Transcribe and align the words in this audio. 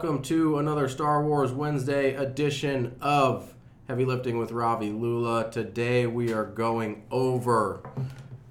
welcome 0.00 0.22
to 0.22 0.58
another 0.58 0.88
Star 0.88 1.24
Wars 1.24 1.50
Wednesday 1.50 2.14
edition 2.14 2.94
of 3.00 3.52
Heavy 3.88 4.04
Lifting 4.04 4.38
with 4.38 4.52
Ravi 4.52 4.90
Lula. 4.90 5.50
Today 5.50 6.06
we 6.06 6.32
are 6.32 6.44
going 6.44 7.02
over 7.10 7.82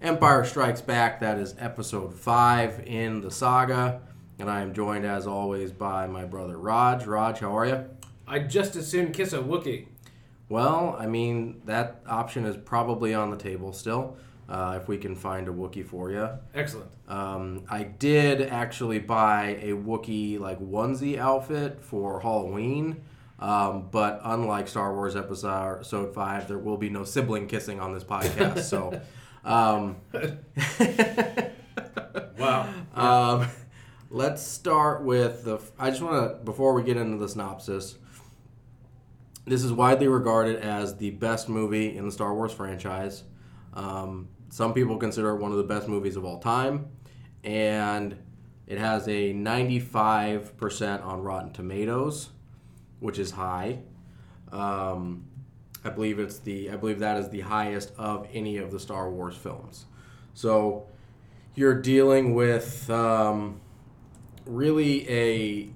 Empire 0.01 0.43
Strikes 0.43 0.81
Back. 0.81 1.21
That 1.21 1.39
is 1.39 1.55
episode 1.57 2.13
five 2.13 2.83
in 2.85 3.21
the 3.21 3.31
saga, 3.31 4.01
and 4.37 4.49
I 4.49 4.59
am 4.59 4.73
joined 4.73 5.05
as 5.05 5.25
always 5.25 5.71
by 5.71 6.05
my 6.05 6.25
brother 6.25 6.57
Raj. 6.57 7.05
Raj, 7.05 7.39
how 7.39 7.57
are 7.57 7.65
you? 7.65 7.85
I'd 8.27 8.49
just 8.49 8.75
as 8.75 8.85
soon 8.91 9.13
kiss 9.13 9.31
a 9.31 9.37
Wookiee. 9.37 9.87
Well, 10.49 10.97
I 10.99 11.07
mean 11.07 11.61
that 11.63 12.01
option 12.05 12.43
is 12.43 12.57
probably 12.57 13.13
on 13.13 13.31
the 13.31 13.37
table 13.37 13.71
still. 13.71 14.17
Uh, 14.49 14.79
if 14.81 14.87
we 14.87 14.97
can 14.97 15.13
find 15.13 15.49
a 15.49 15.51
Wookiee 15.51 15.85
for 15.85 16.09
you. 16.09 16.29
Excellent. 16.53 16.89
Um, 17.09 17.65
I 17.69 17.83
did 17.83 18.41
actually 18.41 18.99
buy 18.99 19.57
a 19.61 19.71
Wookiee 19.71 20.39
like 20.39 20.59
onesie 20.59 21.17
outfit 21.17 21.81
for 21.81 22.21
Halloween, 22.21 23.01
um, 23.39 23.89
but 23.91 24.21
unlike 24.23 24.69
Star 24.69 24.93
Wars 24.93 25.17
Episode 25.17 26.13
Five, 26.13 26.47
there 26.47 26.59
will 26.59 26.77
be 26.77 26.89
no 26.89 27.03
sibling 27.03 27.47
kissing 27.47 27.81
on 27.81 27.93
this 27.93 28.05
podcast. 28.05 28.59
so, 28.61 29.01
um, 29.43 29.97
Wow. 32.37 32.69
um, 32.95 33.47
let's 34.09 34.41
start 34.41 35.03
with 35.03 35.43
the. 35.43 35.59
I 35.77 35.89
just 35.89 36.01
want 36.01 36.31
to 36.39 36.43
before 36.43 36.73
we 36.73 36.83
get 36.83 36.97
into 36.97 37.17
the 37.17 37.27
synopsis. 37.27 37.97
This 39.45 39.63
is 39.63 39.71
widely 39.71 40.07
regarded 40.07 40.57
as 40.57 40.97
the 40.97 41.11
best 41.11 41.47
movie 41.47 41.95
in 41.95 42.05
the 42.05 42.11
Star 42.11 42.33
Wars 42.33 42.51
franchise. 42.51 43.23
Um, 43.73 44.27
some 44.49 44.73
people 44.73 44.97
consider 44.97 45.31
it 45.31 45.37
one 45.37 45.51
of 45.51 45.57
the 45.57 45.63
best 45.63 45.87
movies 45.87 46.15
of 46.15 46.25
all 46.25 46.39
time, 46.39 46.87
and 47.43 48.17
it 48.65 48.77
has 48.77 49.07
a 49.07 49.33
95% 49.33 51.05
on 51.05 51.21
Rotten 51.21 51.51
Tomatoes, 51.51 52.29
which 52.99 53.19
is 53.19 53.31
high. 53.31 53.79
Um, 54.51 55.25
I 55.83 55.89
believe 55.89 56.19
it's 56.19 56.39
the 56.39 56.69
I 56.69 56.75
believe 56.75 56.99
that 56.99 57.17
is 57.17 57.29
the 57.29 57.41
highest 57.41 57.93
of 57.97 58.27
any 58.33 58.57
of 58.57 58.71
the 58.71 58.79
Star 58.79 59.09
Wars 59.09 59.35
films. 59.35 59.85
So 60.33 60.87
you're 61.55 61.79
dealing 61.81 62.33
with 62.33 62.89
um, 62.89 63.61
really 64.45 65.09
a. 65.09 65.69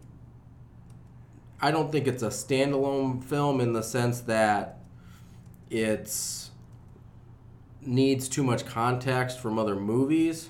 I 1.62 1.72
don't 1.72 1.92
think 1.92 2.08
it's 2.08 2.24
a 2.24 2.30
standalone 2.30 3.24
film 3.24 3.62
in 3.62 3.74
the 3.74 3.84
sense 3.84 4.22
that 4.22 4.80
it's 5.70 6.41
needs 7.82 8.30
too 8.30 8.44
much 8.44 8.66
context 8.66 9.40
from 9.40 9.58
other 9.58 9.76
movies, 9.76 10.50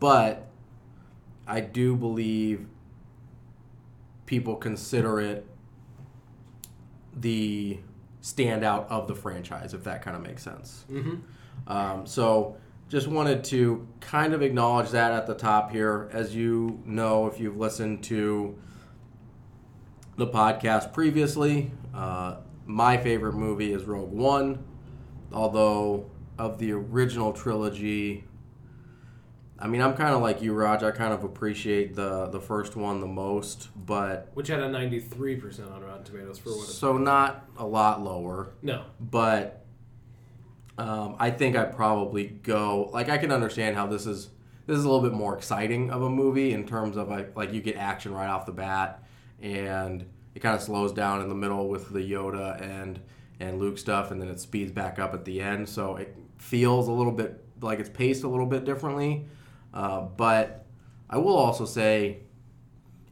but 0.00 0.46
I 1.46 1.60
do 1.60 1.96
believe 1.96 2.66
people 4.26 4.56
consider 4.56 5.20
it 5.20 5.46
the 7.14 7.78
standout 8.22 8.88
of 8.88 9.06
the 9.06 9.14
franchise, 9.14 9.72
if 9.72 9.84
that 9.84 10.02
kind 10.02 10.16
of 10.16 10.22
makes 10.22 10.42
sense. 10.42 10.84
Mm-hmm. 10.90 11.16
Um, 11.70 12.06
so 12.06 12.56
just 12.88 13.06
wanted 13.06 13.44
to 13.44 13.86
kind 14.00 14.34
of 14.34 14.42
acknowledge 14.42 14.90
that 14.90 15.12
at 15.12 15.26
the 15.26 15.34
top 15.34 15.70
here. 15.70 16.08
As 16.12 16.34
you 16.34 16.80
know, 16.84 17.26
if 17.26 17.40
you've 17.40 17.56
listened 17.56 18.02
to 18.04 18.56
the 20.16 20.26
podcast 20.26 20.92
previously, 20.92 21.70
uh, 21.94 22.36
my 22.64 22.96
favorite 22.96 23.34
movie 23.34 23.72
is 23.72 23.84
Rogue 23.84 24.12
One, 24.12 24.64
although 25.32 26.10
of 26.38 26.58
the 26.58 26.72
original 26.72 27.32
trilogy. 27.32 28.24
I 29.58 29.68
mean, 29.68 29.80
I'm 29.80 29.94
kind 29.94 30.14
of 30.14 30.20
like 30.20 30.42
you, 30.42 30.52
Raj. 30.52 30.82
I 30.82 30.90
kind 30.90 31.14
of 31.14 31.24
appreciate 31.24 31.94
the 31.94 32.26
the 32.26 32.40
first 32.40 32.76
one 32.76 33.00
the 33.00 33.06
most, 33.06 33.68
but 33.74 34.30
Which 34.34 34.48
had 34.48 34.60
a 34.60 34.68
93% 34.68 35.72
on 35.72 35.82
Rotten 35.82 36.04
Tomatoes 36.04 36.38
for 36.38 36.50
what 36.50 36.66
so 36.66 36.98
not 36.98 37.48
a 37.56 37.66
lot 37.66 38.02
lower. 38.02 38.50
No. 38.62 38.82
But 39.00 39.64
um, 40.78 41.16
I 41.18 41.30
think 41.30 41.56
I 41.56 41.64
probably 41.64 42.26
go 42.26 42.90
like 42.92 43.08
I 43.08 43.16
can 43.16 43.32
understand 43.32 43.76
how 43.76 43.86
this 43.86 44.06
is 44.06 44.30
this 44.66 44.78
is 44.78 44.84
a 44.84 44.88
little 44.88 45.08
bit 45.08 45.16
more 45.16 45.36
exciting 45.36 45.90
of 45.90 46.02
a 46.02 46.10
movie 46.10 46.52
in 46.52 46.66
terms 46.66 46.96
of 46.96 47.08
like, 47.08 47.36
like 47.36 47.52
you 47.52 47.60
get 47.60 47.76
action 47.76 48.12
right 48.12 48.28
off 48.28 48.46
the 48.46 48.52
bat, 48.52 49.02
and 49.40 50.04
it 50.34 50.40
kind 50.40 50.54
of 50.54 50.62
slows 50.62 50.92
down 50.92 51.22
in 51.22 51.28
the 51.28 51.34
middle 51.34 51.68
with 51.68 51.90
the 51.90 52.00
Yoda 52.00 52.60
and 52.60 53.00
and 53.38 53.58
Luke 53.58 53.78
stuff, 53.78 54.10
and 54.10 54.20
then 54.20 54.28
it 54.28 54.40
speeds 54.40 54.72
back 54.72 54.98
up 54.98 55.14
at 55.14 55.24
the 55.24 55.40
end. 55.40 55.68
So 55.68 55.96
it 55.96 56.16
feels 56.38 56.88
a 56.88 56.92
little 56.92 57.12
bit 57.12 57.42
like 57.60 57.78
it's 57.80 57.88
paced 57.88 58.24
a 58.24 58.28
little 58.28 58.46
bit 58.46 58.64
differently. 58.64 59.26
Uh, 59.72 60.02
but 60.02 60.64
I 61.08 61.18
will 61.18 61.36
also 61.36 61.64
say, 61.64 62.18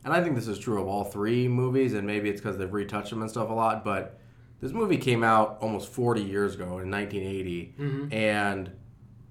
and 0.04 0.12
I 0.12 0.22
think 0.22 0.34
this 0.34 0.48
is 0.48 0.58
true 0.58 0.80
of 0.80 0.86
all 0.88 1.04
three 1.04 1.48
movies, 1.48 1.94
and 1.94 2.06
maybe 2.06 2.28
it's 2.28 2.40
because 2.40 2.58
they've 2.58 2.72
retouched 2.72 3.10
them 3.10 3.22
and 3.22 3.30
stuff 3.30 3.48
a 3.50 3.52
lot, 3.52 3.84
but 3.84 4.18
this 4.60 4.72
movie 4.72 4.96
came 4.96 5.22
out 5.22 5.58
almost 5.60 5.88
40 5.90 6.22
years 6.22 6.54
ago 6.54 6.78
in 6.78 6.90
1980, 6.90 7.74
and 8.12 8.70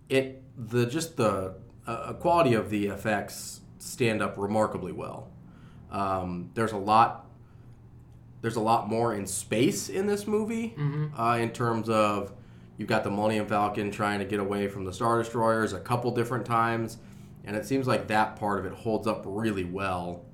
it 0.10 0.44
the 0.58 0.86
just 0.86 1.18
the 1.18 1.56
uh, 1.88 2.14
quality 2.14 2.54
of 2.54 2.70
the 2.70 2.88
effects 2.88 3.62
stand 3.80 4.22
up 4.22 4.36
remarkably 4.38 4.92
well. 4.92 5.30
Um, 5.92 6.52
there's 6.54 6.72
a 6.72 6.78
lot 6.78 7.28
there's 8.42 8.56
a 8.58 8.62
lot 8.62 8.90
more 8.90 9.14
in 9.16 9.26
space 9.26 9.90
in 9.90 10.06
this 10.06 10.28
movie 10.28 10.76
uh, 11.18 11.38
in 11.40 11.50
terms 11.52 11.90
of 11.90 12.34
you've 12.78 12.90
got 12.90 13.04
the 13.04 13.12
Millennium 13.12 13.48
Falcon 13.48 13.92
trying 13.92 14.20
to 14.20 14.26
get 14.26 14.40
away 14.40 14.68
from 14.68 14.86
the 14.86 14.94
Star 14.94 15.18
Destroyers 15.22 15.74
a 15.74 15.80
couple 15.80 16.12
different 16.12 16.46
times, 16.46 16.98
and 17.46 17.56
it 17.56 17.66
seems 17.66 17.88
like 17.88 18.08
that 18.08 18.36
part 18.36 18.60
of 18.60 18.66
it 18.66 18.74
holds 18.74 19.08
up 19.08 19.24
really 19.26 19.66
well, 19.66 20.26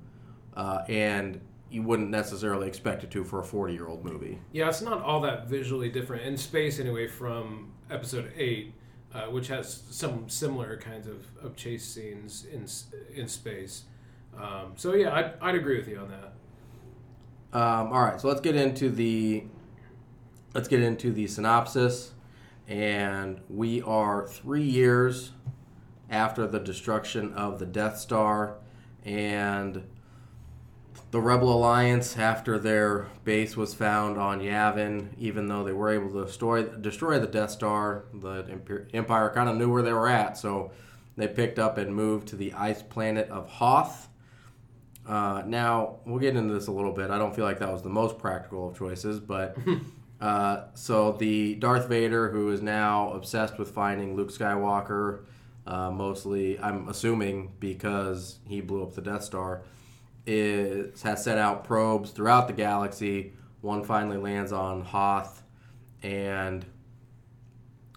uh, 0.54 0.82
and 0.88 1.40
you 1.70 1.82
wouldn't 1.82 2.10
necessarily 2.10 2.66
expect 2.66 3.04
it 3.04 3.10
to 3.12 3.24
for 3.24 3.40
a 3.40 3.44
40 3.44 3.72
year 3.72 3.86
old 3.86 4.04
movie. 4.04 4.38
Yeah, 4.52 4.68
it's 4.68 4.82
not 4.82 5.02
all 5.02 5.20
that 5.20 5.46
visually 5.48 5.88
different 5.88 6.24
in 6.24 6.36
space 6.36 6.80
anyway 6.80 7.06
from 7.06 7.72
Episode 7.90 8.32
8, 8.36 8.74
uh, 9.14 9.20
which 9.26 9.48
has 9.48 9.82
some 9.90 10.28
similar 10.28 10.76
kinds 10.76 11.06
of, 11.06 11.26
of 11.42 11.56
chase 11.56 11.84
scenes 11.86 12.46
in 12.52 12.66
in 13.14 13.28
space. 13.28 13.84
Um, 14.36 14.72
so 14.76 14.94
yeah, 14.94 15.14
I'd, 15.14 15.32
I'd 15.40 15.54
agree 15.54 15.76
with 15.76 15.88
you 15.88 15.98
on 15.98 16.08
that. 16.08 16.32
Um, 17.52 17.92
all 17.92 18.02
right, 18.02 18.20
so 18.20 18.28
let's 18.28 18.40
get 18.40 18.54
into 18.54 18.90
the 18.90 19.44
let's 20.54 20.68
get 20.68 20.82
into 20.82 21.12
the 21.12 21.26
synopsis, 21.26 22.12
and 22.70 23.40
we 23.48 23.82
are 23.82 24.28
three 24.28 24.62
years 24.62 25.32
after 26.08 26.46
the 26.46 26.60
destruction 26.60 27.34
of 27.34 27.58
the 27.58 27.66
Death 27.66 27.98
Star, 27.98 28.58
and 29.04 29.84
the 31.10 31.20
Rebel 31.20 31.52
Alliance, 31.52 32.16
after 32.16 32.58
their 32.58 33.08
base 33.24 33.56
was 33.56 33.74
found 33.74 34.18
on 34.18 34.40
Yavin, 34.40 35.08
even 35.18 35.48
though 35.48 35.64
they 35.64 35.72
were 35.72 35.90
able 35.90 36.10
to 36.12 36.24
destroy 36.24 36.62
destroy 36.62 37.18
the 37.18 37.26
Death 37.26 37.50
Star, 37.50 38.04
the 38.14 38.86
Empire 38.94 39.32
kind 39.34 39.48
of 39.48 39.56
knew 39.56 39.70
where 39.70 39.82
they 39.82 39.92
were 39.92 40.08
at, 40.08 40.38
so 40.38 40.70
they 41.16 41.26
picked 41.26 41.58
up 41.58 41.76
and 41.76 41.94
moved 41.94 42.28
to 42.28 42.36
the 42.36 42.52
ice 42.52 42.82
planet 42.82 43.28
of 43.30 43.48
Hoth. 43.48 44.08
Uh, 45.08 45.42
now 45.44 45.96
we'll 46.06 46.20
get 46.20 46.36
into 46.36 46.54
this 46.54 46.68
a 46.68 46.72
little 46.72 46.92
bit. 46.92 47.10
I 47.10 47.18
don't 47.18 47.34
feel 47.34 47.44
like 47.44 47.58
that 47.58 47.72
was 47.72 47.82
the 47.82 47.88
most 47.88 48.16
practical 48.16 48.68
of 48.68 48.78
choices, 48.78 49.18
but 49.18 49.56
uh, 50.20 50.64
so 50.74 51.12
the 51.12 51.54
Darth 51.54 51.88
Vader, 51.88 52.30
who 52.30 52.50
is 52.50 52.60
now 52.60 53.12
obsessed 53.12 53.58
with 53.58 53.70
finding 53.70 54.16
Luke 54.16 54.30
Skywalker, 54.30 55.24
uh, 55.66 55.90
mostly 55.90 56.58
I'm 56.58 56.88
assuming 56.88 57.52
because 57.58 58.38
he 58.46 58.60
blew 58.60 58.82
up 58.82 58.94
the 58.94 59.02
Death 59.02 59.24
Star, 59.24 59.62
is 60.26 61.00
has 61.02 61.24
sent 61.24 61.38
out 61.38 61.64
probes 61.64 62.10
throughout 62.10 62.48
the 62.48 62.52
galaxy. 62.52 63.32
One 63.62 63.82
finally 63.82 64.18
lands 64.18 64.52
on 64.52 64.82
Hoth, 64.82 65.42
and 66.02 66.66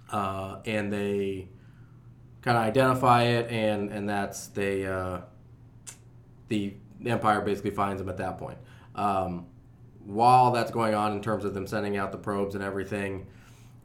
uh, 0.09 0.59
and 0.65 0.93
they 0.93 1.49
kind 2.41 2.57
of 2.57 2.63
identify 2.63 3.23
it, 3.23 3.51
and 3.51 3.89
and 3.91 4.07
that's 4.07 4.47
they 4.47 4.85
uh, 4.85 5.21
the 6.47 6.75
Empire 7.05 7.41
basically 7.41 7.71
finds 7.71 8.01
them 8.01 8.07
at 8.07 8.17
that 8.17 8.37
point. 8.37 8.57
Um, 8.95 9.47
while 10.05 10.51
that's 10.51 10.71
going 10.71 10.93
on, 10.93 11.13
in 11.13 11.21
terms 11.21 11.45
of 11.45 11.53
them 11.53 11.67
sending 11.67 11.97
out 11.97 12.11
the 12.11 12.17
probes 12.17 12.55
and 12.55 12.63
everything, 12.63 13.27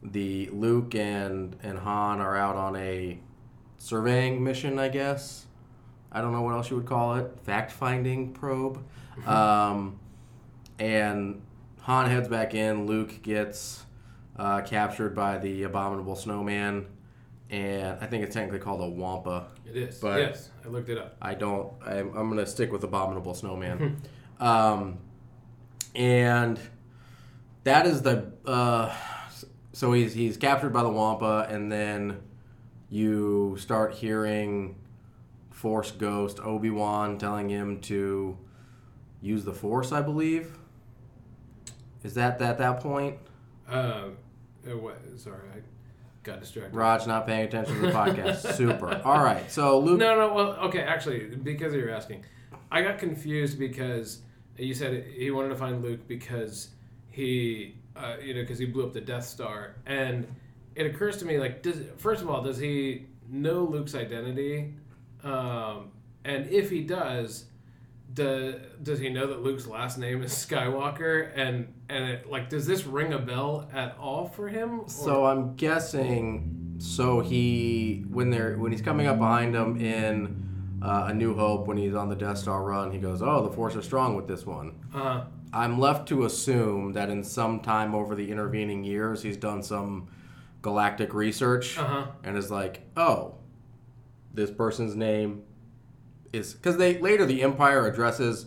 the 0.02 0.48
Luke 0.52 0.94
and 0.94 1.56
and 1.62 1.78
Han 1.78 2.20
are 2.20 2.36
out 2.36 2.56
on 2.56 2.76
a 2.76 3.18
surveying 3.78 4.42
mission, 4.42 4.78
I 4.78 4.88
guess. 4.88 5.46
I 6.10 6.20
don't 6.20 6.32
know 6.32 6.42
what 6.42 6.54
else 6.54 6.70
you 6.70 6.76
would 6.76 6.86
call 6.86 7.16
it. 7.16 7.38
Fact 7.44 7.70
finding 7.70 8.32
probe. 8.32 8.82
um, 9.26 9.98
and 10.78 11.42
Han 11.82 12.08
heads 12.08 12.28
back 12.28 12.54
in. 12.54 12.86
Luke 12.86 13.22
gets 13.22 13.84
uh, 14.36 14.60
captured 14.62 15.14
by 15.14 15.38
the 15.38 15.64
abominable 15.64 16.16
snowman, 16.16 16.86
and 17.50 17.98
I 18.00 18.06
think 18.06 18.24
it's 18.24 18.34
technically 18.34 18.60
called 18.60 18.80
a 18.80 18.88
Wampa. 18.88 19.48
It 19.66 19.76
is. 19.76 19.98
But- 19.98 20.20
yes, 20.20 20.50
I 20.64 20.68
looked 20.68 20.88
it 20.88 20.98
up. 20.98 21.16
I 21.20 21.34
don't. 21.34 21.72
I'm, 21.84 22.16
I'm 22.16 22.28
gonna 22.28 22.46
stick 22.46 22.72
with 22.72 22.84
abominable 22.84 23.34
snowman. 23.34 24.00
um, 24.40 24.98
and 25.98 26.58
that 27.64 27.86
is 27.86 28.00
the. 28.00 28.32
Uh, 28.46 28.94
so 29.72 29.92
he's 29.92 30.14
he's 30.14 30.36
captured 30.36 30.72
by 30.72 30.82
the 30.82 30.88
Wampa, 30.88 31.46
and 31.50 31.70
then 31.70 32.20
you 32.88 33.56
start 33.58 33.94
hearing 33.94 34.76
Force 35.50 35.90
Ghost 35.90 36.40
Obi 36.40 36.70
Wan 36.70 37.18
telling 37.18 37.50
him 37.50 37.80
to 37.82 38.38
use 39.20 39.44
the 39.44 39.52
Force, 39.52 39.92
I 39.92 40.00
believe. 40.00 40.56
Is 42.04 42.14
that 42.14 42.40
at 42.40 42.58
that 42.58 42.80
point? 42.80 43.18
Uh, 43.68 44.04
what? 44.64 45.00
Sorry, 45.16 45.40
I 45.52 45.58
got 46.22 46.40
distracted. 46.40 46.76
Raj 46.76 47.06
not 47.08 47.26
paying 47.26 47.44
attention 47.44 47.74
to 47.74 47.80
the 47.80 47.92
podcast. 47.92 48.54
Super. 48.54 49.02
All 49.04 49.22
right. 49.22 49.50
So 49.50 49.80
Luke. 49.80 49.98
No, 49.98 50.14
no. 50.16 50.32
Well, 50.32 50.52
okay. 50.66 50.82
Actually, 50.82 51.26
because 51.36 51.74
you're 51.74 51.90
asking, 51.90 52.24
I 52.70 52.82
got 52.82 52.98
confused 52.98 53.58
because 53.58 54.22
you 54.58 54.74
said 54.74 55.04
he 55.14 55.30
wanted 55.30 55.50
to 55.50 55.56
find 55.56 55.82
Luke 55.82 56.06
because 56.08 56.68
he, 57.10 57.76
uh, 57.96 58.16
you 58.22 58.34
know, 58.34 58.40
because 58.42 58.58
he 58.58 58.66
blew 58.66 58.84
up 58.86 58.92
the 58.92 59.00
Death 59.00 59.24
Star, 59.26 59.76
and 59.86 60.26
it 60.74 60.86
occurs 60.86 61.16
to 61.18 61.24
me 61.24 61.38
like, 61.38 61.62
does 61.62 61.78
first 61.96 62.22
of 62.22 62.28
all, 62.30 62.42
does 62.42 62.58
he 62.58 63.06
know 63.28 63.64
Luke's 63.64 63.94
identity? 63.94 64.74
Um, 65.24 65.90
and 66.24 66.46
if 66.48 66.70
he 66.70 66.82
does, 66.82 67.44
does 68.14 68.54
does 68.82 68.98
he 68.98 69.08
know 69.08 69.26
that 69.26 69.42
Luke's 69.42 69.66
last 69.66 69.98
name 69.98 70.22
is 70.22 70.32
Skywalker? 70.48 71.30
And 71.36 71.72
and 71.88 72.04
it, 72.10 72.30
like, 72.30 72.48
does 72.48 72.66
this 72.66 72.84
ring 72.86 73.12
a 73.12 73.18
bell 73.18 73.68
at 73.72 73.96
all 73.98 74.26
for 74.26 74.48
him? 74.48 74.80
Or- 74.80 74.88
So 74.88 75.26
I'm 75.26 75.54
guessing. 75.56 76.54
So 76.78 77.20
he 77.20 78.04
when 78.08 78.30
they're 78.30 78.56
when 78.56 78.70
he's 78.72 78.82
coming 78.82 79.06
up 79.08 79.18
behind 79.18 79.54
him 79.54 79.80
in 79.80 80.47
uh, 80.82 81.06
A 81.08 81.14
New 81.14 81.34
Hope 81.34 81.66
when 81.66 81.76
he's 81.76 81.94
on 81.94 82.08
the 82.08 82.16
Death 82.16 82.38
Star 82.38 82.62
run, 82.62 82.92
he 82.92 82.98
goes, 82.98 83.22
"Oh, 83.22 83.42
the 83.42 83.50
Force 83.52 83.74
is 83.74 83.84
strong 83.84 84.14
with 84.16 84.28
this 84.28 84.46
one." 84.46 84.74
uh, 84.94 85.24
I'm 85.52 85.78
left 85.80 86.08
to 86.08 86.24
assume 86.24 86.92
that 86.92 87.08
in 87.08 87.24
some 87.24 87.60
time 87.60 87.94
over 87.94 88.14
the 88.14 88.30
intervening 88.30 88.84
years, 88.84 89.22
he's 89.22 89.36
done 89.36 89.62
some 89.62 90.08
galactic 90.60 91.14
research 91.14 91.78
uh-huh. 91.78 92.06
and 92.22 92.36
is 92.36 92.50
like, 92.50 92.82
"Oh, 92.96 93.34
this 94.34 94.50
person's 94.50 94.94
name 94.94 95.42
is 96.32 96.54
because 96.54 96.76
they 96.76 96.98
later 96.98 97.24
the 97.24 97.42
Empire 97.42 97.86
addresses 97.86 98.46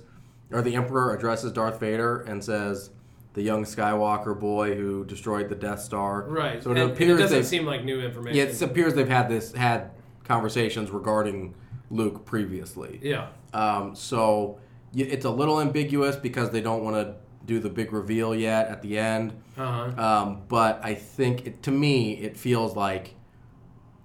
or 0.51 0.61
the 0.61 0.75
Emperor 0.75 1.15
addresses 1.15 1.51
Darth 1.51 1.79
Vader 1.79 2.21
and 2.21 2.43
says." 2.43 2.91
The 3.33 3.41
young 3.41 3.63
Skywalker 3.63 4.37
boy 4.37 4.75
who 4.75 5.05
destroyed 5.05 5.47
the 5.47 5.55
Death 5.55 5.79
Star. 5.79 6.23
Right. 6.27 6.61
So 6.61 6.71
it 6.71 6.73
And- 6.73 6.81
and 6.81 6.91
appears 6.91 7.17
it 7.17 7.23
doesn't 7.23 7.43
seem 7.45 7.65
like 7.65 7.85
new 7.85 8.01
information. 8.01 8.35
yeah, 8.37 8.43
it 8.43 8.61
appears 8.61 8.93
they've 8.93 9.07
had 9.07 9.29
this 9.29 9.53
had 9.53 9.91
conversations 10.25 10.91
regarding 10.91 11.53
Luke 11.91 12.25
previously. 12.25 12.99
Yeah. 13.03 13.27
Um, 13.53 13.95
so 13.95 14.59
it's 14.95 15.25
a 15.25 15.29
little 15.29 15.61
ambiguous 15.61 16.15
because 16.15 16.49
they 16.49 16.61
don't 16.61 16.83
want 16.83 16.95
to 16.95 17.15
do 17.45 17.59
the 17.59 17.69
big 17.69 17.91
reveal 17.93 18.33
yet 18.35 18.67
at 18.69 18.81
the 18.81 18.97
end. 18.97 19.33
Uh 19.57 19.91
huh. 19.91 20.03
Um, 20.03 20.41
but 20.47 20.79
I 20.83 20.95
think 20.95 21.45
it, 21.47 21.63
to 21.63 21.71
me 21.71 22.13
it 22.13 22.37
feels 22.37 22.75
like 22.75 23.15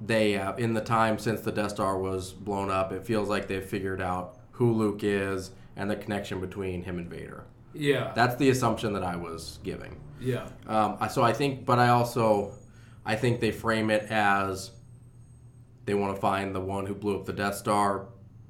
they 0.00 0.36
uh, 0.36 0.54
in 0.56 0.74
the 0.74 0.80
time 0.80 1.18
since 1.18 1.40
the 1.40 1.52
Death 1.52 1.70
Star 1.72 1.98
was 1.98 2.32
blown 2.32 2.70
up, 2.70 2.92
it 2.92 3.04
feels 3.06 3.28
like 3.28 3.48
they've 3.48 3.64
figured 3.64 4.00
out 4.02 4.38
who 4.52 4.72
Luke 4.72 5.00
is 5.02 5.52
and 5.76 5.90
the 5.90 5.96
connection 5.96 6.40
between 6.40 6.82
him 6.82 6.98
and 6.98 7.08
Vader. 7.08 7.44
Yeah. 7.74 8.12
That's 8.14 8.36
the 8.36 8.50
assumption 8.50 8.92
that 8.94 9.02
I 9.04 9.16
was 9.16 9.58
giving. 9.62 10.00
yeah. 10.20 10.48
Um, 10.66 10.98
so 11.10 11.22
I 11.22 11.32
think, 11.32 11.66
but 11.66 11.78
I 11.78 11.88
also, 11.88 12.52
I 13.04 13.16
think 13.16 13.40
they 13.40 13.50
frame 13.52 13.90
it 13.90 14.04
as 14.10 14.70
they 15.86 15.94
want 15.94 16.14
to 16.14 16.20
find 16.20 16.54
the 16.54 16.60
one 16.60 16.86
who 16.86 16.94
blew 16.94 17.16
up 17.16 17.24
the 17.24 17.32
Death 17.32 17.56
Star 17.56 18.08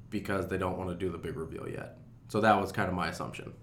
because 0.09 0.47
they 0.47 0.57
don't 0.57 0.77
want 0.77 0.89
to 0.89 0.95
do 0.95 1.11
the 1.11 1.17
big 1.17 1.37
reveal 1.37 1.67
yet. 1.69 1.97
So 2.27 2.41
that 2.41 2.59
was 2.59 2.71
kind 2.71 2.89
of 2.89 2.95
my 2.95 3.07
assumption. 3.07 3.53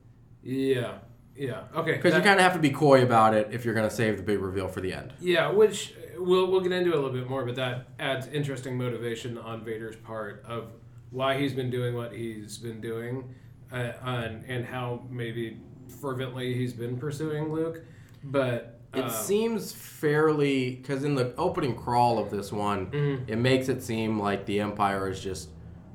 Yeah. 0.43 0.99
Yeah. 1.37 1.65
Okay. 1.75 1.93
Because 1.93 2.15
you 2.15 2.21
kind 2.21 2.39
of 2.39 2.45
have 2.45 2.55
to 2.55 2.61
be 2.61 2.71
coy 2.71 3.03
about 3.03 3.35
it 3.35 3.49
if 3.51 3.65
you're 3.65 3.75
going 3.75 3.89
to 3.89 3.95
save 3.95 4.17
the 4.17 4.23
big 4.23 4.41
reveal 4.41 4.69
for 4.69 4.81
the 4.81 4.93
end. 4.93 5.13
Yeah, 5.21 5.51
which 5.51 5.95
we'll 6.17 6.51
we'll 6.51 6.61
get 6.61 6.73
into 6.73 6.93
a 6.93 6.97
little 6.97 7.11
bit 7.11 7.29
more, 7.29 7.45
but 7.45 7.57
that 7.57 7.89
adds 7.99 8.29
interesting 8.29 8.79
motivation 8.79 9.37
on 9.39 9.65
Vader's 9.65 9.97
part 9.97 10.45
of 10.47 10.71
why 11.11 11.37
he's 11.39 11.53
been 11.53 11.71
doing 11.71 11.95
what 11.95 12.13
he's 12.13 12.59
been 12.59 12.81
doing, 12.81 13.35
uh, 13.73 13.93
and 14.05 14.45
and 14.47 14.65
how 14.65 15.03
maybe 15.11 15.59
fervently 16.01 16.55
he's 16.55 16.73
been 16.73 16.97
pursuing 16.97 17.53
Luke. 17.53 17.83
But 18.23 18.74
It 18.97 19.05
uh, 19.05 19.09
seems 19.11 19.73
fairly 19.73 20.77
because 20.77 21.05
in 21.05 21.15
the 21.15 21.35
opening 21.37 21.75
crawl 21.77 22.19
of 22.19 22.31
this 22.31 22.53
one, 22.53 22.87
Mhm. 22.87 23.29
it 23.29 23.37
makes 23.37 23.69
it 23.69 23.83
seem 23.83 24.19
like 24.21 24.47
the 24.47 24.61
Empire 24.61 25.09
is 25.09 25.21
just 25.21 25.51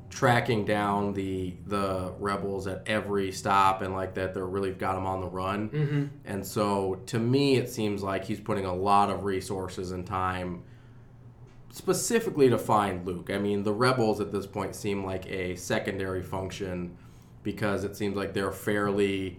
tracking 0.10 0.66
down 0.66 1.14
the 1.14 1.54
the 1.68 2.12
rebels 2.20 2.66
at 2.66 2.82
every 2.88 3.32
stop 3.32 3.84
and 3.84 3.94
like 3.94 4.16
that 4.16 4.34
they're 4.34 4.46
really 4.46 4.72
got 4.72 4.96
them 4.96 5.06
on 5.06 5.22
the 5.22 5.28
run. 5.28 5.70
mhm. 5.70 6.10
And 6.26 6.44
so 6.46 7.00
to 7.08 7.20
me, 7.20 7.58
it 7.58 7.70
seems 7.70 8.02
like 8.02 8.26
he's 8.26 8.40
putting 8.40 8.66
a 8.66 8.74
lot 8.74 9.10
of 9.12 9.24
resources 9.24 9.92
and 9.92 10.06
time 10.08 10.64
specifically 11.70 12.50
to 12.50 12.58
find 12.58 13.06
Luke. 13.06 13.30
I 13.32 13.38
mean, 13.38 13.64
the 13.64 13.74
rebels 13.74 14.20
at 14.20 14.32
this 14.32 14.48
point 14.48 14.76
seem 14.76 15.06
like 15.06 15.28
a 15.30 15.56
secondary 15.56 16.24
function 16.24 16.96
because 17.44 17.84
it 17.84 17.96
seems 17.96 18.16
like 18.16 18.34
they're 18.34 18.52
fairly 18.52 19.38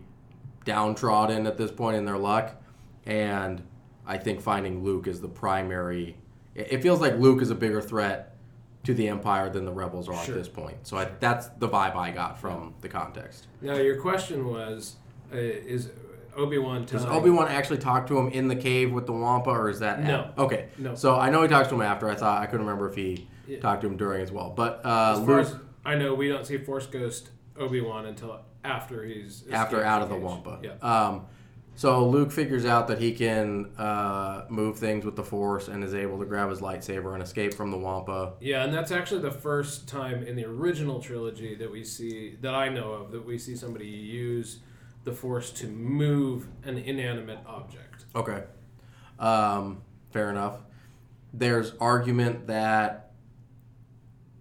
downtrodden 0.64 1.46
at 1.46 1.58
this 1.58 1.70
point 1.72 1.96
in 1.96 2.04
their 2.04 2.18
luck. 2.18 2.59
And 3.06 3.62
I 4.06 4.18
think 4.18 4.40
finding 4.40 4.82
Luke 4.84 5.06
is 5.06 5.20
the 5.20 5.28
primary. 5.28 6.16
It 6.54 6.82
feels 6.82 7.00
like 7.00 7.16
Luke 7.16 7.42
is 7.42 7.50
a 7.50 7.54
bigger 7.54 7.80
threat 7.80 8.36
to 8.84 8.94
the 8.94 9.08
Empire 9.08 9.50
than 9.50 9.64
the 9.64 9.72
rebels 9.72 10.08
are 10.08 10.24
Sure. 10.24 10.34
at 10.34 10.38
this 10.38 10.48
point. 10.48 10.76
So 10.86 10.96
I, 10.96 11.06
that's 11.20 11.46
the 11.58 11.68
vibe 11.68 11.96
I 11.96 12.10
got 12.10 12.38
from 12.40 12.74
the 12.80 12.88
context. 12.88 13.46
Now 13.60 13.74
your 13.74 14.00
question 14.00 14.46
was, 14.48 14.96
uh, 15.32 15.36
is 15.36 15.90
Obi 16.36 16.58
Wan 16.58 16.86
Does? 16.86 17.04
Obi 17.04 17.28
Wan 17.30 17.48
actually 17.48 17.78
talk 17.78 18.06
to 18.06 18.18
him 18.18 18.28
in 18.28 18.48
the 18.48 18.56
cave 18.56 18.90
with 18.92 19.04
the 19.06 19.12
Wampa, 19.12 19.50
or 19.50 19.68
is 19.68 19.80
that 19.80 20.02
No. 20.02 20.30
Okay, 20.38 20.68
No. 20.78 20.94
So 20.94 21.16
I 21.18 21.28
know 21.30 21.42
he 21.42 21.48
talks 21.48 21.68
to 21.68 21.74
him 21.74 21.82
after. 21.82 22.08
I 22.08 22.14
thought 22.14 22.40
I 22.42 22.46
couldn't 22.46 22.64
remember 22.66 22.88
if 22.88 22.94
he 22.96 23.28
Yeah. 23.46 23.60
talked 23.60 23.82
to 23.82 23.86
him 23.86 23.96
during 23.96 24.22
as 24.22 24.32
well. 24.32 24.50
But 24.50 24.80
uh, 24.84 25.16
As 25.18 25.26
far 25.26 25.36
Luke, 25.36 25.46
as 25.46 25.56
I 25.84 25.94
know, 25.96 26.14
we 26.14 26.28
don't 26.28 26.46
see 26.46 26.56
Force 26.58 26.86
Ghost 26.86 27.30
Obi 27.58 27.80
Wan 27.80 28.06
until 28.06 28.40
after 28.64 29.04
he's 29.04 29.44
after 29.52 29.84
out 29.84 30.02
of 30.02 30.08
the. 30.08 30.16
Wampa. 30.16 30.58
Yeah. 30.62 30.70
Um, 30.80 31.26
so 31.80 32.06
Luke 32.06 32.30
figures 32.30 32.66
out 32.66 32.88
that 32.88 32.98
he 32.98 33.12
can 33.12 33.70
uh, 33.78 34.44
move 34.50 34.78
things 34.78 35.02
with 35.02 35.16
the 35.16 35.24
Force 35.24 35.68
and 35.68 35.82
is 35.82 35.94
able 35.94 36.18
to 36.18 36.26
grab 36.26 36.50
his 36.50 36.60
lightsaber 36.60 37.14
and 37.14 37.22
escape 37.22 37.54
from 37.54 37.70
the 37.70 37.78
Wampa. 37.78 38.34
Yeah, 38.38 38.64
and 38.64 38.74
that's 38.74 38.92
actually 38.92 39.22
the 39.22 39.30
first 39.30 39.88
time 39.88 40.22
in 40.22 40.36
the 40.36 40.44
original 40.44 41.00
trilogy 41.00 41.54
that 41.54 41.72
we 41.72 41.82
see 41.82 42.36
that 42.42 42.54
I 42.54 42.68
know 42.68 42.92
of 42.92 43.12
that 43.12 43.24
we 43.24 43.38
see 43.38 43.56
somebody 43.56 43.86
use 43.86 44.58
the 45.04 45.12
force 45.12 45.50
to 45.52 45.68
move 45.68 46.48
an 46.64 46.76
inanimate 46.76 47.38
object. 47.46 48.04
Okay. 48.14 48.44
Um, 49.18 49.80
fair 50.10 50.28
enough. 50.28 50.58
There's 51.32 51.72
argument 51.80 52.48
that 52.48 53.12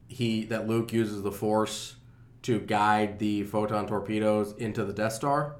he 0.09 0.43
that 0.47 0.67
Luke 0.67 0.91
uses 0.91 1.21
the 1.21 1.31
Force 1.31 1.95
to 2.41 2.59
guide 2.59 3.17
the 3.19 3.43
photon 3.43 3.87
torpedoes 3.87 4.55
into 4.57 4.83
the 4.83 4.91
Death 4.91 5.13
Star. 5.13 5.55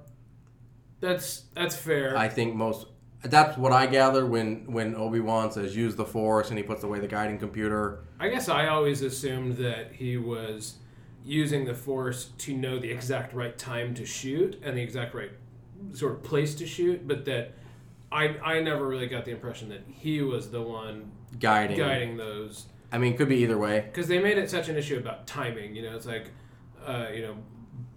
That's 1.00 1.44
that's 1.54 1.76
fair. 1.76 2.18
I 2.18 2.28
think 2.28 2.56
most 2.56 2.88
that's 3.22 3.58
what 3.58 3.72
I 3.72 3.86
gather 3.86 4.26
when 4.26 4.72
when 4.72 4.96
Obi 4.96 5.20
Wan 5.20 5.52
says 5.52 5.76
use 5.76 5.96
the 5.96 6.06
Force 6.06 6.50
and 6.50 6.58
he 6.58 6.64
puts 6.64 6.84
away 6.84 7.00
the 7.00 7.08
guiding 7.08 7.38
computer. 7.38 8.04
I 8.20 8.30
guess 8.30 8.50
I 8.50 8.68
always 8.68 9.02
assumed 9.02 9.58
that 9.58 9.94
he 9.94 10.18
was 10.18 10.76
using 11.26 11.66
the 11.66 11.74
force 11.76 12.30
to 12.38 12.56
know 12.56 12.80
the 12.80 12.90
exact 12.90 13.34
right 13.34 13.58
time 13.58 13.94
to 13.94 14.06
shoot 14.06 14.60
and 14.64 14.78
the 14.78 14.82
exact 14.82 15.14
right 15.14 15.32
sort 15.94 16.14
of 16.14 16.24
place 16.24 16.56
to 16.56 16.66
shoot, 16.66 17.08
but 17.08 17.26
that 17.26 17.54
I 18.12 18.36
I 18.44 18.62
never 18.62 18.88
really 18.88 19.08
got 19.08 19.26
the 19.26 19.32
impression 19.32 19.70
that 19.70 19.84
he 19.88 20.22
was 20.22 20.50
the 20.52 20.62
one 20.62 21.12
Guiding. 21.40 21.78
guiding 21.78 22.18
those 22.18 22.66
I 22.92 22.98
mean, 22.98 23.14
it 23.14 23.18
could 23.18 23.30
be 23.30 23.38
either 23.38 23.58
way. 23.58 23.82
because 23.82 24.08
they 24.08 24.20
made 24.20 24.38
it 24.38 24.50
such 24.50 24.70
an 24.70 24.76
issue 24.76 24.98
about 24.98 25.28
timing. 25.28 25.76
You 25.76 25.84
know, 25.84 25.96
it's 25.96 26.08
like, 26.08 26.32
uh, 26.86 27.08
you 27.14 27.22
know, 27.22 27.36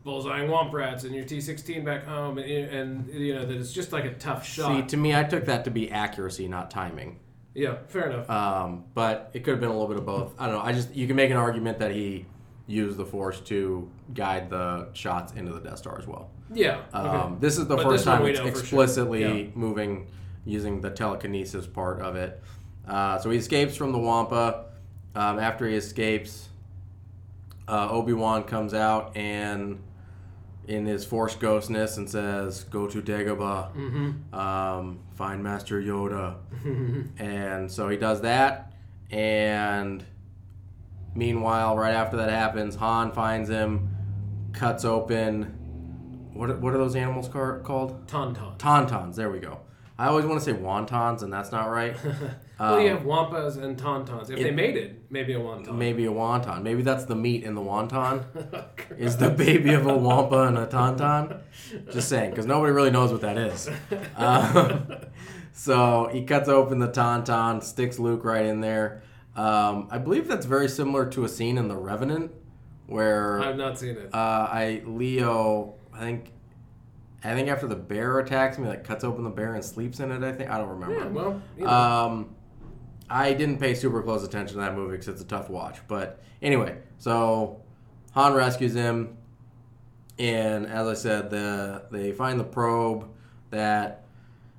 bullseyeing 0.04 0.49
womp 0.49 0.73
rats 0.73 1.04
and 1.04 1.14
your 1.14 1.25
T 1.25 1.40
sixteen 1.40 1.85
back 1.85 2.04
home, 2.04 2.38
and, 2.38 2.49
and 2.49 3.14
you 3.14 3.35
know 3.35 3.44
that 3.47 3.56
it's 3.56 3.73
just 3.73 3.92
like 3.92 4.04
a 4.04 4.14
tough 4.14 4.47
shot. 4.47 4.75
See, 4.76 4.87
to 4.88 4.97
me, 4.97 5.14
I 5.14 5.25
took 5.25 5.44
that 5.47 5.64
to 5.64 5.71
be 5.71 5.90
accuracy, 5.90 6.49
not 6.49 6.71
timing. 6.71 7.18
yeah, 7.54 7.76
fair 7.88 8.11
enough. 8.11 8.28
Um, 8.30 8.85
but 8.94 9.30
it 9.35 9.44
could 9.44 9.52
have 9.52 9.61
been 9.61 9.68
a 9.71 9.73
little 9.73 9.88
bit 9.88 9.99
of 9.99 10.06
both. 10.06 10.35
I 10.38 10.47
don't 10.47 10.54
know. 10.56 10.62
I 10.62 10.73
just 10.73 10.94
you 10.94 11.06
can 11.06 11.16
make 11.16 11.30
an 11.30 11.37
argument 11.37 11.78
that 11.78 11.90
he 11.92 12.26
used 12.66 12.97
the 12.97 13.04
Force 13.06 13.40
to 13.40 13.90
guide 14.14 14.49
the 14.49 14.88
shots 14.92 15.32
into 15.35 15.52
the 15.52 15.61
Death 15.61 15.78
Star 15.78 15.99
as 15.99 16.06
well. 16.06 16.30
yeah. 16.52 16.82
Okay. 16.94 17.09
Um, 17.09 17.38
this 17.40 17.59
is 17.59 17.66
the 17.66 17.76
But 17.76 17.85
first 17.85 18.04
time 18.04 18.25
it's 18.26 18.38
for 18.38 18.44
sure. 18.47 18.52
explicitly 18.61 19.21
Yeah. 19.44 19.50
moving 19.54 20.06
using 20.44 20.80
the 20.80 20.90
telekinesis 20.90 21.66
part 21.66 22.00
of 22.00 22.16
it. 22.16 22.40
Uh, 22.88 23.18
so 23.18 23.30
he 23.30 23.38
escapes 23.38 23.76
from 23.76 23.92
the 23.92 23.99
Wampa. 23.99 24.64
Um, 25.14 25.38
after 25.38 25.68
he 25.68 25.75
escapes, 25.76 26.49
uh, 27.68 27.88
Obi 27.90 28.12
Wan 28.12 28.44
comes 28.44 28.75
out 28.75 29.16
and 29.16 29.78
in 30.69 30.87
his 30.87 31.04
Force 31.04 31.35
ghostness 31.37 31.97
and 31.97 32.09
says, 32.09 32.64
"Go 32.64 32.87
to 32.87 33.02
Dagobah, 33.02 33.73
Mm-hmm. 33.75 34.35
um, 34.35 35.00
find 35.14 35.42
Master 35.42 35.81
Yoda." 35.81 36.37
and 37.19 37.71
so 37.71 37.88
he 37.88 37.97
does 37.97 38.21
that. 38.23 38.73
And 39.11 40.04
meanwhile, 41.14 41.76
right 41.76 41.95
after 41.95 42.16
that 42.19 42.31
happens, 42.31 42.76
Han 42.76 43.12
finds 43.12 43.49
him, 43.49 43.88
cuts 44.52 44.85
open. 44.85 45.59
What 46.33 46.50
are, 46.50 46.57
what 46.57 46.73
are 46.75 46.78
those 46.78 46.97
animals 46.97 47.28
car- 47.28 47.59
called? 47.61 48.07
Tauntaun. 48.07 48.59
Tauntauns. 48.59 49.16
There 49.16 49.31
we 49.31 49.38
go. 49.38 49.61
I 49.99 50.07
always 50.07 50.25
want 50.25 50.40
to 50.40 50.45
say 50.45 50.52
wontons, 50.59 51.23
and 51.23 51.31
that's 51.33 51.52
not 51.52 51.66
right. 51.66 51.95
well, 52.71 52.81
you 52.81 52.90
Um, 52.90 52.97
have 52.99 53.07
wampas 53.07 53.57
and 53.62 53.76
tauntauns. 53.78 54.31
If 54.31 54.38
it- 54.38 54.42
they 54.45 54.50
made 54.50 54.76
it, 54.76 55.02
maybe 55.11 55.33
a 55.35 55.38
wonton. 55.40 55.75
maybe 55.76 56.07
a 56.07 56.11
wonton. 56.12 56.62
Maybe 56.62 56.83
that's 56.83 57.04
the 57.04 57.16
meat 57.16 57.42
in 57.45 57.54
the 57.54 57.61
wonton. 57.61 58.25
is 58.99 59.16
the 59.16 59.31
baby 59.31 59.73
of 59.75 59.87
a 59.87 59.97
wampa 59.97 60.42
and 60.49 60.57
a 60.59 60.66
tauntaun. 60.66 61.40
Just 61.90 62.09
saying, 62.09 62.31
because 62.31 62.47
nobody 62.47 62.73
really 62.73 62.90
knows 62.90 63.11
what 63.12 63.21
that 63.23 63.37
is. 63.38 63.69
Um, 64.16 64.87
so 65.52 66.09
he 66.12 66.25
cuts 66.25 66.49
open 66.49 66.78
the 66.78 66.88
tauntaun, 66.88 67.62
sticks 67.62 67.99
Luke 67.99 68.25
right 68.25 68.47
in 68.47 68.61
there. 68.61 69.02
Um, 69.35 69.88
I 69.90 69.99
believe 69.99 70.28
that's 70.28 70.47
very 70.47 70.69
similar 70.69 71.07
to 71.11 71.25
a 71.25 71.28
scene 71.28 71.57
in 71.57 71.69
The 71.69 71.76
Revenant, 71.76 72.31
where 72.87 73.40
I've 73.42 73.57
not 73.57 73.78
seen 73.78 73.97
it. 73.97 74.11
uh, 74.14 74.16
I 74.50 74.83
Leo, 74.87 75.75
I 75.95 76.00
think, 76.00 76.33
I 77.25 77.35
think 77.35 77.49
after 77.49 77.66
the 77.66 77.76
bear 77.76 78.19
attacks 78.19 78.59
me, 78.59 78.69
like 78.69 78.85
cuts 78.85 79.04
open 79.04 79.25
the 79.25 79.31
bear 79.31 79.54
and 79.54 79.64
sleeps 79.64 80.00
in 80.00 80.12
it. 80.12 80.23
I 80.23 80.33
think 80.33 80.50
I 80.50 80.59
don't 80.59 80.69
remember. 80.69 80.97
yeah, 80.97 81.07
well, 81.07 81.40
you 81.57 81.64
know. 81.64 81.71
Um, 81.71 82.35
I 83.12 83.35
didn't 83.35 83.59
pay 83.59 83.75
super 83.75 84.02
close 84.02 84.25
attention 84.25 84.57
to 84.57 84.61
that 84.62 84.75
movie 84.75 84.92
because 84.92 85.09
it's 85.09 85.21
a 85.21 85.26
tough 85.26 85.50
watch. 85.50 85.78
But 85.87 86.23
anyway, 86.40 86.78
so 86.99 87.61
Han 88.12 88.33
rescues 88.33 88.75
him, 88.75 89.19
and 90.19 90.66
as 90.66 90.87
I 90.88 90.95
said, 90.95 91.31
the 91.31 91.85
they 91.90 92.12
find 92.12 92.40
the 92.40 92.45
probe 92.45 93.09
that 93.50 94.04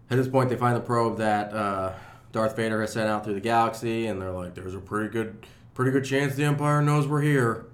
at 0.09 0.17
this 0.17 0.27
point 0.27 0.49
they 0.49 0.55
find 0.55 0.75
the 0.75 0.81
probe 0.81 1.17
that 1.17 1.51
uh, 1.51 1.93
Darth 2.31 2.55
Vader 2.55 2.79
has 2.81 2.93
sent 2.93 3.09
out 3.09 3.23
through 3.23 3.33
the 3.33 3.41
galaxy, 3.41 4.05
and 4.05 4.21
they're 4.21 4.31
like, 4.31 4.53
"There's 4.53 4.75
a 4.75 4.79
pretty 4.79 5.09
good, 5.09 5.45
pretty 5.73 5.91
good 5.91 6.05
chance 6.05 6.35
the 6.35 6.43
Empire 6.43 6.81
knows 6.81 7.07
we're 7.07 7.21
here." 7.21 7.65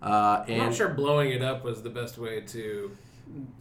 Uh, 0.00 0.44
I'm 0.46 0.58
not 0.58 0.74
sure 0.74 0.88
blowing 0.88 1.30
it 1.30 1.42
up 1.42 1.64
was 1.64 1.82
the 1.82 1.90
best 1.90 2.16
way 2.16 2.42
to. 2.42 2.96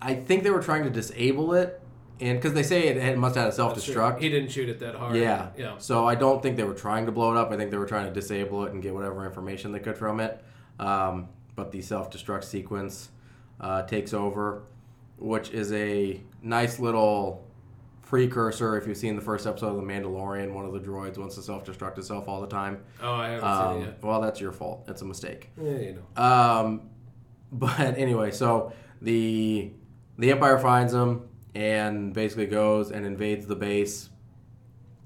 I 0.02 0.14
think 0.14 0.44
they 0.44 0.52
were 0.52 0.62
trying 0.62 0.84
to 0.84 0.90
disable 0.92 1.54
it, 1.54 1.82
and 2.20 2.38
because 2.38 2.54
they 2.54 2.64
say 2.64 2.88
it, 2.88 2.98
it 2.98 3.18
must 3.18 3.36
have 3.36 3.50
a 3.50 3.52
self 3.52 3.76
destruct. 3.76 4.20
He 4.20 4.30
didn't 4.30 4.50
shoot 4.50 4.70
it 4.70 4.80
that 4.80 4.96
hard. 4.96 5.16
Yeah. 5.16 5.50
Yeah. 5.58 5.78
So 5.78 6.06
I 6.08 6.16
don't 6.16 6.42
think 6.42 6.58
they 6.58 6.64
were 6.64 6.74
trying 6.74 7.06
to 7.06 7.12
blow 7.12 7.32
it 7.32 7.38
up. 7.38 7.52
I 7.52 7.58
think 7.58 7.72
they 7.72 7.78
were 7.78 7.86
trying 7.86 8.06
to 8.08 8.14
disable 8.14 8.66
it 8.66 8.74
and 8.74 8.82
get 8.82 8.94
whatever 8.94 9.26
information 9.26 9.72
they 9.72 9.80
could 9.80 9.98
from 9.98 10.20
it. 10.20 10.44
Um, 10.80 11.30
but 11.56 11.72
the 11.72 11.82
self 11.82 12.12
destruct 12.12 12.44
sequence 12.44 13.10
uh, 13.60 13.84
takes 13.84 14.14
over, 14.14 14.64
which 15.18 15.50
is 15.52 15.72
a 15.74 16.22
nice 16.42 16.80
little 16.80 17.44
precursor. 18.04 18.78
If 18.78 18.88
you've 18.88 18.98
seen 18.98 19.16
the 19.16 19.22
first 19.22 19.46
episode 19.46 19.68
of 19.70 19.76
The 19.78 19.82
Mandalorian, 19.84 20.54
one 20.54 20.66
of 20.66 20.74
the 20.74 20.80
droids 20.80 21.18
wants 21.18 21.36
to 21.36 21.42
self 21.42 21.66
destruct 21.66 21.98
itself 21.98 22.28
all 22.28 22.42
the 22.42 22.48
time. 22.48 22.84
Oh, 23.02 23.14
I 23.14 23.30
haven't 23.30 23.48
Um, 23.50 23.74
seen 23.74 23.82
it 23.84 23.86
yet. 23.88 24.04
well, 24.04 24.22
that's 24.22 24.40
your 24.40 24.52
fault. 24.52 24.86
It's 24.88 25.02
a 25.02 25.06
mistake. 25.06 25.50
Yeah, 25.62 25.72
you 25.72 25.98
know. 26.16 26.24
Um, 26.24 26.90
but 27.52 27.80
anyway, 27.98 28.32
so 28.32 28.72
the 29.02 29.72
the 30.18 30.32
Empire 30.32 30.58
finds 30.58 30.94
him 30.94 31.28
and 31.58 32.14
basically 32.14 32.46
goes 32.46 32.92
and 32.92 33.04
invades 33.04 33.48
the 33.48 33.56
base. 33.56 34.10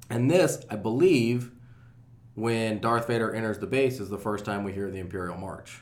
And 0.10 0.30
this, 0.30 0.66
I 0.70 0.76
believe, 0.76 1.52
when 2.36 2.82
Darth 2.82 3.08
Vader 3.08 3.34
enters 3.34 3.58
the 3.60 3.68
base, 3.68 4.02
is 4.02 4.10
the 4.10 4.18
first 4.18 4.44
time 4.44 4.66
we 4.66 4.74
hear 4.74 4.92
the 4.92 5.00
Imperial 5.00 5.38
March 5.38 5.82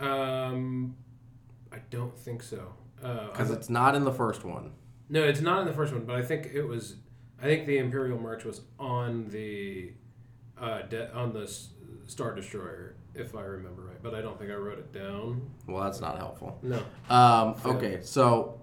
Um, 0.00 0.96
I 1.72 1.76
don't 1.90 2.18
think 2.18 2.42
so. 2.42 2.74
Uh, 3.02 3.26
because 3.28 3.52
I- 3.52 3.54
it's 3.54 3.70
not 3.70 3.94
in 3.94 4.02
the 4.04 4.12
first 4.12 4.44
one. 4.44 4.72
no, 5.08 5.22
it's 5.22 5.40
not 5.40 5.60
in 5.60 5.66
the 5.68 5.72
first 5.72 5.92
one, 5.92 6.04
but 6.04 6.16
I 6.16 6.22
think 6.22 6.50
it 6.52 6.62
was. 6.64 6.96
I 7.40 7.44
think 7.44 7.66
the 7.66 7.78
Imperial 7.78 8.18
March 8.18 8.44
was 8.44 8.62
on 8.80 9.28
the 9.28 9.92
uh, 10.60 10.82
de- 10.82 11.12
on 11.14 11.32
the 11.32 11.42
S- 11.42 11.70
Star 12.06 12.34
Destroyer, 12.34 12.94
if 13.14 13.34
I 13.36 13.42
remember 13.42 13.82
right. 13.82 14.02
But 14.02 14.14
I 14.14 14.20
don't 14.20 14.38
think 14.38 14.50
I 14.50 14.54
wrote 14.54 14.78
it 14.78 14.92
down. 14.92 15.50
Well, 15.68 15.82
that's 15.84 16.00
not 16.00 16.18
helpful. 16.18 16.58
No. 16.62 16.82
Um, 17.10 17.54
okay, 17.64 18.00
so 18.02 18.60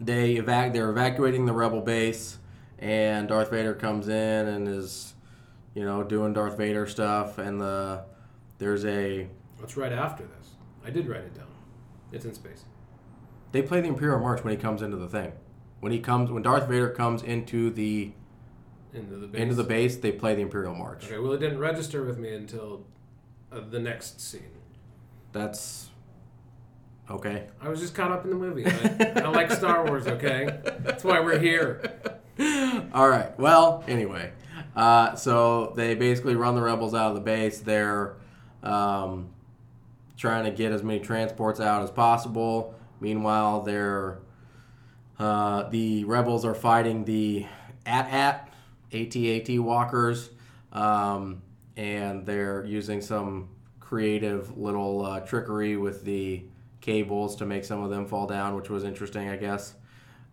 they 0.00 0.36
evac- 0.36 0.72
they're 0.72 0.90
evacuating 0.90 1.46
the 1.46 1.52
rebel 1.52 1.80
base, 1.80 2.38
and 2.78 3.28
Darth 3.28 3.50
Vader 3.50 3.74
comes 3.74 4.08
in 4.08 4.46
and 4.48 4.66
is, 4.68 5.14
you 5.74 5.84
know, 5.84 6.02
doing 6.02 6.32
Darth 6.32 6.56
Vader 6.56 6.86
stuff, 6.86 7.38
and 7.38 7.60
the 7.60 8.04
there's 8.58 8.84
a 8.84 9.28
It's 9.62 9.76
right 9.76 9.92
after 9.92 10.24
this. 10.24 10.50
I 10.84 10.90
did 10.90 11.06
write 11.08 11.24
it 11.24 11.34
down. 11.34 11.46
It's 12.12 12.24
in 12.24 12.34
space. 12.34 12.64
They 13.52 13.62
play 13.62 13.80
the 13.80 13.88
Imperial 13.88 14.20
March 14.20 14.42
when 14.44 14.52
he 14.54 14.56
comes 14.60 14.80
into 14.82 14.96
the 14.96 15.08
thing. 15.08 15.32
When 15.80 15.92
he 15.92 15.98
comes, 16.00 16.30
when 16.30 16.42
Darth 16.42 16.68
Vader 16.68 16.90
comes 16.90 17.22
into 17.22 17.70
the 17.70 18.12
Into 18.94 19.16
the 19.16 19.26
base. 19.26 19.40
into 19.42 19.54
the 19.54 19.64
base, 19.64 19.96
they 19.96 20.12
play 20.12 20.34
the 20.34 20.42
Imperial 20.42 20.74
March. 20.74 21.04
Okay, 21.06 21.18
well, 21.18 21.32
it 21.32 21.38
didn't 21.38 21.58
register 21.58 22.04
with 22.04 22.18
me 22.18 22.32
until 22.34 22.86
uh, 23.52 23.60
the 23.60 23.78
next 23.78 24.20
scene. 24.20 24.50
That's 25.32 25.89
okay. 27.10 27.46
I 27.60 27.68
was 27.68 27.80
just 27.80 27.94
caught 27.94 28.12
up 28.12 28.24
in 28.24 28.30
the 28.30 28.36
movie. 28.36 28.66
I, 28.66 29.22
I 29.24 29.28
like 29.28 29.50
Star 29.50 29.84
Wars, 29.86 30.06
okay? 30.06 30.60
That's 30.80 31.04
why 31.04 31.20
we're 31.20 31.38
here. 31.38 32.00
All 32.92 33.08
right. 33.08 33.38
Well, 33.38 33.84
anyway, 33.86 34.32
uh, 34.74 35.14
so 35.14 35.72
they 35.76 35.94
basically 35.94 36.36
run 36.36 36.54
the 36.54 36.62
rebels 36.62 36.94
out 36.94 37.08
of 37.08 37.14
the 37.14 37.20
base. 37.20 37.60
They're 37.60 38.16
um, 38.62 39.30
trying 40.16 40.44
to 40.44 40.50
get 40.50 40.72
as 40.72 40.82
many 40.82 41.00
transports 41.00 41.60
out 41.60 41.82
as 41.82 41.90
possible. 41.90 42.74
Meanwhile, 43.00 43.62
they're 43.62 44.18
uh, 45.18 45.68
the 45.68 46.04
rebels 46.04 46.46
are 46.46 46.54
fighting 46.54 47.04
the 47.04 47.46
AT-AT, 47.84 48.48
AT-AT 48.92 49.58
walkers, 49.58 50.30
um, 50.72 51.42
and 51.76 52.24
they're 52.24 52.64
using 52.64 53.02
some 53.02 53.50
creative 53.80 54.56
little 54.56 55.04
uh, 55.04 55.20
trickery 55.20 55.76
with 55.76 56.04
the 56.04 56.42
cables 56.80 57.36
to 57.36 57.46
make 57.46 57.64
some 57.64 57.82
of 57.82 57.90
them 57.90 58.06
fall 58.06 58.26
down, 58.26 58.54
which 58.56 58.70
was 58.70 58.84
interesting, 58.84 59.28
I 59.28 59.36
guess. 59.36 59.74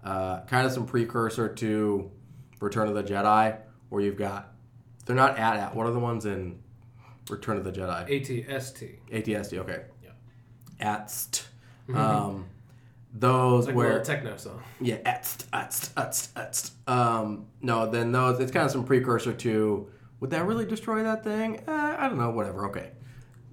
Uh, 0.04 0.42
kind 0.42 0.66
of 0.66 0.72
some 0.72 0.86
precursor 0.86 1.54
to 1.56 2.12
Return 2.60 2.88
of 2.88 2.96
the 2.96 3.04
Jedi, 3.04 3.58
where 3.90 4.02
you've 4.02 4.18
got 4.18 4.54
they're 5.06 5.16
not 5.16 5.38
AT-AT. 5.38 5.76
What 5.76 5.88
are 5.88 5.92
the 5.92 6.00
ones 6.00 6.26
in 6.26 6.60
Return 7.30 7.58
of 7.58 7.64
the 7.64 7.72
Jedi? 7.72 8.08
ATST. 8.10 9.00
ATSD. 9.10 9.58
Okay. 9.60 9.84
Yeah. 10.04 10.12
ATST. 10.82 11.46
Um, 11.94 12.46
those 13.14 13.68
like 13.68 13.76
where 13.76 14.04
techno 14.04 14.38
song. 14.38 14.62
yeah, 14.80 14.98
atst, 14.98 15.46
atst, 15.50 15.94
atst, 15.94 16.34
atst. 16.34 16.92
Um, 16.92 17.48
no, 17.62 17.90
then 17.90 18.12
those, 18.12 18.40
it's 18.40 18.52
kind 18.52 18.66
of 18.66 18.72
some 18.72 18.84
precursor 18.84 19.34
to, 19.34 19.90
would 20.20 20.30
that 20.32 20.46
really 20.46 20.66
destroy 20.66 21.04
that 21.04 21.24
thing? 21.24 21.58
Eh, 21.68 21.96
I 21.98 22.08
don't 22.10 22.18
know, 22.18 22.30
whatever, 22.32 22.68
okay. 22.68 22.92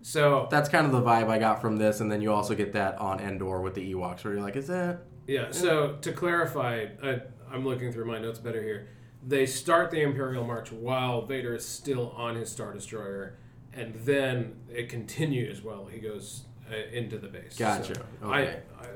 So, 0.08 0.48
That's 0.50 0.68
kind 0.68 0.84
of 0.84 0.92
the 0.92 1.00
vibe 1.00 1.28
I 1.30 1.38
got 1.38 1.62
from 1.62 1.78
this, 1.78 2.00
and 2.00 2.12
then 2.12 2.20
you 2.20 2.30
also 2.30 2.54
get 2.54 2.74
that 2.74 2.98
on 2.98 3.20
Endor 3.20 3.62
with 3.62 3.72
the 3.72 3.94
Ewoks, 3.94 4.22
where 4.22 4.34
you're 4.34 4.42
like, 4.42 4.54
is 4.54 4.66
that? 4.66 4.98
yeah, 5.26 5.50
so 5.50 5.96
to 6.02 6.12
clarify, 6.12 6.84
I, 7.02 7.22
I'm 7.50 7.64
looking 7.64 7.90
through 7.90 8.04
my 8.04 8.18
notes 8.18 8.38
better 8.38 8.62
here. 8.62 8.88
They 9.26 9.46
start 9.46 9.90
the 9.90 10.02
Imperial 10.02 10.44
March 10.44 10.70
while 10.70 11.24
Vader 11.24 11.54
is 11.54 11.64
still 11.66 12.10
on 12.18 12.36
his 12.36 12.50
Star 12.50 12.74
Destroyer, 12.74 13.38
and 13.72 13.94
then 13.94 14.56
it 14.70 14.90
continues 14.90 15.62
while 15.62 15.86
he 15.86 16.00
goes 16.00 16.44
uh, 16.70 16.76
into 16.92 17.16
the 17.16 17.28
base. 17.28 17.56
Gotcha. 17.56 17.94
So 17.94 18.02
Okay. 18.24 18.60
I, 18.78 18.84
I, 18.84 18.88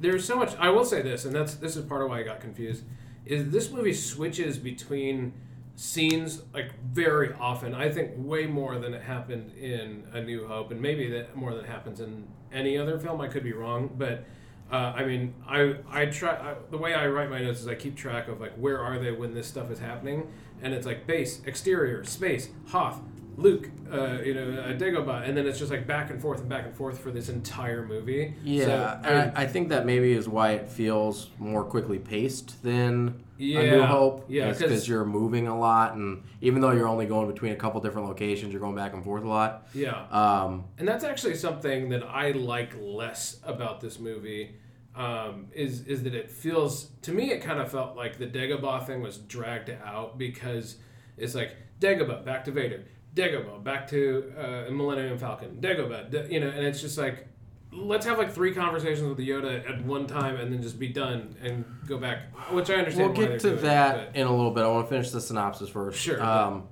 there's 0.00 0.24
so 0.24 0.34
much. 0.34 0.56
I 0.58 0.70
will 0.70 0.84
say 0.84 1.00
this, 1.00 1.26
and 1.26 1.32
that's 1.32 1.54
this 1.54 1.76
is 1.76 1.84
part 1.84 2.02
of 2.02 2.08
why 2.08 2.18
I 2.18 2.22
got 2.24 2.40
confused. 2.40 2.82
Is 3.24 3.50
this 3.52 3.70
movie 3.70 3.94
switches 3.94 4.58
between 4.58 5.32
scenes 5.80 6.42
like 6.52 6.72
very 6.84 7.32
often? 7.40 7.74
I 7.74 7.88
think 7.90 8.12
way 8.16 8.46
more 8.46 8.78
than 8.78 8.92
it 8.92 9.02
happened 9.02 9.56
in 9.56 10.04
A 10.12 10.20
New 10.20 10.46
Hope, 10.46 10.70
and 10.72 10.80
maybe 10.80 11.08
that 11.10 11.34
more 11.34 11.54
than 11.54 11.64
happens 11.64 12.00
in 12.00 12.28
any 12.52 12.76
other 12.76 12.98
film. 12.98 13.22
I 13.22 13.28
could 13.28 13.42
be 13.42 13.54
wrong, 13.54 13.90
but 13.96 14.24
uh, 14.70 14.92
I 14.94 15.04
mean, 15.04 15.32
I 15.48 15.76
I 15.88 16.04
try 16.06 16.32
I, 16.32 16.54
the 16.70 16.76
way 16.76 16.92
I 16.92 17.06
write 17.06 17.30
my 17.30 17.40
notes 17.40 17.60
is 17.60 17.66
I 17.66 17.76
keep 17.76 17.96
track 17.96 18.28
of 18.28 18.42
like 18.42 18.52
where 18.56 18.78
are 18.78 18.98
they 18.98 19.10
when 19.10 19.32
this 19.32 19.46
stuff 19.46 19.70
is 19.70 19.78
happening, 19.78 20.30
and 20.60 20.74
it's 20.74 20.86
like 20.86 21.06
base, 21.06 21.40
exterior, 21.46 22.04
space, 22.04 22.50
Hoth, 22.68 23.00
Luke, 23.40 23.68
uh, 23.90 24.18
you 24.24 24.34
know, 24.34 24.60
uh, 24.60 24.72
Dagobah, 24.74 25.26
and 25.28 25.36
then 25.36 25.46
it's 25.46 25.58
just 25.58 25.70
like 25.70 25.86
back 25.86 26.10
and 26.10 26.20
forth 26.20 26.40
and 26.40 26.48
back 26.48 26.66
and 26.66 26.74
forth 26.74 26.98
for 26.98 27.10
this 27.10 27.28
entire 27.28 27.84
movie. 27.86 28.34
Yeah, 28.44 28.64
So, 28.64 29.00
I 29.08 29.10
mean, 29.24 29.32
I, 29.34 29.46
think 29.46 29.70
that 29.70 29.86
maybe 29.86 30.12
is 30.12 30.28
why 30.28 30.52
it 30.52 30.68
feels 30.68 31.30
more 31.38 31.64
quickly 31.64 31.98
paced 31.98 32.62
than 32.62 33.24
A 33.38 33.42
New 33.70 33.82
Hope. 33.82 34.26
yeah, 34.28 34.48
'cause- 34.48 34.58
because 34.58 34.88
you're 34.88 35.04
moving 35.06 35.48
a 35.48 35.58
lot, 35.58 35.94
and 35.94 36.22
even 36.42 36.60
though 36.60 36.72
you're 36.72 36.88
only 36.88 37.06
going 37.06 37.26
between 37.28 37.52
a 37.52 37.56
couple 37.56 37.80
different 37.80 38.06
locations, 38.08 38.52
you're 38.52 38.60
going 38.60 38.76
back 38.76 38.92
and 38.92 39.02
forth 39.02 39.24
a 39.24 39.28
lot. 39.28 39.66
yeah, 39.74 40.04
Um, 40.12 40.64
and 40.78 40.86
that's 40.86 41.02
actually 41.04 41.34
something 41.34 41.88
that 41.88 42.02
I 42.06 42.32
like 42.32 42.74
less 42.80 43.40
about 43.44 43.80
this 43.80 43.98
movie. 43.98 44.56
Um, 44.94 45.46
is 45.54 45.86
is 45.86 46.02
that 46.02 46.14
it 46.16 46.28
feels 46.28 46.86
to 47.02 47.12
me 47.12 47.30
it 47.30 47.40
kind 47.40 47.60
of 47.60 47.70
felt 47.70 47.96
like 47.96 48.18
the 48.18 48.26
Dagobah 48.26 48.84
thing 48.86 49.00
was 49.00 49.18
dragged 49.18 49.70
out 49.84 50.18
because 50.18 50.76
it's 51.16 51.34
like 51.36 51.52
Dagobah 51.80 52.24
back 52.24 52.44
to 52.46 52.50
Vader, 52.50 52.82
Dagobah 53.14 53.62
back 53.64 53.88
to 53.88 54.32
uh, 54.38 54.70
Millennium 54.70 55.18
Falcon, 55.18 55.58
Dagobah, 55.60 56.10
Da- 56.10 56.26
you 56.28 56.40
know, 56.40 56.48
and 56.48 56.64
it's 56.64 56.80
just 56.80 56.96
like 56.96 57.26
let's 57.72 58.04
have 58.06 58.18
like 58.18 58.32
three 58.32 58.52
conversations 58.52 59.08
with 59.08 59.18
Yoda 59.18 59.68
at 59.68 59.84
one 59.84 60.06
time 60.06 60.36
and 60.36 60.52
then 60.52 60.60
just 60.62 60.78
be 60.78 60.88
done 60.88 61.36
and 61.42 61.64
go 61.86 61.98
back, 61.98 62.34
which 62.50 62.70
I 62.70 62.74
understand. 62.74 63.16
We'll 63.16 63.28
get 63.28 63.40
to 63.40 63.50
that 63.56 64.16
in 64.16 64.26
a 64.26 64.30
little 64.34 64.50
bit. 64.50 64.64
I 64.64 64.68
want 64.68 64.86
to 64.86 64.90
finish 64.90 65.10
the 65.10 65.20
synopsis 65.20 65.68
first. 65.68 65.98
Sure. 65.98 66.22
Um, 66.22 66.64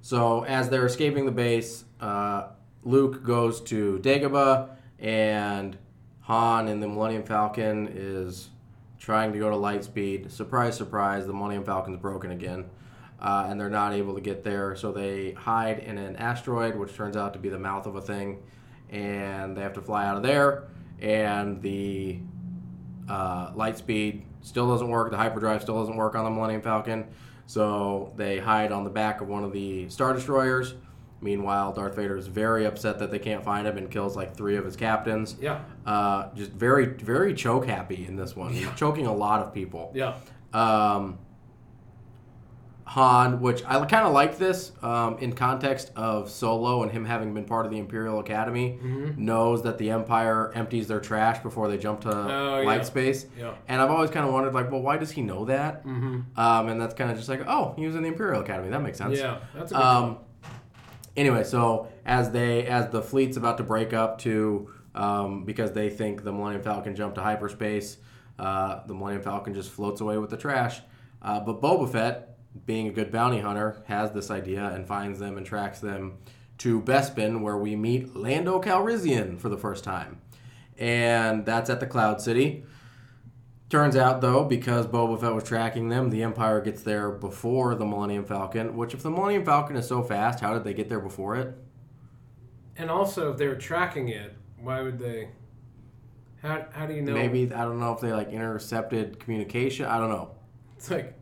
so 0.00 0.44
as 0.44 0.68
they're 0.68 0.86
escaping 0.86 1.26
the 1.26 1.32
base, 1.32 1.84
uh, 2.00 2.48
Luke 2.82 3.22
goes 3.24 3.60
to 3.62 3.98
Dagobah, 4.02 4.70
and 4.98 5.76
Han 6.22 6.68
in 6.68 6.80
the 6.80 6.88
Millennium 6.88 7.22
Falcon 7.24 7.88
is 7.92 8.48
trying 8.98 9.32
to 9.32 9.38
go 9.38 9.50
to 9.50 9.56
light 9.56 9.84
speed. 9.84 10.30
Surprise, 10.30 10.76
surprise! 10.76 11.26
The 11.26 11.32
Millennium 11.32 11.64
Falcon's 11.64 11.98
broken 11.98 12.30
again. 12.30 12.64
Uh, 13.22 13.46
and 13.48 13.58
they're 13.58 13.70
not 13.70 13.92
able 13.92 14.14
to 14.14 14.20
get 14.20 14.42
there. 14.42 14.74
So 14.74 14.90
they 14.90 15.32
hide 15.32 15.78
in 15.78 15.96
an 15.96 16.16
asteroid, 16.16 16.74
which 16.74 16.94
turns 16.94 17.16
out 17.16 17.32
to 17.34 17.38
be 17.38 17.48
the 17.48 17.58
mouth 17.58 17.86
of 17.86 17.94
a 17.94 18.02
thing, 18.02 18.42
and 18.90 19.56
they 19.56 19.62
have 19.62 19.74
to 19.74 19.80
fly 19.80 20.06
out 20.06 20.16
of 20.16 20.24
there. 20.24 20.64
And 21.00 21.62
the 21.62 22.18
uh, 23.08 23.52
light 23.54 23.78
speed 23.78 24.24
still 24.40 24.68
doesn't 24.68 24.88
work. 24.88 25.12
The 25.12 25.16
hyperdrive 25.16 25.62
still 25.62 25.78
doesn't 25.78 25.96
work 25.96 26.16
on 26.16 26.24
the 26.24 26.30
Millennium 26.30 26.62
Falcon. 26.62 27.06
So 27.46 28.12
they 28.16 28.38
hide 28.38 28.72
on 28.72 28.82
the 28.82 28.90
back 28.90 29.20
of 29.20 29.28
one 29.28 29.44
of 29.44 29.52
the 29.52 29.88
Star 29.88 30.12
Destroyers. 30.12 30.74
Meanwhile, 31.20 31.74
Darth 31.74 31.94
Vader 31.94 32.16
is 32.16 32.26
very 32.26 32.66
upset 32.66 32.98
that 32.98 33.12
they 33.12 33.20
can't 33.20 33.44
find 33.44 33.68
him 33.68 33.78
and 33.78 33.88
kills 33.88 34.16
like 34.16 34.34
three 34.36 34.56
of 34.56 34.64
his 34.64 34.74
captains. 34.74 35.36
Yeah. 35.40 35.60
Uh, 35.86 36.34
just 36.34 36.50
very, 36.50 36.86
very 36.86 37.34
choke 37.34 37.66
happy 37.66 38.04
in 38.06 38.16
this 38.16 38.34
one. 38.34 38.52
He's 38.52 38.68
choking 38.74 39.06
a 39.06 39.14
lot 39.14 39.40
of 39.40 39.54
people. 39.54 39.92
Yeah. 39.94 40.14
Um, 40.52 41.18
Han, 42.92 43.40
which 43.40 43.62
I 43.66 43.82
kind 43.86 44.06
of 44.06 44.12
like 44.12 44.36
this 44.36 44.70
um, 44.82 45.16
in 45.18 45.32
context 45.32 45.90
of 45.96 46.28
Solo 46.30 46.82
and 46.82 46.92
him 46.92 47.06
having 47.06 47.32
been 47.32 47.46
part 47.46 47.64
of 47.64 47.72
the 47.72 47.78
Imperial 47.78 48.18
Academy, 48.20 48.78
Mm-hmm. 48.82 49.24
knows 49.24 49.62
that 49.62 49.78
the 49.78 49.90
Empire 49.90 50.52
empties 50.54 50.88
their 50.88 51.00
trash 51.00 51.42
before 51.42 51.68
they 51.68 51.78
jump 51.78 52.02
to 52.02 52.10
Oh, 52.10 52.60
yeah. 52.60 52.66
light 52.66 52.84
space. 52.84 53.24
Yeah. 53.38 53.54
And 53.66 53.80
I've 53.80 53.90
always 53.90 54.10
kind 54.10 54.26
of 54.26 54.32
wondered, 54.34 54.52
like, 54.52 54.70
well, 54.70 54.82
why 54.82 54.98
does 54.98 55.10
he 55.10 55.22
know 55.22 55.46
that? 55.46 55.86
Mm-hmm. 55.86 56.38
Um, 56.38 56.68
and 56.68 56.78
that's 56.78 56.92
kind 56.92 57.10
of 57.10 57.16
just 57.16 57.30
like, 57.30 57.40
oh, 57.46 57.72
he 57.78 57.86
was 57.86 57.94
in 57.96 58.02
the 58.02 58.08
Imperial 58.08 58.42
Academy. 58.42 58.68
That 58.68 58.82
makes 58.82 58.98
sense. 58.98 59.18
Yeah. 59.18 59.38
That's 59.54 59.72
a 59.72 59.74
good 59.74 59.82
Um, 59.82 60.18
anyway, 61.16 61.44
so 61.44 61.88
as 62.04 62.30
they 62.30 62.66
as 62.66 62.90
the 62.90 63.00
fleet's 63.00 63.38
about 63.38 63.56
to 63.56 63.62
break 63.64 63.94
up 63.94 64.18
to 64.18 64.68
um, 64.94 65.44
because 65.46 65.72
they 65.72 65.88
think 65.88 66.24
the 66.24 66.32
Millennium 66.32 66.62
Falcon 66.62 66.94
jumped 66.94 67.14
to 67.14 67.22
hyperspace, 67.22 67.96
uh, 68.38 68.80
the 68.86 68.92
Millennium 68.94 69.22
Falcon 69.22 69.54
just 69.54 69.70
floats 69.70 70.00
away 70.02 70.18
with 70.18 70.28
the 70.28 70.36
trash. 70.36 70.80
Uh, 71.22 71.40
but 71.40 71.62
Boba 71.62 71.90
Fett, 71.90 72.31
being 72.66 72.88
a 72.88 72.92
good 72.92 73.10
bounty 73.10 73.40
hunter, 73.40 73.82
has 73.86 74.12
this 74.12 74.30
idea 74.30 74.64
and 74.66 74.86
finds 74.86 75.18
them 75.18 75.36
and 75.36 75.46
tracks 75.46 75.80
them 75.80 76.18
to 76.58 76.80
Bespin, 76.80 77.40
where 77.40 77.56
we 77.56 77.74
meet 77.74 78.14
Lando 78.14 78.60
Calrissian 78.60 79.38
for 79.38 79.48
the 79.48 79.56
first 79.56 79.84
time, 79.84 80.20
and 80.78 81.44
that's 81.44 81.70
at 81.70 81.80
the 81.80 81.86
Cloud 81.86 82.20
City. 82.20 82.64
Turns 83.68 83.96
out, 83.96 84.20
though, 84.20 84.44
because 84.44 84.86
Boba 84.86 85.18
Fett 85.18 85.34
was 85.34 85.44
tracking 85.44 85.88
them, 85.88 86.10
the 86.10 86.22
Empire 86.22 86.60
gets 86.60 86.82
there 86.82 87.10
before 87.10 87.74
the 87.74 87.86
Millennium 87.86 88.26
Falcon. 88.26 88.76
Which, 88.76 88.92
if 88.92 89.02
the 89.02 89.10
Millennium 89.10 89.46
Falcon 89.46 89.76
is 89.76 89.88
so 89.88 90.02
fast, 90.02 90.40
how 90.40 90.52
did 90.52 90.62
they 90.62 90.74
get 90.74 90.90
there 90.90 91.00
before 91.00 91.36
it? 91.36 91.56
And 92.76 92.90
also, 92.90 93.32
if 93.32 93.38
they 93.38 93.48
were 93.48 93.56
tracking 93.56 94.08
it, 94.08 94.34
why 94.60 94.82
would 94.82 94.98
they? 94.98 95.30
How, 96.42 96.66
how 96.72 96.86
do 96.86 96.92
you 96.92 97.02
know? 97.02 97.14
Maybe 97.14 97.52
I 97.52 97.64
don't 97.64 97.80
know 97.80 97.92
if 97.92 98.00
they 98.00 98.12
like 98.12 98.28
intercepted 98.28 99.18
communication. 99.18 99.86
I 99.86 99.98
don't 99.98 100.10
know. 100.10 100.32
it's 100.76 100.90
like 100.90 101.14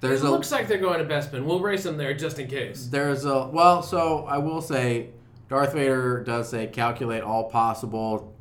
There's 0.00 0.22
it 0.22 0.26
a 0.26 0.30
looks 0.30 0.52
like 0.52 0.68
they're 0.68 0.78
going 0.78 0.98
to 0.98 1.04
Bespin. 1.04 1.44
We'll 1.44 1.60
race 1.60 1.82
them 1.82 1.96
there 1.96 2.14
just 2.14 2.38
in 2.38 2.48
case. 2.48 2.86
there's 2.86 3.24
a 3.24 3.46
well. 3.48 3.82
So 3.82 4.24
I 4.26 4.38
will 4.38 4.60
say, 4.60 5.10
Darth 5.48 5.72
Vader 5.72 6.22
does 6.22 6.48
say 6.48 6.66
calculate 6.68 7.22
all 7.22 7.50
possible 7.50 8.34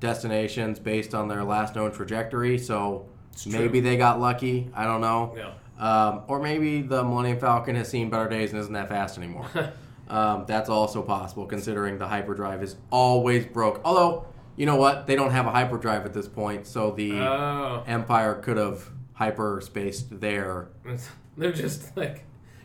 destinations 0.00 0.78
based 0.78 1.14
on 1.14 1.28
their 1.28 1.42
last 1.44 1.74
known 1.74 1.92
trajectory. 1.92 2.58
So 2.58 3.06
maybe 3.46 3.80
they 3.80 3.96
got 3.96 4.20
lucky. 4.20 4.70
I 4.74 4.84
don't 4.84 5.00
know. 5.00 5.34
Yeah. 5.36 5.52
Um, 5.78 6.22
or 6.28 6.40
maybe 6.40 6.82
the 6.82 7.02
Millennium 7.04 7.38
Falcon 7.38 7.74
has 7.76 7.88
seen 7.88 8.08
better 8.08 8.28
days 8.28 8.52
and 8.52 8.60
isn't 8.60 8.72
that 8.72 8.88
fast 8.88 9.18
anymore. 9.18 9.46
um, 10.08 10.44
that's 10.46 10.68
also 10.70 11.02
possible, 11.02 11.46
considering 11.46 11.98
the 11.98 12.06
hyperdrive 12.08 12.62
is 12.62 12.76
always 12.90 13.44
broke. 13.46 13.80
Although, 13.84 14.26
you 14.56 14.64
know 14.64 14.76
what? 14.76 15.06
They 15.06 15.16
don't 15.16 15.32
have 15.32 15.46
a 15.46 15.50
hyperdrive 15.50 16.06
at 16.06 16.14
this 16.14 16.28
point, 16.28 16.66
so 16.66 16.92
the 16.92 17.12
Oh, 17.20 17.84
Empire 17.86 18.34
could 18.36 18.56
have 18.56 18.90
hyperspaced 19.18 20.20
there. 20.20 20.68
they're 21.36 21.52
just 21.52 21.96
like 21.96 22.24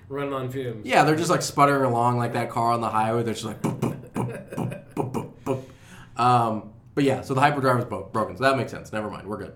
running 0.09 0.33
on 0.33 0.49
fumes. 0.49 0.85
Yeah, 0.85 1.03
they're 1.03 1.15
just 1.15 1.29
like 1.29 1.41
sputtering 1.41 1.83
along 1.83 2.17
like 2.17 2.33
that 2.33 2.49
car 2.49 2.71
on 2.71 2.81
the 2.81 2.89
highway. 2.89 3.23
They're 3.23 3.33
just 3.33 3.45
like. 3.45 3.61
boop, 3.61 3.79
boop, 3.79 3.99
boop, 4.13 4.55
boop, 4.55 4.83
boop, 4.93 5.11
boop, 5.11 5.31
boop. 5.45 6.21
Um, 6.21 6.73
but 6.93 7.03
yeah, 7.03 7.21
so 7.21 7.33
the 7.33 7.41
hyperdrive 7.41 7.79
is 7.79 7.85
bo- 7.85 8.09
broken, 8.11 8.35
so 8.37 8.43
that 8.43 8.57
makes 8.57 8.71
sense. 8.71 8.91
Never 8.91 9.09
mind, 9.09 9.27
we're 9.27 9.37
good. 9.37 9.53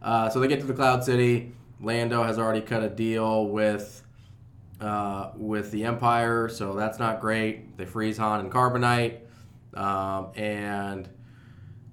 Uh, 0.00 0.30
so 0.30 0.40
they 0.40 0.48
get 0.48 0.60
to 0.60 0.66
the 0.66 0.74
Cloud 0.74 1.04
City. 1.04 1.52
Lando 1.80 2.22
has 2.22 2.38
already 2.38 2.60
cut 2.60 2.82
a 2.82 2.88
deal 2.88 3.46
with 3.46 4.02
uh, 4.80 5.30
with 5.36 5.70
the 5.70 5.84
Empire, 5.84 6.48
so 6.48 6.74
that's 6.74 6.98
not 6.98 7.20
great. 7.20 7.76
They 7.76 7.84
freeze 7.84 8.16
Han 8.18 8.40
and 8.40 8.50
Carbonite, 8.50 9.18
um, 9.74 10.32
and 10.34 11.08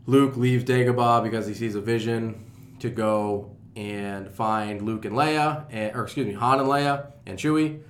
Luke 0.06 0.38
leaves 0.38 0.63
Dagobah 0.63 1.24
because 1.24 1.48
he 1.48 1.54
sees 1.54 1.76
a 1.76 1.82
vision 1.82 2.46
to 2.80 2.89
go 2.89 3.55
and 3.76 4.32
find 4.32 4.82
Luke 4.82 5.06
and 5.06 5.16
Leia, 5.16 5.66
and, 5.70 5.96
or 5.96 6.04
excuse 6.04 6.28
me, 6.28 6.34
Han 6.34 6.60
and 6.60 6.70
Leia 6.70 7.12
and 7.26 7.38
Chewie. 7.38 7.82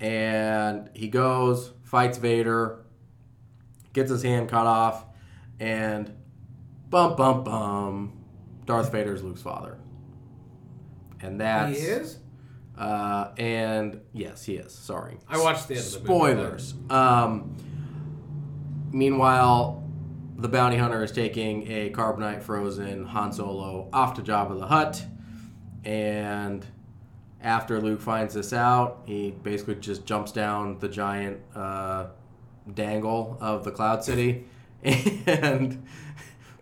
And 0.00 0.90
he 0.94 1.08
goes, 1.08 1.72
fights 1.84 2.18
Vader, 2.18 2.84
gets 3.92 4.10
his 4.10 4.22
hand 4.22 4.48
cut 4.48 4.66
off, 4.66 5.04
and 5.60 6.12
bum 6.90 7.16
bum 7.16 7.44
bum, 7.44 8.12
Darth 8.66 8.90
Vader's 8.92 9.22
Luke's 9.22 9.42
father. 9.42 9.78
And 11.20 11.40
that's 11.40 11.78
he 11.78 11.86
is. 11.86 12.18
uh, 12.76 13.30
and 13.38 14.00
yes, 14.12 14.44
he 14.44 14.56
is. 14.56 14.72
Sorry. 14.72 15.18
I 15.28 15.38
watched 15.38 15.68
the 15.68 15.76
end 15.76 15.84
of 15.84 15.92
the 15.92 15.98
movie. 16.00 16.06
Spoilers. 16.08 16.74
Um, 16.90 17.56
meanwhile, 18.90 19.88
the 20.36 20.48
bounty 20.48 20.76
hunter 20.78 21.04
is 21.04 21.12
taking 21.12 21.70
a 21.70 21.90
carbonite 21.90 22.42
frozen 22.42 23.04
Han 23.06 23.32
Solo 23.32 23.88
off 23.92 24.14
to 24.14 24.22
Jabba 24.22 24.58
the 24.58 24.66
Hutt, 24.66 25.04
and 25.84 26.64
after 27.42 27.80
Luke 27.80 28.00
finds 28.00 28.34
this 28.34 28.52
out, 28.52 29.02
he 29.04 29.30
basically 29.30 29.74
just 29.76 30.06
jumps 30.06 30.32
down 30.32 30.78
the 30.78 30.88
giant 30.88 31.40
uh, 31.54 32.06
dangle 32.72 33.36
of 33.40 33.64
the 33.64 33.70
Cloud 33.70 34.04
City 34.04 34.44
and 34.84 35.84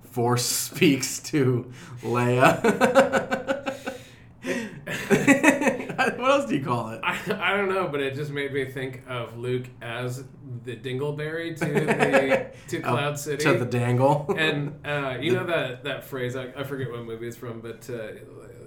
force 0.04 0.44
speaks 0.44 1.20
to 1.20 1.70
Leia. 2.02 2.60
what 6.18 6.30
else 6.30 6.46
do 6.46 6.56
you 6.56 6.64
call 6.64 6.90
it? 6.90 7.00
I, 7.02 7.18
I 7.40 7.56
don't 7.56 7.68
know, 7.68 7.88
but 7.88 8.00
it 8.00 8.14
just 8.14 8.30
made 8.30 8.52
me 8.52 8.64
think 8.64 9.02
of 9.08 9.36
Luke 9.38 9.66
as 9.82 10.24
the 10.64 10.76
Dingleberry 10.76 11.56
to 11.58 11.64
the 11.64 12.50
to 12.68 12.80
Cloud 12.80 13.18
City. 13.18 13.44
To 13.44 13.58
the 13.58 13.64
dangle. 13.64 14.34
and 14.36 14.78
uh, 14.84 15.18
you 15.20 15.32
know 15.32 15.44
that 15.44 15.84
that 15.84 16.04
phrase 16.04 16.36
I, 16.36 16.52
I 16.56 16.64
forget 16.64 16.90
what 16.90 17.04
movie 17.04 17.28
it's 17.28 17.36
from, 17.36 17.60
but 17.60 17.88
uh, 17.90 18.12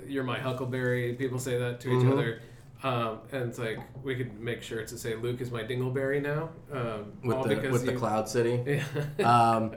"You're 0.07 0.23
my 0.23 0.39
Huckleberry." 0.39 1.13
People 1.13 1.39
say 1.39 1.57
that 1.57 1.79
to 1.81 1.89
each 1.89 2.03
Mhm. 2.05 2.11
other, 2.13 2.39
um, 2.83 3.19
and 3.31 3.49
it's 3.49 3.59
like 3.59 3.79
we 4.03 4.15
could 4.15 4.39
make 4.39 4.61
sure 4.63 4.83
to 4.85 4.97
say 4.97 5.15
Luke 5.15 5.41
is 5.41 5.51
my 5.51 5.63
Dingleberry 5.63 6.21
now, 6.21 6.49
um, 6.71 7.13
with 7.23 7.35
all 7.37 7.43
the 7.43 7.55
because 7.55 7.71
with 7.71 7.85
the 7.85 7.93
Cloud 7.93 8.27
City. 8.29 8.81
Yeah. 9.17 9.51
Um, 9.51 9.75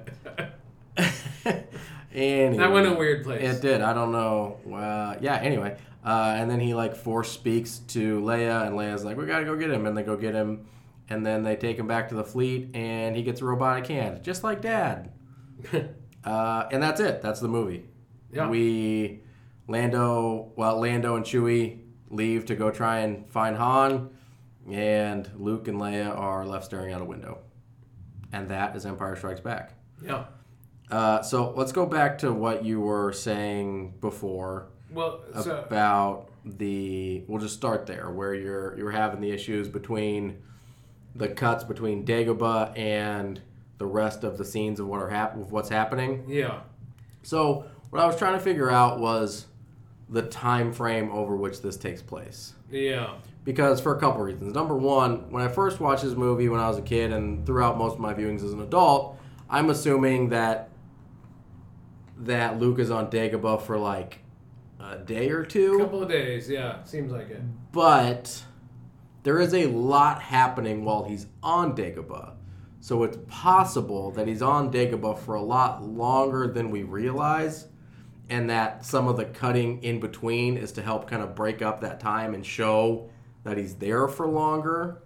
anyway, 2.14 2.56
that 2.56 2.72
went 2.72 2.86
a 2.86 2.94
weird 2.94 3.24
place. 3.24 3.42
It 3.42 3.62
did. 3.62 3.80
I 3.80 3.92
don't 3.92 4.12
know. 4.12 4.58
Uh, 4.72 5.16
yeah. 5.20 5.36
Anyway, 5.36 5.76
uh, 6.04 6.34
and 6.36 6.50
then 6.50 6.60
he 6.60 6.74
like 6.74 6.96
force 6.96 7.30
speaks 7.30 7.78
to 7.88 8.20
Leia, 8.20 8.66
and 8.66 8.76
Leia's 8.76 9.04
like, 9.04 9.16
"We 9.16 9.26
gotta 9.26 9.44
go 9.44 9.56
get 9.56 9.70
him," 9.70 9.86
and 9.86 9.96
they 9.96 10.02
go 10.02 10.16
get 10.16 10.34
him, 10.34 10.66
and 11.08 11.24
then 11.24 11.42
they 11.42 11.56
take 11.56 11.78
him 11.78 11.86
back 11.86 12.08
to 12.10 12.14
the 12.14 12.24
fleet, 12.24 12.70
and 12.74 13.14
he 13.16 13.22
gets 13.22 13.40
a 13.40 13.44
robotic 13.44 13.86
hand, 13.86 14.22
just 14.22 14.44
like 14.44 14.60
Dad. 14.62 15.10
Uh, 16.26 16.66
and 16.72 16.82
that's 16.82 16.98
it. 16.98 17.22
That's 17.22 17.38
the 17.38 17.46
movie. 17.46 17.84
Yeah. 18.32 18.48
We 18.48 19.20
Lando, 19.68 20.52
well, 20.56 20.80
Lando 20.80 21.16
and 21.16 21.24
Chewie 21.24 21.80
leave 22.10 22.46
to 22.46 22.54
go 22.54 22.70
try 22.70 22.98
and 22.98 23.28
find 23.30 23.56
Han, 23.56 24.10
and 24.70 25.28
Luke 25.36 25.68
and 25.68 25.78
Leia 25.80 26.16
are 26.16 26.46
left 26.46 26.64
staring 26.66 26.92
out 26.92 27.00
a 27.00 27.04
window. 27.04 27.38
And 28.32 28.48
that 28.48 28.76
is 28.76 28.86
Empire 28.86 29.16
Strikes 29.16 29.40
Back. 29.40 29.72
yeah. 30.02 30.26
Uh, 30.88 31.20
so 31.20 31.50
let's 31.56 31.72
go 31.72 31.84
back 31.84 32.16
to 32.18 32.32
what 32.32 32.64
you 32.64 32.80
were 32.80 33.12
saying 33.12 33.94
before 34.00 34.68
Well, 34.92 35.20
so 35.42 35.64
about 35.66 36.28
the. 36.44 37.24
We'll 37.26 37.40
just 37.40 37.56
start 37.56 37.86
there, 37.86 38.08
where 38.12 38.34
you're 38.36 38.78
you're 38.78 38.92
having 38.92 39.20
the 39.20 39.32
issues 39.32 39.68
between 39.68 40.40
the 41.16 41.26
cuts 41.26 41.64
between 41.64 42.04
Dagobah 42.06 42.78
and 42.78 43.40
the 43.78 43.86
rest 43.86 44.22
of 44.22 44.38
the 44.38 44.44
scenes 44.44 44.78
of 44.78 44.86
what 44.86 45.00
are 45.02 45.08
hap- 45.08 45.34
of 45.34 45.50
what's 45.50 45.68
happening. 45.70 46.24
yeah, 46.28 46.60
So 47.24 47.64
what 47.90 48.00
I 48.00 48.06
was 48.06 48.16
trying 48.16 48.34
to 48.34 48.40
figure 48.40 48.70
out 48.70 49.00
was 49.00 49.46
the 50.08 50.22
time 50.22 50.72
frame 50.72 51.10
over 51.10 51.34
which 51.36 51.62
this 51.62 51.76
takes 51.76 52.00
place. 52.02 52.54
yeah, 52.70 53.14
Because 53.44 53.80
for 53.80 53.96
a 53.96 54.00
couple 54.00 54.22
reasons. 54.22 54.54
Number 54.54 54.76
one, 54.76 55.30
when 55.30 55.42
I 55.42 55.48
first 55.48 55.80
watched 55.80 56.04
this 56.04 56.14
movie 56.14 56.48
when 56.48 56.60
I 56.60 56.68
was 56.68 56.78
a 56.78 56.82
kid 56.82 57.12
and 57.12 57.44
throughout 57.44 57.76
most 57.76 57.94
of 57.94 57.98
my 58.00 58.14
viewings 58.14 58.44
as 58.44 58.52
an 58.52 58.60
adult, 58.60 59.18
I'm 59.50 59.68
assuming 59.70 60.28
that 60.30 60.70
that 62.18 62.58
Luke 62.58 62.78
is 62.78 62.90
on 62.90 63.10
Dagobah 63.10 63.62
for 63.62 63.78
like 63.78 64.18
a 64.80 64.98
day 64.98 65.30
or 65.30 65.44
two. 65.44 65.74
a 65.76 65.78
couple 65.80 66.02
of 66.02 66.08
days. 66.08 66.48
Yeah, 66.48 66.82
seems 66.84 67.12
like 67.12 67.30
it. 67.30 67.42
But 67.72 68.42
there 69.22 69.40
is 69.40 69.52
a 69.54 69.66
lot 69.66 70.22
happening 70.22 70.84
while 70.84 71.04
he's 71.04 71.26
on 71.42 71.76
Dagobah. 71.76 72.32
So 72.80 73.02
it's 73.02 73.18
possible 73.26 74.12
that 74.12 74.28
he's 74.28 74.42
on 74.42 74.72
Dagobah 74.72 75.18
for 75.18 75.34
a 75.34 75.42
lot 75.42 75.82
longer 75.82 76.46
than 76.46 76.70
we 76.70 76.84
realize, 76.84 77.66
and 78.28 78.50
that 78.50 78.84
some 78.84 79.08
of 79.08 79.16
the 79.16 79.24
cutting 79.24 79.82
in 79.82 80.00
between 80.00 80.56
is 80.56 80.72
to 80.72 80.82
help 80.82 81.08
kind 81.08 81.22
of 81.22 81.34
break 81.34 81.62
up 81.62 81.80
that 81.80 82.00
time 82.00 82.34
and 82.34 82.44
show 82.44 83.08
that 83.44 83.56
he's 83.56 83.74
there 83.76 84.08
for 84.08 84.26
longer. 84.26 85.02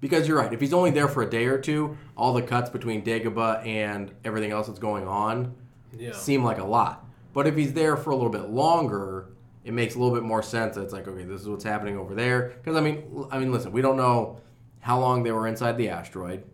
Because 0.00 0.28
you're 0.28 0.36
right, 0.38 0.52
if 0.52 0.60
he's 0.60 0.72
only 0.74 0.90
there 0.90 1.08
for 1.08 1.22
a 1.22 1.30
day 1.30 1.46
or 1.46 1.58
two, 1.58 1.96
all 2.16 2.34
the 2.34 2.42
cuts 2.42 2.68
between 2.68 3.02
Dagobah 3.04 3.64
and 3.66 4.12
everything 4.24 4.50
else 4.50 4.66
that's 4.66 4.78
going 4.78 5.06
on 5.08 5.54
Yeah. 5.96 6.12
seem 6.12 6.44
like 6.44 6.58
a 6.58 6.64
lot. 6.64 7.06
But 7.32 7.46
if 7.46 7.56
he's 7.56 7.72
there 7.72 7.96
for 7.96 8.10
a 8.10 8.14
little 8.16 8.30
bit 8.30 8.50
longer, 8.50 9.28
it 9.64 9.72
makes 9.72 9.94
a 9.94 9.98
little 9.98 10.14
bit 10.14 10.22
more 10.24 10.42
sense. 10.42 10.74
That 10.74 10.82
it's 10.82 10.92
like, 10.92 11.08
okay, 11.08 11.24
this 11.24 11.40
is 11.40 11.48
what's 11.48 11.64
happening 11.64 11.96
over 11.96 12.14
there. 12.14 12.54
Because 12.62 12.76
I 12.76 12.80
mean, 12.80 13.26
I 13.30 13.38
mean, 13.38 13.52
listen, 13.52 13.72
we 13.72 13.82
don't 13.82 13.96
know 13.96 14.40
how 14.80 14.98
long 15.00 15.22
they 15.22 15.32
were 15.32 15.46
inside 15.46 15.76
the 15.78 15.88
asteroid, 15.88 16.44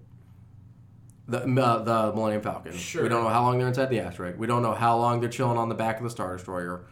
the 1.32 1.62
uh, 1.62 1.82
the 1.82 2.12
Millennium 2.14 2.42
Falcon. 2.42 2.76
Sure. 2.76 3.02
We 3.02 3.08
don't 3.08 3.24
know 3.24 3.30
how 3.30 3.42
long 3.42 3.58
they're 3.58 3.68
inside 3.68 3.90
the 3.90 4.00
asteroid. 4.00 4.38
We 4.38 4.46
don't 4.46 4.62
know 4.62 4.74
how 4.74 4.96
long 4.98 5.20
they're 5.20 5.30
chilling 5.30 5.58
on 5.58 5.68
the 5.68 5.74
back 5.74 5.96
of 5.96 6.04
the 6.04 6.10
Star 6.10 6.36
Destroyer. 6.36 6.84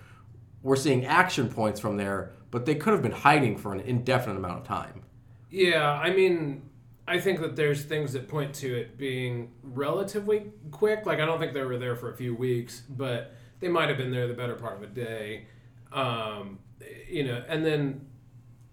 We're 0.62 0.76
seeing 0.76 1.06
action 1.06 1.48
points 1.48 1.80
from 1.80 1.96
there, 1.96 2.32
but 2.50 2.66
they 2.66 2.74
could 2.74 2.92
have 2.92 3.02
been 3.02 3.12
hiding 3.12 3.56
for 3.56 3.72
an 3.72 3.80
indefinite 3.80 4.36
amount 4.36 4.58
of 4.60 4.64
time. 4.66 5.02
Yeah, 5.50 5.90
I 5.90 6.10
mean, 6.10 6.62
I 7.08 7.18
think 7.18 7.40
that 7.40 7.56
there's 7.56 7.84
things 7.84 8.12
that 8.12 8.28
point 8.28 8.54
to 8.56 8.72
it 8.72 8.96
being 8.96 9.52
relatively 9.62 10.52
quick. 10.70 11.06
Like, 11.06 11.18
I 11.18 11.26
don't 11.26 11.38
think 11.38 11.54
they 11.54 11.62
were 11.62 11.78
there 11.78 11.96
for 11.96 12.12
a 12.12 12.16
few 12.16 12.34
weeks, 12.34 12.82
but 12.88 13.34
they 13.60 13.68
might 13.68 13.88
have 13.88 13.98
been 13.98 14.10
there 14.10 14.28
the 14.28 14.34
better 14.34 14.54
part 14.54 14.76
of 14.76 14.82
a 14.82 14.86
day. 14.86 15.46
Um, 15.92 16.60
you 17.08 17.24
know, 17.24 17.42
and 17.48 17.64
then, 17.64 18.06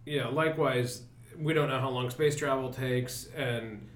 yeah, 0.06 0.28
likewise, 0.28 1.04
we 1.38 1.54
don't 1.54 1.70
know 1.70 1.80
how 1.80 1.90
long 1.90 2.10
space 2.10 2.36
travel 2.36 2.72
takes, 2.72 3.28
and 3.36 3.88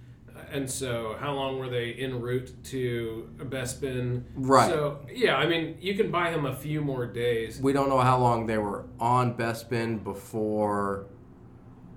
and 0.51 0.69
so 0.69 1.15
how 1.19 1.33
long 1.33 1.59
were 1.59 1.69
they 1.69 1.93
en 1.93 2.19
route 2.21 2.51
to 2.65 3.29
Bespin? 3.37 4.23
Right. 4.35 4.69
So 4.69 5.05
yeah, 5.11 5.35
I 5.37 5.47
mean, 5.47 5.77
you 5.79 5.95
can 5.95 6.11
buy 6.11 6.29
him 6.31 6.45
a 6.45 6.55
few 6.55 6.81
more 6.81 7.05
days. 7.05 7.59
We 7.59 7.73
don't 7.73 7.89
know 7.89 7.99
how 7.99 8.17
long 8.19 8.45
they 8.47 8.57
were 8.57 8.85
on 8.99 9.35
Bespin 9.35 10.03
before. 10.03 11.07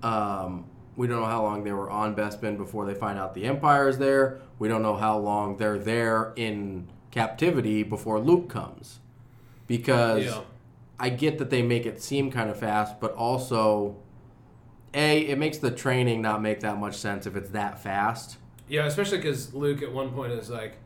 Um, 0.03 0.65
we 0.95 1.07
don't 1.07 1.19
know 1.19 1.25
how 1.27 1.43
long 1.43 1.63
they 1.63 1.73
were 1.73 1.89
on 1.89 2.15
Bespin 2.15 2.57
before 2.57 2.85
they 2.85 2.93
find 2.95 3.19
out 3.19 3.33
the 3.33 3.45
Empire 3.45 3.89
is 3.89 3.97
there. 3.97 4.39
We 4.59 4.67
don't 4.67 4.81
know 4.81 4.95
how 4.95 5.17
long 5.17 5.57
they're 5.57 5.79
there 5.79 6.31
in 6.35 6.87
captivity 7.11 7.83
before 7.83 8.19
Luke 8.19 8.49
comes. 8.49 8.99
Because 9.67 10.25
Yeah. 10.25 10.41
I 10.99 11.09
get 11.09 11.39
that 11.39 11.49
they 11.49 11.61
make 11.61 11.85
it 11.85 12.01
seem 12.01 12.31
kind 12.31 12.49
of 12.49 12.57
fast, 12.57 12.99
but 13.01 13.13
also, 13.15 13.97
A, 14.93 15.19
it 15.27 15.37
makes 15.37 15.57
the 15.57 15.71
training 15.71 16.21
not 16.21 16.41
make 16.41 16.61
that 16.61 16.77
much 16.77 16.95
sense 16.95 17.25
if 17.27 17.35
it's 17.35 17.49
that 17.49 17.81
fast. 17.83 18.37
Yeah, 18.67 18.85
especially 18.85 19.17
because 19.17 19.53
Luke 19.53 19.81
at 19.81 19.91
one 19.91 20.11
point 20.11 20.31
is 20.31 20.49
like, 20.49 20.77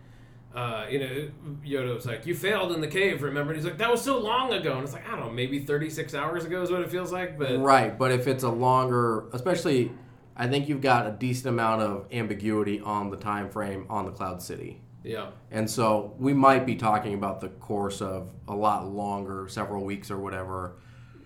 uh, 0.53 0.85
you 0.89 0.99
know, 0.99 1.29
Yoda 1.63 1.93
was 1.93 2.05
like, 2.05 2.25
"You 2.25 2.35
failed 2.35 2.71
in 2.71 2.81
the 2.81 2.87
cave, 2.87 3.21
remember?" 3.21 3.53
And 3.53 3.59
he's 3.61 3.65
like, 3.65 3.77
"That 3.77 3.91
was 3.91 4.01
so 4.01 4.17
long 4.19 4.51
ago." 4.51 4.73
And 4.73 4.83
it's 4.83 4.93
like, 4.93 5.07
I 5.07 5.11
don't 5.11 5.21
know, 5.21 5.29
maybe 5.31 5.59
thirty 5.59 5.89
six 5.89 6.13
hours 6.13 6.43
ago 6.43 6.61
is 6.61 6.71
what 6.71 6.81
it 6.81 6.89
feels 6.89 7.11
like. 7.11 7.37
But 7.37 7.59
Right, 7.59 7.97
but 7.97 8.11
if 8.11 8.27
it's 8.27 8.43
a 8.43 8.49
longer, 8.49 9.29
especially, 9.31 9.91
I 10.35 10.47
think 10.47 10.67
you've 10.67 10.81
got 10.81 11.05
a 11.07 11.11
decent 11.11 11.47
amount 11.47 11.83
of 11.83 12.07
ambiguity 12.11 12.79
on 12.81 13.11
the 13.11 13.17
time 13.17 13.49
frame 13.49 13.85
on 13.89 14.05
the 14.05 14.11
Cloud 14.11 14.41
City, 14.41 14.81
yeah, 15.03 15.27
and 15.51 15.69
so 15.69 16.15
we 16.17 16.33
might 16.33 16.65
be 16.65 16.75
talking 16.75 17.13
about 17.13 17.41
the 17.41 17.49
course 17.49 18.01
of 18.01 18.31
a 18.47 18.55
lot 18.55 18.87
longer, 18.89 19.47
several 19.49 19.85
weeks 19.85 20.09
or 20.09 20.17
whatever. 20.17 20.73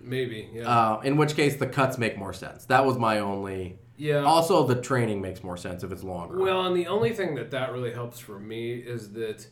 maybe, 0.02 0.50
yeah, 0.52 0.68
Uh, 0.68 1.00
in 1.00 1.16
which 1.16 1.34
case, 1.34 1.56
the 1.56 1.66
cuts 1.66 1.96
make 1.96 2.18
more 2.18 2.34
sense. 2.34 2.66
That 2.66 2.84
was 2.84 2.98
my 2.98 3.20
only. 3.20 3.78
Yeah. 3.96 4.22
Also, 4.24 4.66
the 4.66 4.80
training 4.80 5.20
makes 5.20 5.42
more 5.42 5.56
sense 5.56 5.84
if 5.84 5.92
it's 5.92 6.02
longer. 6.02 6.38
Well, 6.38 6.66
and 6.66 6.76
the 6.76 6.86
only 6.86 7.12
thing 7.12 7.34
that 7.36 7.50
that 7.52 7.72
really 7.72 7.92
helps 7.92 8.18
for 8.18 8.38
me 8.38 8.74
is 8.74 9.12
that 9.12 9.46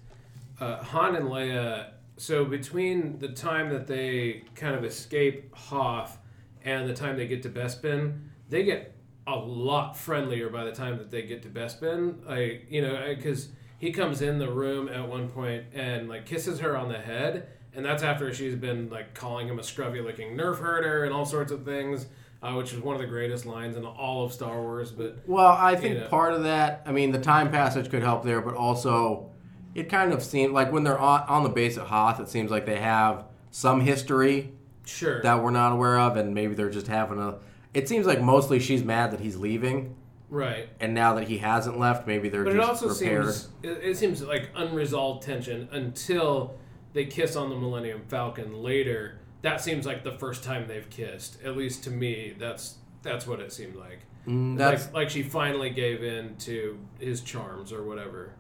uh, 0.61 0.83
Han 0.83 1.16
and 1.16 1.26
Leia. 1.26 1.90
So 2.16 2.44
between 2.44 3.18
the 3.18 3.28
time 3.28 3.70
that 3.70 3.87
they 3.87 4.44
kind 4.55 4.74
of 4.74 4.85
escape 4.85 5.55
Hoth 5.55 6.18
and 6.64 6.88
the 6.88 6.94
time 6.94 7.16
they 7.16 7.26
get 7.26 7.42
to 7.44 7.48
Bespin, 7.48 8.20
they 8.48 8.64
get 8.64 8.94
a 9.26 9.37
lot 9.37 9.96
friendlier 9.96 10.48
by 10.48 10.64
the 10.64 10.72
time 10.72 10.98
that 10.98 11.11
they 11.11 11.22
get 11.22 11.42
to 11.42 11.48
Bespin. 11.48 12.26
Like 12.28 12.66
you 12.68 12.83
know, 12.83 13.14
because 13.14 13.48
he 13.78 13.92
comes 13.92 14.22
in 14.22 14.38
the 14.38 14.50
room 14.50 14.88
at 14.88 15.09
one 15.09 15.28
point 15.28 15.64
and 15.72 16.09
like 16.09 16.26
kisses 16.26 16.61
her 16.61 16.76
on 16.76 16.88
the 16.88 16.98
head, 16.98 17.48
and 17.74 17.85
that's 17.85 18.02
after 18.02 18.33
she's 18.35 18.57
been 18.57 18.90
like 18.90 19.14
calling 19.14 19.48
him 19.48 19.59
a 19.59 19.62
scruffy-looking 19.62 20.37
nerf 20.37 20.59
herder 20.59 21.05
and 21.05 21.14
all 21.14 21.24
sorts 21.24 21.52
of 21.52 21.64
things. 21.64 22.07
Uh, 22.42 22.55
which 22.55 22.72
is 22.72 22.81
one 22.81 22.96
of 22.96 23.00
the 23.00 23.07
greatest 23.07 23.46
lines 23.46 23.76
in 23.76 23.85
all 23.85 24.24
of 24.24 24.33
Star 24.33 24.61
Wars, 24.61 24.90
but 24.90 25.16
Well, 25.28 25.52
I 25.52 25.76
think 25.76 25.94
You 25.94 26.00
know. 26.00 26.09
part 26.09 26.35
of 26.35 26.42
that, 26.42 26.83
I 26.85 26.90
mean, 26.90 27.12
the 27.12 27.20
time 27.20 27.52
passage 27.52 27.88
could 27.88 28.02
help 28.02 28.24
there, 28.24 28.40
but 28.40 28.55
also 28.55 29.31
it 29.76 29.88
kind 29.88 30.12
of 30.12 30.22
seemed 30.24 30.52
like 30.52 30.72
when 30.72 30.83
they're 30.83 30.98
on, 30.98 31.20
on 31.28 31.44
the 31.44 31.48
base 31.48 31.78
at 31.78 31.87
Hoth, 31.87 32.18
it 32.18 32.28
seems 32.28 32.50
like 32.50 32.66
they 32.66 32.81
have 32.81 33.24
some 33.52 33.81
history 33.81 34.50
sure. 34.85 35.22
that 35.22 35.40
we're 35.42 35.52
not 35.52 35.70
aware 35.72 35.98
of, 36.00 36.16
and 36.16 36.35
maybe 36.35 36.55
they're 36.55 36.68
just 36.68 36.88
having 36.88 37.18
a. 37.20 37.37
It 37.74 37.88
seems 37.88 38.07
like 38.07 38.20
mostly 38.20 38.59
she's 38.59 38.83
mad 38.83 39.12
that 39.12 39.20
he's 39.20 39.37
leaving, 39.37 39.94
Right. 40.28 40.68
and 40.81 40.92
now 40.94 41.14
that 41.14 41.28
he 41.28 41.38
hasn't 41.38 41.78
left, 41.78 42.07
maybe 42.09 42.28
they're 42.28 42.42
But 42.44 42.55
it 42.57 42.61
also 42.61 42.88
prepared. 42.88 43.26
seems 43.33 43.48
it, 43.62 43.68
it 43.83 43.96
seems 43.96 44.20
like 44.20 44.50
unresolved 44.57 45.22
tension 45.22 45.68
until 45.70 46.55
they 46.92 47.05
kiss 47.07 47.37
on 47.37 47.48
the 47.50 47.57
Millennium 47.57 48.02
Falcon 48.09 48.62
later. 48.62 49.20
That 49.42 49.61
seems 49.61 49.87
like 49.87 50.05
the 50.05 50.12
first 50.12 50.44
time 50.44 50.66
they've 50.68 50.88
kissed. 50.88 51.42
At 51.44 51.57
least 51.57 51.85
to 51.85 51.90
me, 51.90 52.35
that's 52.38 52.76
that's 53.02 53.26
what 53.26 53.40
it 53.40 53.52
seemed 53.52 53.76
like. 53.76 54.00
Mm, 54.26 54.57
that's 54.57 54.87
like 54.87 54.94
like 54.94 55.11
she 55.11 55.22
finally 55.22 55.70
gave 55.70 56.02
in 56.05 56.37
to 56.37 56.78
his 57.00 57.20
charms 57.20 57.72
or 57.72 57.83
whatever. 57.83 58.35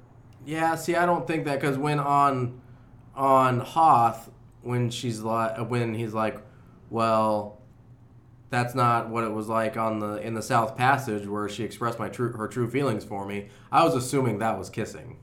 yeah. 0.46 0.74
See, 0.76 0.94
I 0.94 1.06
don't 1.06 1.26
think 1.26 1.44
that 1.46 1.60
because 1.60 1.76
when 1.76 1.98
on 1.98 2.60
on 3.16 3.60
Hoth, 3.60 4.30
when 4.62 4.90
she's 4.90 5.20
like, 5.20 5.68
when 5.68 5.94
he's 5.94 6.14
like, 6.14 6.40
well, 6.88 7.58
that's 8.50 8.74
not 8.74 9.08
what 9.08 9.24
it 9.24 9.32
was 9.32 9.48
like 9.48 9.76
on 9.76 9.98
the 9.98 10.16
in 10.16 10.34
the 10.34 10.42
South 10.42 10.76
Passage 10.76 11.26
where 11.26 11.48
she 11.48 11.64
expressed 11.64 11.98
my 11.98 12.08
true 12.08 12.32
her 12.32 12.46
true 12.46 12.70
feelings 12.70 13.04
for 13.04 13.26
me. 13.26 13.48
I 13.72 13.82
was 13.82 13.94
assuming 13.96 14.38
that 14.38 14.56
was 14.58 14.70
kissing. 14.70 15.18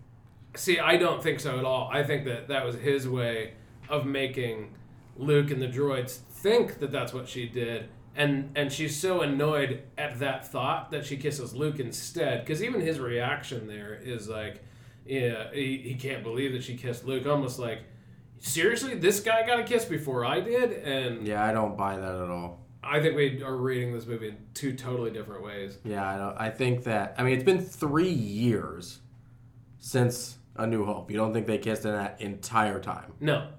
See, 0.55 0.77
I 0.79 0.97
don't 0.97 1.23
think 1.23 1.39
so 1.39 1.57
at 1.57 1.63
all. 1.63 1.89
I 1.93 2.03
think 2.03 2.25
that 2.25 2.49
that 2.49 2.65
was 2.65 2.75
his 2.75 3.07
way 3.07 3.53
of 3.87 4.05
making 4.05 4.75
Luke 5.19 5.51
and 5.51 5.61
the 5.61 5.67
droids 5.67 6.17
think 6.17 6.79
that 6.79 6.91
that's 6.91 7.13
what 7.13 7.27
she 7.27 7.47
did, 7.47 7.89
and 8.15 8.51
and 8.55 8.71
she's 8.71 8.99
so 8.99 9.21
annoyed 9.21 9.83
at 9.97 10.19
that 10.19 10.47
thought 10.47 10.91
that 10.91 11.05
she 11.05 11.17
kisses 11.17 11.53
Luke 11.53 11.79
instead. 11.79 12.45
Because 12.45 12.63
even 12.63 12.81
his 12.81 12.99
reaction 12.99 13.67
there 13.67 13.93
is 13.93 14.29
like, 14.29 14.63
yeah, 15.05 15.51
he, 15.53 15.77
he 15.77 15.95
can't 15.95 16.23
believe 16.23 16.53
that 16.53 16.63
she 16.63 16.75
kissed 16.77 17.05
Luke. 17.05 17.27
Almost 17.27 17.59
like, 17.59 17.83
seriously, 18.39 18.95
this 18.95 19.19
guy 19.19 19.45
got 19.45 19.59
a 19.59 19.63
kiss 19.63 19.85
before 19.85 20.25
I 20.25 20.39
did, 20.39 20.71
and 20.71 21.27
Yeah, 21.27 21.43
I 21.45 21.51
don't 21.51 21.77
buy 21.77 21.97
that 21.97 22.15
at 22.15 22.29
all. 22.29 22.65
I 22.81 23.01
think 23.01 23.17
we 23.17 23.43
are 23.43 23.57
reading 23.57 23.93
this 23.93 24.05
movie 24.05 24.29
in 24.29 24.37
two 24.53 24.73
totally 24.73 25.11
different 25.11 25.43
ways. 25.43 25.77
Yeah, 25.83 26.09
I 26.09 26.17
don't. 26.17 26.37
I 26.39 26.49
think 26.49 26.85
that. 26.85 27.15
I 27.17 27.23
mean, 27.23 27.33
it's 27.33 27.43
been 27.43 27.61
three 27.61 28.09
years 28.09 28.99
since 29.79 30.37
A 30.55 30.65
New 30.65 30.85
Hope. 30.85 31.11
You 31.11 31.17
don't 31.17 31.33
think 31.33 31.45
they 31.45 31.57
kissed 31.57 31.83
in 31.83 31.91
that 31.91 32.21
entire 32.21 32.79
time? 32.79 33.11
No, 33.19 33.49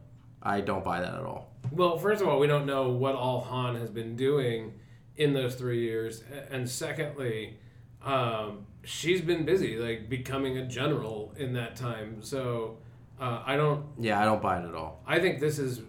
I 0.42 0.62
don't 0.62 0.82
buy 0.82 1.00
that 1.00 1.14
at 1.14 1.22
all. 1.22 1.49
Well, 1.70 1.98
first 1.98 2.22
of 2.22 2.28
all, 2.28 2.38
we 2.38 2.46
don't 2.46 2.66
know 2.66 2.90
what 2.90 3.14
all 3.14 3.40
Han 3.42 3.76
has 3.76 3.90
been 3.90 4.16
doing 4.16 4.74
in 5.16 5.32
those 5.34 5.54
three 5.54 5.80
years, 5.80 6.24
and 6.50 6.68
secondly, 6.68 7.58
um, 8.02 8.66
she's 8.84 9.20
been 9.20 9.44
busy, 9.44 9.76
like 9.76 10.08
becoming 10.08 10.58
a 10.58 10.66
general 10.66 11.34
in 11.36 11.52
that 11.52 11.76
time. 11.76 12.22
So 12.22 12.78
uh, 13.20 13.42
I 13.44 13.56
don't. 13.56 13.84
Yeah, 13.98 14.20
I 14.20 14.24
don't 14.24 14.42
buy 14.42 14.60
it 14.60 14.66
at 14.66 14.74
all. 14.74 15.02
I 15.06 15.20
think 15.20 15.40
this 15.40 15.58
is 15.58 15.82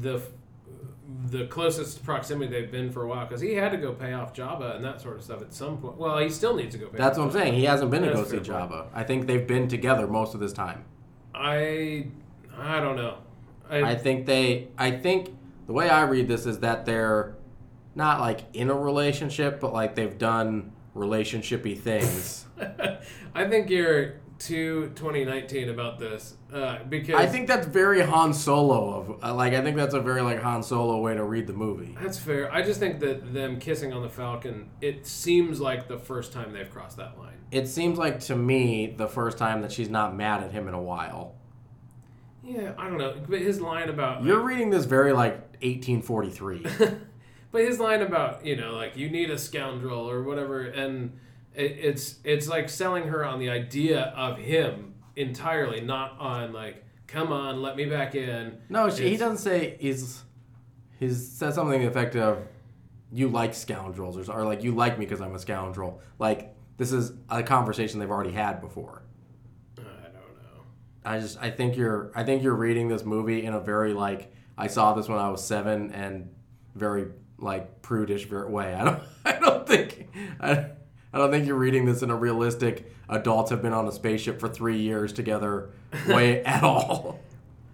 the 0.00 0.22
the 1.30 1.46
closest 1.46 2.04
proximity 2.04 2.50
they've 2.50 2.70
been 2.70 2.92
for 2.92 3.02
a 3.02 3.08
while 3.08 3.26
because 3.26 3.40
he 3.40 3.54
had 3.54 3.72
to 3.72 3.78
go 3.78 3.92
pay 3.92 4.12
off 4.12 4.34
Jabba 4.34 4.76
and 4.76 4.84
that 4.84 5.00
sort 5.00 5.16
of 5.16 5.24
stuff 5.24 5.40
at 5.40 5.54
some 5.54 5.78
point. 5.78 5.96
Well, 5.96 6.18
he 6.18 6.28
still 6.28 6.54
needs 6.54 6.74
to 6.74 6.78
go 6.78 6.88
pay. 6.88 6.98
That's 6.98 7.18
what 7.18 7.24
I'm 7.24 7.32
saying. 7.32 7.54
He 7.54 7.64
hasn't 7.64 7.90
been 7.90 8.02
to 8.02 8.12
go 8.12 8.24
see. 8.24 8.36
Jabba. 8.38 8.86
I 8.94 9.04
think 9.04 9.26
they've 9.26 9.46
been 9.46 9.68
together 9.68 10.06
most 10.06 10.34
of 10.34 10.40
this 10.40 10.52
time. 10.52 10.84
I 11.34 12.08
I 12.56 12.80
don't 12.80 12.96
know. 12.96 13.18
I, 13.70 13.92
I 13.92 13.94
think 13.96 14.26
they. 14.26 14.68
I 14.76 14.90
think 14.90 15.36
the 15.66 15.72
way 15.72 15.88
I 15.88 16.02
read 16.02 16.28
this 16.28 16.46
is 16.46 16.60
that 16.60 16.86
they're 16.86 17.36
not 17.94 18.20
like 18.20 18.40
in 18.54 18.70
a 18.70 18.74
relationship, 18.74 19.60
but 19.60 19.72
like 19.72 19.94
they've 19.94 20.18
done 20.18 20.72
relationshipy 20.94 21.78
things. 21.78 22.46
I 23.34 23.48
think 23.48 23.70
you're 23.70 24.20
too 24.38 24.92
2019 24.94 25.68
about 25.68 25.98
this 25.98 26.36
uh, 26.52 26.78
because 26.88 27.16
I 27.16 27.26
think 27.26 27.48
that's 27.48 27.66
very 27.66 28.00
Han 28.00 28.32
Solo 28.32 28.94
of 28.94 29.22
uh, 29.22 29.34
like. 29.34 29.52
I 29.52 29.62
think 29.62 29.76
that's 29.76 29.94
a 29.94 30.00
very 30.00 30.22
like 30.22 30.40
Han 30.40 30.62
Solo 30.62 31.00
way 31.00 31.14
to 31.14 31.24
read 31.24 31.46
the 31.46 31.52
movie. 31.52 31.96
That's 32.00 32.18
fair. 32.18 32.52
I 32.52 32.62
just 32.62 32.80
think 32.80 33.00
that 33.00 33.34
them 33.34 33.58
kissing 33.58 33.92
on 33.92 34.02
the 34.02 34.08
Falcon, 34.08 34.70
it 34.80 35.06
seems 35.06 35.60
like 35.60 35.88
the 35.88 35.98
first 35.98 36.32
time 36.32 36.52
they've 36.52 36.70
crossed 36.70 36.96
that 36.96 37.18
line. 37.18 37.34
It 37.50 37.66
seems 37.66 37.98
like 37.98 38.20
to 38.20 38.36
me 38.36 38.94
the 38.96 39.08
first 39.08 39.38
time 39.38 39.62
that 39.62 39.72
she's 39.72 39.90
not 39.90 40.14
mad 40.14 40.42
at 40.42 40.52
him 40.52 40.68
in 40.68 40.74
a 40.74 40.82
while. 40.82 41.34
Yeah, 42.48 42.72
I 42.78 42.88
don't 42.88 42.98
know. 42.98 43.14
But 43.28 43.40
his 43.40 43.60
line 43.60 43.88
about 43.88 44.24
You're 44.24 44.40
reading 44.40 44.70
this 44.70 44.86
very 44.86 45.12
like 45.12 45.34
1843. 45.62 46.66
but 47.52 47.62
his 47.62 47.78
line 47.78 48.00
about 48.00 48.44
you 48.44 48.56
know 48.56 48.74
like 48.74 48.96
you 48.96 49.10
need 49.10 49.30
a 49.30 49.38
scoundrel 49.38 50.08
or 50.08 50.22
whatever, 50.22 50.62
and 50.62 51.18
it, 51.54 51.72
it's 51.78 52.16
it's 52.24 52.48
like 52.48 52.68
selling 52.68 53.08
her 53.08 53.24
on 53.24 53.38
the 53.38 53.50
idea 53.50 54.12
of 54.16 54.38
him 54.38 54.94
entirely, 55.16 55.80
not 55.80 56.18
on 56.18 56.52
like 56.52 56.84
come 57.06 57.32
on, 57.32 57.60
let 57.60 57.76
me 57.76 57.84
back 57.84 58.14
in. 58.14 58.58
No, 58.68 58.88
she, 58.90 59.10
he 59.10 59.16
doesn't 59.16 59.38
say 59.38 59.76
he's. 59.78 60.22
He's 60.98 61.28
said 61.30 61.54
something 61.54 61.80
effective. 61.82 62.38
you 63.12 63.28
like 63.28 63.54
scoundrels 63.54 64.28
or, 64.28 64.32
or 64.32 64.44
like 64.44 64.64
you 64.64 64.74
like 64.74 64.98
me 64.98 65.06
because 65.06 65.20
I'm 65.20 65.32
a 65.34 65.38
scoundrel. 65.38 66.00
Like 66.18 66.56
this 66.76 66.90
is 66.92 67.12
a 67.28 67.42
conversation 67.42 68.00
they've 68.00 68.10
already 68.10 68.32
had 68.32 68.60
before. 68.60 69.02
I 71.04 71.12
don't 71.12 71.18
know. 71.18 71.18
I 71.18 71.20
just 71.20 71.38
I 71.40 71.50
think 71.50 71.76
you're 71.76 72.10
I 72.14 72.24
think 72.24 72.42
you're 72.42 72.54
reading 72.54 72.88
this 72.88 73.04
movie 73.04 73.44
in 73.44 73.54
a 73.54 73.60
very 73.60 73.94
like 73.94 74.32
I 74.56 74.66
saw 74.66 74.92
this 74.94 75.08
when 75.08 75.18
I 75.18 75.30
was 75.30 75.44
seven 75.44 75.92
and 75.92 76.30
very 76.74 77.06
like 77.38 77.82
prudish 77.82 78.28
way. 78.30 78.74
I 78.74 78.84
don't 78.84 79.02
I 79.24 79.38
don't 79.38 79.66
think 79.66 80.08
I, 80.40 80.66
I 81.12 81.18
don't 81.18 81.30
think 81.30 81.46
you're 81.46 81.56
reading 81.56 81.86
this 81.86 82.02
in 82.02 82.10
a 82.10 82.16
realistic 82.16 82.92
adults 83.08 83.50
have 83.50 83.62
been 83.62 83.72
on 83.72 83.86
a 83.86 83.92
spaceship 83.92 84.40
for 84.40 84.48
three 84.48 84.78
years 84.78 85.12
together 85.12 85.70
way 86.08 86.44
at 86.44 86.62
all. 86.62 87.20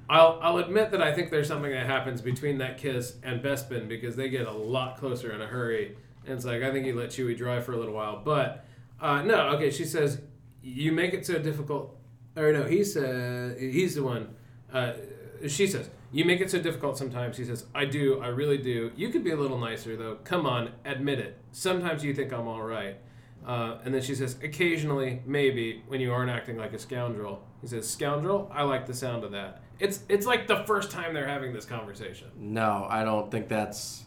I'll 0.08 0.38
I'll 0.42 0.58
admit 0.58 0.90
that 0.92 1.02
I 1.02 1.12
think 1.12 1.30
there's 1.30 1.48
something 1.48 1.72
that 1.72 1.86
happens 1.86 2.20
between 2.20 2.58
that 2.58 2.78
kiss 2.78 3.16
and 3.22 3.42
Bespin 3.42 3.88
because 3.88 4.16
they 4.16 4.28
get 4.28 4.46
a 4.46 4.52
lot 4.52 4.98
closer 4.98 5.32
in 5.32 5.40
a 5.40 5.46
hurry. 5.46 5.96
And 6.26 6.36
it's 6.36 6.44
like 6.44 6.62
I 6.62 6.70
think 6.72 6.86
he 6.86 6.92
let 6.92 7.10
Chewie 7.10 7.36
drive 7.36 7.64
for 7.64 7.72
a 7.72 7.76
little 7.76 7.94
while, 7.94 8.20
but 8.24 8.64
uh, 9.00 9.22
no. 9.22 9.48
Okay, 9.56 9.70
she 9.70 9.84
says 9.84 10.20
you 10.62 10.92
make 10.92 11.14
it 11.14 11.26
so 11.26 11.38
difficult. 11.38 11.98
Or 12.36 12.52
no, 12.52 12.64
he 12.64 12.84
says 12.84 13.58
he's 13.58 13.94
the 13.94 14.02
one. 14.02 14.34
Uh, 14.72 14.92
she 15.46 15.66
says 15.66 15.90
you 16.10 16.24
make 16.24 16.40
it 16.40 16.50
so 16.50 16.60
difficult 16.60 16.96
sometimes. 16.98 17.36
He 17.36 17.44
says 17.44 17.66
I 17.74 17.84
do, 17.84 18.20
I 18.20 18.28
really 18.28 18.58
do. 18.58 18.92
You 18.96 19.08
could 19.10 19.24
be 19.24 19.30
a 19.30 19.36
little 19.36 19.58
nicer 19.58 19.96
though. 19.96 20.18
Come 20.24 20.46
on, 20.46 20.72
admit 20.84 21.18
it. 21.18 21.38
Sometimes 21.52 22.04
you 22.04 22.14
think 22.14 22.32
I'm 22.32 22.48
all 22.48 22.62
right. 22.62 22.96
Uh, 23.46 23.78
and 23.84 23.94
then 23.94 24.00
she 24.00 24.14
says, 24.14 24.36
occasionally, 24.42 25.22
maybe, 25.26 25.82
when 25.86 26.00
you 26.00 26.10
aren't 26.12 26.30
acting 26.30 26.56
like 26.56 26.72
a 26.72 26.78
scoundrel. 26.78 27.46
He 27.60 27.66
says, 27.66 27.88
scoundrel? 27.88 28.50
I 28.50 28.62
like 28.62 28.86
the 28.86 28.94
sound 28.94 29.22
of 29.22 29.32
that. 29.32 29.60
It's 29.80 30.00
it's 30.08 30.24
like 30.24 30.46
the 30.46 30.64
first 30.64 30.90
time 30.90 31.14
they're 31.14 31.26
having 31.26 31.52
this 31.52 31.64
conversation. 31.64 32.28
No, 32.36 32.86
I 32.88 33.04
don't 33.04 33.30
think 33.30 33.48
that's 33.48 34.04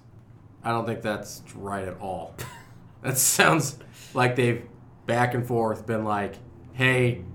I 0.64 0.72
don't 0.72 0.86
think 0.86 1.02
that's 1.02 1.44
right 1.56 1.88
at 1.88 2.00
all. 2.00 2.36
that 3.04 3.18
sounds 3.18 3.78
like 4.14 4.36
they've 4.36 4.64
back 5.06 5.34
and 5.34 5.46
forth 5.46 5.86
been 5.86 6.06
like, 6.06 6.36
"Hey, 6.72 7.26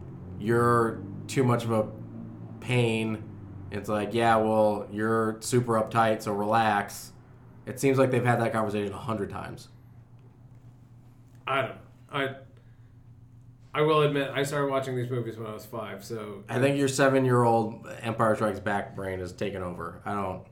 you're 0.43 1.03
too 1.27 1.45
much 1.45 1.65
of 1.65 1.71
a 1.71 1.89
pain." 2.61 3.23
It's 3.71 3.89
like, 3.89 4.13
"Yeah, 4.13 4.37
well, 4.37 4.87
you're 4.93 5.39
super 5.41 5.75
uptight, 5.81 6.23
so 6.23 6.33
relax." 6.33 7.13
It 7.65 7.79
seems 7.81 7.99
like 7.99 8.11
they've 8.11 8.25
had 8.25 8.41
that 8.41 8.53
conversation 8.53 8.93
a 8.93 8.99
hundred 8.99 9.31
times. 9.31 9.69
I 11.47 11.63
don't. 11.63 11.79
I 12.13 12.35
I 13.75 13.83
will 13.83 14.03
admit 14.03 14.31
I 14.35 14.43
started 14.43 14.71
watching 14.71 14.97
these 14.97 15.11
movies 15.11 15.39
when 15.39 15.47
I 15.47 15.55
was 15.55 15.65
five, 15.65 16.05
so 16.05 16.45
I 16.49 16.59
think 16.59 16.79
your 16.79 16.89
seven-year-old 16.89 17.89
Empire 18.03 18.35
Strikes 18.35 18.61
Back 18.61 18.95
brain 18.95 19.21
has 19.21 19.33
taken 19.33 19.63
over. 19.63 20.03
I 20.05 20.15
don't. 20.15 20.43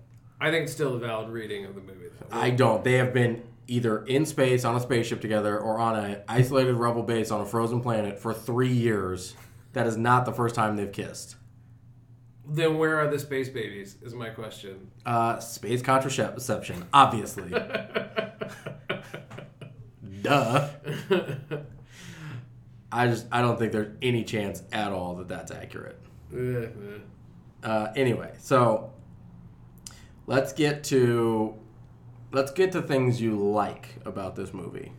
I 0.40 0.50
think 0.50 0.64
it's 0.64 0.72
still 0.72 0.94
a 0.94 0.98
valid 0.98 1.28
reading 1.28 1.66
of 1.66 1.74
the 1.74 1.82
movie. 1.82 2.06
Though. 2.18 2.38
I 2.38 2.50
don't. 2.50 2.82
They 2.82 2.94
have 2.94 3.12
been 3.12 3.42
either 3.66 4.04
in 4.06 4.24
space 4.24 4.64
on 4.64 4.74
a 4.74 4.80
spaceship 4.80 5.20
together 5.20 5.58
or 5.58 5.78
on 5.78 5.96
an 5.96 6.22
isolated 6.28 6.74
rebel 6.74 7.02
base 7.02 7.30
on 7.30 7.42
a 7.42 7.46
frozen 7.46 7.80
planet 7.82 8.18
for 8.18 8.32
three 8.32 8.72
years. 8.72 9.34
That 9.72 9.86
is 9.86 9.96
not 9.96 10.24
the 10.24 10.32
first 10.32 10.54
time 10.54 10.76
they've 10.76 10.90
kissed. 10.92 11.36
Then 12.46 12.78
where 12.78 12.98
are 12.98 13.08
the 13.08 13.18
space 13.18 13.48
babies? 13.48 13.96
Is 14.02 14.14
my 14.14 14.30
question. 14.30 14.90
Uh, 15.06 15.38
space 15.38 15.82
contraception, 15.82 16.84
obviously. 16.92 17.50
Duh. 20.22 20.68
I 22.92 23.06
just 23.06 23.26
I 23.30 23.40
don't 23.40 23.58
think 23.58 23.72
there's 23.72 23.96
any 24.02 24.24
chance 24.24 24.62
at 24.72 24.90
all 24.92 25.14
that 25.16 25.28
that's 25.28 25.52
accurate. 25.52 25.98
Uh, 27.62 27.92
anyway, 27.94 28.32
so 28.38 28.92
let's 30.26 30.52
get 30.52 30.82
to 30.84 31.54
let's 32.32 32.50
get 32.52 32.72
to 32.72 32.82
things 32.82 33.20
you 33.20 33.36
like 33.36 33.94
about 34.04 34.34
this 34.34 34.52
movie. 34.52 34.92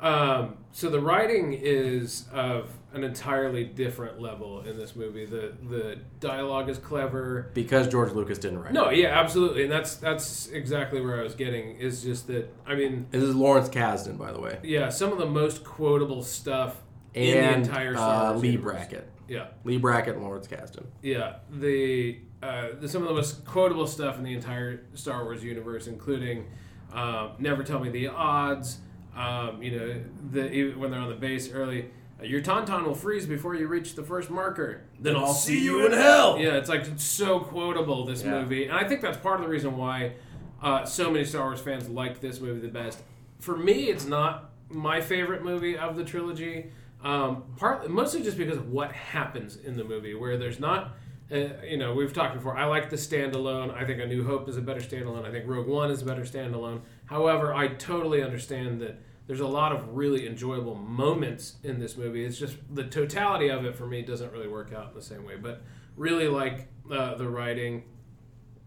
Um, 0.00 0.56
so 0.72 0.90
the 0.90 1.00
writing 1.00 1.52
is 1.52 2.26
of 2.32 2.70
an 2.94 3.04
entirely 3.04 3.64
different 3.64 4.20
level 4.20 4.60
in 4.62 4.76
this 4.76 4.94
movie. 4.96 5.26
The 5.26 5.52
the 5.68 5.98
dialogue 6.20 6.68
is 6.68 6.78
clever. 6.78 7.50
Because 7.54 7.88
George 7.88 8.12
Lucas 8.12 8.38
didn't 8.38 8.60
write. 8.60 8.72
No, 8.72 8.88
it. 8.88 8.98
yeah, 8.98 9.18
absolutely, 9.20 9.64
and 9.64 9.72
that's 9.72 9.96
that's 9.96 10.48
exactly 10.48 11.00
where 11.00 11.18
I 11.20 11.22
was 11.22 11.34
getting. 11.34 11.76
Is 11.76 12.02
just 12.02 12.26
that 12.28 12.48
I 12.66 12.74
mean, 12.74 13.06
This 13.10 13.22
is 13.22 13.34
Lawrence 13.34 13.68
Kasdan, 13.68 14.16
by 14.16 14.32
the 14.32 14.40
way, 14.40 14.58
yeah, 14.62 14.88
some 14.88 15.12
of 15.12 15.18
the 15.18 15.26
most 15.26 15.64
quotable 15.64 16.22
stuff 16.22 16.80
in 17.14 17.36
the 17.36 17.52
entire 17.54 17.94
Star 17.94 18.26
uh, 18.26 18.30
Wars 18.32 18.42
Leigh 18.42 18.48
universe. 18.50 18.72
Brackett, 18.72 19.08
Yeah, 19.28 19.46
Leigh 19.64 19.78
Brackett, 19.78 20.14
and 20.14 20.24
Lawrence 20.24 20.46
Kasdan. 20.48 20.86
yeah. 21.02 21.36
The, 21.50 22.18
uh, 22.42 22.68
the 22.80 22.88
some 22.88 23.02
of 23.02 23.08
the 23.08 23.14
most 23.14 23.44
quotable 23.44 23.86
stuff 23.86 24.18
in 24.18 24.24
the 24.24 24.34
entire 24.34 24.84
Star 24.94 25.24
Wars 25.24 25.42
universe, 25.42 25.86
including 25.86 26.46
um, 26.92 27.32
"Never 27.38 27.62
Tell 27.64 27.80
Me 27.80 27.88
the 27.90 28.08
Odds." 28.08 28.78
Um, 29.16 29.62
you 29.62 29.78
know, 29.78 30.00
the 30.32 30.74
when 30.74 30.90
they're 30.90 31.00
on 31.00 31.08
the 31.08 31.14
base 31.16 31.50
early. 31.52 31.90
Your 32.26 32.40
tauntaun 32.40 32.84
will 32.84 32.94
freeze 32.94 33.26
before 33.26 33.54
you 33.54 33.66
reach 33.66 33.94
the 33.94 34.02
first 34.02 34.30
marker. 34.30 34.82
Then 35.00 35.16
I'll 35.16 35.32
see 35.34 35.62
you 35.62 35.84
in 35.86 35.92
hell. 35.92 36.38
Yeah, 36.38 36.54
it's 36.56 36.68
like 36.68 36.86
it's 36.86 37.04
so 37.04 37.40
quotable 37.40 38.04
this 38.04 38.22
Yeah. 38.22 38.40
movie, 38.40 38.64
and 38.64 38.72
I 38.74 38.84
think 38.88 39.00
that's 39.00 39.18
part 39.18 39.36
of 39.40 39.42
the 39.46 39.50
reason 39.50 39.76
why 39.76 40.14
uh, 40.62 40.84
so 40.84 41.10
many 41.10 41.24
Star 41.24 41.44
Wars 41.44 41.60
fans 41.60 41.88
liked 41.88 42.20
this 42.20 42.40
movie 42.40 42.60
the 42.60 42.68
best. 42.72 42.98
For 43.38 43.56
me, 43.56 43.90
it's 43.90 44.06
not 44.06 44.50
my 44.70 45.00
favorite 45.00 45.44
movie 45.44 45.76
of 45.76 45.96
the 45.96 46.04
trilogy. 46.04 46.70
Um, 47.02 47.42
part 47.56 47.88
mostly 47.90 48.22
just 48.22 48.38
because 48.38 48.56
of 48.56 48.70
what 48.70 48.90
happens 48.92 49.56
in 49.56 49.76
the 49.76 49.84
movie, 49.84 50.14
where 50.14 50.36
there's 50.38 50.58
not. 50.58 50.96
Uh, 51.32 51.48
you 51.66 51.78
know, 51.78 51.94
we've 51.94 52.12
talked 52.12 52.34
before. 52.34 52.54
I 52.56 52.66
like 52.66 52.90
the 52.90 52.96
standalone. 52.96 53.74
I 53.74 53.84
think 53.86 53.98
A 54.00 54.06
New 54.06 54.24
Hope 54.24 54.46
is 54.48 54.56
a 54.58 54.60
better 54.60 54.80
standalone. 54.80 55.24
I 55.26 55.30
think 55.30 55.46
Rogue 55.48 55.66
One 55.66 55.90
is 55.90 56.02
a 56.02 56.04
better 56.04 56.20
standalone. 56.22 56.80
However, 57.06 57.54
I 57.54 57.68
totally 57.68 58.22
understand 58.22 58.80
that 58.82 58.98
there's 59.26 59.40
a 59.40 59.46
lot 59.46 59.72
of 59.72 59.96
really 59.96 60.26
enjoyable 60.26 60.74
moments 60.74 61.56
in 61.62 61.80
this 61.80 61.96
movie. 61.96 62.24
It's 62.24 62.38
just 62.38 62.56
the 62.70 62.84
totality 62.84 63.48
of 63.48 63.64
it 63.64 63.74
for 63.74 63.86
me 63.86 64.02
doesn't 64.02 64.32
really 64.32 64.48
work 64.48 64.72
out 64.72 64.88
in 64.88 64.94
the 64.94 65.02
same 65.02 65.24
way. 65.24 65.36
But 65.36 65.62
really 65.96 66.28
like 66.28 66.68
uh, 66.90 67.14
the 67.14 67.28
writing, 67.28 67.84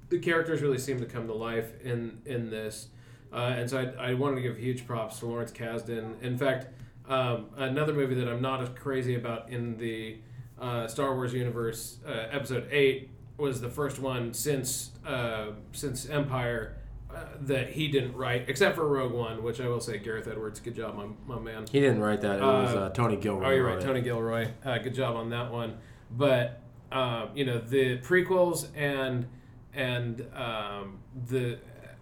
the 0.10 0.20
characters 0.20 0.62
really 0.62 0.78
seem 0.78 1.00
to 1.00 1.06
come 1.06 1.28
to 1.28 1.34
life 1.34 1.74
in 1.84 2.22
in 2.26 2.50
this, 2.50 2.88
uh, 3.32 3.54
and 3.58 3.70
so 3.70 3.94
I, 4.00 4.12
I 4.12 4.14
wanted 4.14 4.38
to 4.38 4.42
give 4.42 4.58
huge 4.58 4.88
props 4.88 5.20
to 5.20 5.28
Lawrence 5.28 5.52
Kasdan. 5.52 6.22
In 6.22 6.38
fact, 6.38 6.68
um, 7.08 7.48
another 7.58 7.94
movie 7.94 8.16
that 8.16 8.28
I'm 8.28 8.42
not 8.42 8.62
as 8.62 8.70
crazy 8.70 9.16
about 9.16 9.50
in 9.50 9.78
the 9.78 10.18
uh, 10.60 10.88
Star 10.88 11.14
Wars 11.14 11.34
universe, 11.34 11.98
uh, 12.08 12.28
Episode 12.32 12.68
Eight 12.72 13.10
was 13.38 13.62
the 13.62 13.70
first 13.70 14.00
one 14.00 14.34
since 14.34 14.92
uh, 15.06 15.48
since 15.72 16.10
Empire. 16.10 16.78
Uh, 17.18 17.26
that 17.42 17.70
he 17.70 17.88
didn't 17.88 18.16
write, 18.16 18.46
except 18.48 18.76
for 18.76 18.88
Rogue 18.88 19.12
One, 19.14 19.42
which 19.44 19.60
I 19.62 19.68
will 19.68 19.80
say, 19.80 19.98
Gareth 19.98 20.28
Edwards, 20.28 20.60
good 20.60 20.76
job, 20.76 20.96
my, 20.96 21.08
my 21.36 21.40
man. 21.42 21.66
He 21.72 21.80
didn't 21.80 22.02
write 22.02 22.22
that. 22.22 22.38
It 22.40 22.42
was 22.44 22.76
Uh, 22.76 22.80
uh, 22.80 22.90
Tony 22.90 23.16
Gilroy. 23.16 23.46
Oh, 23.48 23.52
you're 23.52 23.66
right. 23.66 23.82
Tony 23.82 24.02
Gilroy. 24.02 24.48
Uh, 24.64 24.78
good 24.80 24.94
job 24.94 25.16
on 25.16 25.30
that 25.32 25.52
one. 25.52 25.78
But 26.12 26.62
um, 26.92 27.30
you 27.36 27.44
know 27.46 27.60
the 27.60 27.98
prequels 28.00 28.68
and 28.76 29.28
and 29.74 30.26
um, 30.36 31.00
the 31.28 31.60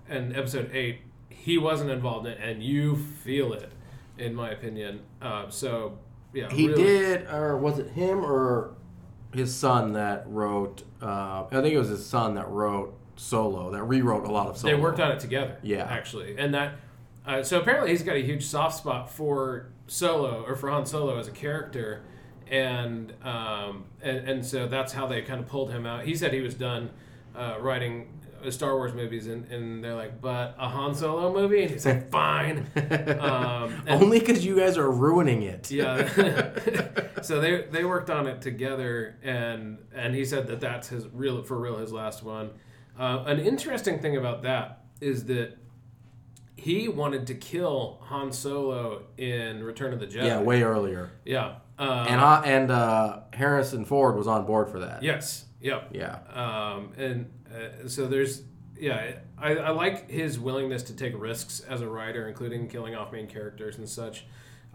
and 0.09 0.35
episode 0.35 0.69
eight, 0.73 0.99
he 1.29 1.57
wasn't 1.57 1.89
involved 1.91 2.27
in, 2.27 2.33
it, 2.33 2.39
and 2.41 2.61
you 2.63 2.95
feel 2.97 3.53
it, 3.53 3.71
in 4.17 4.35
my 4.35 4.49
opinion. 4.51 5.01
Uh, 5.21 5.49
so 5.49 5.97
yeah, 6.33 6.49
He 6.51 6.67
really- 6.67 6.83
did, 6.83 7.27
or 7.31 7.57
was 7.57 7.79
it 7.79 7.89
him 7.91 8.19
or 8.23 8.75
his 9.33 9.53
son 9.55 9.93
that 9.93 10.23
wrote? 10.27 10.83
Uh, 11.01 11.45
I 11.51 11.61
think 11.61 11.73
it 11.73 11.79
was 11.79 11.89
his 11.89 12.05
son 12.05 12.35
that 12.35 12.47
wrote 12.49 12.95
Solo, 13.15 13.71
that 13.71 13.83
rewrote 13.83 14.25
a 14.25 14.31
lot 14.31 14.47
of 14.47 14.57
Solo. 14.57 14.75
They 14.75 14.81
worked 14.81 14.99
on 14.99 15.11
it 15.11 15.19
together. 15.19 15.57
Yeah. 15.63 15.85
actually, 15.89 16.37
and 16.37 16.53
that. 16.53 16.75
Uh, 17.25 17.41
so 17.41 17.59
apparently, 17.59 17.89
he's 17.89 18.03
got 18.03 18.15
a 18.15 18.21
huge 18.21 18.45
soft 18.45 18.77
spot 18.77 19.09
for 19.11 19.71
Solo 19.87 20.43
or 20.47 20.55
for 20.55 20.69
Han 20.69 20.85
Solo 20.85 21.17
as 21.17 21.27
a 21.27 21.31
character, 21.31 22.03
and 22.47 23.13
um, 23.23 23.85
and 24.01 24.29
and 24.29 24.45
so 24.45 24.67
that's 24.67 24.93
how 24.93 25.07
they 25.07 25.21
kind 25.23 25.39
of 25.39 25.47
pulled 25.47 25.71
him 25.71 25.85
out. 25.85 26.05
He 26.05 26.15
said 26.15 26.33
he 26.33 26.41
was 26.41 26.53
done 26.53 26.91
uh, 27.35 27.55
writing 27.59 28.07
uh, 28.45 28.51
Star 28.51 28.75
Wars 28.75 28.93
movies, 28.93 29.27
and, 29.27 29.45
and 29.51 29.83
they're 29.83 29.95
like, 29.95 30.21
but 30.21 30.55
a 30.59 30.67
Han 30.69 30.93
Solo 30.93 31.33
movie, 31.33 31.63
and 31.63 31.71
he's 31.71 31.85
like, 31.85 32.11
fine. 32.11 32.67
Um, 33.19 33.81
Only 33.87 34.19
because 34.19 34.45
you 34.45 34.57
guys 34.57 34.77
are 34.77 34.91
ruining 34.91 35.41
it. 35.43 35.71
yeah. 35.71 36.07
so 37.23 37.39
they 37.39 37.63
they 37.71 37.83
worked 37.85 38.09
on 38.09 38.27
it 38.27 38.41
together, 38.41 39.17
and 39.23 39.79
and 39.93 40.13
he 40.13 40.25
said 40.25 40.47
that 40.47 40.59
that's 40.59 40.89
his 40.89 41.07
real 41.07 41.41
for 41.43 41.57
real 41.57 41.77
his 41.77 41.91
last 41.91 42.21
one. 42.23 42.51
Uh, 42.97 43.23
an 43.27 43.39
interesting 43.39 43.99
thing 43.99 44.15
about 44.17 44.43
that 44.43 44.83
is 45.01 45.25
that 45.25 45.57
he 46.55 46.87
wanted 46.87 47.27
to 47.27 47.35
kill 47.35 47.99
Han 48.03 48.31
Solo 48.31 49.03
in 49.17 49.63
Return 49.63 49.93
of 49.93 49.99
the 49.99 50.07
Jedi. 50.07 50.25
Yeah, 50.25 50.41
way 50.41 50.63
earlier. 50.63 51.11
yeah. 51.25 51.55
Uh, 51.77 52.05
And 52.07 52.21
uh, 52.21 52.41
and 52.45 52.71
uh, 52.71 53.19
Harrison 53.33 53.83
Ford 53.85 54.15
was 54.15 54.27
on 54.27 54.45
board 54.45 54.69
for 54.69 54.79
that. 54.79 55.03
yes. 55.03 55.45
Yep. 55.61 55.89
Yeah. 55.93 56.19
Um, 56.33 56.93
and 56.97 57.31
uh, 57.53 57.87
so 57.87 58.07
there's 58.07 58.43
yeah 58.79 59.13
I, 59.37 59.55
I 59.55 59.69
like 59.71 60.09
his 60.09 60.37
willingness 60.39 60.83
to 60.83 60.95
take 60.95 61.13
risks 61.19 61.61
as 61.61 61.81
a 61.81 61.87
writer 61.89 62.27
including 62.27 62.67
killing 62.67 62.93
off 62.95 63.11
main 63.11 63.27
characters 63.27 63.77
and 63.77 63.87
such 63.89 64.25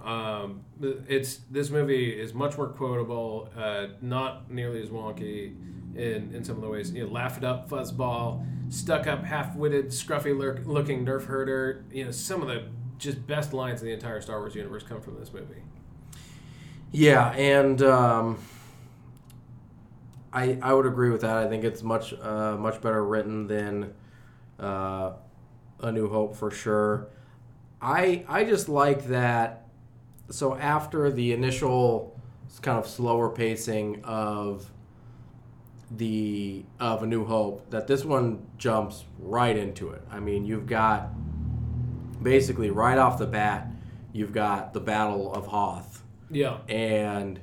Um, 0.04 0.64
it's 1.08 1.38
this 1.50 1.70
movie 1.70 2.10
is 2.10 2.32
much 2.32 2.56
more 2.56 2.68
quotable, 2.68 3.50
uh, 3.56 3.88
not 4.00 4.50
nearly 4.50 4.82
as 4.82 4.88
wonky 4.88 5.54
in, 5.94 6.34
in 6.34 6.44
some 6.44 6.56
of 6.56 6.62
the 6.62 6.68
ways. 6.68 6.92
You 6.92 7.06
know, 7.06 7.12
laugh 7.12 7.36
it 7.36 7.44
up, 7.44 7.68
fuzzball, 7.68 8.44
stuck 8.72 9.06
up, 9.06 9.24
half 9.24 9.54
witted, 9.56 9.88
scruffy 9.88 10.36
lurk, 10.36 10.62
looking 10.64 11.04
nerf 11.04 11.26
herder. 11.26 11.84
You 11.92 12.06
know, 12.06 12.10
some 12.10 12.40
of 12.42 12.48
the 12.48 12.64
just 12.98 13.26
best 13.26 13.52
lines 13.52 13.80
in 13.82 13.88
the 13.88 13.94
entire 13.94 14.20
Star 14.20 14.38
Wars 14.38 14.54
universe 14.54 14.82
come 14.82 15.00
from 15.00 15.18
this 15.18 15.32
movie. 15.32 15.62
Yeah, 16.92 17.30
and 17.32 17.82
um, 17.82 18.38
I 20.32 20.58
I 20.62 20.72
would 20.72 20.86
agree 20.86 21.10
with 21.10 21.22
that. 21.22 21.36
I 21.36 21.48
think 21.48 21.64
it's 21.64 21.82
much 21.82 22.14
uh, 22.14 22.56
much 22.56 22.80
better 22.80 23.04
written 23.04 23.46
than 23.46 23.92
uh, 24.58 25.12
A 25.80 25.92
New 25.92 26.08
Hope 26.08 26.36
for 26.36 26.50
sure. 26.50 27.08
I 27.80 28.24
I 28.28 28.44
just 28.44 28.68
like 28.68 29.06
that. 29.06 29.59
So 30.30 30.54
after 30.56 31.10
the 31.10 31.32
initial 31.32 32.16
kind 32.62 32.78
of 32.78 32.86
slower 32.86 33.28
pacing 33.30 34.04
of 34.04 34.70
the 35.90 36.64
of 36.78 37.02
A 37.02 37.06
New 37.06 37.24
Hope, 37.24 37.68
that 37.70 37.86
this 37.86 38.04
one 38.04 38.46
jumps 38.58 39.04
right 39.18 39.56
into 39.56 39.90
it. 39.90 40.02
I 40.10 40.20
mean, 40.20 40.44
you've 40.44 40.66
got 40.66 41.08
basically 42.22 42.70
right 42.70 42.98
off 42.98 43.18
the 43.18 43.26
bat, 43.26 43.68
you've 44.12 44.32
got 44.32 44.72
the 44.72 44.80
Battle 44.80 45.32
of 45.32 45.46
Hoth 45.46 46.02
Yeah. 46.30 46.58
and 46.68 47.40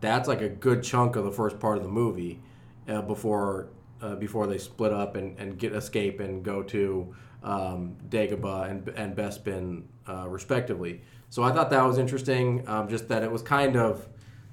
that's 0.00 0.26
like 0.28 0.40
a 0.40 0.48
good 0.48 0.82
chunk 0.82 1.16
of 1.16 1.24
the 1.24 1.32
first 1.32 1.60
part 1.60 1.76
of 1.76 1.82
the 1.82 1.88
movie 1.90 2.40
uh, 2.88 3.02
before 3.02 3.68
uh, 4.00 4.14
before 4.16 4.46
they 4.46 4.56
split 4.56 4.92
up 4.92 5.14
and, 5.16 5.38
and 5.38 5.58
get 5.58 5.74
escape 5.74 6.20
and 6.20 6.42
go 6.42 6.62
to 6.62 7.14
um, 7.42 7.96
Dagobah 8.08 8.70
and 8.70 8.88
and 8.96 9.14
Bespin 9.14 9.82
uh, 10.08 10.26
respectively. 10.28 11.02
So 11.30 11.42
I 11.42 11.52
thought 11.52 11.70
that 11.70 11.82
was 11.84 11.96
interesting. 11.98 12.68
Um, 12.68 12.88
just 12.88 13.08
that 13.08 13.22
it 13.22 13.30
was 13.30 13.40
kind 13.42 13.76
of 13.76 14.06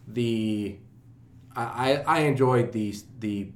the 0.07 0.77
I, 1.55 2.03
I 2.07 2.19
enjoyed 2.21 2.71
the 2.71 2.95
the 3.19 3.51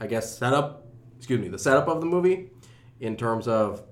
I 0.00 0.06
guess 0.06 0.36
setup. 0.36 0.86
Excuse 1.16 1.40
me, 1.40 1.48
the 1.48 1.58
setup 1.58 1.88
of 1.88 2.00
the 2.00 2.06
movie 2.06 2.50
in 3.00 3.16
terms 3.16 3.48
of 3.48 3.82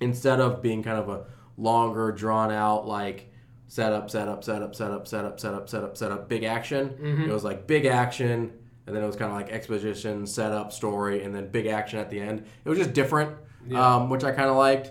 instead 0.00 0.40
of 0.40 0.60
being 0.60 0.82
kind 0.82 0.98
of 0.98 1.08
a 1.08 1.24
longer, 1.56 2.10
drawn 2.12 2.50
out 2.50 2.86
like 2.86 3.32
setup, 3.68 4.10
setup, 4.10 4.42
setup, 4.44 4.74
setup, 4.74 5.06
setup, 5.06 5.38
setup, 5.40 5.68
setup, 5.68 5.96
setup, 5.96 6.28
big 6.28 6.44
action. 6.44 6.96
It 7.28 7.32
was 7.32 7.44
like 7.44 7.66
big 7.66 7.86
action, 7.86 8.52
and 8.86 8.94
then 8.94 9.02
it 9.02 9.06
was 9.06 9.16
kind 9.16 9.30
of 9.30 9.36
like 9.36 9.50
exposition, 9.50 10.26
setup, 10.26 10.72
story, 10.72 11.22
and 11.22 11.34
then 11.34 11.48
big 11.48 11.66
action 11.66 11.98
at 12.00 12.10
the 12.10 12.20
end. 12.20 12.44
It 12.64 12.68
was 12.68 12.78
just 12.78 12.92
different, 12.92 13.36
Yeah. 13.66 13.96
um, 13.96 14.10
which 14.10 14.24
I 14.24 14.32
kind 14.32 14.50
of 14.50 14.56
liked. 14.56 14.90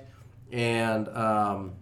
And 0.53 1.09
um, 1.09 1.73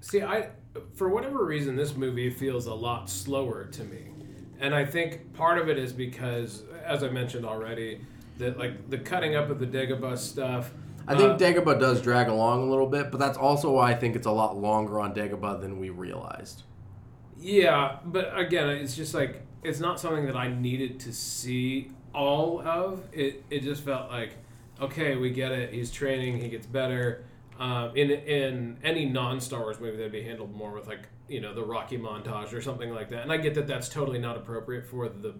See, 0.00 0.22
I 0.22 0.48
for 0.94 1.08
whatever 1.08 1.44
reason 1.44 1.76
this 1.76 1.94
movie 1.94 2.30
feels 2.30 2.66
a 2.66 2.74
lot 2.74 3.08
slower 3.08 3.66
to 3.66 3.84
me. 3.84 4.08
And 4.58 4.74
I 4.74 4.84
think 4.84 5.34
part 5.34 5.58
of 5.58 5.68
it 5.68 5.78
is 5.78 5.92
because 5.92 6.62
as 6.84 7.04
I 7.04 7.08
mentioned 7.08 7.44
already, 7.44 8.00
that 8.38 8.58
like 8.58 8.90
the 8.90 8.98
cutting 8.98 9.36
up 9.36 9.50
of 9.50 9.60
the 9.60 9.66
Dagobah 9.66 10.18
stuff 10.18 10.72
I 11.06 11.16
think 11.16 11.30
uh, 11.32 11.36
Dagobah 11.36 11.80
does 11.80 12.00
drag 12.00 12.28
along 12.28 12.62
a 12.62 12.70
little 12.70 12.86
bit, 12.86 13.10
but 13.10 13.18
that's 13.18 13.36
also 13.36 13.72
why 13.72 13.90
I 13.90 13.94
think 13.94 14.14
it's 14.14 14.26
a 14.26 14.32
lot 14.32 14.56
longer 14.56 15.00
on 15.00 15.14
Dagobah 15.14 15.60
than 15.60 15.80
we 15.80 15.90
realized. 15.90 16.62
Yeah, 17.38 17.98
but 18.04 18.38
again, 18.38 18.68
it's 18.68 18.94
just 18.94 19.14
like 19.14 19.42
it's 19.64 19.80
not 19.80 19.98
something 19.98 20.26
that 20.26 20.36
I 20.36 20.48
needed 20.48 21.00
to 21.00 21.12
see 21.12 21.90
all 22.14 22.60
of. 22.60 23.02
It 23.12 23.44
it 23.50 23.62
just 23.62 23.82
felt 23.82 24.10
like, 24.10 24.36
okay, 24.80 25.16
we 25.16 25.30
get 25.30 25.50
it. 25.50 25.72
He's 25.72 25.90
training. 25.90 26.40
He 26.40 26.48
gets 26.48 26.66
better. 26.66 27.24
Um, 27.58 27.94
in 27.96 28.10
in 28.10 28.78
any 28.82 29.04
non 29.04 29.40
Star 29.40 29.60
Wars 29.60 29.78
movie, 29.78 29.96
that'd 29.96 30.12
be 30.12 30.22
handled 30.22 30.54
more 30.54 30.72
with 30.72 30.86
like 30.86 31.08
you 31.28 31.40
know 31.40 31.54
the 31.54 31.62
Rocky 31.62 31.98
montage 31.98 32.52
or 32.52 32.60
something 32.60 32.90
like 32.90 33.10
that. 33.10 33.22
And 33.22 33.32
I 33.32 33.36
get 33.36 33.54
that 33.54 33.66
that's 33.66 33.88
totally 33.88 34.18
not 34.18 34.36
appropriate 34.36 34.86
for 34.86 35.08
the 35.08 35.34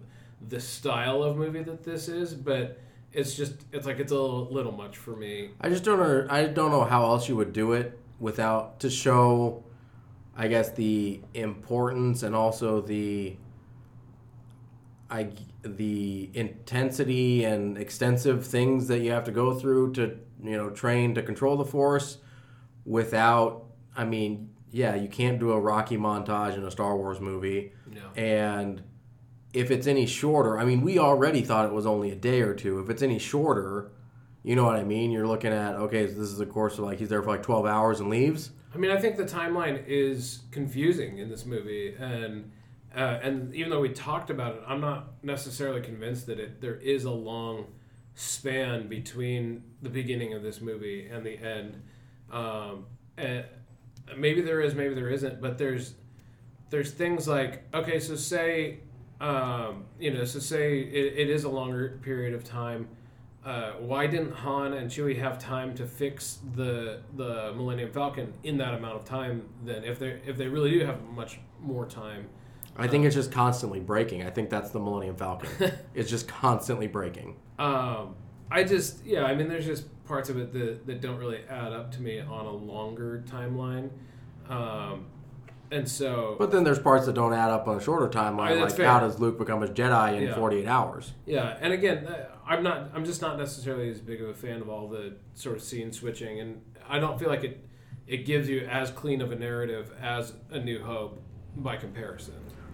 the 0.47 0.59
style 0.59 1.23
of 1.23 1.37
movie 1.37 1.63
that 1.63 1.83
this 1.83 2.07
is, 2.07 2.33
but 2.33 2.79
it's 3.13 3.35
just 3.35 3.53
it's 3.71 3.85
like 3.85 3.99
it's 3.99 4.11
a 4.11 4.15
little, 4.15 4.47
little 4.51 4.71
much 4.71 4.97
for 4.97 5.15
me. 5.15 5.51
I 5.61 5.69
just 5.69 5.83
don't 5.83 5.99
know. 5.99 6.27
I 6.29 6.45
don't 6.45 6.71
know 6.71 6.83
how 6.83 7.03
else 7.03 7.29
you 7.29 7.35
would 7.35 7.53
do 7.53 7.73
it 7.73 7.97
without 8.19 8.79
to 8.81 8.89
show, 8.89 9.63
I 10.35 10.47
guess, 10.47 10.71
the 10.71 11.21
importance 11.33 12.23
and 12.23 12.35
also 12.35 12.81
the, 12.81 13.37
I 15.09 15.29
the 15.61 16.29
intensity 16.33 17.45
and 17.45 17.77
extensive 17.77 18.45
things 18.45 18.87
that 18.87 18.99
you 18.99 19.11
have 19.11 19.25
to 19.25 19.31
go 19.31 19.53
through 19.53 19.93
to 19.93 20.17
you 20.43 20.57
know 20.57 20.69
trained 20.69 21.15
to 21.15 21.23
control 21.23 21.57
the 21.57 21.65
force, 21.65 22.17
without. 22.85 23.65
I 23.95 24.05
mean, 24.05 24.49
yeah, 24.71 24.95
you 24.95 25.07
can't 25.07 25.39
do 25.39 25.51
a 25.51 25.59
Rocky 25.59 25.97
montage 25.97 26.55
in 26.57 26.63
a 26.63 26.71
Star 26.71 26.97
Wars 26.97 27.19
movie, 27.19 27.73
No. 27.91 28.01
and 28.15 28.81
if 29.53 29.69
it's 29.69 29.85
any 29.85 30.07
shorter, 30.07 30.57
I 30.57 30.65
mean, 30.65 30.81
we 30.81 30.97
already 30.97 31.41
thought 31.43 31.65
it 31.67 31.73
was 31.73 31.85
only 31.85 32.09
a 32.09 32.15
day 32.15 32.41
or 32.41 32.55
two. 32.55 32.79
If 32.79 32.89
it's 32.89 33.03
any 33.03 33.19
shorter, 33.19 33.91
you 34.41 34.55
know 34.55 34.63
what 34.65 34.75
I 34.75 34.83
mean? 34.83 35.11
You're 35.11 35.27
looking 35.27 35.53
at 35.53 35.75
okay, 35.75 36.07
so 36.07 36.13
this 36.19 36.29
is 36.29 36.39
a 36.39 36.45
course 36.47 36.73
of 36.79 36.85
like 36.85 36.97
he's 36.97 37.09
there 37.09 37.21
for 37.21 37.29
like 37.29 37.43
12 37.43 37.65
hours 37.67 37.99
and 37.99 38.09
leaves. 38.09 38.49
I 38.73 38.77
mean, 38.77 38.89
I 38.89 38.97
think 38.99 39.17
the 39.17 39.25
timeline 39.25 39.83
is 39.85 40.39
confusing 40.49 41.19
in 41.19 41.29
this 41.29 41.45
movie, 41.45 41.93
and 41.99 42.51
uh, 42.95 43.19
and 43.21 43.53
even 43.53 43.69
though 43.69 43.79
we 43.81 43.89
talked 43.89 44.31
about 44.31 44.55
it, 44.55 44.63
I'm 44.67 44.81
not 44.81 45.23
necessarily 45.23 45.81
convinced 45.81 46.25
that 46.27 46.39
it 46.39 46.61
there 46.61 46.75
is 46.77 47.05
a 47.05 47.11
long 47.11 47.67
span 48.15 48.87
between 48.87 49.63
the 49.81 49.89
beginning 49.89 50.33
of 50.33 50.43
this 50.43 50.61
movie 50.61 51.07
and 51.07 51.25
the 51.25 51.37
end. 51.37 51.81
Um, 52.31 52.85
and 53.17 53.45
maybe 54.17 54.41
there 54.41 54.61
is, 54.61 54.75
maybe 54.75 54.93
there 54.93 55.09
isn't, 55.09 55.41
but 55.41 55.57
there's 55.57 55.95
there's 56.69 56.91
things 56.91 57.27
like 57.27 57.63
okay, 57.73 57.99
so 57.99 58.15
say 58.15 58.79
um, 59.21 59.85
you 59.99 60.13
know, 60.13 60.25
so 60.25 60.39
say 60.39 60.79
it, 60.79 61.13
it 61.17 61.29
is 61.29 61.43
a 61.43 61.49
longer 61.49 61.99
period 62.01 62.33
of 62.33 62.43
time. 62.43 62.87
Uh, 63.45 63.73
why 63.73 64.07
didn't 64.07 64.31
Han 64.31 64.73
and 64.73 64.89
Chewie 64.89 65.17
have 65.19 65.37
time 65.37 65.75
to 65.75 65.85
fix 65.85 66.39
the 66.55 67.01
the 67.15 67.53
Millennium 67.55 67.91
Falcon 67.91 68.33
in 68.43 68.57
that 68.57 68.73
amount 68.73 68.95
of 68.95 69.05
time? 69.05 69.47
Then, 69.63 69.83
if 69.83 69.99
they 69.99 70.21
if 70.25 70.37
they 70.37 70.47
really 70.47 70.71
do 70.71 70.85
have 70.85 71.01
much 71.03 71.39
more 71.59 71.85
time, 71.85 72.27
I 72.75 72.87
think 72.87 73.05
it's 73.05 73.15
just 73.15 73.31
constantly 73.31 73.79
breaking. 73.79 74.23
I 74.23 74.29
think 74.29 74.49
that's 74.49 74.71
the 74.71 74.79
Millennium 74.79 75.15
Falcon. 75.15 75.71
it's 75.93 76.09
just 76.09 76.27
constantly 76.27 76.87
breaking. 76.87 77.35
Um, 77.59 78.15
I 78.51 78.63
just 78.63 79.03
yeah, 79.05 79.23
I 79.23 79.35
mean, 79.35 79.47
there's 79.47 79.65
just 79.65 79.85
parts 80.05 80.29
of 80.29 80.37
it 80.37 80.53
that 80.53 80.85
that 80.85 81.01
don't 81.01 81.17
really 81.17 81.41
add 81.49 81.71
up 81.73 81.91
to 81.93 82.01
me 82.01 82.19
on 82.19 82.45
a 82.45 82.51
longer 82.51 83.23
timeline, 83.27 83.89
um, 84.49 85.05
and 85.71 85.87
so 85.89 86.35
But 86.37 86.51
then 86.51 86.63
there's 86.63 86.79
parts 86.79 87.05
that 87.05 87.13
don't 87.13 87.33
add 87.33 87.49
up 87.49 87.67
on 87.67 87.77
a 87.77 87.81
shorter 87.81 88.07
timeline, 88.07 88.59
that's 88.59 88.77
like 88.77 88.87
how 88.87 88.99
does 88.99 89.19
Luke 89.19 89.37
become 89.39 89.63
a 89.63 89.67
Jedi 89.67 90.17
in 90.17 90.23
Yeah. 90.23 90.35
48 90.35 90.67
hours? 90.67 91.13
Yeah, 91.25 91.57
and 91.61 91.73
again, 91.73 92.05
uh, 92.05 92.27
I'm 92.45 92.61
not. 92.63 92.91
I'm 92.93 93.05
just 93.05 93.21
not 93.21 93.37
necessarily 93.37 93.89
as 93.89 93.99
big 94.01 94.21
of 94.21 94.29
a 94.29 94.33
fan 94.33 94.61
of 94.61 94.69
all 94.69 94.87
the 94.87 95.15
sort 95.33 95.55
of 95.55 95.63
scene 95.63 95.91
switching, 95.91 96.39
and 96.39 96.61
I 96.87 96.99
don't 96.99 97.17
feel 97.19 97.29
like 97.29 97.43
it. 97.43 97.65
It 98.05 98.25
gives 98.25 98.49
you 98.49 98.67
as 98.69 98.91
clean 98.91 99.21
of 99.21 99.31
a 99.31 99.35
narrative 99.35 99.91
as 100.01 100.33
A 100.51 100.59
New 100.59 100.83
Hope 100.83 101.23
by 101.55 101.77
comparison. 101.77 102.33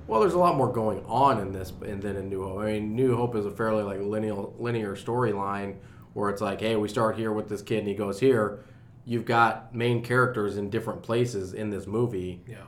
Well, 0.10 0.22
there's 0.22 0.34
a 0.34 0.40
lot 0.40 0.56
more 0.56 0.74
going 0.74 1.06
on 1.06 1.40
in 1.40 1.52
this 1.52 1.72
and 1.86 2.02
then 2.02 2.16
in 2.16 2.30
New 2.30 2.44
Hope. 2.44 2.58
I 2.62 2.72
mean, 2.72 2.96
New 2.96 3.16
Hope 3.16 3.36
is 3.36 3.46
a 3.46 3.52
fairly 3.52 3.84
like 3.84 4.00
linear 4.02 4.34
linear 4.58 4.96
storyline 4.96 5.76
where 6.14 6.32
it's 6.32 6.42
like, 6.42 6.62
hey, 6.62 6.76
we 6.76 6.88
start 6.88 7.16
here 7.16 7.32
with 7.32 7.48
this 7.48 7.62
kid 7.62 7.80
and 7.80 7.88
he 7.88 7.94
goes 7.94 8.20
here. 8.20 8.66
You've 9.06 9.26
got 9.26 9.76
main 9.76 10.02
characters 10.02 10.58
in 10.58 10.72
different 10.72 11.04
places 11.04 11.54
in 11.54 11.70
this 11.70 11.86
movie. 11.86 12.42
Yeah. 12.48 12.64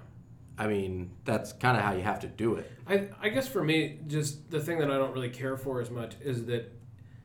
I 0.56 0.68
mean, 0.68 1.10
that's 1.26 1.52
kind 1.54 1.76
of 1.76 1.82
how 1.84 1.94
you 1.94 2.04
have 2.04 2.20
to 2.20 2.28
do 2.28 2.58
it. 2.58 2.72
I, 2.88 3.08
I 3.20 3.30
guess 3.30 3.48
for 3.48 3.64
me, 3.64 3.98
just 4.06 4.52
the 4.52 4.60
thing 4.60 4.78
that 4.78 4.92
I 4.92 4.98
don't 5.00 5.14
really 5.14 5.32
care 5.32 5.58
for 5.58 5.82
as 5.82 5.90
much 5.90 6.14
is 6.22 6.46
that 6.46 6.72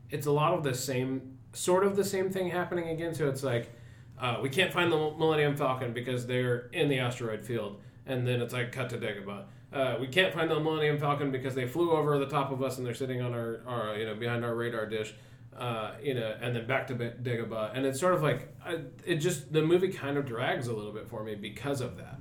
it's 0.09 0.25
a 0.25 0.31
lot 0.31 0.53
of 0.53 0.63
the 0.63 0.73
same, 0.73 1.37
sort 1.53 1.85
of 1.85 1.95
the 1.95 2.03
same 2.03 2.31
thing 2.31 2.49
happening 2.49 2.89
again. 2.89 3.13
So 3.13 3.29
it's 3.29 3.43
like, 3.43 3.71
uh, 4.19 4.39
we 4.41 4.49
can't 4.49 4.73
find 4.73 4.91
the 4.91 4.97
Millennium 4.97 5.55
Falcon 5.55 5.93
because 5.93 6.25
they're 6.25 6.69
in 6.73 6.89
the 6.89 6.97
asteroid 6.97 7.45
field. 7.45 7.79
And 8.07 8.25
then 8.25 8.41
it's 8.41 8.53
like, 8.53 8.71
cut 8.71 8.89
to 8.89 8.97
Dagobah. 8.97 9.43
Uh, 9.73 9.97
we 9.99 10.07
can't 10.07 10.33
find 10.33 10.49
the 10.49 10.59
Millennium 10.59 10.97
Falcon 10.97 11.31
because 11.31 11.53
they 11.53 11.67
flew 11.67 11.91
over 11.91 12.17
the 12.17 12.25
top 12.27 12.51
of 12.51 12.63
us 12.63 12.77
and 12.77 12.87
they're 12.87 12.93
sitting 12.93 13.21
on 13.21 13.33
our, 13.33 13.61
our 13.67 13.95
you 13.97 14.05
know, 14.05 14.15
behind 14.15 14.45
our 14.45 14.55
radar 14.55 14.85
dish. 14.85 15.13
Uh, 15.57 15.93
you 16.01 16.13
know, 16.13 16.35
and 16.39 16.55
then 16.55 16.67
back 16.67 16.85
to 16.85 16.93
Ba- 16.93 17.15
Dagobah. 17.21 17.71
And 17.73 17.83
it's 17.85 17.99
sort 17.99 18.13
of 18.13 18.21
like, 18.21 18.53
I, 18.63 18.79
it 19.05 19.15
just, 19.15 19.51
the 19.51 19.61
movie 19.63 19.87
kind 19.89 20.15
of 20.15 20.25
drags 20.25 20.67
a 20.67 20.73
little 20.73 20.91
bit 20.91 21.07
for 21.09 21.23
me 21.23 21.33
because 21.33 21.81
of 21.81 21.97
that. 21.97 22.19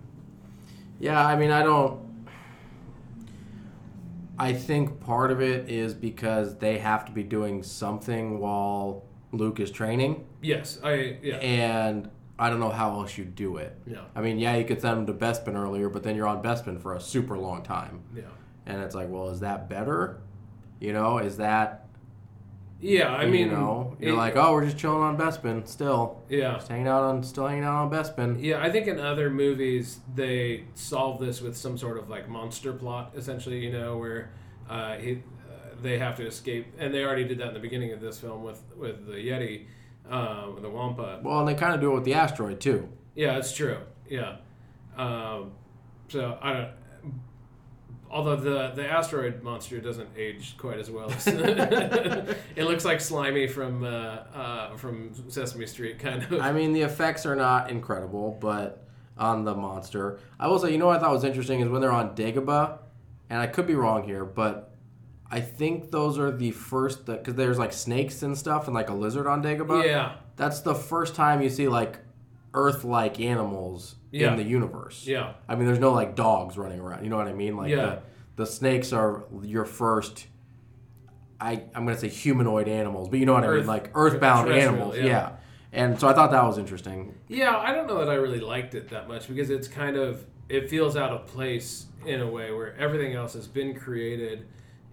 Yeah, 0.98 1.24
I 1.24 1.36
mean, 1.36 1.50
I 1.50 1.62
don't. 1.62 2.00
I 4.38 4.52
think 4.54 5.00
part 5.00 5.30
of 5.30 5.40
it 5.42 5.68
is 5.70 5.92
because 5.94 6.56
they 6.56 6.78
have 6.78 7.04
to 7.06 7.12
be 7.12 7.22
doing 7.22 7.62
something 7.62 8.38
while 8.38 9.04
Luke 9.32 9.60
is 9.60 9.70
training, 9.70 10.24
Yes, 10.42 10.78
I, 10.82 11.18
yeah. 11.22 11.36
and 11.36 12.10
I 12.38 12.50
don't 12.50 12.60
know 12.60 12.70
how 12.70 13.00
else 13.00 13.16
you 13.16 13.24
do 13.24 13.56
it. 13.56 13.78
Yeah. 13.86 14.00
I 14.14 14.20
mean, 14.20 14.38
yeah, 14.38 14.56
you 14.56 14.64
could 14.64 14.80
send 14.82 14.98
him 14.98 15.06
to 15.06 15.14
Bespin 15.14 15.54
earlier, 15.54 15.88
but 15.88 16.02
then 16.02 16.16
you're 16.16 16.26
on 16.26 16.42
Bespin 16.42 16.80
for 16.80 16.94
a 16.94 17.00
super 17.00 17.38
long 17.38 17.62
time. 17.62 18.02
Yeah. 18.14 18.22
And 18.66 18.82
it's 18.82 18.94
like, 18.94 19.08
well, 19.08 19.30
is 19.30 19.40
that 19.40 19.68
better? 19.68 20.18
You 20.80 20.92
know, 20.92 21.18
is 21.18 21.38
that 21.38 21.86
Yeah, 22.78 23.10
I 23.14 23.24
mean, 23.24 23.46
you 23.46 23.52
know, 23.52 23.96
you're 23.98 24.12
it- 24.12 24.16
like, 24.18 24.36
oh, 24.36 24.52
we're 24.52 24.66
just 24.66 24.76
chilling 24.76 25.02
on 25.02 25.16
Bespin 25.16 25.66
still, 25.66 26.20
yeah, 26.28 26.54
just 26.54 26.68
hanging 26.68 26.88
out 26.88 27.04
on, 27.04 27.22
still 27.22 27.46
hanging 27.46 27.64
out 27.64 27.76
on 27.84 27.90
Bespin. 27.90 28.36
yeah. 28.42 28.62
I 28.62 28.70
think 28.70 28.86
in 28.86 29.00
other 29.00 29.30
movies 29.30 30.00
they 30.14 30.64
solve 30.74 31.18
this 31.18 31.40
with 31.40 31.56
some 31.56 31.78
sort 31.78 31.96
of 31.96 32.10
like 32.10 32.28
monster 32.28 32.74
plot, 32.74 33.12
essentially. 33.16 33.60
You 33.64 33.72
know, 33.72 33.96
where 33.96 34.30
uh, 34.68 34.96
he, 34.98 35.12
uh, 35.48 35.70
they 35.80 35.98
have 35.98 36.16
to 36.16 36.26
escape, 36.26 36.66
and 36.78 36.92
they 36.92 37.02
already 37.02 37.24
did 37.24 37.38
that 37.38 37.48
in 37.48 37.54
the 37.54 37.60
beginning 37.60 37.92
of 37.92 38.02
this 38.02 38.18
film 38.18 38.42
with 38.42 38.62
with 38.76 39.06
the 39.06 39.14
Yeti, 39.14 39.64
um, 40.10 40.58
the 40.60 40.70
Wampa. 40.70 41.20
Well, 41.22 41.40
and 41.40 41.48
they 41.48 41.54
kind 41.54 41.74
of 41.74 41.80
do 41.80 41.92
it 41.92 41.94
with 41.94 42.04
the 42.04 42.14
asteroid 42.14 42.60
too. 42.60 42.88
Yeah, 43.14 43.38
it's 43.38 43.52
true. 43.52 43.78
Yeah. 44.08 44.36
Um, 44.96 45.52
so 46.08 46.38
I 46.40 46.52
don't. 46.52 46.70
Although 48.08 48.36
the 48.36 48.72
the 48.74 48.86
asteroid 48.86 49.42
monster 49.42 49.80
doesn't 49.80 50.08
age 50.16 50.56
quite 50.58 50.78
as 50.78 50.90
well, 50.90 51.10
as 51.10 51.26
it 51.26 52.64
looks 52.64 52.84
like 52.84 52.98
Slimey 52.98 53.50
from 53.50 53.84
uh, 53.84 53.88
uh, 53.88 54.76
from 54.76 55.12
Sesame 55.28 55.66
Street, 55.66 55.98
kind 55.98 56.22
of. 56.22 56.40
I 56.40 56.52
mean, 56.52 56.72
the 56.72 56.82
effects 56.82 57.26
are 57.26 57.36
not 57.36 57.70
incredible, 57.70 58.38
but 58.40 58.84
on 59.18 59.44
the 59.44 59.54
monster, 59.54 60.20
I 60.38 60.46
will 60.46 60.58
say, 60.58 60.70
you 60.70 60.78
know 60.78 60.86
what 60.86 60.98
I 60.98 61.00
thought 61.00 61.12
was 61.12 61.24
interesting 61.24 61.60
is 61.60 61.68
when 61.68 61.80
they're 61.80 61.90
on 61.90 62.14
Dagobah, 62.14 62.78
and 63.28 63.40
I 63.40 63.46
could 63.46 63.66
be 63.66 63.74
wrong 63.74 64.04
here, 64.04 64.24
but 64.24 64.75
I 65.30 65.40
think 65.40 65.90
those 65.90 66.18
are 66.18 66.30
the 66.30 66.52
first 66.52 67.04
because 67.06 67.34
there's 67.34 67.58
like 67.58 67.72
snakes 67.72 68.22
and 68.22 68.36
stuff 68.38 68.66
and 68.66 68.74
like 68.74 68.88
a 68.90 68.94
lizard 68.94 69.26
on 69.26 69.42
Dagobah. 69.42 69.84
yeah, 69.84 70.16
That's 70.36 70.60
the 70.60 70.74
first 70.74 71.14
time 71.14 71.42
you 71.42 71.50
see 71.50 71.66
like 71.68 71.98
Earth-like 72.54 73.20
animals 73.20 73.96
Yeah. 74.12 74.30
in 74.30 74.36
the 74.36 74.44
universe. 74.44 75.06
yeah, 75.06 75.34
I 75.48 75.56
mean, 75.56 75.66
there's 75.66 75.78
no 75.80 75.92
like 75.92 76.14
dogs 76.14 76.56
running 76.56 76.80
around. 76.80 77.04
You 77.04 77.10
know 77.10 77.16
what 77.16 77.26
I 77.28 77.32
mean? 77.32 77.56
Like 77.56 77.70
Yeah. 77.70 77.76
the, 77.76 77.98
the 78.36 78.46
snakes 78.46 78.92
are 78.92 79.24
your 79.42 79.64
first. 79.64 80.26
I 81.40 81.62
I'm 81.74 81.84
gonna 81.84 81.98
say 81.98 82.08
humanoid 82.08 82.68
animals, 82.68 83.08
but 83.08 83.18
you 83.18 83.26
know 83.26 83.34
what 83.34 83.44
I 83.44 83.48
mean, 83.56 83.66
like 83.66 83.90
earthbound 83.94 84.50
animals. 84.50 84.96
yeah. 84.96 85.04
Yeah. 85.04 85.30
And 85.72 86.00
so 86.00 86.08
I 86.08 86.14
thought 86.14 86.30
that 86.30 86.44
was 86.44 86.56
interesting. 86.56 87.14
yeah. 87.28 87.56
I 87.58 87.72
don't 87.74 87.86
know 87.86 87.98
that 87.98 88.08
I 88.08 88.14
really 88.14 88.40
liked 88.40 88.74
it 88.74 88.88
that 88.90 89.08
much 89.08 89.28
because 89.28 89.50
it's 89.50 89.68
kind 89.68 89.96
of 89.96 90.24
it 90.48 90.70
feels 90.70 90.96
out 90.96 91.10
of 91.10 91.26
place 91.26 91.86
in 92.06 92.20
a 92.22 92.30
way 92.30 92.52
where 92.52 92.74
everything 92.76 93.14
else 93.14 93.34
has 93.34 93.46
been 93.48 93.74
created 93.74 94.46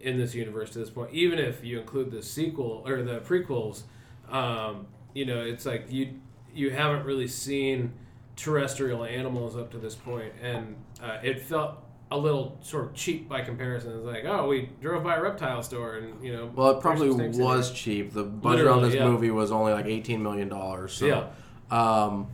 in 0.03 0.17
this 0.17 0.35
universe 0.35 0.69
to 0.71 0.79
this 0.79 0.89
point. 0.89 1.11
Even 1.13 1.39
if 1.39 1.63
you 1.63 1.79
include 1.79 2.11
the 2.11 2.21
sequel 2.21 2.83
or 2.85 3.01
the 3.01 3.19
prequels, 3.21 3.83
um, 4.29 4.85
you 5.13 5.25
know, 5.25 5.41
it's 5.41 5.65
like 5.65 5.91
you 5.91 6.19
you 6.53 6.69
haven't 6.69 7.05
really 7.05 7.27
seen 7.27 7.93
terrestrial 8.35 9.03
animals 9.05 9.55
up 9.55 9.71
to 9.71 9.77
this 9.77 9.95
point, 9.95 10.33
and 10.41 10.75
uh, 11.01 11.17
it 11.23 11.41
felt 11.41 11.77
a 12.11 12.17
little 12.17 12.59
sort 12.61 12.85
of 12.85 12.93
cheap 12.93 13.27
by 13.27 13.41
comparison. 13.41 13.95
It's 13.97 14.05
like, 14.05 14.25
oh, 14.25 14.47
we 14.47 14.69
drove 14.81 15.03
by 15.03 15.15
a 15.15 15.21
reptile 15.21 15.63
store, 15.63 15.95
and 15.97 16.23
you 16.23 16.31
know, 16.33 16.51
Well, 16.53 16.77
it 16.77 16.81
probably 16.81 17.09
some 17.09 17.17
snakes 17.17 17.37
in 17.37 17.43
was 17.43 17.71
cheap. 17.71 18.13
The 18.13 18.23
budget 18.23 18.67
on 18.67 18.83
this 18.83 18.93
yeah. 18.93 19.07
movie 19.07 19.31
was 19.31 19.51
only 19.51 19.73
like 19.73 19.85
18 19.85 20.21
million 20.21 20.49
dollars. 20.49 20.93
So, 20.93 21.05
Yeah. 21.07 21.25
um, 21.71 22.27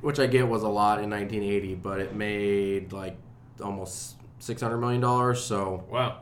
which 0.00 0.18
I 0.20 0.26
get 0.26 0.46
was 0.46 0.62
a 0.62 0.68
lot 0.68 1.02
in 1.02 1.10
1980, 1.10 1.74
but 1.76 2.00
it 2.00 2.14
made 2.14 2.92
like 2.92 3.16
almost 3.62 4.14
600 4.38 4.78
million 4.78 5.00
dollars. 5.00 5.42
So 5.42 5.84
Wow, 5.90 6.20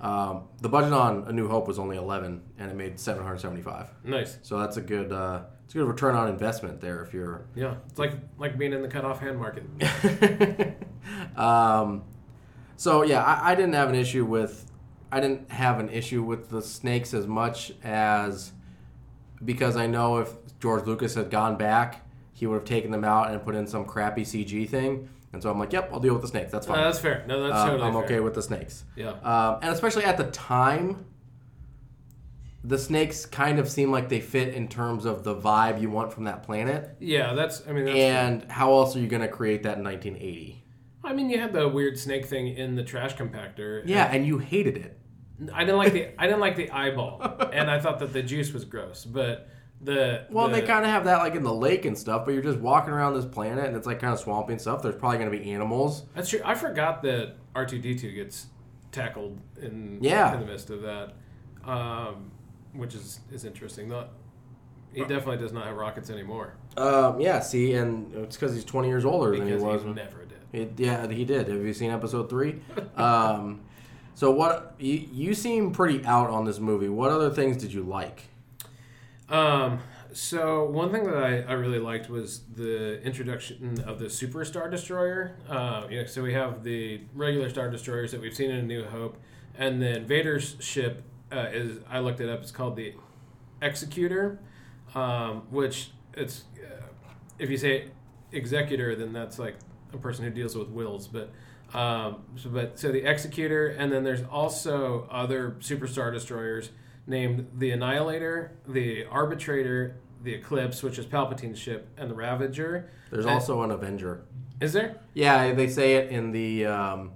um, 0.00 0.44
the 0.60 0.68
budget 0.68 0.92
on 0.92 1.24
A 1.26 1.32
New 1.32 1.48
Hope 1.48 1.68
was 1.68 1.78
only 1.78 1.96
11, 1.96 2.42
and 2.58 2.70
it 2.70 2.74
made 2.74 2.98
775. 2.98 3.88
nice. 4.04 4.38
So 4.42 4.58
that's 4.58 4.76
a 4.78 4.80
good 4.80 5.12
uh, 5.12 5.42
it's 5.64 5.74
a 5.74 5.78
good 5.78 5.88
return 5.88 6.14
on 6.14 6.28
investment 6.28 6.80
there 6.80 7.02
if 7.02 7.12
you're. 7.12 7.46
Yeah, 7.54 7.74
it's 7.88 7.98
like 7.98 8.14
like 8.38 8.58
being 8.58 8.72
in 8.72 8.82
the 8.82 8.88
cutoff 8.88 9.20
hand 9.20 9.38
market. 9.38 9.64
um, 11.36 12.04
so 12.76 13.02
yeah, 13.02 13.22
I, 13.22 13.52
I 13.52 13.54
didn't 13.54 13.74
have 13.74 13.90
an 13.90 13.94
issue 13.94 14.24
with 14.24 14.70
I 15.12 15.20
didn't 15.20 15.50
have 15.50 15.80
an 15.80 15.90
issue 15.90 16.22
with 16.22 16.48
the 16.48 16.62
snakes 16.62 17.12
as 17.12 17.26
much 17.26 17.72
as 17.82 18.52
because 19.44 19.76
I 19.76 19.86
know 19.86 20.18
if 20.18 20.30
George 20.60 20.86
Lucas 20.86 21.14
had 21.14 21.30
gone 21.30 21.56
back, 21.56 22.06
he 22.32 22.46
would 22.46 22.54
have 22.54 22.64
taken 22.64 22.90
them 22.90 23.04
out 23.04 23.30
and 23.30 23.42
put 23.42 23.54
in 23.54 23.66
some 23.66 23.84
crappy 23.84 24.22
CG 24.22 24.68
thing. 24.68 25.08
And 25.32 25.42
so 25.42 25.50
I'm 25.50 25.58
like, 25.58 25.72
yep, 25.72 25.90
I'll 25.92 26.00
deal 26.00 26.12
with 26.12 26.22
the 26.22 26.28
snakes. 26.28 26.50
That's 26.50 26.66
fine. 26.66 26.78
that's 26.78 26.98
fair. 26.98 27.24
No, 27.28 27.42
that's 27.46 27.60
Um, 27.60 27.68
totally 27.70 27.86
I'm 27.88 27.94
fair. 27.94 28.04
okay 28.04 28.20
with 28.20 28.34
the 28.34 28.42
snakes. 28.42 28.84
Yeah, 28.96 29.10
Um, 29.22 29.60
and 29.62 29.70
especially 29.72 30.04
at 30.04 30.16
the 30.16 30.24
time, 30.30 31.04
the 32.64 32.76
snakes 32.78 33.24
kind 33.26 33.58
of 33.58 33.68
seem 33.68 33.90
like 33.90 34.08
they 34.08 34.20
fit 34.20 34.54
in 34.54 34.68
terms 34.68 35.04
of 35.04 35.24
the 35.24 35.34
vibe 35.34 35.80
you 35.80 35.88
want 35.90 36.12
from 36.12 36.24
that 36.24 36.42
planet. 36.42 36.96
yeah. 37.00 37.32
That's 37.34 37.66
I 37.66 37.72
mean, 37.72 37.84
that's 37.86 37.96
And 37.96 38.50
how 38.50 38.72
else 38.72 38.96
are 38.96 39.00
you 39.00 39.06
going 39.08 39.22
to 39.22 39.28
create 39.28 39.62
that 39.62 39.78
in 39.78 39.84
1980? 39.84 40.62
I 41.02 41.14
mean, 41.14 41.30
you 41.30 41.38
had 41.40 41.52
the 41.54 41.66
weird 41.68 41.98
snake 41.98 42.26
thing 42.26 42.48
in 42.48 42.74
the 42.74 42.82
trash 42.84 43.16
compactor. 43.16 43.82
Yeah, 43.86 44.04
and 44.12 44.26
you 44.26 44.38
hated 44.38 44.76
it. 44.76 44.98
I 45.54 45.60
didn't 45.60 45.78
like 45.78 45.92
the 45.94 46.08
I 46.20 46.26
didn't 46.26 46.40
like 46.40 46.56
the 46.56 46.70
eyeball, 46.70 47.22
and 47.52 47.70
I 47.70 47.80
thought 47.80 48.00
that 48.00 48.12
the 48.12 48.22
juice 48.22 48.52
was 48.52 48.66
gross. 48.66 49.06
But 49.06 49.48
the 49.82 50.26
Well, 50.30 50.48
the, 50.48 50.60
they 50.60 50.62
kind 50.66 50.84
of 50.84 50.90
have 50.90 51.04
that 51.04 51.18
like 51.18 51.34
in 51.34 51.42
the 51.42 51.54
lake 51.54 51.84
and 51.84 51.96
stuff, 51.96 52.24
but 52.24 52.34
you're 52.34 52.42
just 52.42 52.58
walking 52.58 52.92
around 52.92 53.14
this 53.14 53.24
planet 53.24 53.64
and 53.66 53.76
it's 53.76 53.86
like 53.86 53.98
kind 54.00 54.12
of 54.12 54.18
swampy 54.20 54.52
and 54.52 54.60
stuff. 54.60 54.82
There's 54.82 54.96
probably 54.96 55.18
going 55.18 55.30
to 55.30 55.38
be 55.38 55.50
animals. 55.50 56.04
that's 56.14 56.28
true. 56.30 56.40
I 56.44 56.54
forgot 56.54 57.02
that 57.02 57.34
R 57.54 57.64
two 57.66 57.78
D 57.78 57.94
two 57.94 58.12
gets 58.12 58.46
tackled 58.92 59.38
in 59.60 59.98
Yeah. 60.02 60.34
in 60.34 60.40
the 60.40 60.46
midst 60.46 60.70
of 60.70 60.82
that, 60.82 61.12
um, 61.64 62.30
which 62.74 62.94
is 62.94 63.20
is 63.32 63.44
interesting. 63.44 63.88
Not 63.88 64.10
he 64.92 65.00
definitely 65.02 65.36
does 65.38 65.52
not 65.52 65.66
have 65.66 65.76
rockets 65.76 66.10
anymore 66.10 66.54
Um, 66.76 67.20
yeah, 67.20 67.38
see, 67.38 67.74
and 67.74 68.12
it's 68.12 68.36
because 68.36 68.52
he's 68.52 68.64
20 68.64 68.88
years 68.88 69.04
older 69.04 69.36
than 69.36 69.46
he 69.46 69.54
was. 69.54 69.82
he 69.84 69.88
never 69.92 70.24
did. 70.24 70.38
It, 70.52 70.72
yeah, 70.78 71.06
he 71.06 71.24
did. 71.24 71.46
Have 71.46 71.64
you 71.64 71.72
seen 71.72 71.92
episode 71.92 72.28
three? 72.28 72.60
um, 72.96 73.60
so 74.16 74.32
what? 74.32 74.74
You, 74.80 75.06
you 75.12 75.34
seem 75.34 75.70
pretty 75.70 76.04
out 76.04 76.28
on 76.28 76.44
this 76.44 76.58
movie. 76.58 76.88
What 76.88 77.12
other 77.12 77.30
things 77.30 77.56
did 77.56 77.72
you 77.72 77.82
like? 77.84 78.24
Um, 79.30 79.80
so 80.12 80.64
one 80.64 80.90
thing 80.90 81.04
that 81.04 81.16
I, 81.16 81.40
I 81.42 81.52
really 81.52 81.78
liked 81.78 82.10
was 82.10 82.40
the 82.56 83.00
introduction 83.02 83.80
of 83.86 84.00
the 84.00 84.10
Super 84.10 84.44
Star 84.44 84.68
Destroyer. 84.68 85.36
Uh, 85.48 85.86
know, 85.88 86.06
so 86.06 86.22
we 86.22 86.32
have 86.32 86.64
the 86.64 87.00
regular 87.14 87.48
Star 87.48 87.70
Destroyers 87.70 88.10
that 88.10 88.20
we've 88.20 88.34
seen 88.34 88.50
in 88.50 88.58
A 88.58 88.62
New 88.62 88.84
Hope, 88.84 89.16
and 89.56 89.80
then 89.80 90.04
Vader's 90.04 90.56
ship 90.58 91.04
uh, 91.32 91.46
is 91.52 91.78
I 91.88 92.00
looked 92.00 92.20
it 92.20 92.28
up. 92.28 92.40
It's 92.40 92.50
called 92.50 92.74
the 92.74 92.94
Executor, 93.62 94.40
um, 94.96 95.42
which 95.50 95.90
it's 96.14 96.44
uh, 96.56 96.86
if 97.38 97.48
you 97.50 97.56
say 97.56 97.88
executor, 98.32 98.96
then 98.96 99.12
that's 99.12 99.38
like 99.38 99.56
a 99.92 99.98
person 99.98 100.24
who 100.24 100.30
deals 100.30 100.56
with 100.56 100.68
wills, 100.68 101.06
but. 101.06 101.32
Um, 101.72 102.24
so, 102.34 102.48
but 102.48 102.80
so 102.80 102.90
the 102.90 103.08
Executor, 103.08 103.68
and 103.68 103.92
then 103.92 104.02
there's 104.02 104.24
also 104.24 105.06
other 105.08 105.52
superstar 105.60 106.12
destroyers 106.12 106.70
named 107.10 107.46
the 107.58 107.72
Annihilator, 107.72 108.52
the 108.66 109.04
Arbitrator, 109.06 109.96
the 110.22 110.32
Eclipse, 110.32 110.82
which 110.82 110.98
is 110.98 111.04
Palpatine's 111.04 111.58
ship, 111.58 111.88
and 111.98 112.10
the 112.10 112.14
Ravager. 112.14 112.88
There's 113.10 113.24
And- 113.26 113.34
also 113.34 113.62
an 113.62 113.70
Avenger. 113.70 114.22
Is 114.60 114.72
there? 114.72 114.96
Yeah, 115.14 115.52
they 115.54 115.68
say 115.68 115.94
it 115.96 116.10
in 116.10 116.32
the 116.32 116.66
um, 116.66 117.12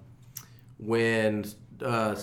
when 0.78 1.44
uh, 1.82 2.16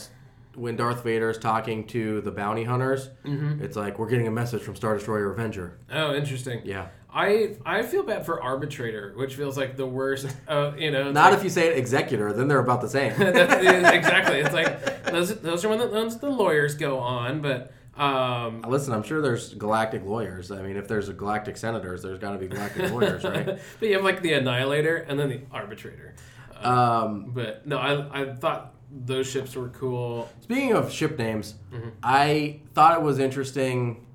when 0.55 0.75
Darth 0.75 1.03
Vader 1.03 1.29
is 1.29 1.37
talking 1.37 1.85
to 1.87 2.21
the 2.21 2.31
bounty 2.31 2.63
hunters. 2.63 3.09
Mm-hmm. 3.23 3.63
It's 3.63 3.77
like 3.77 3.99
we're 3.99 4.09
getting 4.09 4.27
a 4.27 4.31
message 4.31 4.63
from 4.63 4.75
Star 4.75 4.95
Destroyer 4.95 5.31
Avenger. 5.31 5.77
Oh, 5.91 6.15
interesting. 6.15 6.61
Yeah, 6.65 6.87
I 7.13 7.57
I 7.65 7.83
feel 7.83 8.03
bad 8.03 8.25
for 8.25 8.41
Arbitrator, 8.41 9.13
which 9.17 9.35
feels 9.35 9.57
like 9.57 9.75
the 9.75 9.85
worst. 9.87 10.27
Uh, 10.47 10.73
you 10.77 10.91
know, 10.91 11.11
not 11.11 11.31
like- 11.31 11.39
if 11.39 11.43
you 11.43 11.49
say 11.49 11.67
it 11.67 11.77
executor, 11.77 12.31
then 12.33 12.47
they're 12.47 12.59
about 12.59 12.81
the 12.81 12.89
same. 12.89 13.11
Exactly. 13.21 14.39
It's 14.39 14.53
like 14.53 15.03
those 15.05 15.39
those 15.41 15.65
are 15.65 15.69
when 15.69 15.79
the, 15.79 15.87
those 15.87 16.19
the 16.19 16.29
lawyers 16.29 16.75
go 16.75 16.99
on, 16.99 17.41
but 17.41 17.73
um, 17.97 18.61
Listen, 18.67 18.93
I'm 18.93 19.03
sure 19.03 19.21
there's 19.21 19.53
galactic 19.53 20.03
lawyers. 20.05 20.49
I 20.51 20.61
mean, 20.61 20.77
if 20.77 20.87
there's 20.87 21.09
a 21.09 21.13
galactic 21.13 21.57
senators, 21.57 22.01
there's 22.01 22.19
got 22.19 22.31
to 22.31 22.37
be 22.37 22.47
galactic 22.47 22.89
lawyers, 22.91 23.23
right? 23.23 23.45
but 23.79 23.87
you 23.89 23.93
have 23.95 24.03
like 24.03 24.21
the 24.21 24.33
Annihilator 24.33 24.95
and 24.97 25.19
then 25.19 25.29
the 25.29 25.41
Arbitrator. 25.51 26.15
Um, 26.63 27.31
But 27.33 27.67
no, 27.67 27.77
I 27.77 28.21
I 28.21 28.33
thought 28.33 28.73
those 28.91 29.29
ships 29.29 29.55
were 29.55 29.69
cool. 29.69 30.29
speaking 30.41 30.73
of 30.73 30.91
ship 30.91 31.17
names, 31.17 31.55
Mm-hmm. 31.73 31.89
I 32.03 32.61
thought 32.73 32.97
it 32.97 33.03
was 33.03 33.19
interesting 33.19 34.05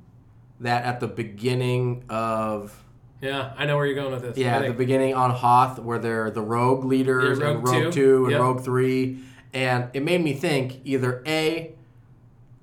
that 0.60 0.84
at 0.84 1.00
the 1.00 1.06
beginning 1.08 2.04
of 2.08 2.82
Yeah, 3.26 3.52
I 3.56 3.66
know 3.66 3.76
where 3.76 3.86
you're 3.86 3.94
going 3.94 4.12
with 4.12 4.22
this. 4.22 4.36
yeah, 4.38 4.56
at 4.58 4.66
the 4.66 4.72
beginning 4.72 5.14
on 5.14 5.30
Hoth, 5.30 5.78
where 5.78 5.98
they're 5.98 6.30
the 6.30 6.40
Rogue 6.42 6.84
leaders 6.84 7.38
Yeah, 7.38 7.48
and 7.50 7.64
Rogue 7.64 7.74
Rogue 7.84 7.92
Two. 7.92 8.00
Two 8.00 8.22
and 8.24 8.30
Yep. 8.32 8.40
Rogue 8.40 8.60
Three, 8.62 9.18
and 9.52 9.88
it 9.94 10.02
made 10.02 10.22
me 10.22 10.32
think 10.34 10.80
either 10.84 11.22
a 11.26 11.72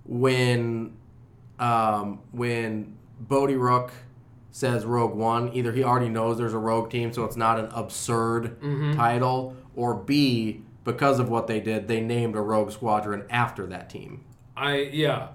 when 0.05 0.93
um, 1.59 2.19
when 2.31 2.97
Bodhi 3.19 3.55
Rook 3.55 3.91
says 4.51 4.85
Rogue 4.85 5.15
One, 5.15 5.51
either 5.53 5.71
he 5.71 5.83
already 5.83 6.09
knows 6.09 6.37
there's 6.37 6.53
a 6.53 6.57
Rogue 6.59 6.89
team, 6.91 7.11
so 7.13 7.23
it's 7.25 7.37
not 7.37 7.59
an 7.59 7.69
absurd 7.73 8.59
Mm-hmm. 8.61 8.93
title, 8.93 9.55
or 9.75 9.93
B 9.95 10.61
because 10.83 11.19
of 11.19 11.29
what 11.29 11.47
they 11.47 11.59
did, 11.61 11.87
they 11.87 12.01
named 12.01 12.35
a 12.35 12.41
Rogue 12.41 12.71
Squadron 12.71 13.23
after 13.29 13.65
that 13.67 13.89
team. 13.89 14.25
I 14.55 14.77
yeah. 14.91 15.29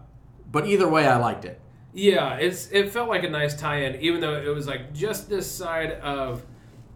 But 0.50 0.66
either 0.66 0.88
way, 0.88 1.06
I 1.06 1.16
liked 1.16 1.44
it. 1.44 1.60
Yeah, 1.92 2.34
it's 2.36 2.70
it 2.70 2.90
felt 2.92 3.08
like 3.08 3.24
a 3.24 3.30
nice 3.30 3.58
tie-in, 3.58 4.00
even 4.00 4.20
though 4.20 4.34
it 4.34 4.54
was 4.54 4.66
like 4.66 4.92
just 4.92 5.28
this 5.28 5.50
side 5.50 5.92
of 5.92 6.44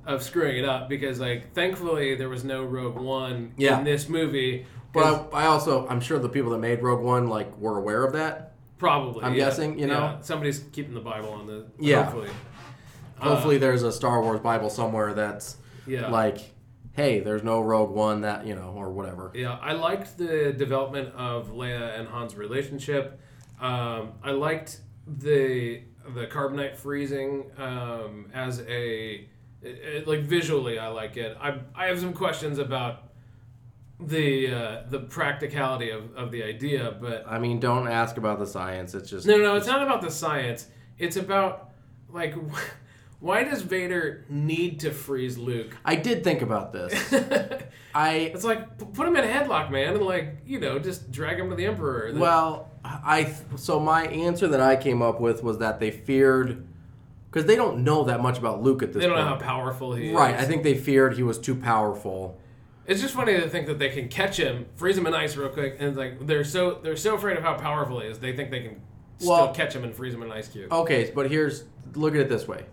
of 0.05 0.23
screwing 0.23 0.59
it 0.59 0.65
up 0.65 0.89
because 0.89 1.21
like 1.21 1.53
thankfully 1.55 2.15
there 2.15 2.29
was 2.29 2.45
no 2.45 2.65
Rogue 2.65 2.97
One 2.97 3.53
Yeah. 3.57 3.79
in 3.79 3.85
this 3.85 4.09
movie. 4.09 4.67
But 4.93 5.31
I, 5.33 5.45
I 5.45 5.47
also, 5.47 5.87
I'm 5.89 6.01
sure 6.01 6.19
the 6.19 6.29
people 6.29 6.51
that 6.51 6.59
made 6.59 6.83
Rogue 6.83 7.03
One 7.03 7.29
like 7.29 7.57
were 7.59 7.79
aware 7.79 8.05
of 8.05 8.13
that. 8.13 8.55
Probably. 8.79 9.25
I'm 9.25 9.33
yeah. 9.35 9.45
guessing, 9.47 9.79
you 9.79 9.87
know? 9.87 9.95
Yeah, 9.95 10.21
somebody's 10.21 10.59
keeping 10.73 10.93
the 10.93 11.01
Bible 11.01 11.31
on 11.31 11.47
the. 11.47 11.67
Yeah. 11.79 12.03
Hopefully. 12.03 12.31
Hopefully, 13.17 13.57
Uh, 13.57 13.61
there's 13.61 13.85
a 13.85 13.93
Star 13.93 14.21
Wars 14.21 14.41
Bible 14.41 14.69
somewhere 14.69 15.15
that's 15.15 15.57
yeah. 15.87 16.09
like, 16.09 16.39
hey, 16.95 17.21
there's 17.21 17.45
no 17.45 17.61
Rogue 17.61 17.91
One 17.91 18.23
that 18.23 18.45
you 18.47 18.55
know, 18.57 18.73
or 18.77 18.91
whatever. 18.91 19.31
Yeah, 19.35 19.57
I 19.63 19.73
liked 19.73 20.19
the 20.19 20.53
development 20.53 21.15
of 21.15 21.53
Leia 21.53 21.99
and 21.99 22.09
Han's 22.09 22.35
relationship. 22.35 23.21
Um, 23.63 24.13
I 24.23 24.33
liked 24.33 24.81
the 25.07 25.83
the 26.15 26.27
carbonite 26.27 26.77
freezing 26.77 27.51
um, 27.57 28.31
as 28.35 28.61
a 28.63 29.29
it, 29.63 29.69
it- 29.97 30.09
like 30.09 30.21
visually. 30.21 30.79
I 30.79 30.89
like 30.89 31.17
it. 31.17 31.37
I 31.41 31.61
I 31.75 31.87
have 31.87 31.99
some 32.01 32.13
questions 32.13 32.59
about 32.59 33.05
the 34.01 34.53
uh, 34.53 34.83
the 34.91 34.99
practicality 34.99 35.91
of, 35.91 36.15
of 36.17 36.33
the 36.33 36.43
idea, 36.43 36.97
but 37.01 37.25
I 37.29 37.39
mean, 37.39 37.61
don't 37.61 37.87
ask 37.89 38.17
about 38.17 38.39
the 38.41 38.47
science. 38.47 38.95
It's 38.95 39.09
just 39.09 39.27
no, 39.27 39.37
no, 39.39 39.55
it's 39.55 39.67
not 39.69 39.83
about 39.83 40.03
the 40.03 40.11
science. 40.11 40.67
It's 40.99 41.17
about 41.17 41.71
like 42.11 42.35
why 43.21 43.45
does 43.45 43.63
Vader 43.63 44.25
need 44.29 44.81
to 44.81 44.91
freeze 44.91 45.39
Luke? 45.39 45.77
I 45.85 45.95
did 45.95 46.25
think 46.25 46.43
about 46.43 46.73
this. 46.73 46.93
I 47.95 48.15
It's 48.35 48.43
like 48.45 48.77
p- 48.79 48.87
put 48.93 49.07
him 49.07 49.15
in 49.17 49.23
a 49.25 49.29
headlock, 49.29 49.71
man, 49.71 49.95
and 49.95 50.03
like 50.05 50.39
you 50.45 50.59
know 50.59 50.81
just 50.81 51.13
drag 51.13 51.39
him 51.39 51.49
to 51.51 51.55
the 51.55 51.67
Emperor. 51.67 52.11
well, 52.17 52.72
I 52.85 53.33
so 53.57 53.79
my 53.79 54.07
answer 54.07 54.49
that 54.49 54.61
I 54.61 54.77
came 54.77 55.03
up 55.03 55.21
with 55.21 55.43
was 55.43 55.59
that 55.59 55.79
they 55.81 55.91
feared 55.91 56.67
because 57.31 57.47
they 57.47 57.57
don't 57.57 57.85
know 57.85 58.05
that 58.05 58.21
much 58.21 58.39
about 58.39 58.63
Luke 58.63 58.83
at 58.83 58.93
this 58.93 59.03
they 59.03 59.09
don't 59.09 59.17
know 59.19 59.29
point. 59.31 59.43
how 59.43 59.47
powerful 59.47 59.95
he 59.95 60.09
is. 60.09 60.15
Right, 60.15 60.35
I 60.35 60.45
think 60.45 60.63
they 60.65 60.75
feared 60.75 61.15
he 61.17 61.23
was 61.23 61.39
too 61.39 61.55
powerful. 61.55 62.39
it's 62.87 63.01
just 63.01 63.15
funny 63.15 63.35
to 63.35 63.49
think 63.49 63.67
that 63.69 63.79
they 63.79 63.89
can 63.89 64.09
catch 64.09 64.37
him, 64.39 64.67
freeze 64.75 64.99
him 64.99 65.07
in 65.07 65.15
ice 65.15 65.37
real 65.37 65.49
quick, 65.49 65.77
and 65.79 65.97
like 65.97 66.27
they're 66.27 66.45
so 66.45 66.81
they're 66.83 66.97
so 66.97 67.15
afraid 67.15 67.37
of 67.37 67.43
how 67.43 67.55
powerful 67.55 68.01
he 68.01 68.09
is, 68.09 68.19
they 68.19 68.35
think 68.35 68.51
they 68.51 68.61
can 68.63 68.81
Well- 69.25 69.53
still 69.53 69.55
catch 69.55 69.75
him 69.75 69.85
and 69.85 69.95
freeze 69.95 70.13
him 70.15 70.23
in 70.23 70.31
an 70.33 70.37
ice 70.37 70.49
cube. 70.49 70.73
Okay, 70.73 71.11
but 71.15 71.31
here's 71.31 71.65
look 71.95 72.15
at 72.15 72.21
it 72.21 72.29
this 72.29 72.49
way: 72.49 72.65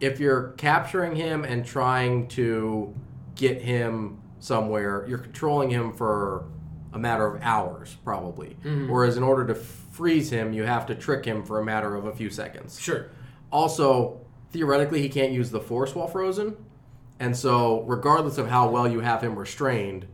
if 0.00 0.18
you're 0.18 0.52
capturing 0.56 1.14
him 1.14 1.44
and 1.44 1.64
trying 1.64 2.26
to 2.28 2.94
get 3.34 3.60
him 3.60 4.18
somewhere, 4.40 5.04
you're 5.06 5.18
controlling 5.18 5.68
him 5.70 5.92
for 5.92 6.44
a 6.92 6.98
matter 6.98 7.26
of 7.26 7.40
hours, 7.42 7.96
probably. 8.04 8.56
Whereas 8.62 9.16
in 9.16 9.22
order 9.22 9.46
to 9.46 9.54
freeze 9.54 10.30
him, 10.30 10.52
you 10.52 10.64
have 10.64 10.86
to 10.86 10.94
trick 10.94 11.24
him 11.24 11.42
for 11.44 11.58
a 11.58 11.64
matter 11.64 11.94
of 11.94 12.04
a 12.06 12.12
few 12.14 12.30
seconds. 12.30 12.78
Sure. 12.80 13.06
Also, 13.50 14.20
theoretically, 14.50 15.00
he 15.02 15.08
can't 15.08 15.32
use 15.32 15.50
the 15.50 15.60
force 15.60 15.94
while 15.94 16.06
frozen, 16.08 16.56
and 17.20 17.36
so 17.36 17.82
regardless 17.82 18.38
of 18.38 18.48
how 18.48 18.68
well 18.68 18.88
you 18.88 19.00
have 19.00 19.22
him 19.22 19.38
restrained, 19.38 20.06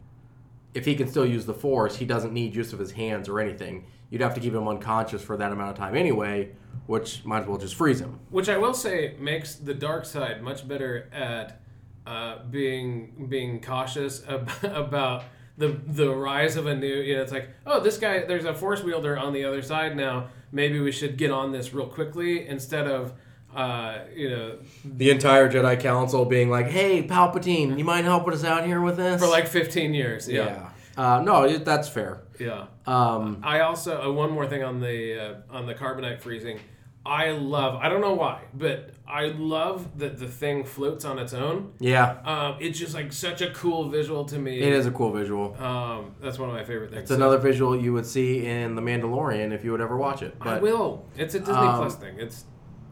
if 0.74 0.84
he 0.84 0.94
can 0.94 1.08
still 1.08 1.26
use 1.26 1.46
the 1.46 1.54
force, 1.54 1.96
he 1.96 2.04
doesn't 2.04 2.32
need 2.32 2.54
use 2.54 2.72
of 2.72 2.78
his 2.78 2.92
hands 2.92 3.28
or 3.28 3.40
anything. 3.40 3.86
You'd 4.10 4.20
have 4.20 4.34
to 4.34 4.40
keep 4.40 4.54
him 4.54 4.68
unconscious 4.68 5.22
for 5.22 5.36
that 5.36 5.50
amount 5.52 5.70
of 5.70 5.76
time 5.76 5.94
anyway, 5.96 6.50
which 6.86 7.24
might 7.24 7.40
as 7.42 7.46
well 7.46 7.58
just 7.58 7.74
freeze 7.74 8.00
him. 8.00 8.20
Which 8.30 8.48
I 8.48 8.58
will 8.58 8.74
say 8.74 9.16
makes 9.18 9.54
the 9.54 9.74
dark 9.74 10.04
side 10.04 10.42
much 10.42 10.66
better 10.68 11.08
at 11.12 11.60
uh, 12.06 12.44
being 12.50 13.26
being 13.28 13.60
cautious 13.60 14.22
ab- 14.26 14.50
about 14.62 15.24
the 15.58 15.68
the 15.86 16.08
rise 16.14 16.56
of 16.56 16.66
a 16.66 16.74
new. 16.74 16.86
You 16.86 17.16
know, 17.16 17.22
it's 17.22 17.32
like, 17.32 17.48
oh, 17.66 17.80
this 17.80 17.98
guy, 17.98 18.24
there's 18.24 18.44
a 18.46 18.54
force 18.54 18.82
wielder 18.82 19.18
on 19.18 19.32
the 19.32 19.44
other 19.44 19.60
side 19.62 19.96
now. 19.96 20.28
Maybe 20.52 20.80
we 20.80 20.92
should 20.92 21.16
get 21.18 21.30
on 21.30 21.52
this 21.52 21.74
real 21.74 21.86
quickly 21.88 22.46
instead 22.48 22.86
of, 22.86 23.12
uh, 23.54 23.98
you 24.14 24.30
know, 24.30 24.58
The 24.84 25.10
entire 25.10 25.50
Jedi 25.50 25.78
Council 25.80 26.24
being 26.24 26.48
like, 26.48 26.66
"Hey, 26.68 27.06
Palpatine, 27.06 27.76
you 27.78 27.84
mind 27.84 28.06
helping 28.06 28.32
us 28.32 28.44
out 28.44 28.64
here 28.64 28.80
with 28.80 28.96
this?" 28.96 29.20
for 29.20 29.28
like 29.28 29.46
15 29.46 29.92
years. 29.92 30.28
Yeah, 30.28 30.70
Uh, 30.96 31.20
no, 31.22 31.44
it- 31.44 31.64
that's 31.66 31.88
fair. 31.88 32.22
yeah. 32.38 32.64
Um, 32.86 33.40
I 33.42 33.60
also 33.60 34.00
uh, 34.00 34.10
one 34.12 34.30
more 34.30 34.46
thing 34.46 34.62
on 34.62 34.80
the 34.80 35.20
uh, 35.20 35.34
on 35.56 35.66
the 35.66 35.74
carbonite 35.74 36.20
freezing. 36.20 36.60
I 37.04 37.30
love. 37.32 37.76
I 37.82 37.88
don't 37.88 38.00
know 38.00 38.14
why, 38.14 38.42
but 38.54 38.90
I 39.10 39.28
love 39.28 39.98
that 39.98 40.18
the 40.18 40.26
thing 40.28 40.64
floats 40.64 41.04
on 41.06 41.18
its 41.18 41.32
own. 41.32 41.72
yeah, 41.80 42.18
Um, 42.24 42.56
it's 42.60 42.78
just 42.78 42.92
like 42.94 43.12
such 43.12 43.40
a 43.40 43.50
cool 43.50 43.88
visual 43.88 44.24
to 44.26 44.38
me. 44.38 44.60
it 44.60 44.72
is 44.72 44.86
a 44.86 44.90
cool 44.90 45.12
visual. 45.12 45.56
Um, 45.62 46.14
that's 46.20 46.38
one 46.38 46.50
of 46.50 46.54
my 46.54 46.64
favorite 46.64 46.90
things. 46.90 47.02
It's 47.02 47.10
another 47.10 47.38
visual 47.38 47.74
you 47.74 47.92
would 47.94 48.04
see 48.06 48.46
in 48.46 48.74
The 48.74 48.82
Mandalorian 48.82 49.52
if 49.52 49.64
you 49.64 49.70
would 49.72 49.80
ever 49.80 49.96
watch 49.96 50.22
it. 50.22 50.34
I 50.40 50.58
will. 50.58 51.06
It's 51.16 51.34
a 51.34 51.38
Disney 51.40 51.54
Um, 51.54 51.76
Plus 51.78 51.94
thing. 51.96 52.16
It's 52.18 52.44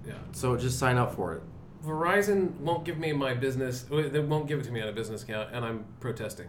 yeah. 0.07 0.14
so 0.33 0.57
just 0.57 0.79
sign 0.79 0.97
up 0.97 1.14
for 1.14 1.35
it. 1.35 1.43
Verizon 1.85 2.59
won't 2.61 2.85
give 2.85 2.99
me 2.99 3.12
my 3.12 3.35
business. 3.35 3.83
They 3.91 4.19
won't 4.21 4.49
give 4.49 4.59
it 4.61 4.64
to 4.64 4.73
me 4.73 4.81
on 4.83 4.89
a 4.89 4.93
business 4.93 5.23
account, 5.23 5.51
and 5.53 5.64
I'm 5.64 5.85
protesting 6.01 6.47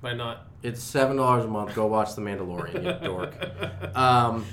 by 0.00 0.14
not. 0.14 0.48
It's 0.62 0.82
seven 0.82 1.16
dollars 1.18 1.44
a 1.44 1.48
month. 1.48 1.74
Go 1.74 1.86
watch 1.86 2.14
The 2.14 2.22
Mandalorian, 2.22 2.82
you 3.02 3.06
dork. 3.08 3.34
Um, 3.96 4.46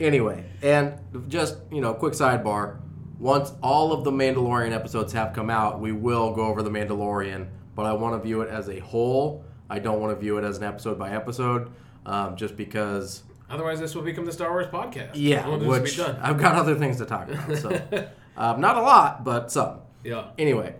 anyway, 0.00 0.44
and 0.62 0.94
just 1.28 1.58
you 1.70 1.80
know, 1.80 1.94
quick 1.94 2.14
sidebar. 2.14 2.78
Once 3.18 3.52
all 3.62 3.92
of 3.92 4.04
the 4.04 4.10
Mandalorian 4.10 4.72
episodes 4.72 5.12
have 5.12 5.32
come 5.32 5.48
out, 5.50 5.80
we 5.80 5.92
will 5.92 6.32
go 6.34 6.46
over 6.46 6.62
the 6.62 6.70
Mandalorian. 6.70 7.46
But 7.74 7.86
I 7.86 7.92
want 7.92 8.14
to 8.20 8.24
view 8.24 8.40
it 8.42 8.48
as 8.50 8.68
a 8.68 8.78
whole. 8.80 9.44
I 9.70 9.78
don't 9.78 10.00
want 10.00 10.14
to 10.14 10.20
view 10.20 10.38
it 10.38 10.44
as 10.44 10.58
an 10.58 10.64
episode 10.64 10.98
by 10.98 11.10
episode, 11.14 11.70
um, 12.06 12.36
just 12.36 12.56
because. 12.56 13.22
Otherwise, 13.50 13.80
this 13.80 13.94
will 13.94 14.02
become 14.02 14.24
the 14.24 14.32
Star 14.32 14.50
Wars 14.50 14.66
podcast. 14.66 15.10
Yeah, 15.14 15.46
which 15.56 15.96
done. 15.96 16.16
I've 16.20 16.38
got 16.38 16.54
other 16.54 16.74
things 16.76 16.98
to 16.98 17.06
talk 17.06 17.28
about. 17.28 17.56
So, 17.58 18.08
um, 18.36 18.60
not 18.60 18.76
a 18.76 18.80
lot, 18.82 19.24
but 19.24 19.50
some. 19.50 19.80
Yeah. 20.02 20.28
Anyway, 20.38 20.74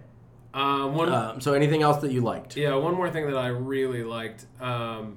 Uh, 0.52 0.88
one. 0.88 1.08
um, 1.12 1.40
so 1.40 1.54
anything 1.54 1.82
else 1.82 1.98
that 2.02 2.12
you 2.12 2.20
liked? 2.20 2.56
Yeah, 2.56 2.74
one 2.74 2.94
more 2.94 3.10
thing 3.10 3.26
that 3.26 3.36
I 3.36 3.48
really 3.48 4.02
liked, 4.04 4.46
um, 4.60 5.16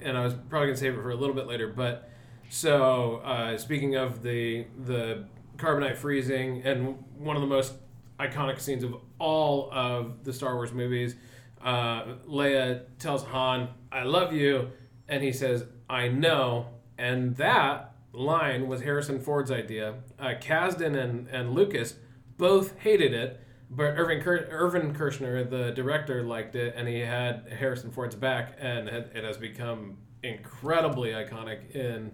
and 0.00 0.16
I 0.16 0.24
was 0.24 0.34
probably 0.48 0.68
gonna 0.68 0.78
save 0.78 0.94
it 0.94 1.02
for 1.02 1.10
a 1.10 1.14
little 1.16 1.34
bit 1.34 1.46
later. 1.46 1.68
But 1.68 2.08
so 2.48 3.16
uh, 3.24 3.58
speaking 3.58 3.96
of 3.96 4.22
the 4.22 4.66
the 4.84 5.24
carbonite 5.62 5.96
freezing, 5.96 6.62
and 6.64 7.02
one 7.16 7.36
of 7.36 7.42
the 7.42 7.48
most 7.48 7.74
iconic 8.18 8.60
scenes 8.60 8.82
of 8.82 8.96
all 9.18 9.70
of 9.72 10.24
the 10.24 10.32
Star 10.32 10.54
Wars 10.54 10.72
movies, 10.72 11.14
uh, 11.62 12.16
Leia 12.28 12.82
tells 12.98 13.24
Han, 13.24 13.68
"I 13.90 14.02
love 14.02 14.32
you," 14.32 14.70
and 15.08 15.22
he 15.22 15.32
says, 15.32 15.64
"I 15.88 16.08
know," 16.08 16.66
and 16.98 17.36
that 17.36 17.94
line 18.12 18.66
was 18.66 18.82
Harrison 18.82 19.20
Ford's 19.20 19.50
idea. 19.50 19.94
Uh, 20.18 20.34
Kasdan 20.40 20.96
and 20.96 21.28
and 21.28 21.54
Lucas 21.54 21.96
both 22.36 22.78
hated 22.78 23.14
it. 23.14 23.40
But 23.74 23.94
Irvin, 23.96 24.20
Ker- 24.20 24.48
Irvin 24.50 24.92
Kershner, 24.92 25.48
the 25.48 25.70
director, 25.70 26.22
liked 26.22 26.54
it, 26.56 26.74
and 26.76 26.86
he 26.86 27.00
had 27.00 27.46
Harrison 27.58 27.90
Ford's 27.90 28.14
back, 28.14 28.54
and 28.60 28.86
it 28.86 29.24
has 29.24 29.38
become 29.38 29.96
incredibly 30.22 31.12
iconic 31.12 31.74
in 31.74 32.12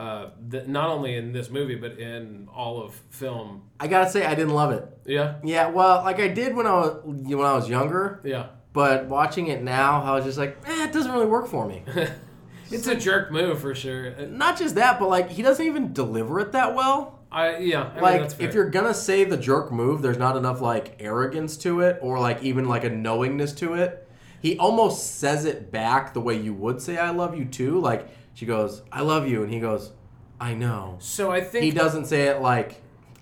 uh, 0.00 0.30
the, 0.48 0.66
not 0.66 0.88
only 0.88 1.14
in 1.14 1.30
this 1.30 1.50
movie 1.50 1.74
but 1.74 1.98
in 1.98 2.48
all 2.54 2.82
of 2.82 2.94
film. 3.10 3.64
I 3.78 3.86
gotta 3.86 4.08
say, 4.08 4.24
I 4.24 4.34
didn't 4.34 4.54
love 4.54 4.72
it. 4.72 4.88
Yeah, 5.04 5.34
Yeah, 5.44 5.68
well, 5.68 6.02
like 6.02 6.18
I 6.18 6.28
did 6.28 6.56
when 6.56 6.66
I 6.66 6.72
was 6.72 7.02
when 7.04 7.46
I 7.46 7.52
was 7.52 7.68
younger, 7.68 8.22
yeah. 8.24 8.46
but 8.72 9.08
watching 9.08 9.48
it 9.48 9.62
now, 9.62 10.02
I 10.02 10.14
was 10.14 10.24
just 10.24 10.38
like, 10.38 10.56
eh, 10.66 10.86
it 10.86 10.92
doesn't 10.94 11.12
really 11.12 11.26
work 11.26 11.48
for 11.48 11.68
me. 11.68 11.82
it's 12.70 12.86
a 12.86 12.94
jerk 12.94 13.30
move 13.30 13.60
for 13.60 13.74
sure. 13.74 14.26
Not 14.26 14.58
just 14.58 14.76
that, 14.76 14.98
but 14.98 15.10
like 15.10 15.28
he 15.28 15.42
doesn't 15.42 15.66
even 15.66 15.92
deliver 15.92 16.40
it 16.40 16.52
that 16.52 16.74
well. 16.74 17.18
I 17.30 17.58
yeah. 17.58 17.82
I 17.82 17.92
mean, 17.92 18.02
like 18.02 18.20
that's 18.22 18.38
if 18.38 18.54
you're 18.54 18.70
gonna 18.70 18.94
say 18.94 19.24
the 19.24 19.36
jerk 19.36 19.70
move, 19.70 20.00
there's 20.00 20.16
not 20.16 20.34
enough 20.34 20.62
like 20.62 20.96
arrogance 20.98 21.58
to 21.58 21.80
it, 21.80 21.98
or 22.00 22.18
like 22.18 22.42
even 22.42 22.64
like 22.64 22.84
a 22.84 22.90
knowingness 22.90 23.52
to 23.56 23.74
it. 23.74 24.08
He 24.40 24.56
almost 24.56 25.18
says 25.18 25.44
it 25.44 25.70
back 25.70 26.14
the 26.14 26.22
way 26.22 26.40
you 26.40 26.54
would 26.54 26.80
say 26.80 26.96
"I 26.96 27.10
love 27.10 27.36
you" 27.36 27.44
too. 27.44 27.78
Like 27.78 28.08
she 28.40 28.46
goes, 28.46 28.80
"I 28.90 29.02
love 29.02 29.28
you," 29.28 29.42
and 29.42 29.52
he 29.52 29.60
goes, 29.60 29.92
"I 30.40 30.54
know." 30.54 30.96
so 30.98 31.30
I 31.30 31.42
think 31.42 31.62
He 31.62 31.70
doesn't 31.72 32.06
say 32.06 32.28
it 32.28 32.40
like, 32.40 32.80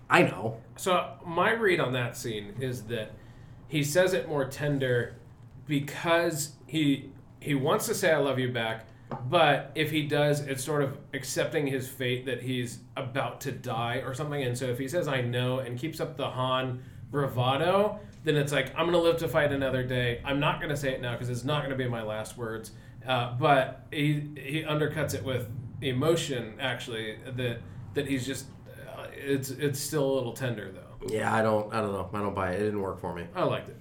"I 0.08 0.22
know." 0.22 0.58
So 0.76 1.14
my 1.26 1.50
read 1.50 1.80
on 1.80 1.92
that 1.94 2.16
scene 2.16 2.54
is 2.60 2.84
that 2.84 3.10
he 3.66 3.82
says 3.82 4.14
it 4.14 4.28
more 4.28 4.44
tender 4.44 5.16
because 5.66 6.52
he 6.68 7.10
he 7.40 7.56
wants 7.56 7.86
to 7.86 7.96
say 7.96 8.12
I 8.12 8.18
love 8.18 8.38
you 8.38 8.52
back, 8.52 8.86
but 9.28 9.72
if 9.74 9.90
he 9.90 10.06
does, 10.06 10.38
it's 10.38 10.62
sort 10.62 10.84
of 10.84 10.96
accepting 11.12 11.66
his 11.66 11.88
fate 11.88 12.24
that 12.26 12.40
he's 12.40 12.78
about 12.96 13.40
to 13.40 13.50
die 13.50 13.96
or 13.96 14.14
something. 14.14 14.44
And 14.44 14.56
so 14.56 14.66
if 14.66 14.78
he 14.78 14.86
says 14.86 15.08
I 15.08 15.20
know 15.20 15.58
and 15.58 15.76
keeps 15.76 15.98
up 15.98 16.16
the 16.16 16.30
Han 16.30 16.80
bravado, 17.10 17.98
then 18.22 18.36
it's 18.36 18.52
like 18.52 18.72
I'm 18.78 18.86
gonna 18.86 18.98
live 18.98 19.16
to 19.16 19.26
fight 19.26 19.50
another 19.50 19.82
day. 19.82 20.20
I'm 20.24 20.38
not 20.38 20.60
gonna 20.60 20.76
say 20.76 20.92
it 20.92 21.02
now 21.02 21.14
because 21.14 21.28
it's 21.28 21.42
not 21.42 21.64
gonna 21.64 21.74
be 21.74 21.88
my 21.88 22.04
last 22.04 22.38
words. 22.38 22.70
Uh, 23.08 23.32
but 23.38 23.86
he 23.90 24.22
he 24.36 24.62
undercuts 24.62 25.14
it 25.14 25.24
with 25.24 25.48
emotion 25.80 26.54
actually 26.60 27.16
that 27.36 27.58
that 27.94 28.06
he's 28.06 28.26
just 28.26 28.46
uh, 28.96 29.06
it's 29.12 29.50
it's 29.50 29.80
still 29.80 30.04
a 30.04 30.14
little 30.14 30.34
tender 30.34 30.70
though. 30.70 31.06
Yeah, 31.08 31.34
I 31.34 31.40
don't. 31.42 31.72
I 31.72 31.80
don't 31.80 31.92
know. 31.92 32.10
I 32.12 32.20
don't 32.20 32.34
buy 32.34 32.50
it. 32.52 32.60
It 32.60 32.64
didn't 32.64 32.82
work 32.82 33.00
for 33.00 33.14
me. 33.14 33.24
I 33.34 33.44
liked 33.44 33.70
it. 33.70 33.76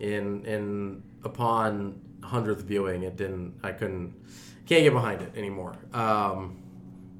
in 0.00 0.44
in 0.44 1.02
upon 1.24 2.00
hundredth 2.22 2.62
viewing, 2.62 3.04
it 3.04 3.16
didn't. 3.16 3.54
I 3.62 3.72
couldn't. 3.72 4.14
Can't 4.66 4.82
get 4.82 4.92
behind 4.92 5.22
it 5.22 5.32
anymore. 5.36 5.76
Um, 5.92 6.58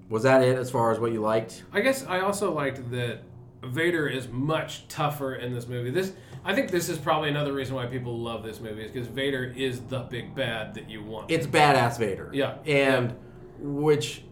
was 0.08 0.24
that 0.24 0.42
it 0.42 0.56
as 0.58 0.70
far 0.70 0.90
as 0.90 0.98
what 0.98 1.12
you 1.12 1.20
liked? 1.20 1.62
I 1.72 1.80
guess 1.80 2.04
I 2.06 2.20
also 2.20 2.52
liked 2.52 2.90
that 2.90 3.20
Vader 3.62 4.08
is 4.08 4.28
much 4.28 4.88
tougher 4.88 5.34
in 5.36 5.54
this 5.54 5.68
movie. 5.68 5.90
This 5.90 6.12
I 6.44 6.54
think 6.54 6.70
this 6.70 6.88
is 6.88 6.98
probably 6.98 7.28
another 7.28 7.52
reason 7.52 7.74
why 7.76 7.86
people 7.86 8.18
love 8.18 8.42
this 8.42 8.58
movie 8.60 8.82
is 8.84 8.90
because 8.90 9.06
Vader 9.08 9.44
is 9.56 9.80
the 9.82 10.00
big 10.00 10.34
bad 10.34 10.74
that 10.74 10.90
you 10.90 11.02
want. 11.02 11.30
It's 11.30 11.46
badass 11.46 11.98
Vader. 11.98 12.30
Yeah. 12.32 12.56
and 12.66 13.14
which 13.60 14.24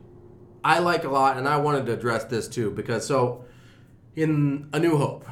I 0.64 0.80
like 0.80 1.04
a 1.04 1.08
lot, 1.08 1.36
and 1.36 1.46
I 1.48 1.56
wanted 1.58 1.86
to 1.86 1.92
address 1.92 2.24
this 2.24 2.48
too 2.48 2.70
because 2.72 3.06
so 3.06 3.44
in 4.16 4.68
A 4.72 4.78
New 4.80 4.96
Hope, 4.96 5.24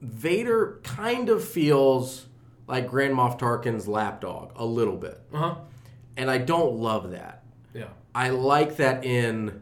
Vader 0.00 0.80
kind 0.84 1.28
of 1.28 1.42
feels 1.46 2.26
like 2.68 2.88
Grand 2.88 3.14
Moff 3.14 3.38
Tarkin's 3.38 3.88
lapdog 3.88 4.52
a 4.56 4.64
little 4.64 4.96
bit, 4.96 5.20
Uh 5.32 5.38
huh. 5.38 5.54
and 6.16 6.30
I 6.30 6.38
don't 6.38 6.76
love 6.76 7.10
that. 7.10 7.42
Yeah. 7.74 7.88
I 8.14 8.30
like 8.30 8.76
that 8.76 9.04
in 9.04 9.60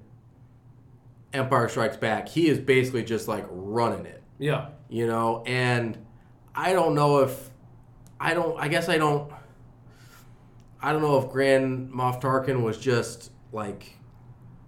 Empire 1.33 1.69
Strikes 1.69 1.97
Back, 1.97 2.29
he 2.29 2.49
is 2.49 2.59
basically 2.59 3.03
just 3.03 3.27
like 3.29 3.47
running 3.51 4.07
it, 4.07 4.23
Yeah. 4.39 4.69
you 4.89 5.07
know, 5.07 5.43
and 5.47 5.99
I 6.55 6.73
don't 6.73 6.95
know 6.95 7.19
if 7.21 7.51
I 8.21 8.35
don't. 8.35 8.59
I 8.59 8.69
guess 8.69 8.89
I 8.89 8.99
don't. 8.99 9.31
I 10.81 10.93
don't 10.93 11.03
know 11.03 11.19
if 11.19 11.31
Grand 11.31 11.91
Moff 11.91 12.21
Tarkin 12.21 12.63
was 12.63 12.79
just 12.79 13.31
like 13.53 13.97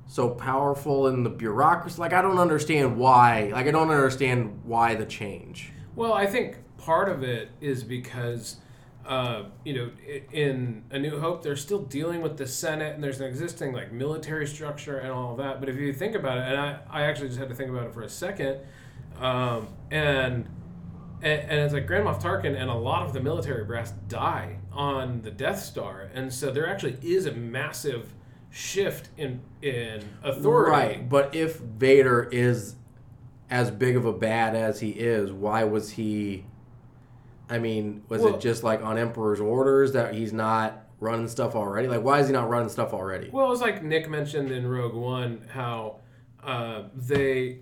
so 0.07 0.31
powerful 0.31 1.09
in 1.09 1.23
the 1.23 1.31
bureaucracy. 1.31 2.01
Like 2.01 2.13
I 2.13 2.23
don't 2.23 2.39
understand 2.39 2.97
why. 2.97 3.51
Like 3.53 3.67
I 3.67 3.71
don't 3.71 3.91
understand 3.91 4.61
why 4.65 4.95
the 4.95 5.07
change. 5.07 5.73
Well, 5.95 6.13
I 6.13 6.27
think 6.27 6.59
part 6.79 7.09
of 7.09 7.23
it 7.23 7.51
is 7.61 7.83
because, 7.83 8.57
uh, 9.07 9.45
you 9.65 9.75
know, 9.75 9.91
in 10.33 10.85
A 10.91 10.99
New 10.99 11.19
Hope, 11.19 11.43
they're 11.43 11.57
still 11.57 11.83
dealing 11.83 12.21
with 12.21 12.37
the 12.37 12.47
Senate 12.47 12.95
and 12.95 13.03
there's 13.03 13.21
an 13.21 13.27
existing 13.27 13.73
like 13.73 13.93
military 13.93 14.47
structure 14.47 14.99
and 14.99 15.11
all 15.11 15.37
that. 15.37 15.61
But 15.61 15.69
if 15.69 15.77
you 15.77 15.93
think 15.93 16.15
about 16.15 16.39
it, 16.39 16.45
and 16.45 16.57
I, 16.59 16.79
I 16.91 17.03
actually 17.03 17.29
just 17.29 17.39
had 17.39 17.49
to 17.49 17.55
think 17.55 17.71
about 17.71 17.87
it 17.87 17.95
for 17.95 18.03
a 18.03 18.09
second, 18.09 18.59
um, 19.19 19.69
and, 19.91 20.49
and 21.23 21.41
and 21.51 21.61
it's 21.61 21.73
like 21.75 21.87
Grand 21.87 22.07
Moff 22.07 22.21
Tarkin 22.21 22.61
and 22.61 22.71
a 22.71 22.75
lot 22.75 23.07
of 23.07 23.13
the 23.13 23.21
military 23.21 23.65
brass 23.65 23.93
die 24.09 24.59
on 24.73 25.23
the 25.23 25.31
Death 25.31 25.61
Star, 25.61 26.11
and 26.15 26.33
so 26.33 26.51
there 26.51 26.69
actually 26.69 26.99
is 27.03 27.27
a 27.27 27.33
massive 27.33 28.13
shift 28.51 29.09
in 29.17 29.41
in 29.63 30.03
authority. 30.23 30.71
Right, 30.71 31.09
but 31.09 31.35
if 31.35 31.59
Vader 31.59 32.29
is 32.31 32.77
as 33.51 33.71
big 33.71 33.97
of 33.97 34.05
a 34.05 34.13
bad 34.13 34.57
as 34.57 34.81
he 34.81 34.91
is, 34.91 35.31
why 35.33 35.65
was 35.65 35.91
he? 35.91 36.45
I 37.49 37.59
mean, 37.59 38.03
was 38.09 38.23
Well- 38.23 38.35
it 38.35 38.41
just 38.41 38.65
like 38.65 38.83
on 38.83 38.99
Emperor's 38.99 39.41
orders 39.41 39.93
that 39.93 40.15
he's 40.15 40.33
not 40.33 40.85
running 40.99 41.29
stuff 41.29 41.55
already? 41.55 41.87
Like, 41.89 42.03
why 42.03 42.19
is 42.21 42.27
he 42.27 42.33
not 42.33 42.49
running 42.49 42.69
stuff 42.69 42.93
already? 42.93 43.31
Well, 43.31 43.47
it 43.47 43.51
was 43.51 43.61
like 43.61 43.83
Nick 43.83 44.09
mentioned 44.09 44.51
in 44.51 44.67
Rogue 44.67 44.95
One 44.95 45.43
how 45.53 45.97
uh, 46.43 46.85
they 46.95 47.61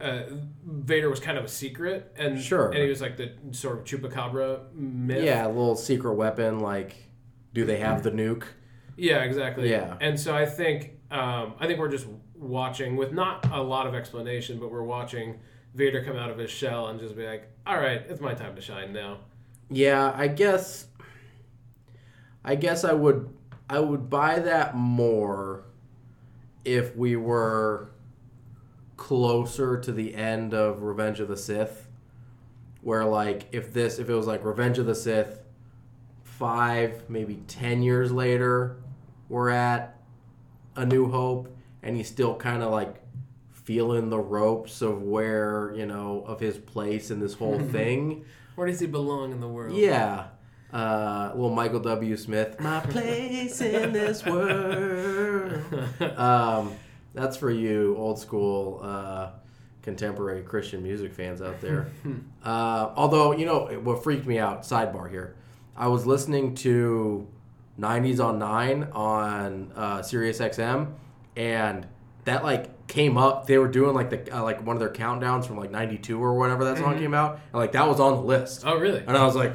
uh, 0.00 0.22
Vader 0.64 1.08
was 1.08 1.20
kind 1.20 1.38
of 1.38 1.44
a 1.44 1.48
secret, 1.48 2.12
and 2.16 2.40
Sure. 2.40 2.70
and 2.70 2.82
he 2.82 2.88
was 2.88 3.00
like 3.00 3.16
the 3.16 3.32
sort 3.52 3.78
of 3.78 3.84
chupacabra 3.84 4.72
myth. 4.74 5.24
Yeah, 5.24 5.46
a 5.46 5.48
little 5.48 5.76
secret 5.76 6.14
weapon. 6.14 6.60
Like, 6.60 6.94
do 7.54 7.64
they 7.64 7.78
have 7.78 8.02
the 8.02 8.10
nuke? 8.10 8.44
yeah, 8.96 9.22
exactly. 9.24 9.70
Yeah. 9.70 9.96
and 10.00 10.18
so 10.18 10.34
I 10.36 10.46
think 10.46 10.92
um, 11.10 11.54
I 11.60 11.66
think 11.66 11.78
we're 11.78 11.90
just 11.90 12.06
watching 12.34 12.96
with 12.96 13.12
not 13.12 13.50
a 13.52 13.62
lot 13.62 13.86
of 13.86 13.94
explanation, 13.94 14.58
but 14.58 14.70
we're 14.70 14.82
watching 14.82 15.40
Vader 15.74 16.02
come 16.04 16.16
out 16.16 16.30
of 16.30 16.38
his 16.38 16.50
shell 16.50 16.88
and 16.88 16.98
just 17.00 17.16
be 17.16 17.26
like, 17.26 17.48
"All 17.66 17.76
right, 17.78 18.02
it's 18.08 18.20
my 18.20 18.34
time 18.34 18.54
to 18.56 18.60
shine 18.62 18.92
now." 18.92 19.18
Yeah, 19.70 20.12
I 20.16 20.28
guess. 20.28 20.86
I 22.44 22.54
guess 22.54 22.84
I 22.84 22.92
would. 22.92 23.28
I 23.68 23.80
would 23.80 24.08
buy 24.08 24.38
that 24.38 24.76
more 24.76 25.64
if 26.64 26.94
we 26.96 27.16
were 27.16 27.90
closer 28.96 29.78
to 29.78 29.92
the 29.92 30.14
end 30.14 30.54
of 30.54 30.82
Revenge 30.82 31.20
of 31.20 31.28
the 31.28 31.36
Sith, 31.36 31.86
where 32.82 33.04
like 33.04 33.46
if 33.52 33.72
this 33.72 33.98
if 33.98 34.08
it 34.08 34.14
was 34.14 34.26
like 34.26 34.44
Revenge 34.44 34.78
of 34.78 34.86
the 34.86 34.94
Sith, 34.94 35.40
five 36.24 37.08
maybe 37.08 37.42
ten 37.46 37.82
years 37.82 38.12
later, 38.12 38.76
we're 39.28 39.50
at 39.50 39.98
A 40.76 40.84
New 40.84 41.10
Hope, 41.10 41.54
and 41.82 41.96
he's 41.96 42.08
still 42.08 42.36
kind 42.36 42.62
of 42.62 42.70
like 42.70 42.96
feeling 43.50 44.10
the 44.10 44.18
ropes 44.18 44.80
of 44.82 45.02
where 45.02 45.72
you 45.76 45.86
know 45.86 46.24
of 46.26 46.40
his 46.40 46.56
place 46.56 47.10
in 47.10 47.20
this 47.20 47.34
whole 47.34 47.58
thing. 47.70 48.24
Where 48.54 48.66
does 48.66 48.80
he 48.80 48.86
belong 48.86 49.32
in 49.32 49.40
the 49.40 49.48
world? 49.48 49.76
Yeah. 49.76 50.28
Uh, 50.72 51.30
little 51.34 51.50
Michael 51.54 51.80
W. 51.80 52.16
Smith. 52.16 52.58
My 52.58 52.80
place 52.88 53.60
in 53.60 53.92
this 53.92 54.26
world. 54.26 55.62
Um, 56.00 56.72
that's 57.16 57.36
for 57.36 57.50
you, 57.50 57.96
old 57.96 58.18
school, 58.18 58.80
uh, 58.82 59.30
contemporary 59.80 60.42
Christian 60.42 60.82
music 60.82 61.14
fans 61.14 61.40
out 61.40 61.60
there. 61.62 61.88
uh, 62.44 62.90
although, 62.94 63.32
you 63.32 63.46
know, 63.46 63.66
what 63.82 64.04
freaked 64.04 64.26
me 64.26 64.38
out, 64.38 64.62
sidebar 64.62 65.10
here, 65.10 65.34
I 65.74 65.88
was 65.88 66.06
listening 66.06 66.54
to 66.56 67.26
90s 67.80 68.22
on 68.22 68.38
9 68.38 68.88
on 68.92 69.72
uh, 69.74 70.02
Sirius 70.02 70.40
XM, 70.40 70.92
and 71.36 71.86
that, 72.24 72.44
like, 72.44 72.86
came 72.86 73.16
up. 73.16 73.46
They 73.46 73.56
were 73.56 73.68
doing, 73.68 73.94
like, 73.94 74.10
the 74.10 74.36
uh, 74.36 74.42
like 74.42 74.64
one 74.64 74.76
of 74.76 74.80
their 74.80 74.92
countdowns 74.92 75.46
from, 75.46 75.56
like, 75.56 75.70
92 75.70 76.22
or 76.22 76.34
whatever 76.34 76.64
that 76.64 76.76
song 76.76 76.98
came 76.98 77.14
out, 77.14 77.40
and, 77.52 77.54
like, 77.54 77.72
that 77.72 77.88
was 77.88 77.98
on 77.98 78.14
the 78.14 78.20
list. 78.20 78.62
Oh, 78.66 78.78
really? 78.78 79.00
And 79.00 79.16
I 79.16 79.24
was 79.24 79.34
like, 79.34 79.54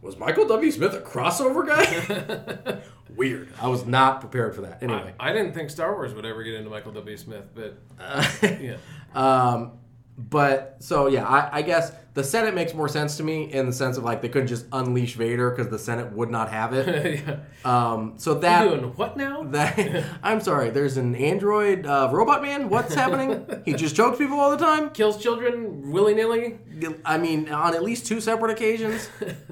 was 0.00 0.16
Michael 0.16 0.46
W. 0.46 0.70
Smith 0.70 0.94
a 0.94 1.00
crossover 1.00 1.66
guy? 1.66 2.80
Weird. 3.14 3.48
I 3.60 3.68
was 3.68 3.86
not 3.86 4.20
prepared 4.20 4.54
for 4.54 4.62
that. 4.62 4.82
Anyway. 4.82 5.14
I, 5.20 5.30
I 5.30 5.32
didn't 5.32 5.52
think 5.52 5.70
Star 5.70 5.92
Wars 5.94 6.12
would 6.14 6.26
ever 6.26 6.42
get 6.42 6.54
into 6.54 6.70
Michael 6.70 6.92
W. 6.92 7.16
Smith, 7.16 7.44
but 7.54 7.78
Uh, 8.00 8.26
yeah. 8.60 8.76
um, 9.14 9.72
but 10.18 10.76
so 10.80 11.08
yeah, 11.08 11.26
I, 11.26 11.58
I 11.58 11.62
guess 11.62 11.92
the 12.14 12.24
Senate 12.24 12.54
makes 12.54 12.72
more 12.72 12.88
sense 12.88 13.18
to 13.18 13.22
me 13.22 13.52
in 13.52 13.66
the 13.66 13.72
sense 13.74 13.98
of 13.98 14.04
like 14.04 14.22
they 14.22 14.30
couldn't 14.30 14.48
just 14.48 14.64
unleash 14.72 15.16
Vader 15.16 15.50
because 15.50 15.68
the 15.68 15.78
Senate 15.78 16.12
would 16.12 16.30
not 16.30 16.50
have 16.50 16.72
it. 16.72 17.22
yeah. 17.26 17.40
Um, 17.62 18.14
so 18.16 18.34
that 18.36 18.64
doing 18.64 18.96
what 18.96 19.18
now? 19.18 19.42
that 19.50 20.04
I'm 20.22 20.40
sorry, 20.40 20.70
there's 20.70 20.96
an 20.96 21.14
android 21.14 21.84
uh, 21.84 22.08
robot 22.10 22.40
man. 22.40 22.70
What's 22.70 22.94
happening? 22.94 23.46
he 23.66 23.74
just 23.74 23.94
chokes 23.96 24.16
people 24.16 24.40
all 24.40 24.50
the 24.50 24.56
time. 24.56 24.88
Kills 24.90 25.22
children 25.22 25.92
willy 25.92 26.14
nilly 26.14 26.58
I 27.04 27.18
mean, 27.18 27.50
on 27.50 27.74
at 27.74 27.82
least 27.82 28.06
two 28.06 28.20
separate 28.20 28.50
occasions, 28.50 29.10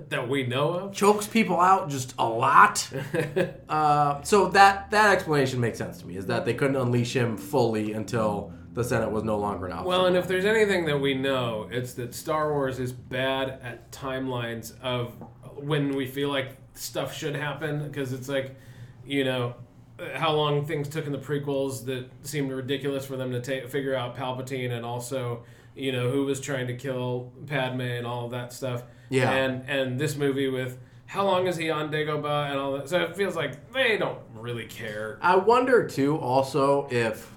that 0.08 0.28
we 0.28 0.46
know 0.46 0.70
of. 0.72 0.94
chokes 0.94 1.26
people 1.26 1.60
out 1.60 1.90
just 1.90 2.14
a 2.18 2.26
lot. 2.26 2.88
Uh, 3.68 4.22
so 4.22 4.48
that 4.50 4.90
that 4.90 5.12
explanation 5.12 5.60
makes 5.60 5.78
sense 5.78 5.98
to 5.98 6.06
me. 6.06 6.16
Is 6.16 6.26
that 6.26 6.44
they 6.44 6.54
couldn't 6.54 6.76
unleash 6.76 7.14
him 7.14 7.36
fully 7.36 7.92
until 7.92 8.52
the 8.74 8.84
Senate 8.84 9.10
was 9.10 9.22
no 9.24 9.38
longer 9.38 9.66
an 9.66 9.72
option. 9.72 9.86
Well, 9.86 10.06
and 10.06 10.16
if 10.16 10.26
there's 10.28 10.44
anything 10.44 10.84
that 10.86 11.00
we 11.00 11.14
know, 11.14 11.68
it's 11.70 11.94
that 11.94 12.14
Star 12.14 12.52
Wars 12.52 12.78
is 12.78 12.92
bad 12.92 13.60
at 13.62 13.90
timelines 13.92 14.78
of 14.80 15.14
when 15.56 15.94
we 15.94 16.06
feel 16.06 16.28
like 16.28 16.56
stuff 16.74 17.14
should 17.14 17.36
happen 17.36 17.86
because 17.86 18.12
it's 18.12 18.28
like, 18.28 18.56
you 19.06 19.24
know, 19.24 19.54
how 20.14 20.32
long 20.32 20.66
things 20.66 20.88
took 20.88 21.06
in 21.06 21.12
the 21.12 21.18
prequels 21.18 21.84
that 21.86 22.10
seemed 22.22 22.50
ridiculous 22.50 23.06
for 23.06 23.16
them 23.16 23.30
to 23.30 23.40
ta- 23.40 23.68
figure 23.68 23.94
out 23.94 24.16
Palpatine 24.16 24.72
and 24.72 24.84
also, 24.84 25.44
you 25.76 25.92
know, 25.92 26.10
who 26.10 26.24
was 26.24 26.40
trying 26.40 26.66
to 26.66 26.74
kill 26.74 27.32
Padme 27.46 27.80
and 27.80 28.06
all 28.06 28.24
of 28.24 28.32
that 28.32 28.52
stuff. 28.52 28.82
Yeah. 29.08 29.30
And 29.30 29.68
and 29.68 30.00
this 30.00 30.16
movie 30.16 30.48
with 30.48 30.78
how 31.06 31.24
long 31.24 31.46
is 31.46 31.56
he 31.56 31.70
on 31.70 31.92
Dagobah 31.92 32.50
and 32.50 32.58
all 32.58 32.72
that. 32.72 32.88
So 32.88 33.00
it 33.02 33.16
feels 33.16 33.36
like 33.36 33.72
they 33.72 33.96
don't 33.96 34.18
really 34.34 34.66
care. 34.66 35.18
I 35.22 35.36
wonder 35.36 35.86
too, 35.86 36.16
also 36.16 36.88
if 36.90 37.30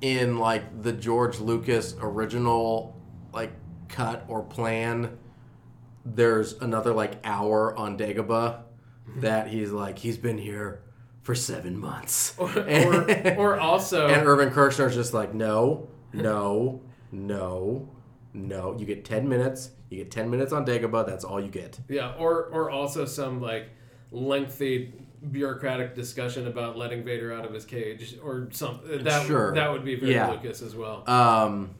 in 0.00 0.38
like 0.38 0.82
the 0.82 0.92
George 0.92 1.38
Lucas 1.38 1.94
original 2.00 3.00
like 3.32 3.52
cut 3.88 4.24
or 4.28 4.42
plan, 4.42 5.18
there's 6.04 6.54
another 6.54 6.92
like 6.92 7.18
hour 7.24 7.76
on 7.76 7.98
Dagobah 7.98 8.62
mm-hmm. 9.08 9.20
that 9.20 9.48
he's 9.48 9.70
like 9.70 9.98
he's 9.98 10.16
been 10.16 10.38
here 10.38 10.82
for 11.22 11.34
seven 11.34 11.78
months, 11.78 12.34
or, 12.38 13.36
or 13.36 13.60
also 13.60 14.06
and 14.08 14.26
Irvin 14.26 14.50
Kershner's 14.50 14.94
just 14.94 15.12
like 15.12 15.34
no, 15.34 15.88
no, 16.12 16.82
no, 17.12 17.88
no. 18.32 18.76
You 18.78 18.86
get 18.86 19.04
ten 19.04 19.28
minutes. 19.28 19.70
You 19.90 19.98
get 19.98 20.10
ten 20.10 20.30
minutes 20.30 20.52
on 20.52 20.64
Dagobah. 20.64 21.06
That's 21.06 21.24
all 21.24 21.40
you 21.40 21.50
get. 21.50 21.78
Yeah, 21.88 22.14
or 22.18 22.46
or 22.46 22.70
also 22.70 23.04
some 23.04 23.40
like 23.40 23.70
lengthy 24.10 24.94
bureaucratic 25.30 25.94
discussion 25.94 26.46
about 26.46 26.76
letting 26.78 27.04
Vader 27.04 27.32
out 27.32 27.44
of 27.44 27.52
his 27.52 27.64
cage 27.64 28.16
or 28.22 28.48
something. 28.52 29.04
That 29.04 29.26
Sure. 29.26 29.52
that 29.54 29.70
would 29.70 29.84
be 29.84 29.94
very 29.96 30.14
Yeah. 30.14 30.30
Lucas 30.30 30.62
as 30.62 30.74
well. 30.74 31.08
Um, 31.08 31.70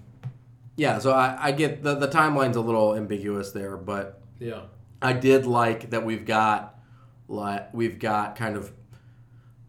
yeah. 0.76 0.98
So 0.98 1.12
I, 1.12 1.36
I 1.40 1.52
get 1.52 1.82
the 1.82 1.94
the 1.94 2.08
timeline's 2.08 2.56
a 2.56 2.60
little 2.60 2.94
ambiguous 2.94 3.52
there, 3.52 3.76
but 3.76 4.20
yeah, 4.38 4.62
I 5.00 5.12
did 5.14 5.46
like 5.46 5.90
that 5.90 6.04
we've 6.04 6.26
got 6.26 6.78
like 7.28 7.72
we've 7.72 7.98
got 7.98 8.36
kind 8.36 8.56
of 8.56 8.72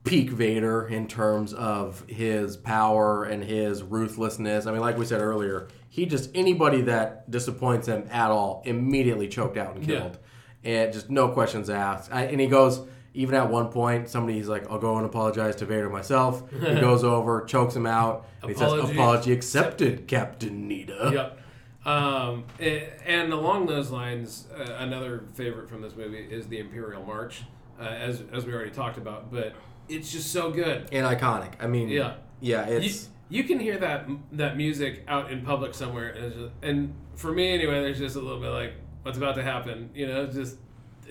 peak 0.04 0.32
Vader 0.32 0.88
in 0.88 1.08
terms 1.08 1.54
of 1.54 2.04
his 2.08 2.58
power 2.58 3.24
and 3.24 3.44
his 3.44 3.84
ruthlessness. 3.84 4.66
I 4.66 4.72
mean, 4.72 4.82
like 4.82 4.98
we 4.98 5.06
said 5.06 5.22
earlier, 5.22 5.68
he 5.90 6.06
just 6.08 6.30
anybody 6.36 6.82
that 6.84 7.30
disappoints 7.30 7.88
him 7.88 8.08
at 8.12 8.32
all 8.32 8.64
immediately 8.66 9.28
choked 9.28 9.58
out 9.58 9.76
and 9.76 9.88
Yeah. 9.88 10.00
killed, 10.00 10.18
and 10.64 10.92
just 10.92 11.10
no 11.10 11.30
questions 11.30 11.70
asked. 11.70 12.12
I, 12.12 12.24
and 12.26 12.42
he 12.42 12.48
goes. 12.48 12.82
Even 13.14 13.36
at 13.36 13.50
one 13.50 13.68
point, 13.70 14.08
somebody's 14.10 14.48
like, 14.48 14.70
"I'll 14.72 14.80
go 14.80 14.96
and 14.98 15.06
apologize 15.06 15.56
to 15.58 15.66
Vader 15.66 15.90
myself." 15.90 16.44
He 16.52 16.60
goes 16.80 17.04
over, 17.04 17.42
chokes 17.44 17.76
him 17.76 17.86
out. 17.86 18.26
And 18.42 18.50
he 18.52 18.56
says, 18.58 18.72
Apology 18.72 18.94
"Apology 18.94 19.32
accepted, 19.34 20.08
Captain 20.08 20.70
Needa." 20.70 21.12
yep. 21.14 21.38
Um, 21.86 22.46
and 22.62 23.34
along 23.34 23.66
those 23.66 23.90
lines, 23.90 24.48
uh, 24.56 24.76
another 24.78 25.24
favorite 25.34 25.68
from 25.70 25.82
this 25.82 25.96
movie 25.96 26.20
is 26.30 26.48
the 26.48 26.60
Imperial 26.60 27.04
March, 27.04 27.42
uh, 27.80 27.84
as 27.84 28.24
as 28.32 28.46
we 28.46 28.54
already 28.54 28.70
talked 28.72 28.98
about. 28.98 29.32
But 29.32 29.54
it's 29.90 30.12
just 30.12 30.32
so 30.32 30.52
good. 30.52 30.88
and 30.92 31.06
iconic. 31.06 31.54
I 31.60 31.68
mean, 31.68 31.90
Yeah. 31.90 32.14
yeah, 32.40 32.70
You, 32.70 32.78
it's 32.78 33.10
you 33.30 33.44
can 33.44 33.60
hear 33.60 33.78
that 33.80 34.08
that 34.34 34.58
music 34.58 35.04
out 35.08 35.32
in 35.32 35.42
public 35.42 35.74
somewhere, 35.74 36.10
and, 36.10 36.34
just- 36.34 36.54
and 36.62 36.94
for 37.16 37.32
me 37.32 37.52
anyway, 37.54 37.82
there's 37.82 38.00
just 38.00 38.16
a 38.16 38.20
little 38.22 38.40
bit 38.40 38.50
like 38.52 38.74
what's 39.02 39.18
about 39.18 39.36
to 39.36 39.44
happen. 39.44 39.90
You 39.96 40.08
know, 40.08 40.28
just 40.28 40.58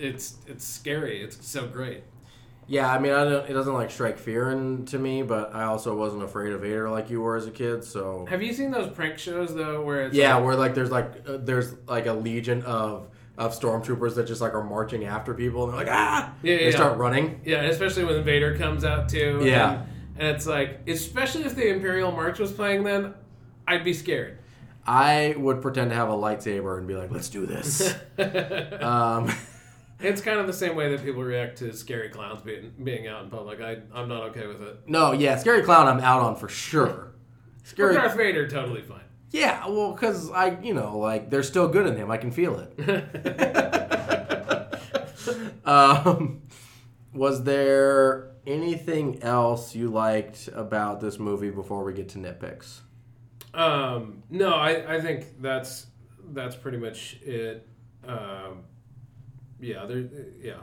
it's 0.01 0.35
it's 0.47 0.65
scary. 0.65 1.21
It's 1.23 1.45
so 1.47 1.67
great. 1.67 2.03
yeah. 2.67 2.91
I 2.91 2.99
mean, 2.99 3.11
I 3.11 3.23
don't, 3.25 3.49
it 3.49 3.53
doesn't 3.53 3.73
like 3.73 3.91
strike 3.91 4.17
fear 4.17 4.51
into 4.51 4.97
me, 4.99 5.21
but 5.23 5.53
I 5.53 5.63
also 5.63 5.95
wasn't 5.95 6.23
afraid 6.23 6.53
of 6.53 6.61
Vader 6.61 6.89
like 6.89 7.09
you 7.09 7.21
were 7.21 7.35
as 7.35 7.45
a 7.47 7.51
kid. 7.51 7.83
So 7.83 8.25
Have 8.29 8.41
you 8.41 8.53
seen 8.53 8.71
those 8.71 8.89
prank 8.89 9.17
shows 9.17 9.53
though, 9.55 9.81
where 9.83 10.03
it's 10.05 10.15
yeah, 10.15 10.35
like- 10.35 10.45
where 10.45 10.55
like 10.55 10.75
there's 10.75 10.91
like 10.91 11.11
uh, 11.27 11.37
there's 11.37 11.73
like 11.87 12.05
a 12.07 12.13
legion 12.13 12.63
of 12.63 13.07
of 13.37 13.57
stormtroopers 13.57 14.15
that 14.15 14.27
just 14.27 14.41
like 14.41 14.53
are 14.53 14.63
marching 14.63 15.05
after 15.05 15.33
people 15.33 15.63
and 15.63 15.71
they're 15.73 15.85
like 15.85 15.93
ah, 15.93 16.33
Yeah, 16.43 16.57
they 16.57 16.65
yeah, 16.65 16.71
start 16.71 16.97
running. 16.97 17.41
Yeah, 17.45 17.61
especially 17.63 18.03
when 18.03 18.23
Vader 18.23 18.55
comes 18.57 18.83
out 18.83 19.09
too. 19.09 19.41
Yeah. 19.43 19.71
And, 19.71 19.87
and 20.17 20.27
it's 20.35 20.45
like, 20.45 20.81
especially 20.87 21.45
if 21.45 21.55
the 21.55 21.67
Imperial 21.69 22.11
March 22.11 22.37
was 22.39 22.51
playing 22.51 22.83
then, 22.83 23.13
I'd 23.67 23.83
be 23.83 23.93
scared. 23.93 24.37
I 24.85 25.33
would 25.37 25.61
pretend 25.61 25.89
to 25.91 25.95
have 25.95 26.09
a 26.09 26.13
lightsaber 26.13 26.77
and 26.77 26.87
be 26.87 26.93
like, 26.95 27.09
let's 27.09 27.29
do 27.29 27.45
this. 27.45 27.95
um, 28.81 29.31
It's 30.01 30.21
kind 30.21 30.39
of 30.39 30.47
the 30.47 30.53
same 30.53 30.75
way 30.75 30.89
that 30.89 31.03
people 31.03 31.23
react 31.23 31.57
to 31.59 31.73
scary 31.73 32.09
clowns 32.09 32.41
being 32.41 32.73
being 32.83 33.07
out 33.07 33.23
in 33.23 33.29
public. 33.29 33.61
I 33.61 33.77
I'm 33.93 34.07
not 34.07 34.23
okay 34.29 34.47
with 34.47 34.61
it. 34.61 34.79
no, 34.87 35.11
yeah, 35.11 35.37
scary 35.37 35.63
clown, 35.63 35.87
I'm 35.87 35.99
out 35.99 36.21
on 36.21 36.35
for 36.35 36.49
sure. 36.49 37.13
Scary, 37.63 37.93
Darth 37.93 38.15
Vader, 38.17 38.47
totally 38.47 38.81
fine. 38.81 39.01
yeah, 39.29 39.67
well, 39.67 39.91
because 39.93 40.31
I, 40.31 40.59
you 40.61 40.73
know, 40.73 40.97
like 40.97 41.29
there's 41.29 41.47
still 41.47 41.67
good 41.67 41.85
in 41.87 41.95
him. 41.95 42.09
I 42.09 42.17
can 42.17 42.31
feel 42.31 42.59
it. 42.59 42.73
um, 45.65 46.41
was 47.13 47.43
there 47.43 48.31
anything 48.47 49.21
else 49.21 49.75
you 49.75 49.89
liked 49.89 50.49
about 50.53 50.99
this 51.01 51.19
movie 51.19 51.51
before 51.51 51.83
we 51.83 51.93
get 51.93 52.09
to 52.09 52.17
nitpicks? 52.17 52.79
Um, 53.53 54.23
no, 54.29 54.53
I, 54.53 54.95
I 54.95 55.01
think 55.01 55.41
that's 55.41 55.87
that's 56.33 56.55
pretty 56.55 56.77
much 56.77 57.17
it. 57.21 57.67
Um, 58.07 58.63
yeah, 59.61 59.85
there. 59.85 60.09
Yeah. 60.41 60.61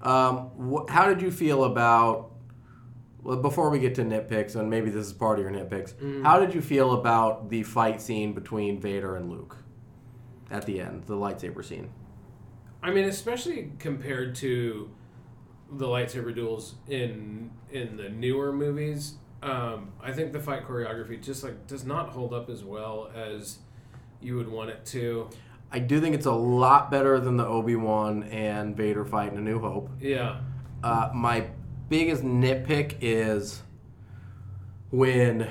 Um, 0.00 0.50
wh- 0.58 0.90
how 0.90 1.06
did 1.06 1.22
you 1.22 1.30
feel 1.30 1.64
about? 1.64 2.30
Well, 3.22 3.36
before 3.36 3.70
we 3.70 3.78
get 3.78 3.94
to 3.96 4.02
nitpicks, 4.02 4.56
and 4.56 4.68
maybe 4.68 4.90
this 4.90 5.06
is 5.06 5.12
part 5.12 5.38
of 5.38 5.44
your 5.44 5.52
nitpicks, 5.54 6.24
how 6.24 6.40
did 6.40 6.54
you 6.54 6.60
feel 6.60 6.94
about 6.94 7.50
the 7.50 7.62
fight 7.62 8.02
scene 8.02 8.32
between 8.32 8.80
Vader 8.80 9.14
and 9.14 9.30
Luke 9.30 9.56
at 10.50 10.66
the 10.66 10.80
end, 10.80 11.04
the 11.04 11.14
lightsaber 11.14 11.64
scene? 11.64 11.90
I 12.82 12.90
mean, 12.90 13.04
especially 13.04 13.70
compared 13.78 14.34
to 14.36 14.90
the 15.70 15.86
lightsaber 15.86 16.34
duels 16.34 16.74
in 16.88 17.50
in 17.70 17.96
the 17.96 18.08
newer 18.08 18.52
movies, 18.52 19.14
um, 19.42 19.92
I 20.02 20.12
think 20.12 20.32
the 20.32 20.40
fight 20.40 20.66
choreography 20.66 21.22
just 21.22 21.44
like 21.44 21.66
does 21.68 21.84
not 21.84 22.08
hold 22.08 22.34
up 22.34 22.50
as 22.50 22.64
well 22.64 23.10
as 23.14 23.58
you 24.20 24.36
would 24.36 24.48
want 24.48 24.70
it 24.70 24.84
to. 24.86 25.28
I 25.72 25.78
do 25.78 26.00
think 26.00 26.14
it's 26.14 26.26
a 26.26 26.32
lot 26.32 26.90
better 26.90 27.18
than 27.18 27.36
the 27.36 27.46
Obi 27.46 27.76
Wan 27.76 28.24
and 28.24 28.76
Vader 28.76 29.04
fight 29.04 29.32
in 29.32 29.38
A 29.38 29.40
New 29.40 29.58
Hope. 29.58 29.90
Yeah. 30.00 30.40
Uh, 30.84 31.10
my 31.14 31.46
biggest 31.88 32.22
nitpick 32.22 32.96
is 33.00 33.62
when 34.90 35.48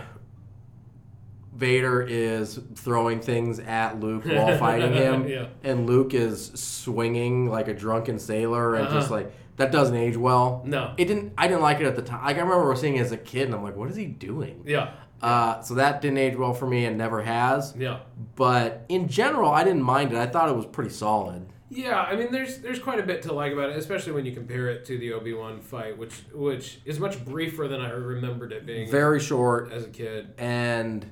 Vader 1.55 2.01
is 2.01 2.59
throwing 2.75 3.19
things 3.19 3.59
at 3.59 3.99
Luke 3.99 4.25
while 4.25 4.57
fighting 4.59 4.93
him, 4.93 5.27
Yeah. 5.27 5.47
and 5.63 5.85
Luke 5.87 6.13
is 6.13 6.51
swinging 6.53 7.49
like 7.49 7.67
a 7.67 7.73
drunken 7.73 8.19
sailor, 8.19 8.75
and 8.75 8.89
just 8.89 9.07
Uh-huh. 9.11 9.15
like 9.21 9.33
that 9.57 9.71
doesn't 9.71 9.95
age 9.95 10.17
well. 10.17 10.63
No. 10.65 10.93
It 10.97 11.05
didn't. 11.05 11.33
I 11.37 11.47
didn't 11.47 11.61
like 11.61 11.79
it 11.81 11.85
at 11.85 11.95
the 11.95 12.01
time. 12.01 12.23
Like, 12.25 12.37
I 12.37 12.41
remember 12.41 12.73
seeing 12.75 12.95
it 12.95 13.01
as 13.01 13.11
a 13.11 13.17
kid, 13.17 13.45
and 13.47 13.53
I'm 13.55 13.61
like, 13.63 13.75
"What 13.75 13.89
is 13.89 13.95
he 13.95 14.05
doing?" 14.05 14.63
Yeah. 14.65 14.91
Uh, 15.21 15.61
so 15.61 15.75
that 15.75 16.01
didn't 16.01 16.17
age 16.17 16.35
well 16.35 16.53
for 16.53 16.65
me, 16.67 16.85
and 16.85 16.97
never 16.97 17.21
has. 17.21 17.73
Yeah. 17.77 17.99
But 18.35 18.85
in 18.89 19.07
general, 19.07 19.51
I 19.51 19.63
didn't 19.63 19.83
mind 19.83 20.11
it. 20.13 20.17
I 20.17 20.25
thought 20.25 20.49
it 20.49 20.55
was 20.55 20.65
pretty 20.65 20.89
solid. 20.89 21.45
Yeah, 21.69 22.01
I 22.01 22.15
mean, 22.17 22.31
there's 22.31 22.57
there's 22.57 22.79
quite 22.79 22.99
a 22.99 23.03
bit 23.03 23.21
to 23.23 23.33
like 23.33 23.53
about 23.53 23.69
it, 23.69 23.77
especially 23.77 24.11
when 24.11 24.25
you 24.25 24.33
compare 24.33 24.67
it 24.69 24.83
to 24.85 24.97
the 24.97 25.13
Obi 25.13 25.33
Wan 25.33 25.61
fight, 25.61 25.97
which 25.97 26.13
which 26.33 26.79
is 26.83 26.99
much 26.99 27.23
briefer 27.23 27.67
than 27.69 27.79
I 27.79 27.91
remembered 27.91 28.51
it 28.51 28.65
being 28.65 28.89
Very 28.91 29.19
short, 29.21 29.71
as 29.71 29.85
a 29.85 29.89
kid. 29.89 30.33
and 30.37 31.05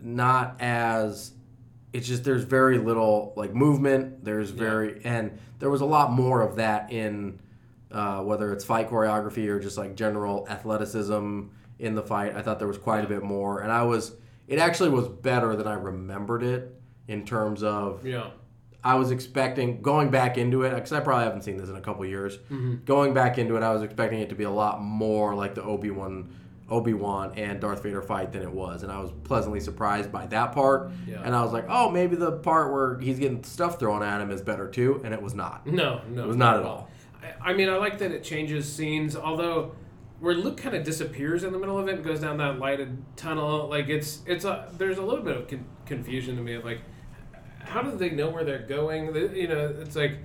not 0.00 0.56
as 0.60 1.32
it's 1.92 2.06
just 2.06 2.22
there's 2.24 2.44
very 2.44 2.78
little 2.78 3.32
like 3.36 3.52
movement 3.52 4.24
there's 4.24 4.50
very 4.50 5.00
and 5.04 5.36
there 5.58 5.70
was 5.70 5.80
a 5.80 5.84
lot 5.86 6.12
more 6.12 6.40
of 6.42 6.56
that 6.56 6.92
in 6.92 7.40
uh, 7.90 8.20
whether 8.22 8.52
it's 8.52 8.64
fight 8.64 8.88
choreography 8.90 9.48
or 9.48 9.58
just 9.58 9.76
like 9.76 9.96
general 9.96 10.46
athleticism 10.48 11.42
in 11.78 11.94
the 11.94 12.02
fight 12.02 12.34
i 12.36 12.42
thought 12.42 12.58
there 12.58 12.68
was 12.68 12.78
quite 12.78 13.04
a 13.04 13.08
bit 13.08 13.22
more 13.22 13.60
and 13.60 13.70
i 13.72 13.82
was 13.82 14.12
it 14.46 14.58
actually 14.58 14.90
was 14.90 15.08
better 15.08 15.54
than 15.56 15.66
i 15.66 15.74
remembered 15.74 16.42
it 16.42 16.74
in 17.06 17.24
terms 17.24 17.62
of 17.62 18.04
Yeah. 18.06 18.30
I 18.84 18.94
was 18.94 19.10
expecting 19.10 19.82
going 19.82 20.10
back 20.10 20.38
into 20.38 20.62
it 20.62 20.72
because 20.72 20.92
I 20.92 21.00
probably 21.00 21.24
haven't 21.24 21.42
seen 21.42 21.56
this 21.56 21.68
in 21.68 21.74
a 21.74 21.80
couple 21.80 22.06
years. 22.06 22.36
Mm-hmm. 22.36 22.84
Going 22.84 23.12
back 23.12 23.36
into 23.36 23.56
it, 23.56 23.62
I 23.64 23.72
was 23.72 23.82
expecting 23.82 24.20
it 24.20 24.28
to 24.28 24.36
be 24.36 24.44
a 24.44 24.50
lot 24.50 24.80
more 24.80 25.34
like 25.34 25.56
the 25.56 25.64
Obi 25.64 25.90
Wan, 25.90 26.32
Obi 26.70 26.94
Wan 26.94 27.32
and 27.36 27.60
Darth 27.60 27.82
Vader 27.82 28.00
fight 28.00 28.30
than 28.32 28.42
it 28.42 28.50
was, 28.50 28.84
and 28.84 28.92
I 28.92 29.00
was 29.00 29.10
pleasantly 29.24 29.58
surprised 29.58 30.12
by 30.12 30.26
that 30.28 30.52
part. 30.52 30.92
Yeah. 31.08 31.20
And 31.24 31.34
I 31.34 31.42
was 31.42 31.52
like, 31.52 31.64
oh, 31.68 31.90
maybe 31.90 32.14
the 32.14 32.30
part 32.32 32.72
where 32.72 32.98
he's 33.00 33.18
getting 33.18 33.42
stuff 33.42 33.80
thrown 33.80 34.02
at 34.04 34.20
him 34.20 34.30
is 34.30 34.42
better 34.42 34.68
too, 34.70 35.00
and 35.04 35.12
it 35.12 35.20
was 35.20 35.34
not. 35.34 35.66
No, 35.66 36.00
no, 36.08 36.22
It 36.22 36.28
was 36.28 36.36
not 36.36 36.56
at 36.58 36.62
all. 36.62 36.88
I, 37.20 37.50
I 37.50 37.54
mean, 37.54 37.68
I 37.68 37.76
like 37.78 37.98
that 37.98 38.12
it 38.12 38.22
changes 38.22 38.72
scenes, 38.72 39.16
although 39.16 39.72
where 40.20 40.34
Luke 40.34 40.56
kind 40.56 40.74
of 40.74 40.84
disappears 40.84 41.44
in 41.44 41.52
the 41.52 41.58
middle 41.58 41.78
of 41.78 41.88
it 41.88 41.96
and 41.96 42.04
goes 42.04 42.20
down 42.20 42.38
that 42.38 42.58
lighted 42.58 43.02
tunnel, 43.16 43.68
like 43.68 43.88
it's 43.88 44.22
it's 44.26 44.44
a 44.44 44.70
there's 44.76 44.98
a 44.98 45.02
little 45.02 45.24
bit 45.24 45.36
of 45.36 45.48
con- 45.48 45.66
confusion 45.86 46.36
to 46.36 46.42
me 46.42 46.54
of 46.54 46.64
like 46.64 46.80
how 47.60 47.82
do 47.82 47.96
they 47.96 48.10
know 48.10 48.30
where 48.30 48.44
they're 48.44 48.66
going? 48.66 49.14
You 49.14 49.48
know, 49.48 49.74
it's 49.80 49.96
like 49.96 50.18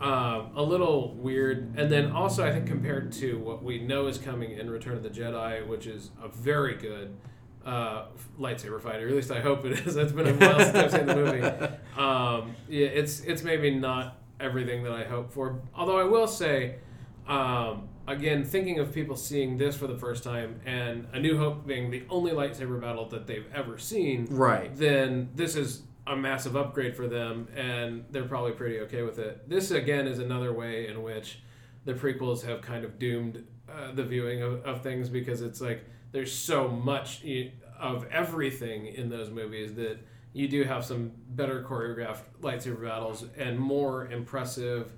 um, 0.00 0.50
a 0.54 0.62
little 0.62 1.14
weird. 1.14 1.74
And 1.76 1.90
then 1.90 2.12
also, 2.12 2.46
I 2.46 2.52
think 2.52 2.66
compared 2.66 3.12
to 3.14 3.38
what 3.38 3.62
we 3.62 3.78
know 3.78 4.06
is 4.06 4.18
coming 4.18 4.52
in 4.52 4.70
Return 4.70 4.96
of 4.96 5.02
the 5.02 5.10
Jedi, 5.10 5.66
which 5.66 5.86
is 5.86 6.10
a 6.22 6.28
very 6.28 6.74
good 6.74 7.16
uh, 7.64 8.06
lightsaber 8.38 8.80
fight, 8.80 9.02
or 9.02 9.08
at 9.08 9.14
least 9.14 9.30
I 9.30 9.40
hope 9.40 9.64
it 9.64 9.86
is. 9.86 9.96
It's 10.04 10.12
been 10.12 10.28
a 10.28 10.34
while 10.34 10.60
since 10.60 10.76
I've 10.76 10.90
seen 10.92 11.06
the 11.06 11.16
movie. 11.16 11.68
Um, 11.94 12.56
yeah, 12.68 12.88
it's 12.88 13.20
it's 13.20 13.44
maybe 13.44 13.70
not 13.70 14.18
everything 14.40 14.82
that 14.82 14.92
I 14.92 15.04
hope 15.04 15.32
for. 15.32 15.60
Although 15.76 15.96
I 15.96 16.02
will 16.02 16.26
say, 16.26 16.78
um, 17.28 17.88
again, 18.06 18.44
thinking 18.44 18.78
of 18.78 18.92
people 18.92 19.16
seeing 19.16 19.56
this 19.56 19.76
for 19.76 19.86
the 19.86 19.96
first 19.96 20.24
time 20.24 20.60
and 20.66 21.06
A 21.12 21.20
New 21.20 21.38
Hope 21.38 21.66
being 21.66 21.90
the 21.90 22.02
only 22.10 22.32
lightsaber 22.32 22.80
battle 22.80 23.08
that 23.10 23.26
they've 23.26 23.46
ever 23.54 23.78
seen, 23.78 24.26
Right. 24.30 24.74
then 24.76 25.30
this 25.34 25.56
is 25.56 25.82
a 26.06 26.14
massive 26.14 26.54
upgrade 26.54 26.94
for 26.94 27.06
them, 27.08 27.48
and 27.56 28.04
they're 28.10 28.24
probably 28.28 28.52
pretty 28.52 28.78
okay 28.80 29.02
with 29.02 29.18
it. 29.18 29.48
This 29.48 29.70
again 29.70 30.06
is 30.06 30.18
another 30.18 30.52
way 30.52 30.86
in 30.88 31.02
which 31.02 31.40
the 31.86 31.94
prequels 31.94 32.44
have 32.44 32.60
kind 32.60 32.84
of 32.84 32.98
doomed 32.98 33.44
uh, 33.70 33.92
the 33.92 34.04
viewing 34.04 34.42
of, 34.42 34.62
of 34.64 34.82
things 34.82 35.08
because 35.08 35.40
it's 35.40 35.60
like 35.60 35.84
there's 36.12 36.32
so 36.32 36.68
much 36.68 37.22
of 37.80 38.06
everything 38.10 38.86
in 38.86 39.08
those 39.08 39.30
movies 39.30 39.74
that 39.74 39.98
you 40.34 40.46
do 40.48 40.64
have 40.64 40.84
some 40.84 41.12
better 41.30 41.62
choreographed 41.62 42.22
lightsaber 42.42 42.82
battles 42.82 43.24
and 43.36 43.58
more 43.58 44.06
impressive 44.08 44.92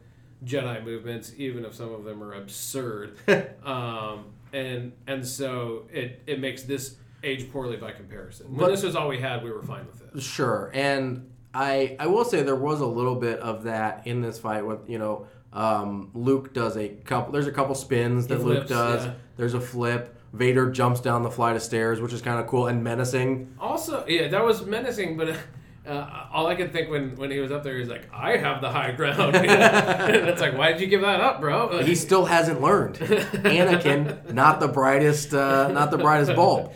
Jedi 0.45 0.84
movements, 0.84 1.32
even 1.37 1.64
if 1.64 1.74
some 1.74 1.93
of 1.93 2.05
them 2.05 2.22
are 2.22 2.34
absurd. 2.34 3.16
um, 3.64 4.26
and 4.53 4.93
and 5.07 5.26
so 5.26 5.87
it 5.93 6.22
it 6.26 6.41
makes 6.41 6.62
this 6.62 6.97
age 7.22 7.51
poorly 7.51 7.76
by 7.76 7.93
comparison. 7.93 8.47
When 8.51 8.59
But- 8.59 8.70
this 8.70 8.82
was 8.82 8.95
all 8.97 9.09
we 9.09 9.18
had, 9.18 9.43
we 9.43 9.51
were 9.51 9.62
fine 9.62 9.87
with 9.87 10.03
it. 10.14 10.22
Sure, 10.22 10.70
and 10.74 11.30
I 11.55 11.97
I 11.99 12.07
will 12.07 12.24
say 12.24 12.43
there 12.43 12.55
was 12.57 12.80
a 12.80 12.87
little 12.87 13.16
bit 13.16 13.41
of 13.41 13.64
that 13.64 14.07
in 14.07 14.20
this 14.20 14.39
fight 14.39 14.64
with 14.66 14.89
you 14.89 14.99
know 14.99 15.26
um, 15.53 16.11
Luke 16.14 16.53
does 16.53 16.76
a 16.76 16.89
couple. 16.89 17.32
There's 17.32 17.47
a 17.47 17.53
couple 17.53 17.74
spins 17.74 18.26
that 18.28 18.39
He 18.39 18.45
Luke 18.45 18.66
does. 18.68 19.07
yeah. 19.07 19.14
There's 19.37 19.55
a 19.55 19.61
flip. 19.61 20.14
Vader 20.32 20.70
jumps 20.70 21.01
down 21.01 21.22
the 21.22 21.30
flight 21.30 21.57
of 21.57 21.62
stairs, 21.62 22.01
which 22.01 22.12
is 22.12 22.20
kind 22.20 22.39
of 22.39 22.47
cool 22.47 22.66
and 22.66 22.84
menacing. 22.84 23.55
Also, 23.59 24.05
yeah, 24.07 24.28
that 24.28 24.45
was 24.45 24.64
menacing, 24.66 25.16
but. 25.16 25.34
Uh, 25.87 26.26
all 26.32 26.47
I 26.49 26.55
could 26.57 26.72
think 26.72 26.91
when, 26.91 27.14
when 27.16 27.30
he 27.30 27.39
was 27.39 27.53
up 27.53 27.62
there, 27.62 27.78
he's 27.78 27.89
like, 27.89 28.09
"I 28.12 28.37
have 28.37 28.61
the 28.61 28.70
high 28.70 28.91
ground." 28.93 29.37
and 29.37 30.28
it's 30.28 30.41
like, 30.41 30.57
"Why 30.59 30.72
did 30.72 30.80
you 30.80 30.87
give 30.89 31.03
that 31.03 31.20
up, 31.20 31.41
bro?" 31.41 31.82
He 31.82 31.95
still 31.95 32.24
hasn't 32.24 32.61
learned. 32.61 32.97
Anakin, 32.97 34.32
not 34.32 34.59
the 34.61 34.68
brightest, 34.68 35.32
uh, 35.32 35.68
not 35.68 35.91
the 35.91 35.99
brightest 35.99 36.34
bulb. 36.34 36.72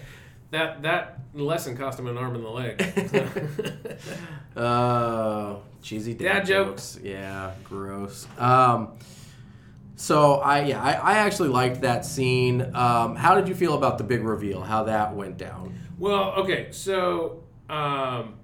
that 0.51 0.83
that 0.83 1.19
lesson 1.35 1.77
cost 1.77 1.99
him 1.99 2.07
an 2.07 2.17
arm 2.19 2.35
and 2.35 2.45
the 2.45 2.49
leg. 2.49 3.99
Uh, 4.57 5.57
cheesy 5.83 6.13
dad, 6.15 6.25
Dad 6.25 6.47
joke. 6.47 6.67
jokes. 6.69 6.99
Yeah, 7.03 7.53
gross. 7.65 8.27
Um, 8.37 8.99
so 9.95 10.35
I 10.35 10.65
yeah 10.65 10.83
I, 10.83 10.93
I 10.93 11.13
actually 11.19 11.51
liked 11.51 11.83
that 11.83 12.05
scene. 12.05 12.75
Um, 12.75 13.15
how 13.17 13.35
did 13.37 13.49
you 13.49 13.55
feel 13.55 13.75
about 13.75 13.97
the 13.99 14.05
big 14.05 14.23
reveal? 14.25 14.61
How 14.61 14.85
that 14.85 15.15
went 15.15 15.39
down? 15.39 15.79
Well, 15.99 16.33
okay, 16.39 16.73
so 16.73 17.45
um, 17.69 18.35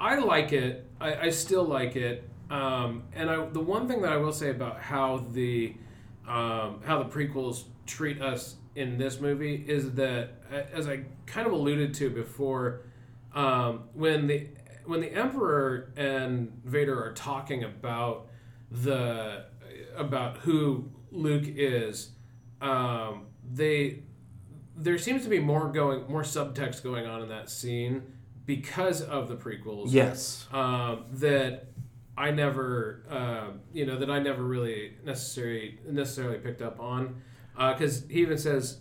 I 0.00 0.18
like 0.18 0.52
it. 0.52 0.86
I, 1.00 1.14
I 1.14 1.30
still 1.30 1.64
like 1.64 1.96
it. 1.96 2.28
Um, 2.50 3.04
and 3.14 3.28
I, 3.28 3.46
the 3.46 3.60
one 3.60 3.88
thing 3.88 4.02
that 4.02 4.12
I 4.12 4.16
will 4.16 4.32
say 4.32 4.50
about 4.50 4.80
how 4.80 5.26
the 5.32 5.74
um, 6.26 6.82
how 6.84 7.02
the 7.02 7.06
prequels 7.06 7.64
treat 7.86 8.20
us 8.20 8.56
in 8.74 8.98
this 8.98 9.20
movie 9.20 9.64
is 9.66 9.92
that, 9.94 10.30
as 10.72 10.86
I 10.88 11.04
kind 11.26 11.46
of 11.46 11.52
alluded 11.52 11.94
to 11.94 12.10
before, 12.10 12.82
um, 13.34 13.84
when 13.94 14.26
the 14.26 14.48
when 14.84 15.00
the 15.00 15.12
Emperor 15.12 15.92
and 15.96 16.60
Vader 16.64 17.02
are 17.02 17.12
talking 17.12 17.64
about 17.64 18.28
the 18.70 19.46
about 19.96 20.38
who 20.38 20.90
Luke 21.10 21.44
is, 21.46 22.10
um, 22.60 23.26
they 23.50 24.02
there 24.76 24.96
seems 24.96 25.24
to 25.24 25.28
be 25.28 25.40
more 25.40 25.70
going 25.72 26.10
more 26.10 26.22
subtext 26.22 26.82
going 26.82 27.06
on 27.06 27.22
in 27.22 27.28
that 27.28 27.50
scene 27.50 28.02
because 28.48 29.02
of 29.02 29.28
the 29.28 29.36
prequels. 29.36 29.92
Yes. 29.92 30.46
Um, 30.50 31.04
that 31.12 31.66
I 32.16 32.30
never, 32.32 33.04
uh, 33.08 33.50
you 33.74 33.84
know, 33.86 33.98
that 33.98 34.10
I 34.10 34.18
never 34.18 34.42
really 34.42 34.94
necessarily 35.04 35.78
necessarily 35.86 36.38
picked 36.38 36.62
up 36.62 36.80
on, 36.80 37.20
because 37.56 38.04
he 38.08 38.22
even 38.22 38.38
says, 38.38 38.78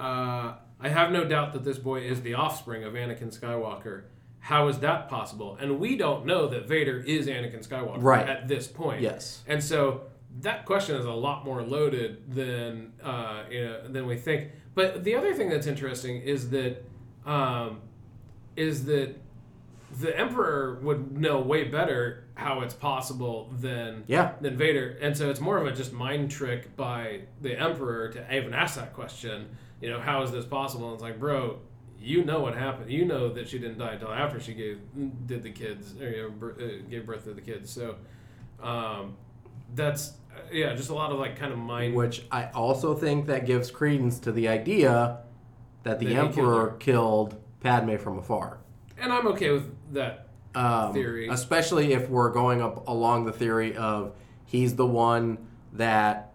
uh, 0.00 0.54
"I 0.80 0.88
have 0.88 1.12
no 1.12 1.24
doubt 1.24 1.52
that 1.52 1.62
this 1.64 1.78
boy 1.78 2.00
is 2.00 2.22
the 2.22 2.34
offspring 2.34 2.82
of 2.82 2.94
Anakin 2.94 3.30
Skywalker." 3.38 4.04
How 4.40 4.68
is 4.68 4.78
that 4.78 5.10
possible? 5.10 5.58
And 5.60 5.78
we 5.78 5.96
don't 5.98 6.24
know 6.24 6.48
that 6.48 6.66
Vader 6.66 6.96
is 6.98 7.26
Anakin 7.26 7.62
Skywalker 7.68 8.02
Right. 8.02 8.26
at 8.26 8.48
this 8.48 8.66
point. 8.66 9.02
Yes. 9.02 9.44
And 9.46 9.62
so 9.62 10.04
that 10.40 10.64
question 10.64 10.96
is 10.96 11.04
a 11.04 11.12
lot 11.12 11.44
more 11.44 11.62
loaded 11.62 12.32
than 12.34 12.94
uh, 13.02 13.42
you 13.50 13.64
know, 13.66 13.86
than 13.86 14.06
we 14.06 14.16
think. 14.16 14.48
But 14.74 15.04
the 15.04 15.14
other 15.14 15.34
thing 15.34 15.50
that's 15.50 15.66
interesting 15.66 16.22
is 16.22 16.48
that 16.50 16.82
um, 17.26 17.82
is 18.60 18.84
that 18.86 19.16
the 20.00 20.16
Emperor 20.16 20.78
would 20.82 21.18
know 21.18 21.40
way 21.40 21.64
better 21.64 22.24
how 22.34 22.60
it's 22.60 22.74
possible 22.74 23.50
than 23.58 24.04
Yeah. 24.06 24.32
than 24.40 24.56
Vader, 24.56 24.96
and 25.00 25.16
so 25.16 25.30
it's 25.30 25.40
more 25.40 25.58
of 25.58 25.66
a 25.66 25.72
just 25.72 25.92
mind 25.92 26.30
trick 26.30 26.76
by 26.76 27.22
the 27.40 27.58
Emperor 27.58 28.08
to 28.10 28.34
even 28.36 28.54
ask 28.54 28.76
that 28.76 28.92
question. 28.94 29.48
You 29.80 29.90
know, 29.90 30.00
how 30.00 30.22
is 30.22 30.30
this 30.30 30.44
possible? 30.44 30.86
And 30.86 30.94
it's 30.94 31.02
like, 31.02 31.18
bro, 31.18 31.58
you 31.98 32.24
know 32.24 32.40
what 32.40 32.54
happened. 32.56 32.90
You 32.90 33.04
know 33.04 33.30
that 33.32 33.48
she 33.48 33.58
didn't 33.58 33.78
die 33.78 33.94
until 33.94 34.12
after 34.12 34.38
she 34.38 34.54
gave 34.54 34.78
did 35.26 35.42
the 35.42 35.50
kids, 35.50 35.94
or, 36.00 36.08
you 36.08 36.22
know, 36.40 36.48
uh, 36.50 36.88
gave 36.90 37.06
birth 37.06 37.24
to 37.24 37.34
the 37.34 37.40
kids. 37.40 37.70
So 37.70 37.96
um, 38.62 39.16
that's 39.74 40.12
yeah, 40.52 40.74
just 40.74 40.90
a 40.90 40.94
lot 40.94 41.10
of 41.12 41.18
like 41.18 41.36
kind 41.36 41.52
of 41.52 41.58
mind. 41.58 41.94
Which 41.94 42.22
I 42.30 42.46
also 42.46 42.94
think 42.94 43.26
that 43.26 43.44
gives 43.46 43.70
credence 43.70 44.18
to 44.20 44.32
the 44.32 44.48
idea 44.48 45.18
that 45.82 45.98
the 45.98 46.06
That 46.06 46.10
he 46.10 46.14
killed 46.14 46.28
Emperor 46.38 46.76
killed 46.78 47.36
Padme 47.60 47.96
from 47.96 48.18
afar. 48.18 48.58
and 48.98 49.12
I'm 49.12 49.26
okay 49.28 49.50
with 49.50 49.64
that. 49.94 50.26
Um, 50.54 50.92
Theory. 50.92 51.28
Especially 51.28 51.92
if 51.92 52.08
we're 52.08 52.30
going 52.30 52.60
up 52.60 52.88
along 52.88 53.24
the 53.24 53.32
theory 53.32 53.76
of 53.76 54.14
he's 54.46 54.74
the 54.76 54.86
one 54.86 55.38
that 55.74 56.32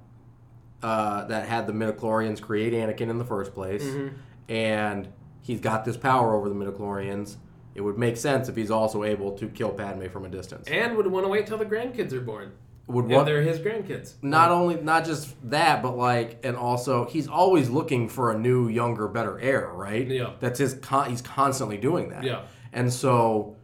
uh, 0.81 1.25
that 1.25 1.47
had 1.47 1.67
the 1.67 1.73
midichlorians 1.73 2.39
create 2.41 2.71
Anakin 2.73 3.09
in 3.09 3.17
the 3.17 3.25
first 3.25 3.53
place, 3.53 3.83
Mm-hmm. 3.83 4.15
and 4.51 5.07
he's 5.41 5.59
got 5.59 5.83
this 5.85 5.97
power 5.97 6.33
over 6.33 6.47
the 6.47 6.55
midichlorians. 6.55 7.35
It 7.73 7.81
would 7.81 7.97
make 7.97 8.15
sense 8.15 8.47
if 8.47 8.55
he's 8.55 8.71
also 8.71 9.03
able 9.03 9.31
to 9.33 9.47
kill 9.49 9.71
Padme 9.71 10.07
from 10.07 10.23
a 10.25 10.29
distance. 10.29 10.65
And 10.69 10.95
would 10.95 11.07
want 11.07 11.25
to 11.25 11.29
wait 11.29 11.45
till 11.47 11.57
the 11.57 11.65
grandkids 11.65 12.13
are 12.13 12.21
born. 12.21 12.53
Would 12.87 13.05
And 13.05 13.13
want 13.15 13.25
they're 13.25 13.41
his 13.41 13.57
grandkids. 13.59 14.13
not 14.21 14.51
only 14.51 14.75
not 14.75 15.05
just 15.05 15.35
that, 15.49 15.81
but 15.81 15.97
like, 15.97 16.39
and 16.45 16.55
also 16.55 17.05
he's 17.05 17.27
always 17.27 17.67
looking 17.69 18.07
for 18.09 18.31
a 18.31 18.37
new, 18.37 18.67
younger, 18.67 19.07
better 19.07 19.39
heir, 19.39 19.71
right? 19.73 20.07
Yeah. 20.07 20.33
That's 20.39 20.59
his. 20.59 20.75
Con- 20.75 21.09
he's 21.09 21.21
constantly 21.23 21.77
doing 21.77 22.09
that. 22.09 22.23
Yeah. 22.23 22.43
And 22.73 22.93
so, 22.93 23.55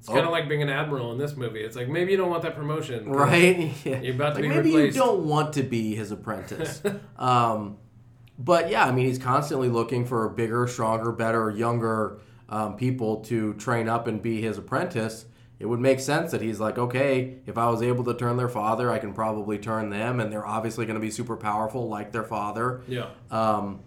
It's 0.00 0.08
kind 0.08 0.20
Oh. 0.20 0.24
of 0.24 0.30
like 0.30 0.48
being 0.48 0.62
an 0.62 0.68
admiral 0.70 1.12
in 1.12 1.18
this 1.18 1.36
movie. 1.36 1.60
It's 1.60 1.76
like 1.76 1.88
maybe 1.88 2.10
you 2.12 2.16
don't 2.16 2.30
want 2.30 2.42
that 2.42 2.56
promotion, 2.56 3.08
right? 3.10 3.70
Yeah. 3.84 4.00
You're 4.00 4.14
about 4.14 4.30
to 4.36 4.40
Like, 4.40 4.42
be 4.42 4.48
maybe 4.48 4.68
replaced. 4.70 4.96
you 4.96 5.02
don't 5.02 5.24
want 5.24 5.52
to 5.54 5.62
be 5.62 5.94
his 5.94 6.10
apprentice. 6.10 6.82
um, 7.16 7.76
but 8.40 8.70
yeah, 8.70 8.84
I 8.86 8.90
mean, 8.92 9.06
he's 9.06 9.18
constantly 9.18 9.68
looking 9.68 10.04
for 10.04 10.28
bigger, 10.30 10.66
stronger, 10.66 11.12
better, 11.12 11.50
younger 11.50 12.18
um, 12.48 12.76
people 12.76 13.16
to 13.24 13.54
train 13.54 13.88
up 13.88 14.06
and 14.06 14.22
be 14.22 14.40
his 14.40 14.58
apprentice. 14.58 15.26
It 15.58 15.66
would 15.66 15.80
make 15.80 15.98
sense 15.98 16.30
that 16.30 16.40
he's 16.40 16.60
like, 16.60 16.78
okay, 16.78 17.38
if 17.46 17.58
I 17.58 17.68
was 17.68 17.82
able 17.82 18.04
to 18.04 18.14
turn 18.14 18.36
their 18.36 18.48
father, 18.48 18.90
I 18.92 18.98
can 18.98 19.12
probably 19.12 19.58
turn 19.58 19.90
them, 19.90 20.20
and 20.20 20.32
they're 20.32 20.46
obviously 20.46 20.86
going 20.86 20.94
to 20.94 21.00
be 21.00 21.10
super 21.10 21.36
powerful 21.36 21.88
like 21.88 22.12
their 22.12 22.22
father. 22.22 22.82
Yeah. 22.86 23.08
Um, 23.30 23.80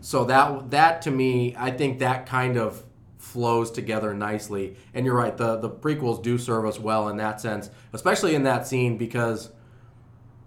so 0.00 0.24
that 0.24 0.70
that 0.72 1.02
to 1.02 1.12
me, 1.12 1.54
I 1.56 1.70
think 1.70 2.00
that 2.00 2.26
kind 2.26 2.56
of 2.56 2.82
flows 3.18 3.70
together 3.70 4.12
nicely. 4.12 4.76
And 4.92 5.06
you're 5.06 5.14
right, 5.14 5.36
the 5.36 5.56
the 5.56 5.70
prequels 5.70 6.22
do 6.22 6.38
serve 6.38 6.66
us 6.66 6.80
well 6.80 7.08
in 7.08 7.18
that 7.18 7.40
sense, 7.40 7.70
especially 7.92 8.34
in 8.34 8.42
that 8.42 8.66
scene 8.66 8.98
because 8.98 9.50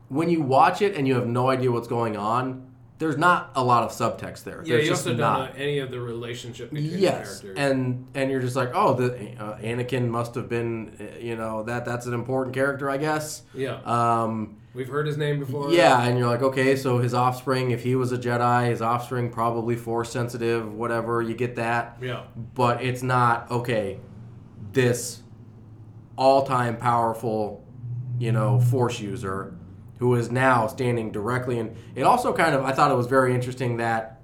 when 0.09 0.29
you 0.29 0.41
watch 0.41 0.81
it 0.81 0.95
and 0.95 1.07
you 1.07 1.15
have 1.15 1.27
no 1.27 1.49
idea 1.49 1.71
what's 1.71 1.87
going 1.87 2.17
on, 2.17 2.74
there's 2.97 3.17
not 3.17 3.51
a 3.55 3.63
lot 3.63 3.83
of 3.83 3.91
subtext 3.91 4.43
there. 4.45 4.61
Yeah, 4.63 4.75
There's 4.75 4.85
you 4.85 4.89
just 4.91 5.05
also 5.05 5.17
not. 5.17 5.47
don't 5.47 5.57
know 5.57 5.63
any 5.63 5.79
of 5.79 5.91
the 5.91 5.99
relationship 5.99 6.71
between 6.71 6.97
Yes, 6.99 7.39
the 7.41 7.47
characters. 7.47 7.57
and 7.57 8.07
and 8.15 8.31
you're 8.31 8.39
just 8.41 8.55
like, 8.55 8.71
oh, 8.73 8.93
the 8.93 9.13
uh, 9.37 9.57
Anakin 9.59 10.07
must 10.07 10.35
have 10.35 10.47
been, 10.47 10.95
uh, 10.99 11.19
you 11.19 11.35
know, 11.35 11.63
that 11.63 11.83
that's 11.85 12.05
an 12.05 12.13
important 12.13 12.55
character, 12.55 12.89
I 12.89 12.97
guess. 12.97 13.41
yeah, 13.53 13.81
Um, 13.83 14.57
we've 14.73 14.87
heard 14.87 15.07
his 15.07 15.17
name 15.17 15.39
before. 15.39 15.71
yeah, 15.71 16.03
and 16.03 16.17
you're 16.17 16.27
like, 16.29 16.41
okay, 16.41 16.75
so 16.77 16.99
his 16.99 17.13
offspring, 17.13 17.71
if 17.71 17.83
he 17.83 17.95
was 17.95 18.11
a 18.13 18.17
Jedi, 18.17 18.69
his 18.69 18.81
offspring 18.81 19.29
probably 19.29 19.75
force 19.75 20.09
sensitive, 20.11 20.73
whatever, 20.73 21.21
you 21.21 21.35
get 21.35 21.57
that. 21.57 21.97
yeah, 22.01 22.23
But 22.53 22.81
it's 22.81 23.03
not, 23.03 23.51
okay, 23.51 23.99
this 24.71 25.21
all 26.17 26.45
time 26.45 26.77
powerful, 26.77 27.65
you 28.19 28.31
know, 28.31 28.59
force 28.61 29.01
user 29.01 29.53
who 29.99 30.13
is 30.15 30.29
now 30.31 30.67
standing 30.67 31.11
directly 31.11 31.57
and 31.59 31.75
It 31.95 32.03
also 32.03 32.33
kind 32.33 32.53
of, 32.55 32.63
I 32.65 32.71
thought 32.73 32.91
it 32.91 32.95
was 32.97 33.07
very 33.07 33.33
interesting 33.33 33.77
that 33.77 34.19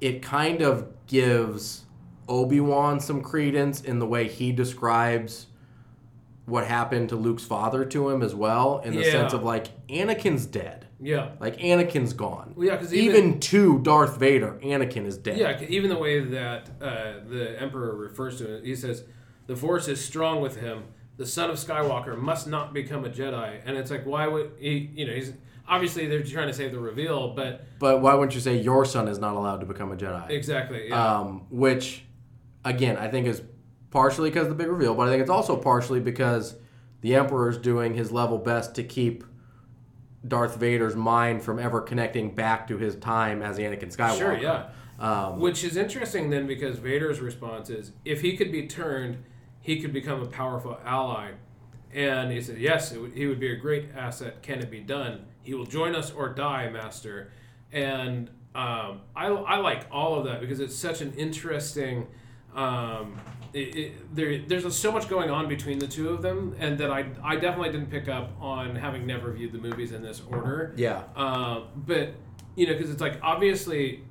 it 0.00 0.22
kind 0.22 0.62
of 0.62 0.86
gives 1.06 1.84
Obi 2.28 2.60
Wan 2.60 3.00
some 3.00 3.22
credence 3.22 3.80
in 3.80 3.98
the 3.98 4.06
way 4.06 4.28
he 4.28 4.52
describes 4.52 5.46
what 6.44 6.66
happened 6.66 7.08
to 7.10 7.16
Luke's 7.16 7.44
father 7.44 7.84
to 7.86 8.08
him 8.08 8.22
as 8.22 8.34
well, 8.34 8.78
in 8.84 8.94
the 8.94 9.02
Yeah. 9.02 9.10
sense 9.10 9.32
of 9.32 9.42
like 9.42 9.68
Anakin's 9.88 10.46
dead, 10.46 10.86
yeah, 11.00 11.30
like 11.40 11.58
Anakin's 11.58 12.12
gone. 12.14 12.54
Well, 12.56 12.66
yeah, 12.66 12.76
'cause 12.76 12.94
even, 12.94 13.16
even- 13.26 13.40
to 13.40 13.78
Darth 13.80 14.16
Vader, 14.18 14.58
Anakin 14.62 15.04
is 15.04 15.18
dead. 15.18 15.36
yeah. 15.36 15.60
Even 15.68 15.90
the 15.90 15.98
way 15.98 16.20
that 16.20 16.70
uh, 16.80 17.14
the 17.28 17.60
Emperor 17.60 17.94
refers 17.94 18.38
to 18.38 18.56
it, 18.56 18.64
he 18.64 18.74
says, 18.74 19.04
"The 19.46 19.56
Force 19.56 19.88
is 19.88 20.02
strong 20.02 20.40
with 20.40 20.56
him. 20.56 20.84
The 21.18 21.26
son 21.26 21.50
of 21.50 21.56
Skywalker 21.56 22.16
must 22.16 22.46
not 22.46 22.72
become 22.72 23.04
a 23.04 23.10
Jedi." 23.10 23.60
And 23.66 23.76
it's 23.76 23.90
like, 23.90 24.06
why 24.06 24.26
would 24.26 24.52
he? 24.58 24.90
You 24.94 25.06
know, 25.06 25.12
he's 25.12 25.34
obviously 25.68 26.06
they're 26.06 26.22
trying 26.22 26.48
to 26.48 26.54
save 26.54 26.72
the 26.72 26.78
reveal, 26.78 27.34
but 27.34 27.66
But 27.78 28.00
why 28.00 28.14
wouldn't 28.14 28.34
you 28.34 28.40
say 28.40 28.56
your 28.56 28.84
son 28.84 29.06
is 29.08 29.18
not 29.18 29.34
allowed 29.34 29.60
to 29.60 29.66
become 29.66 29.92
a 29.92 29.96
Jedi? 29.96 30.30
exactly, 30.30 30.88
yeah, 30.88 31.18
Um, 31.18 31.46
which, 31.50 32.04
again, 32.64 32.96
I 32.96 33.08
think 33.08 33.26
is 33.26 33.42
partially 33.90 34.30
because 34.30 34.44
of 34.44 34.50
the 34.50 34.54
big 34.54 34.68
reveal, 34.68 34.94
but 34.94 35.08
I 35.08 35.10
think 35.10 35.20
it's 35.20 35.30
also 35.30 35.56
partially 35.56 36.00
because 36.00 36.56
the 37.02 37.14
Emperor's 37.14 37.58
doing 37.58 37.94
his 37.94 38.10
level 38.10 38.38
best 38.38 38.74
to 38.76 38.82
keep 38.82 39.24
Darth 40.26 40.56
Vader's 40.56 40.96
mind 40.96 41.42
from 41.42 41.58
ever 41.58 41.80
connecting 41.80 42.34
back 42.34 42.66
to 42.68 42.76
his 42.78 42.96
time 42.96 43.40
as 43.42 43.58
Anakin 43.58 43.94
Skywalker. 43.94 44.18
sure, 44.18 44.36
yeah. 44.36 44.68
Um, 44.98 45.38
Which 45.38 45.62
is 45.62 45.76
interesting 45.76 46.30
then 46.30 46.46
because 46.48 46.78
Vader's 46.78 47.20
response 47.20 47.70
is 47.70 47.92
if 48.04 48.20
he 48.20 48.36
could 48.36 48.50
be 48.50 48.66
turned, 48.66 49.22
he 49.68 49.78
could 49.78 49.92
become 49.92 50.22
a 50.22 50.26
powerful 50.26 50.78
ally. 50.82 51.32
And 51.92 52.32
he 52.32 52.40
said, 52.40 52.56
Yes, 52.56 52.90
it 52.90 52.98
would, 53.02 53.12
he 53.12 53.26
would 53.26 53.38
be 53.38 53.52
a 53.52 53.56
great 53.56 53.90
asset. 53.94 54.42
Can 54.42 54.60
it 54.60 54.70
be 54.70 54.80
done? 54.80 55.26
He 55.42 55.52
will 55.52 55.66
join 55.66 55.94
us 55.94 56.10
or 56.10 56.30
die, 56.30 56.70
Master. 56.70 57.32
And 57.70 58.30
um, 58.54 59.02
I, 59.14 59.26
I 59.26 59.58
like 59.58 59.84
all 59.92 60.18
of 60.18 60.24
that 60.24 60.40
because 60.40 60.58
it's 60.60 60.74
such 60.74 61.02
an 61.02 61.12
interesting. 61.18 62.06
Um, 62.54 63.20
it, 63.52 63.76
it, 63.76 64.16
there, 64.16 64.38
there's 64.38 64.74
so 64.74 64.90
much 64.90 65.06
going 65.06 65.28
on 65.28 65.48
between 65.48 65.78
the 65.78 65.86
two 65.86 66.08
of 66.08 66.22
them, 66.22 66.56
and 66.58 66.78
that 66.78 66.90
I, 66.90 67.04
I 67.22 67.36
definitely 67.36 67.70
didn't 67.70 67.90
pick 67.90 68.08
up 68.08 68.30
on 68.40 68.74
having 68.74 69.06
never 69.06 69.32
viewed 69.32 69.52
the 69.52 69.58
movies 69.58 69.92
in 69.92 70.00
this 70.00 70.22
order. 70.30 70.72
yeah. 70.76 71.02
Uh, 71.14 71.64
but 71.76 72.14
you 72.56 72.66
know, 72.66 72.72
because 72.72 72.88
it's 72.88 73.02
like 73.02 73.18
obviously, 73.22 74.02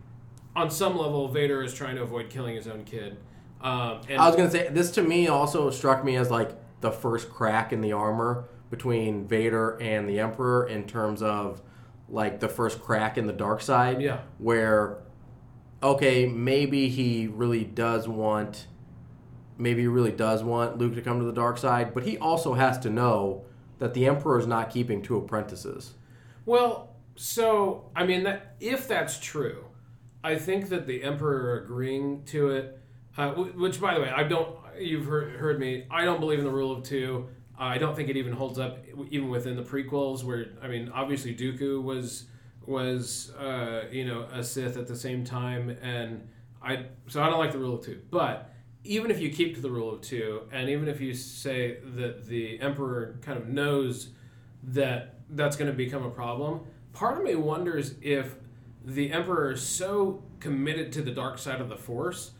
on 0.55 0.70
some 0.70 0.95
level, 0.95 1.28
Vader 1.28 1.64
is 1.64 1.74
trying 1.74 1.95
to 1.95 2.03
avoid 2.03 2.30
killing 2.30 2.55
his 2.55 2.68
own 2.68 2.84
kid. 2.84 3.18
Um, 3.62 4.01
and 4.10 4.22
I 4.22 4.28
was 4.28 4.36
gonna 4.36 4.51
say 4.51 4.70
this 4.70 4.91
to 4.91 5.01
me 5.01 5.28
also 5.28 5.70
struck 5.70 6.03
me 6.03 6.16
as 6.16 6.30
like 6.30 6.51
the 6.82 6.91
first 6.91 7.30
crack 7.30 7.74
in 7.74 7.82
the 7.82 7.93
armor 7.93 8.49
between 8.70 9.28
Vader 9.28 9.78
and 9.82 10.08
the 10.08 10.20
Emperor 10.20 10.68
in 10.68 10.86
terms 10.86 11.22
of 11.22 11.62
like 12.10 12.39
the 12.39 12.49
first 12.49 12.82
crack 12.82 13.18
in 13.18 13.28
the 13.28 13.34
dark 13.34 13.62
side. 13.62 14.01
Yeah. 14.01 14.20
Where 14.38 14.99
okay, 15.82 16.26
maybe 16.26 16.89
he 16.89 17.28
really 17.28 17.64
does 17.64 18.08
want 18.08 18.68
maybe 19.58 19.82
he 19.82 19.88
really 19.88 20.12
does 20.12 20.43
want 20.43 20.78
Luke 20.78 20.95
to 20.95 21.01
come 21.01 21.20
to 21.20 21.26
the 21.26 21.34
dark 21.34 21.58
side, 21.58 21.93
but 21.93 22.03
he 22.03 22.18
also 22.18 22.53
has 22.53 22.78
to 22.80 22.89
know 22.89 23.45
that 23.80 23.93
the 23.93 24.05
Emperor 24.08 24.39
is 24.39 24.47
not 24.47 24.70
keeping 24.70 25.01
two 25.01 25.18
apprentices. 25.18 25.93
well, 26.45 26.95
so 27.16 27.89
I 27.95 28.05
mean, 28.05 28.24
that 28.24 28.55
if 28.60 28.88
that's 28.88 29.20
true, 29.20 29.66
I 30.24 30.36
think 30.36 30.70
that 30.70 30.86
the 30.86 31.03
Emperor 31.03 31.64
agreeing 31.64 32.24
to 32.26 32.49
it, 32.51 32.80
uh, 33.18 33.32
which 33.32 33.82
by 33.82 33.95
the 33.95 34.01
way, 34.01 34.09
I 34.09 34.24
don't. 34.24 34.55
You've 34.80 35.05
heard, 35.05 35.34
heard 35.34 35.59
me. 35.59 35.86
I 35.89 36.05
don't 36.05 36.20
believe 36.20 36.39
in 36.39 36.45
the 36.45 36.51
rule 36.51 36.72
of 36.72 36.84
two. 36.84 37.28
I 37.57 37.80
don't 37.80 37.95
think 37.95 38.09
it 38.09 38.18
even 38.18 38.34
holds 38.34 38.59
up 38.59 38.78
even 39.09 39.30
within 39.30 39.55
the 39.55 39.63
prequels, 39.63 40.24
where 40.24 40.45
I 40.61 40.68
mean, 40.68 40.91
obviously 40.93 41.36
Dooku 41.36 41.82
was 41.82 42.26
was 42.65 43.32
uh, 43.32 43.86
you 43.91 44.05
know 44.05 44.28
a 44.32 44.43
Sith 44.43 44.78
at 44.78 44.88
the 44.88 44.95
same 44.95 45.24
time, 45.24 45.76
and 45.82 46.28
I 46.61 46.86
so 47.07 47.24
I 47.24 47.30
don't 47.30 47.39
like 47.39 47.51
the 47.51 47.57
rule 47.57 47.76
of 47.76 47.86
two. 47.86 48.01
But 48.11 48.53
even 48.84 49.09
if 49.09 49.20
you 49.20 49.32
keep 49.32 49.55
to 49.55 49.61
the 49.61 49.72
rule 49.72 49.91
of 49.93 50.01
two, 50.01 50.43
and 50.51 50.70
even 50.70 50.88
if 50.88 51.01
you 51.01 51.13
say 51.13 51.78
that 51.95 52.26
the 52.26 52.59
Emperor 52.61 53.18
kind 53.22 53.39
of 53.39 53.47
knows 53.47 54.09
that 54.63 55.15
that's 55.32 55.55
going 55.55 55.72
to 55.72 55.76
become 55.76 56.05
a 56.05 56.09
problem, 56.11 56.61
part 56.93 57.18
of 57.18 57.24
me 57.24 57.36
wonders 57.36 57.95
if 58.01 58.36
the 58.86 59.11
Emperor 59.11 59.51
is 59.51 59.61
so 59.61 60.24
committed 60.39 60.93
to 60.93 61.01
the 61.01 61.11
dark 61.11 61.39
side 61.39 61.59
of 61.59 61.68
the 61.68 61.76
Force 61.76 62.32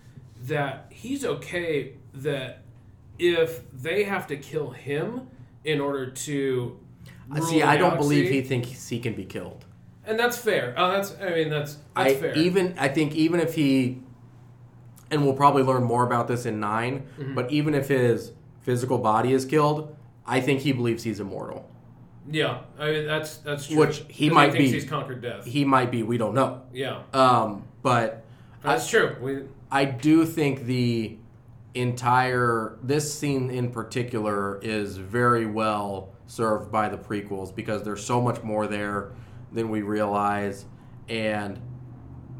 that 0.44 0.88
he's 0.90 1.26
okay 1.26 1.94
that 2.14 2.62
if 3.20 3.62
they 3.72 4.04
have 4.04 4.28
to 4.28 4.38
kill 4.38 4.72
him 4.72 5.28
in 5.64 5.80
order 5.82 6.10
to 6.12 6.80
I 7.32 7.40
rule 7.40 7.48
see. 7.48 7.62
I 7.64 7.78
don't 7.78 7.98
believe 7.98 8.30
he 8.30 8.42
thinks 8.42 8.88
he 8.88 9.00
can 9.00 9.14
be 9.14 9.26
killed. 9.26 9.66
and 10.06 10.18
that's 10.20 10.38
fair. 10.38 10.74
Oh, 10.78 10.92
that's 10.92 11.16
I 11.22 11.30
mean 11.32 11.50
that's 11.50 11.74
that's 11.96 12.12
I 12.12 12.16
fair. 12.16 12.34
even 12.36 12.76
I 12.78 12.88
think 12.88 13.16
even 13.16 13.40
if 13.40 13.56
he, 13.56 14.02
and 15.12 15.24
we'll 15.24 15.34
probably 15.34 15.64
learn 15.64 15.84
more 15.84 16.06
about 16.06 16.28
this 16.28 16.46
in 16.46 16.60
9 16.60 17.00
Mm-hmm. 17.20 17.36
But 17.36 17.52
even 17.52 17.74
if 17.74 17.88
his 17.90 18.32
physical 18.62 18.98
body 18.98 19.34
is 19.34 19.46
killed, 19.46 19.96
I 20.26 20.40
think 20.42 20.62
he 20.62 20.72
believes 20.72 21.04
he's 21.04 21.20
immortal. 21.20 21.70
yeah, 22.30 22.62
I 22.80 22.92
mean 22.92 23.06
that's 23.08 23.38
that's 23.38 23.68
true. 23.68 23.78
Which 23.80 24.04
he 24.10 24.30
might 24.30 24.52
thinks 24.52 24.72
be. 24.72 24.80
He's 24.80 24.86
conquered 24.90 25.22
death. 25.22 25.46
He 25.46 25.66
might 25.66 25.92
be. 25.92 26.04
We 26.04 26.18
don't 26.18 26.34
know. 26.36 26.62
yeah, 26.74 27.02
Um, 27.14 27.64
but 27.82 28.24
that's 28.62 28.88
true. 28.90 29.16
We 29.22 29.44
I 29.72 29.86
do 29.86 30.26
think 30.26 30.66
the 30.66 31.18
entire 31.74 32.78
this 32.82 33.14
scene 33.14 33.52
in 33.52 33.72
particular 33.72 34.60
is 34.62 34.98
very 34.98 35.46
well 35.46 36.14
served 36.26 36.72
by 36.72 36.90
the 36.90 36.98
prequels 36.98 37.54
because 37.54 37.84
there's 37.84 38.04
so 38.04 38.20
much 38.22 38.42
more 38.42 38.68
there 38.68 39.12
than 39.52 39.70
we 39.70 39.82
realize 39.82 40.66
and 41.08 41.62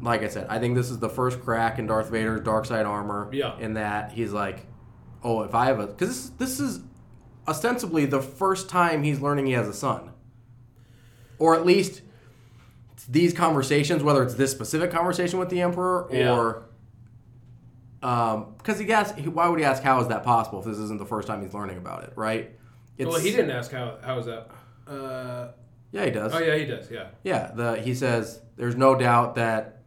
like 0.00 0.22
I 0.22 0.28
said, 0.28 0.46
I 0.48 0.58
think 0.58 0.76
this 0.76 0.90
is 0.90 0.98
the 0.98 1.08
first 1.08 1.40
crack 1.40 1.78
in 1.78 1.86
Darth 1.86 2.10
Vader's 2.10 2.40
dark 2.42 2.66
side 2.66 2.86
armor. 2.86 3.28
Yeah. 3.32 3.58
In 3.58 3.74
that 3.74 4.12
he's 4.12 4.32
like, 4.32 4.66
oh, 5.22 5.42
if 5.42 5.54
I 5.54 5.66
have 5.66 5.80
a 5.80 5.86
because 5.86 6.30
this, 6.38 6.56
this 6.56 6.60
is 6.60 6.80
ostensibly 7.46 8.04
the 8.04 8.22
first 8.22 8.68
time 8.68 9.02
he's 9.02 9.20
learning 9.20 9.46
he 9.46 9.52
has 9.52 9.68
a 9.68 9.74
son, 9.74 10.10
or 11.38 11.54
at 11.54 11.66
least 11.66 12.02
these 13.08 13.32
conversations, 13.32 14.02
whether 14.02 14.22
it's 14.22 14.34
this 14.34 14.50
specific 14.50 14.90
conversation 14.90 15.38
with 15.38 15.48
the 15.48 15.62
Emperor 15.62 16.08
Yeah. 16.12 16.67
Or 18.02 18.46
because 18.58 18.78
he 18.78 18.92
asked, 18.92 19.18
why 19.20 19.48
would 19.48 19.58
he 19.58 19.64
ask 19.64 19.82
how 19.82 20.00
is 20.00 20.08
that 20.08 20.22
possible 20.24 20.60
if 20.60 20.64
this 20.66 20.78
isn't 20.78 20.98
the 20.98 21.06
first 21.06 21.26
time 21.28 21.42
he's 21.42 21.54
learning 21.54 21.78
about 21.78 22.04
it, 22.04 22.12
right? 22.16 22.50
It's, 22.96 23.08
well, 23.08 23.20
he 23.20 23.30
didn't 23.30 23.50
ask 23.50 23.70
how 23.70 23.98
how 24.02 24.18
is 24.18 24.26
that. 24.26 24.48
Uh, 24.86 25.48
Yeah, 25.92 26.04
he 26.04 26.10
does. 26.10 26.34
oh 26.34 26.38
yeah, 26.38 26.56
he 26.56 26.64
does. 26.66 26.90
Yeah, 26.90 27.08
Yeah, 27.24 27.50
the 27.54 27.76
he 27.80 27.94
says 27.94 28.40
there's 28.56 28.76
no 28.76 28.94
doubt 28.96 29.34
that 29.36 29.82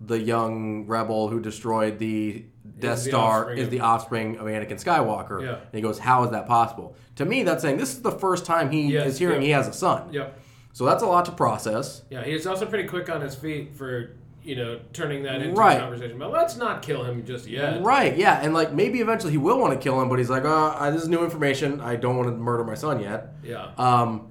the 0.00 0.18
young 0.18 0.86
rebel 0.86 1.28
who 1.28 1.40
destroyed 1.40 1.98
the 1.98 2.46
Death 2.78 2.98
Is 2.98 3.04
Star 3.04 3.40
offspring 3.40 3.58
is 3.58 3.64
of- 3.64 3.70
the 3.70 3.80
offspring 3.80 4.36
of 4.38 4.46
Anakin 4.46 4.82
Skywalker. 4.82 5.42
Yeah. 5.42 5.56
And 5.56 5.74
he 5.74 5.80
goes, 5.82 5.98
"How 5.98 6.24
is 6.24 6.30
that 6.30 6.46
possible?" 6.46 6.96
To 7.16 7.24
me, 7.26 7.42
that's 7.42 7.60
saying 7.62 7.76
this 7.76 7.92
is 7.92 8.00
the 8.02 8.10
first 8.12 8.46
time 8.46 8.70
he 8.70 8.92
Yes, 8.92 9.06
is 9.08 9.18
hearing 9.18 9.42
yeah. 9.42 9.46
he 9.46 9.50
has 9.52 9.68
a 9.68 9.72
son. 9.74 10.10
yep, 10.12 10.38
So 10.72 10.86
that's 10.86 11.02
a 11.02 11.06
lot 11.06 11.26
to 11.26 11.32
process. 11.32 12.02
yeah. 12.10 12.24
He's 12.24 12.46
also 12.46 12.64
pretty 12.64 12.88
quick 12.88 13.10
on 13.10 13.20
his 13.20 13.34
feet 13.34 13.74
for 13.76 14.12
you 14.42 14.56
know 14.56 14.80
turning 14.92 15.22
that 15.24 15.42
into 15.42 15.54
Right. 15.54 15.76
a 15.76 15.80
conversation. 15.80 16.18
But 16.18 16.32
let's 16.32 16.56
not 16.56 16.82
kill 16.82 17.04
him 17.04 17.24
just 17.24 17.46
yet. 17.46 17.82
Right? 17.82 18.16
Yeah, 18.16 18.40
and 18.42 18.54
like 18.54 18.72
maybe 18.72 19.00
eventually 19.00 19.32
he 19.32 19.38
will 19.38 19.58
want 19.60 19.72
to 19.74 19.78
kill 19.78 20.00
him, 20.00 20.08
but 20.08 20.18
he's 20.18 20.30
like, 20.30 20.44
"Uh, 20.44 20.74
I- 20.78 20.90
this 20.90 21.02
is 21.02 21.08
new 21.08 21.22
information. 21.24 21.80
I 21.80 21.96
don't 21.96 22.16
want 22.16 22.28
to 22.28 22.34
murder 22.36 22.64
my 22.64 22.74
son 22.74 23.00
yet." 23.00 23.34
Yeah. 23.42 23.68
Um, 23.78 24.28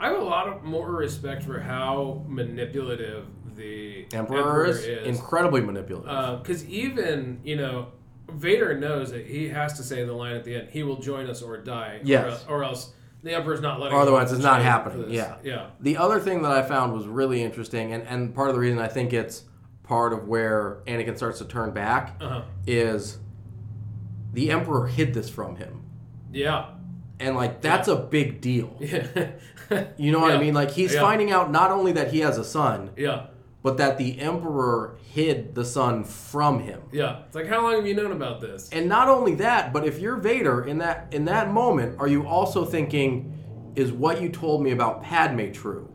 I 0.00 0.08
have 0.08 0.18
a 0.18 0.24
lot 0.24 0.48
of 0.48 0.64
more 0.64 0.90
respect 0.90 1.42
for 1.44 1.60
how 1.60 2.24
manipulative 2.28 3.26
the 3.56 4.06
Emperor, 4.12 4.64
is, 4.66 4.84
incredibly 4.86 5.60
manipulative. 5.60 6.42
Because 6.42 6.64
even 6.68 7.40
you 7.44 7.56
know, 7.56 7.88
Vader 8.30 8.78
knows 8.78 9.12
that 9.12 9.26
he 9.26 9.48
has 9.50 9.74
to 9.74 9.82
say 9.82 10.04
the 10.04 10.12
line 10.12 10.34
at 10.36 10.44
the 10.44 10.54
end. 10.56 10.68
He 10.70 10.82
will 10.82 10.96
join 11.00 11.28
us 11.28 11.42
or 11.42 11.56
die. 11.58 12.00
Yes. 12.02 12.44
Or, 12.48 12.56
or 12.60 12.64
else 12.64 12.92
the 13.22 13.34
Emperor's 13.34 13.60
not 13.60 13.78
letting. 13.80 13.96
Otherwise 13.98 14.32
it's 14.32 14.42
not 14.42 14.62
happening, 14.62 15.10
yeah. 15.10 15.36
Yeah. 15.44 15.66
The 15.80 15.96
other 15.96 16.18
thing 16.20 16.42
that 16.42 16.52
I 16.52 16.62
found 16.62 16.92
was 16.92 17.06
really 17.06 17.42
interesting, 17.42 17.92
and, 17.92 18.02
and 18.04 18.34
part 18.34 18.48
of 18.48 18.54
the 18.54 18.60
reason 18.60 18.78
I 18.78 18.88
think 18.88 19.12
it's 19.12 19.44
part 19.84 20.12
of 20.12 20.26
where 20.28 20.82
Anakin 20.86 21.16
starts 21.16 21.38
to 21.38 21.44
turn 21.44 21.72
back 21.72 22.16
Uh 22.20 22.28
huh. 22.28 22.42
is 22.66 23.18
the 24.32 24.50
Emperor 24.50 24.86
hid 24.86 25.12
this 25.14 25.28
from 25.28 25.56
him. 25.56 25.82
Yeah. 26.32 26.70
And, 27.20 27.36
like, 27.36 27.60
that's 27.60 27.88
a 27.88 27.96
big 27.96 28.40
deal. 28.40 28.76
Yeah. 29.70 29.84
You 29.96 30.12
know 30.12 30.18
what 30.18 30.32
I 30.32 30.38
mean? 30.38 30.52
Like, 30.52 30.70
he's 30.72 30.92
Yeah. 30.92 31.00
finding 31.00 31.30
out 31.30 31.50
not 31.50 31.70
only 31.70 31.92
that 31.92 32.10
he 32.12 32.20
has 32.20 32.36
a 32.36 32.44
son, 32.44 32.90
yeah. 32.96 33.26
but 33.62 33.78
that 33.78 33.96
the 33.96 34.20
Emperor 34.20 34.96
hid 35.12 35.54
the 35.54 35.64
son 35.64 36.04
from 36.04 36.60
him. 36.60 36.80
Yeah. 36.90 37.20
It's 37.26 37.34
like, 37.34 37.46
how 37.46 37.62
long 37.62 37.74
have 37.76 37.86
you 37.86 37.94
known 37.94 38.12
about 38.12 38.40
this? 38.40 38.70
And 38.72 38.88
not 38.88 39.08
only 39.08 39.34
that, 39.36 39.72
but 39.72 39.84
if 39.86 39.98
you're 39.98 40.16
Vader 40.16 40.64
in 40.64 40.78
that 40.78 41.08
in 41.12 41.26
that 41.26 41.50
moment, 41.52 42.00
are 42.00 42.08
you 42.08 42.26
also 42.26 42.64
thinking, 42.64 43.38
is 43.76 43.92
what 43.92 44.22
you 44.22 44.30
told 44.30 44.62
me 44.62 44.70
about 44.70 45.02
Padme 45.02 45.50
true? 45.52 45.92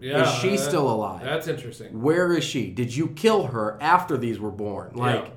Yeah. 0.00 0.22
Is 0.22 0.34
she 0.40 0.50
that- 0.50 0.58
still 0.58 0.88
alive? 0.88 1.24
That's 1.24 1.48
interesting. 1.48 2.00
Where 2.00 2.32
is 2.32 2.44
she? 2.44 2.70
Did 2.70 2.94
you 2.94 3.08
kill 3.08 3.48
her 3.48 3.76
after 3.80 4.16
these 4.16 4.38
were 4.38 4.50
born? 4.52 4.92
Like, 4.94 5.24
Yeah. 5.24 5.30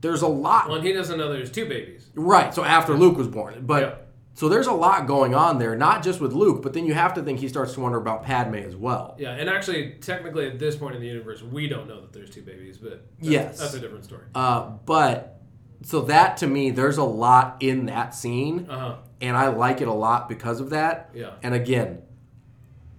there's 0.00 0.22
a 0.22 0.28
lot. 0.28 0.68
Well, 0.68 0.76
and 0.78 0.86
he 0.86 0.92
doesn't 0.94 1.18
know 1.18 1.30
there's 1.32 1.50
two 1.50 1.68
babies. 1.68 2.08
right. 2.14 2.54
So 2.54 2.64
after 2.64 2.94
Luke 2.94 3.18
was 3.18 3.28
born, 3.28 3.64
but 3.66 3.82
Yeah. 3.82 3.94
So 4.34 4.48
there's 4.48 4.66
a 4.66 4.72
lot 4.72 5.06
going 5.06 5.34
on 5.34 5.58
there. 5.58 5.76
Not 5.76 6.02
just 6.02 6.20
with 6.20 6.32
Luke, 6.32 6.62
but 6.62 6.72
then 6.72 6.84
you 6.86 6.92
have 6.94 7.14
to 7.14 7.22
think 7.22 7.38
he 7.38 7.48
starts 7.48 7.72
to 7.74 7.80
wonder 7.80 7.98
about 7.98 8.24
Padme 8.24 8.56
as 8.56 8.74
well. 8.76 9.14
Yeah, 9.18 9.30
and 9.32 9.48
actually, 9.48 9.92
technically, 10.00 10.46
at 10.48 10.58
this 10.58 10.74
point 10.76 10.94
in 10.96 11.00
the 11.00 11.06
universe, 11.06 11.40
we 11.42 11.68
don't 11.68 11.86
know 11.88 12.00
that 12.00 12.12
there's 12.12 12.30
two 12.30 12.42
babies, 12.42 12.76
but 12.78 12.90
that's, 13.18 13.30
Yes. 13.30 13.58
that's 13.60 13.74
a 13.74 13.80
different 13.80 14.04
story. 14.04 14.24
Uh, 14.34 14.70
but 14.86 15.40
so 15.82 16.00
that 16.02 16.36
to 16.38 16.46
me, 16.46 16.70
there's 16.70 16.98
a 16.98 17.04
lot 17.04 17.56
in 17.60 17.86
that 17.86 18.14
scene, 18.14 18.66
Uh 18.68 18.78
huh. 18.78 18.96
and 19.20 19.36
I 19.36 19.48
like 19.48 19.80
it 19.80 19.88
a 19.88 19.92
lot 19.92 20.28
because 20.28 20.60
of 20.60 20.70
that. 20.70 21.10
Yeah. 21.14 21.30
And 21.42 21.54
again, 21.54 22.02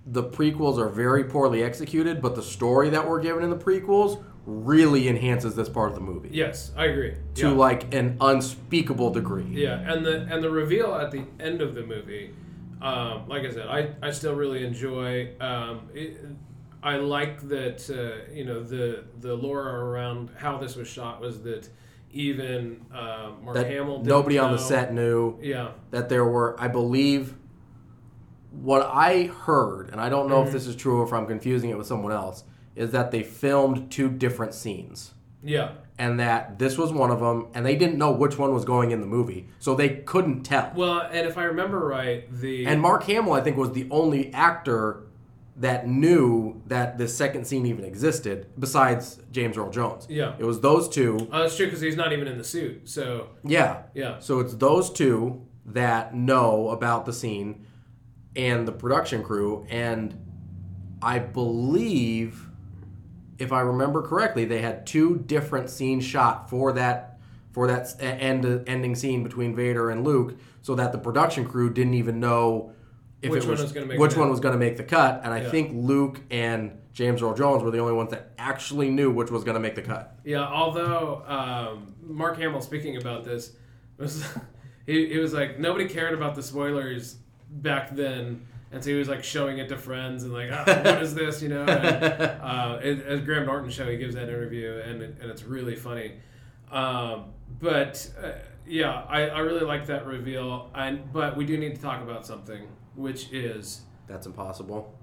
the 0.06 0.24
prequels 0.24 0.78
are 0.78 0.88
very 0.90 1.24
poorly 1.24 1.64
executed, 1.64 2.22
but 2.22 2.36
the 2.36 2.44
story 2.44 2.92
that 2.92 3.10
we're 3.10 3.20
given 3.22 3.44
in 3.44 3.50
the 3.50 3.58
prequels 3.58 4.24
really 4.46 5.08
enhances 5.08 5.56
this 5.56 5.68
part 5.70 5.90
of 5.90 5.96
the 5.96 6.02
movie 6.02 6.30
Yes, 6.32 6.72
I 6.78 6.86
agree. 6.86 7.16
to 7.36 7.48
yeah. 7.48 7.54
like 7.54 7.94
an 7.94 8.18
unspeakable 8.22 9.10
degree. 9.12 9.46
Yeah, 9.50 9.80
and 9.92 10.06
the 10.06 10.22
and 10.32 10.44
the 10.44 10.50
reveal 10.50 10.94
at 10.94 11.12
the 11.12 11.24
end 11.40 11.62
of 11.62 11.74
the 11.76 11.84
movie, 11.84 12.32
um, 12.82 13.28
like 13.28 13.44
I 13.44 13.50
said, 13.52 13.68
I, 13.68 13.90
I 14.04 14.12
still 14.12 14.36
really 14.36 14.64
enjoy. 14.66 15.32
Um, 15.40 15.90
it, 15.94 16.18
I 16.84 16.98
like 16.98 17.48
that 17.50 17.90
uh, 17.90 18.32
you 18.32 18.46
know 18.46 18.62
the 18.62 19.06
the 19.20 19.34
lore 19.34 19.68
around 19.68 20.30
how 20.38 20.58
this 20.60 20.76
was 20.76 20.88
shot 20.88 21.20
was 21.22 21.42
that 21.44 21.68
even 22.12 22.86
uh, 22.94 23.32
Mark 23.44 23.56
That 23.56 23.66
Hamill 23.68 23.98
didn't 23.98 24.08
nobody 24.08 24.38
on 24.38 24.52
the 24.52 24.58
know. 24.58 24.64
set 24.64 24.94
knew 24.94 25.38
Yeah, 25.42 25.72
that 25.92 26.08
there 26.08 26.24
were, 26.26 26.56
I 26.62 26.68
believe, 26.68 27.34
what 28.52 28.84
I 28.84 29.24
heard, 29.24 29.90
and 29.90 30.00
I 30.00 30.10
don't 30.10 30.30
know 30.30 30.38
Mm-hmm. 30.40 30.48
if 30.48 30.54
this 30.54 30.68
is 30.68 30.76
true 30.76 31.00
or 31.02 31.06
if 31.06 31.12
I'm 31.14 31.26
confusing 31.26 31.72
it 31.72 31.78
with 31.78 31.88
someone 31.88 32.12
else, 32.14 32.44
is 32.76 32.92
that 32.92 33.12
they 33.12 33.24
filmed 33.24 33.92
two 33.92 34.10
different 34.10 34.54
scenes. 34.54 35.14
yeah, 35.44 35.72
And 35.98 36.20
that 36.20 36.60
this 36.60 36.78
was 36.78 36.92
one 36.92 37.12
of 37.12 37.20
them, 37.20 37.48
and 37.54 37.66
they 37.66 37.76
didn't 37.76 37.98
know 37.98 38.12
which 38.12 38.38
one 38.38 38.54
was 38.54 38.66
going 38.66 38.92
in 38.92 39.00
the 39.02 39.08
movie, 39.08 39.48
so 39.60 39.76
they 39.76 39.90
couldn't 39.90 40.44
tell. 40.44 40.72
well, 40.76 41.02
and 41.12 41.28
if 41.28 41.38
I 41.38 41.44
remember 41.46 41.80
right, 41.88 42.30
the 42.32 42.66
And 42.66 42.82
Mark 42.82 43.04
Hamill, 43.06 43.34
I 43.34 43.42
think, 43.42 43.56
was 43.58 43.72
the 43.72 43.88
only 43.92 44.34
actor 44.34 45.02
that 45.58 45.88
knew 45.88 46.62
that 46.68 46.98
this 46.98 47.16
second 47.16 47.46
scene 47.48 47.66
even 47.66 47.86
existed, 47.86 48.46
besides 48.60 49.22
James 49.32 49.58
Earl 49.58 49.70
Jones. 49.70 50.06
Yeah. 50.10 50.34
It 50.38 50.44
was 50.44 50.60
those 50.60 50.90
two. 50.90 51.30
oh, 51.32 51.44
that's 51.44 51.56
true 51.56 51.68
because 51.68 51.80
he's 51.80 51.96
not 51.96 52.12
even 52.12 52.28
in 52.28 52.38
the 52.38 52.44
suit. 52.44 52.90
So 52.90 53.30
Yeah. 53.42 53.84
yeah, 53.94 54.20
So 54.20 54.42
it's 54.42 54.54
those 54.56 54.90
two 54.92 55.46
that 55.68 56.14
know 56.14 56.70
about 56.72 57.06
the 57.06 57.14
scene 57.14 57.66
and 58.36 58.68
the 58.68 58.74
production 58.74 59.24
crew. 59.24 59.66
And 59.70 60.20
I 61.02 61.20
believe, 61.20 62.45
if 63.40 63.52
I 63.52 63.62
remember 63.62 64.02
correctly, 64.02 64.46
they 64.46 64.62
had 64.62 64.86
two 64.86 65.18
different 65.26 65.70
scenes 65.70 66.04
shot 66.04 66.50
for 66.50 66.72
that 66.74 67.20
for 67.52 67.68
that 67.68 67.96
end 68.02 68.46
ending 68.68 68.96
scene 68.96 69.24
between 69.24 69.56
Vader 69.56 69.90
and 69.90 70.04
Luke, 70.04 70.36
so 70.62 70.76
that 70.76 70.92
the 70.92 70.98
production 70.98 71.46
crew 71.48 71.70
didn't 71.72 71.94
even 71.94 72.20
know 72.20 72.74
if 73.22 73.32
Which 73.32 73.44
it 73.44 73.48
one 73.48 73.52
was, 73.52 73.62
was 73.64 73.72
gonna 73.72 73.86
make 73.86 74.00
which 74.00 74.16
one 74.18 74.30
was 74.30 74.40
going 74.40 74.54
to 74.54 74.60
make 74.60 74.78
the 74.78 74.84
cut. 74.84 75.22
And 75.24 75.34
I 75.34 75.42
Yeah. 75.42 75.50
think 75.50 75.72
Luke 75.74 76.20
and 76.30 76.72
James 76.94 77.22
Earl 77.22 77.34
Jones 77.34 77.64
were 77.64 77.72
the 77.72 77.80
only 77.80 77.94
ones 77.94 78.12
that 78.12 78.32
actually 78.38 78.90
knew 78.90 79.10
which 79.10 79.32
was 79.32 79.44
going 79.44 79.56
to 79.56 79.60
make 79.60 79.76
the 79.76 79.82
cut. 79.82 80.20
Yeah, 80.24 80.46
although 80.46 81.24
um, 81.28 81.94
Mark 82.06 82.38
Hamill 82.38 82.62
speaking 82.62 82.98
about 82.98 83.24
this 83.24 83.54
was 83.98 84.26
he, 84.86 85.08
he 85.14 85.18
was 85.18 85.34
like 85.34 85.58
nobody 85.60 85.88
cared 85.88 86.14
about 86.14 86.36
the 86.36 86.44
spoilers 86.44 87.16
back 87.50 87.96
then, 87.96 88.46
and 88.76 88.84
so 88.84 88.90
he 88.90 88.96
was 88.98 89.08
like 89.08 89.24
showing 89.24 89.58
it 89.58 89.70
to 89.70 89.78
friends 89.78 90.24
and 90.24 90.34
like 90.34 90.50
ah, 90.52 90.64
what 90.66 91.02
is 91.02 91.16
this 91.16 91.42
you 91.42 91.50
know? 91.50 91.64
And, 91.64 92.06
uh, 92.42 92.80
it, 92.84 93.06
as 93.06 93.22
Graham 93.22 93.46
Norton 93.46 93.70
show, 93.70 93.90
he 93.90 93.98
gives 93.98 94.16
that 94.16 94.24
interview 94.24 94.82
and 94.86 95.02
it, 95.02 95.16
and 95.22 95.32
it's 95.32 95.44
really 95.44 95.76
funny. 95.76 96.14
Um, 96.72 97.34
but 97.60 98.08
uh, 98.22 98.32
yeah, 98.68 99.04
I, 99.08 99.28
I 99.28 99.40
really 99.40 99.66
like 99.66 99.88
that 99.88 100.06
reveal. 100.06 100.70
And 100.76 101.12
but 101.14 101.38
we 101.38 101.46
do 101.46 101.58
need 101.58 101.76
to 101.76 101.82
talk 101.82 102.02
about 102.02 102.26
something, 102.26 102.68
which 102.96 103.32
is 103.32 103.82
That's 104.08 104.28
impossible. 104.28 104.94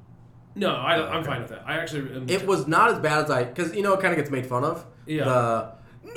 No, 0.54 0.74
I, 0.74 1.16
I'm 1.16 1.24
fine 1.24 1.40
with 1.40 1.50
that. 1.50 1.62
I 1.66 1.78
actually 1.78 2.14
am 2.14 2.28
It 2.28 2.46
was 2.46 2.66
not 2.66 2.90
as 2.90 2.98
bad 2.98 3.24
as 3.24 3.30
I 3.30 3.44
because 3.44 3.74
you 3.74 3.82
know 3.82 3.94
it 3.94 4.00
kind 4.00 4.12
of 4.12 4.18
gets 4.18 4.30
made 4.30 4.46
fun 4.46 4.64
of. 4.64 4.84
Yeah. 5.06 5.24
The 5.24 5.72
no, 6.04 6.12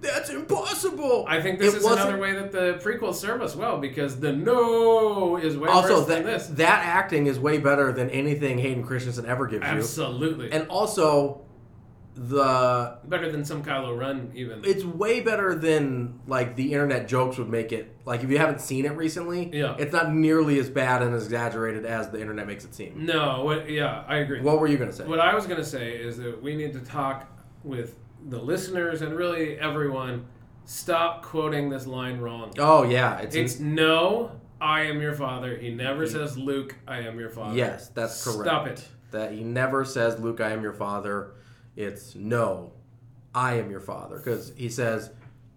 that's 0.00 0.30
impossible. 0.30 1.24
I 1.28 1.40
think 1.40 1.58
this 1.58 1.74
It 1.74 1.78
is 1.78 1.84
another 1.86 2.18
way 2.18 2.32
that 2.32 2.52
the 2.52 2.80
prequels 2.82 3.16
serve 3.16 3.42
us 3.42 3.54
well 3.56 3.78
because 3.78 4.18
the 4.20 4.32
no 4.32 5.36
is 5.36 5.56
way 5.56 5.68
Also, 5.68 5.98
worse 5.98 6.06
than 6.06 6.24
that 6.24 6.32
this. 6.38 6.46
that 6.48 6.84
acting 6.84 7.26
is 7.26 7.38
way 7.38 7.58
better 7.58 7.92
than 7.92 8.10
anything 8.10 8.58
Hayden 8.58 8.84
Christensen 8.84 9.26
ever 9.26 9.46
gives 9.46 9.64
you. 9.64 9.70
Absolutely, 9.78 10.50
And 10.52 10.68
also, 10.68 11.42
the 12.16 12.98
better 13.04 13.30
than 13.30 13.44
some 13.44 13.62
Kylo 13.62 13.96
Ren 13.96 14.30
even. 14.34 14.62
it's 14.64 14.84
way 14.84 15.20
better 15.20 15.54
than 15.54 16.20
like 16.26 16.56
the 16.56 16.72
internet 16.72 17.08
jokes 17.08 17.38
would 17.38 17.48
make 17.48 17.72
it. 17.72 17.96
Like 18.04 18.22
if 18.22 18.30
you 18.30 18.36
haven't 18.36 18.60
seen 18.60 18.84
it 18.84 18.92
recently, 18.96 19.48
Yeah. 19.52 19.76
it's 19.78 19.92
not 19.92 20.12
nearly 20.12 20.58
as 20.58 20.68
bad 20.68 21.02
and 21.02 21.14
as 21.14 21.24
exaggerated 21.24 21.86
as 21.86 22.10
the 22.10 22.20
internet 22.20 22.46
makes 22.46 22.64
it 22.64 22.74
seem. 22.74 23.06
no, 23.06 23.42
what, 23.44 23.70
yeah, 23.70 24.04
I 24.06 24.16
agree. 24.18 24.40
What 24.42 24.60
were 24.60 24.66
you 24.66 24.76
gonna 24.76 24.92
say? 24.92 25.06
What 25.06 25.20
I 25.20 25.34
was 25.34 25.46
going 25.46 25.60
to 25.60 25.64
say 25.64 25.92
is 25.92 26.18
that 26.18 26.42
we 26.42 26.56
need 26.56 26.72
to 26.74 26.80
talk 26.80 27.26
with 27.64 27.96
the 28.28 28.38
listeners 28.38 29.02
and 29.02 29.14
really 29.16 29.58
everyone. 29.58 30.26
Stop 30.66 31.22
quoting 31.24 31.68
this 31.68 31.86
line 31.86 32.20
wrong. 32.20 32.52
oh 32.58 32.84
yeah, 32.84 33.18
it's, 33.18 33.34
It's 33.34 33.58
no, 33.58 34.30
I 34.60 34.82
am 34.82 35.00
your 35.00 35.14
father. 35.14 35.56
He 35.56 35.70
never 35.74 36.06
says, 36.06 36.38
Luke, 36.38 36.76
I 36.86 36.98
am 37.00 37.18
your 37.18 37.30
father. 37.30 37.56
yes, 37.56 37.88
that's 37.88 38.22
correct. 38.22 38.42
Stop 38.48 38.66
it. 38.68 38.88
That 39.10 39.32
he 39.32 39.42
never 39.42 39.84
says, 39.84 40.20
"Luke, 40.20 40.40
I 40.40 40.50
am 40.50 40.62
your 40.62 40.72
father." 40.74 41.32
It's 41.74 42.14
no, 42.14 42.72
I 43.34 43.54
am 43.54 43.68
your 43.70 43.80
father, 43.80 44.18
because 44.18 44.52
he 44.56 44.68
says, 44.68 45.10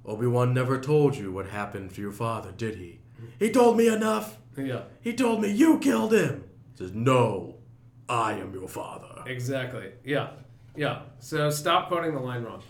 "Obi 0.05 0.25
Wan 0.25 0.51
never 0.53 0.79
told 0.79 1.15
you 1.15 1.31
what 1.31 1.45
happened 1.47 1.93
to 1.93 2.01
your 2.01 2.11
father, 2.11 2.51
did 2.51 2.75
he? 2.77 3.01
He 3.37 3.51
told 3.51 3.77
me 3.77 3.87
enough. 3.87 4.37
Yeah, 4.57 4.83
He 5.01 5.13
told 5.13 5.41
me 5.41 5.51
you 5.51 5.77
killed 5.77 6.13
him." 6.13 6.45
He 6.71 6.77
says, 6.79 6.93
"No, 6.95 7.57
I 8.09 8.33
am 8.33 8.51
your 8.53 8.67
father." 8.67 9.21
exactly. 9.27 9.91
Yeah, 10.03 10.29
yeah. 10.75 11.01
So 11.19 11.49
stop 11.49 11.87
quoting 11.87 12.13
the 12.13 12.19
line 12.21 12.43
wrong. 12.43 12.61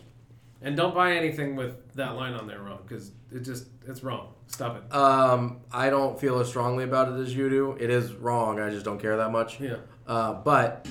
And 0.62 0.78
don't 0.78 0.96
buy 0.96 1.14
anything 1.18 1.56
with 1.58 1.94
that 1.96 2.16
line 2.16 2.34
on 2.34 2.48
there 2.48 2.62
wrong 2.62 2.80
because 2.88 3.12
it 3.32 3.40
just, 3.42 3.68
it's 3.86 4.02
wrong. 4.04 4.34
Stop 4.48 4.78
it. 4.78 4.96
Um, 4.96 5.60
I 5.72 5.90
don't 5.90 6.18
feel 6.20 6.40
as 6.40 6.48
strongly 6.48 6.84
about 6.86 7.12
it 7.12 7.20
as 7.22 7.36
you 7.36 7.50
do. 7.50 7.72
It 7.80 7.90
is 7.90 8.14
wrong. 8.14 8.60
I 8.60 8.70
just 8.70 8.86
don't 8.86 9.00
care 9.00 9.18
that 9.18 9.32
much. 9.32 9.60
Yeah. 9.60 9.78
Uh, 10.08 10.34
but 10.36 10.88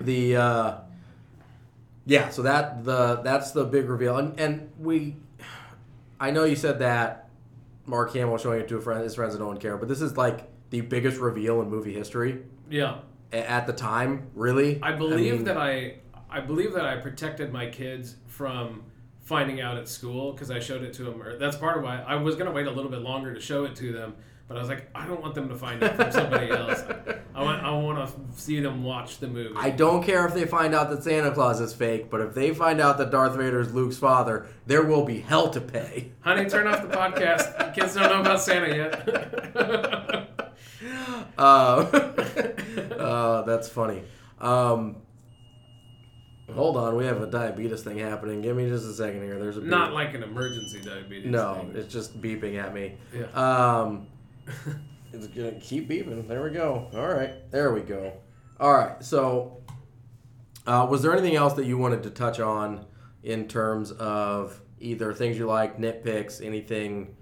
the 0.00 0.36
uh, 0.36 0.76
yeah, 2.06 2.30
so 2.30 2.42
that 2.42 2.84
the 2.84 3.16
that's 3.22 3.52
the 3.52 3.64
big 3.64 3.88
reveal, 3.88 4.16
and 4.18 4.38
and 4.38 4.70
we, 4.78 5.16
I 6.20 6.30
know 6.30 6.44
you 6.44 6.56
said 6.56 6.78
that 6.80 7.28
Mark 7.86 8.12
Hamill 8.14 8.38
showing 8.38 8.60
it 8.60 8.68
to 8.68 8.76
a 8.76 8.80
friend, 8.80 9.02
his 9.02 9.14
friends 9.14 9.32
that 9.34 9.38
don't 9.40 9.60
care, 9.60 9.76
but 9.76 9.88
this 9.88 10.00
is 10.00 10.16
like 10.16 10.48
the 10.70 10.80
biggest 10.80 11.18
reveal 11.20 11.60
in 11.60 11.70
movie 11.70 11.92
history 11.94 12.42
Yeah. 12.70 12.98
at 13.32 13.66
the 13.66 13.72
time. 13.72 14.28
Really, 14.34 14.80
I 14.82 14.92
believe 14.92 15.34
mean, 15.34 15.44
that 15.44 15.56
I 15.56 15.96
I 16.34 16.40
believe 16.40 16.72
that 16.72 16.84
I 16.84 16.96
protected 16.96 17.52
my 17.52 17.66
kids 17.66 18.16
from 18.26 18.82
finding 19.22 19.60
out 19.60 19.76
at 19.76 19.88
school 19.88 20.32
because 20.32 20.50
I 20.50 20.58
showed 20.58 20.82
it 20.82 20.92
to 20.94 21.04
them. 21.04 21.22
Or 21.22 21.38
that's 21.38 21.56
part 21.56 21.78
of 21.78 21.84
why 21.84 22.02
I 22.02 22.16
was 22.16 22.34
gonna 22.34 22.50
wait 22.50 22.66
a 22.66 22.72
little 22.72 22.90
bit 22.90 23.02
longer 23.02 23.32
to 23.32 23.40
show 23.40 23.64
it 23.64 23.76
to 23.76 23.92
them, 23.92 24.16
but 24.48 24.56
I 24.56 24.60
was 24.60 24.68
like, 24.68 24.90
I 24.96 25.06
don't 25.06 25.22
want 25.22 25.36
them 25.36 25.48
to 25.48 25.54
find 25.54 25.80
out 25.84 25.94
from 25.94 26.10
somebody 26.10 26.50
else. 26.50 26.82
I 27.36 27.42
want 27.44 27.62
I 27.62 27.70
want 27.70 28.08
to 28.08 28.40
see 28.40 28.58
them 28.58 28.82
watch 28.82 29.18
the 29.18 29.28
movie. 29.28 29.54
I 29.56 29.70
don't 29.70 30.02
care 30.02 30.26
if 30.26 30.34
they 30.34 30.44
find 30.44 30.74
out 30.74 30.90
that 30.90 31.04
Santa 31.04 31.30
Claus 31.30 31.60
is 31.60 31.72
fake, 31.72 32.10
but 32.10 32.20
if 32.20 32.34
they 32.34 32.52
find 32.52 32.80
out 32.80 32.98
that 32.98 33.12
Darth 33.12 33.36
Vader 33.36 33.60
is 33.60 33.72
Luke's 33.72 33.96
father, 33.96 34.48
there 34.66 34.82
will 34.82 35.04
be 35.04 35.20
hell 35.20 35.50
to 35.50 35.60
pay. 35.60 36.10
Honey, 36.22 36.50
turn 36.50 36.66
off 36.66 36.82
the 36.82 36.88
podcast. 36.88 37.74
Kids 37.76 37.94
don't 37.94 38.10
know 38.10 38.20
about 38.22 38.40
Santa 38.40 38.74
yet. 38.74 40.30
Uh, 41.36 41.40
uh, 42.98 43.42
that's 43.42 43.68
funny. 43.68 44.02
Um, 44.40 44.96
hold 46.54 46.76
on, 46.76 46.96
we 46.96 47.04
have 47.04 47.20
a 47.20 47.26
diabetes 47.26 47.82
thing 47.82 47.98
happening. 47.98 48.40
Give 48.40 48.56
me 48.56 48.68
just 48.68 48.86
a 48.86 48.94
second 48.94 49.22
here. 49.22 49.38
There's 49.38 49.56
a 49.56 49.60
beep. 49.60 49.70
Not 49.70 49.92
like 49.92 50.14
an 50.14 50.22
emergency 50.22 50.80
diabetes. 50.80 51.30
no, 51.30 51.54
thing. 51.54 51.72
it's 51.76 51.92
just 51.92 52.20
beeping 52.20 52.62
at 52.62 52.74
me. 52.74 52.94
Yeah. 53.14 53.26
Um, 53.32 54.06
it's 55.12 55.26
gonna 55.28 55.52
keep 55.60 55.88
beeping. 55.88 56.26
There 56.26 56.42
we 56.42 56.50
go. 56.50 56.88
All 56.94 57.08
right, 57.08 57.50
there 57.50 57.72
we 57.72 57.80
go. 57.80 58.12
All 58.60 58.72
right. 58.72 59.02
So, 59.04 59.62
uh, 60.66 60.86
was 60.88 61.02
there 61.02 61.12
anything 61.12 61.36
else 61.36 61.54
that 61.54 61.66
you 61.66 61.76
wanted 61.76 62.02
to 62.04 62.10
touch 62.10 62.40
on 62.40 62.86
in 63.22 63.48
terms 63.48 63.90
of 63.92 64.60
either 64.80 65.12
things 65.12 65.38
you 65.38 65.46
like, 65.46 65.78
nitpicks, 65.78 66.44
anything, 66.44 67.16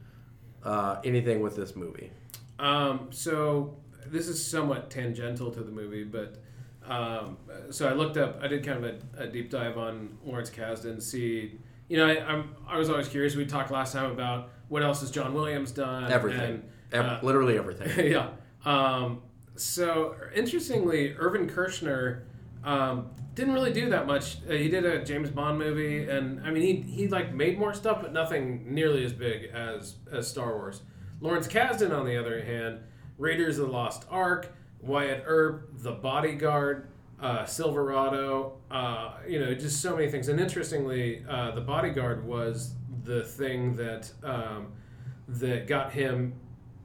uh, 0.63 1.01
anything 1.05 1.41
with 1.41 1.57
this 1.57 1.75
movie? 1.75 2.11
Um, 2.59 3.09
so 3.11 3.77
this 4.07 4.29
is 4.29 4.45
somewhat 4.45 4.91
tangential 4.91 5.51
to 5.51 5.63
the 5.63 5.71
movie, 5.71 6.05
but 6.05 6.42
um, 6.89 7.37
so 7.71 7.89
I 7.89 7.93
looked 7.93 8.17
up. 8.17 8.39
I 8.43 8.49
did 8.49 8.65
kind 8.65 8.85
of 8.85 8.95
a, 9.19 9.25
a 9.25 9.27
deep 9.27 9.51
dive 9.51 9.79
on 9.79 10.19
Lawrence 10.25 10.51
Kasdan. 10.51 11.01
See, 11.01 11.59
you 11.89 11.97
know, 11.97 12.07
I, 12.07 12.25
I'm 12.25 12.55
I 12.67 12.77
was 12.79 12.91
always 12.91 13.09
curious. 13.09 13.37
We 13.37 13.47
talked 13.47 13.71
last 13.71 13.93
time 13.93 14.11
about 14.11 14.51
what 14.69 14.83
else 14.83 15.01
has 15.01 15.11
John 15.11 15.35
Williams 15.35 15.73
done. 15.73 16.11
Everything, 16.11 16.63
and, 16.93 17.07
uh, 17.07 17.21
literally 17.23 17.59
everything. 17.59 18.11
yeah. 18.11 18.31
Um, 18.65 19.23
so 19.57 20.17
interestingly, 20.35 21.15
Irvin 21.15 21.49
Kershner 21.49 22.23
um, 22.65 23.11
didn't 23.35 23.55
really 23.55 23.73
do 23.73 23.91
that 23.91 24.07
much. 24.07 24.39
Uh, 24.49 24.53
he 24.53 24.69
did 24.69 24.85
a 24.85 25.05
James 25.05 25.31
Bond 25.31 25.59
movie, 25.59 26.09
and 26.09 26.41
I 26.47 26.51
mean, 26.51 26.63
he 26.63 26.93
he 26.93 27.09
like 27.09 27.33
made 27.35 27.59
more 27.59 27.75
stuff, 27.75 28.01
but 28.03 28.13
nothing 28.13 28.75
nearly 28.75 29.05
as 29.05 29.13
big 29.13 29.51
as 29.53 29.97
as 30.11 30.29
Star 30.29 30.55
Wars. 30.57 30.83
Lawrence 31.21 31.47
Kasdan, 31.47 31.97
on 31.97 32.05
the 32.05 32.17
other 32.17 32.43
hand, 32.43 32.81
Raiders 33.19 33.59
of 33.59 33.67
the 33.67 33.73
Lost 33.73 34.05
Ark, 34.11 34.53
Wyatt 34.83 35.25
Earp, 35.27 35.71
The 35.79 35.93
Bodyguard. 35.93 36.89
Uh, 37.21 37.45
Silverado, 37.45 38.55
uh, 38.69 39.13
you 39.29 39.39
know, 39.39 39.55
just 39.55 39.81
so 39.81 39.95
many 39.95 40.11
things. 40.11 40.27
And 40.27 40.41
interestingly, 40.41 41.25
uh, 41.29 41.53
the 41.53 41.61
Bodyguard 41.61 42.27
was 42.27 42.75
the 43.05 43.23
thing 43.23 43.77
that 43.77 44.11
um, 44.25 44.73
that 45.29 45.69
got 45.69 45.93
him 45.93 46.33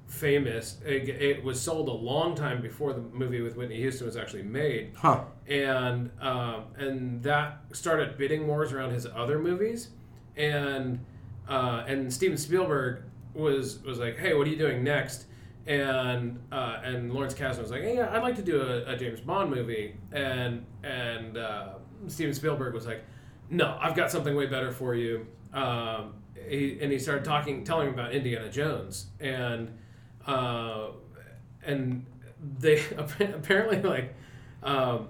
famous. 0.05 0.77
It, 0.85 1.09
it 1.09 1.43
was 1.43 1.59
sold 1.59 1.89
a 1.89 1.91
long 1.91 2.35
time 2.35 2.61
before 2.61 2.93
the 2.93 3.01
movie 3.01 3.41
with 3.41 3.57
Whitney 3.57 3.77
Houston 3.77 4.05
was 4.05 4.15
actually 4.15 4.43
made, 4.43 4.91
Huh. 4.95 5.23
and 5.47 6.11
um, 6.21 6.65
and 6.77 7.23
that 7.23 7.61
started 7.73 8.15
bidding 8.15 8.45
wars 8.45 8.73
around 8.73 8.91
his 8.91 9.07
other 9.07 9.39
movies, 9.39 9.89
and 10.35 11.03
uh, 11.49 11.83
and 11.87 12.13
Steven 12.13 12.37
Spielberg 12.37 13.01
was 13.33 13.79
was 13.83 13.97
like, 13.97 14.17
hey, 14.19 14.35
what 14.35 14.45
are 14.45 14.51
you 14.51 14.55
doing 14.57 14.83
next? 14.83 15.25
And 15.67 16.39
uh, 16.51 16.79
and 16.83 17.13
Lawrence 17.13 17.33
Kasdan 17.33 17.61
was 17.61 17.71
like, 17.71 17.81
hey, 17.81 17.95
yeah, 17.95 18.09
I'd 18.11 18.23
like 18.23 18.35
to 18.37 18.41
do 18.41 18.61
a, 18.61 18.93
a 18.93 18.97
James 18.97 19.19
Bond 19.19 19.51
movie, 19.51 19.95
and 20.13 20.65
and 20.81 21.37
uh, 21.37 21.73
Steven 22.07 22.33
Spielberg 22.33 22.73
was 22.73 22.85
like, 22.85 23.03
no, 23.49 23.77
I've 23.81 23.95
got 23.95 24.09
something 24.09 24.35
way 24.35 24.45
better 24.45 24.71
for 24.71 24.95
you. 24.95 25.27
Um, 25.53 26.13
he, 26.47 26.77
and 26.81 26.91
he 26.91 26.99
started 26.99 27.25
talking, 27.25 27.63
telling 27.63 27.87
him 27.87 27.93
about 27.93 28.13
Indiana 28.13 28.49
Jones, 28.49 29.07
and 29.19 29.77
uh, 30.25 30.87
and 31.65 32.05
they 32.59 32.81
apparently 32.97 33.81
like 33.81 34.15
um, 34.63 35.07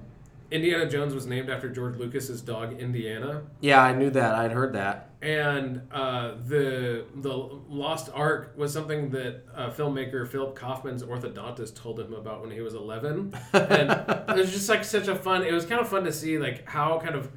Indiana 0.51 0.89
Jones 0.89 1.13
was 1.13 1.25
named 1.25 1.49
after 1.49 1.69
George 1.69 1.97
Lucas's 1.97 2.41
dog 2.41 2.79
Indiana, 2.79 3.43
Yeah, 3.61 3.81
I 3.81 3.93
knew 3.93 4.09
that. 4.11 4.35
I'd 4.35 4.51
heard 4.51 4.73
that. 4.73 5.06
And 5.21 5.81
uh, 5.91 6.35
the 6.45 7.05
the 7.15 7.33
Lost 7.33 8.09
Ark 8.13 8.53
was 8.55 8.71
something 8.71 9.09
that 9.11 9.43
uh, 9.55 9.71
filmmaker 9.71 10.27
Philip 10.27 10.55
Kaufman's 10.55 11.01
orthodontist 11.03 11.75
told 11.75 11.99
him 11.99 12.13
about 12.13 12.41
when 12.41 12.51
he 12.51 12.61
was 12.61 12.75
11, 12.75 13.33
and 13.53 13.91
it 14.29 14.35
was 14.35 14.51
just 14.51 14.69
like 14.69 14.83
such 14.83 15.07
a 15.07 15.15
fun. 15.15 15.43
It 15.43 15.53
was 15.53 15.65
kind 15.65 15.81
of 15.81 15.89
fun 15.89 16.03
to 16.03 16.13
see 16.13 16.37
like 16.37 16.67
how 16.69 16.99
kind 16.99 17.15
of 17.15 17.31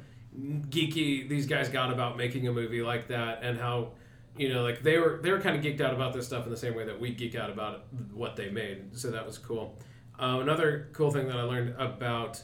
geeky 0.69 1.27
these 1.27 1.47
guys 1.47 1.69
got 1.69 1.91
about 1.91 2.17
making 2.17 2.47
a 2.47 2.51
movie 2.51 2.83
like 2.83 3.07
that, 3.07 3.41
and 3.41 3.57
how 3.57 3.93
you 4.37 4.53
know 4.53 4.61
like 4.61 4.83
they 4.83 4.99
were 4.99 5.19
they 5.23 5.31
were 5.31 5.39
kind 5.39 5.55
of 5.55 5.63
geeked 5.63 5.81
out 5.81 5.93
about 5.93 6.13
this 6.13 6.27
stuff 6.27 6.45
in 6.45 6.51
the 6.51 6.57
same 6.57 6.75
way 6.75 6.85
that 6.85 6.99
we 6.99 7.11
geek 7.11 7.33
out 7.33 7.49
about 7.49 7.85
what 8.13 8.35
they 8.35 8.49
made. 8.49 8.95
So 8.95 9.09
that 9.09 9.25
was 9.25 9.39
cool. 9.39 9.79
Uh, 10.19 10.37
another 10.39 10.89
cool 10.93 11.09
thing 11.09 11.27
that 11.27 11.37
I 11.37 11.41
learned 11.41 11.73
about 11.79 12.43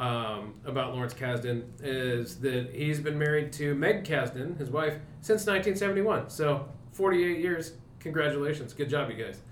um, 0.00 0.54
about 0.64 0.94
Lawrence 0.94 1.12
Kasdan 1.12 1.62
is 1.82 2.36
that 2.40 2.70
he's 2.72 2.98
been 2.98 3.18
married 3.18 3.52
to 3.54 3.74
Meg 3.74 4.02
Kasdan, 4.02 4.56
his 4.58 4.70
wife, 4.70 4.94
since 5.20 5.46
1971. 5.46 6.30
So 6.30 6.66
48 6.92 7.38
years. 7.38 7.74
Congratulations. 8.00 8.72
Good 8.72 8.88
job, 8.88 9.10
you 9.10 9.22
guys. 9.22 9.42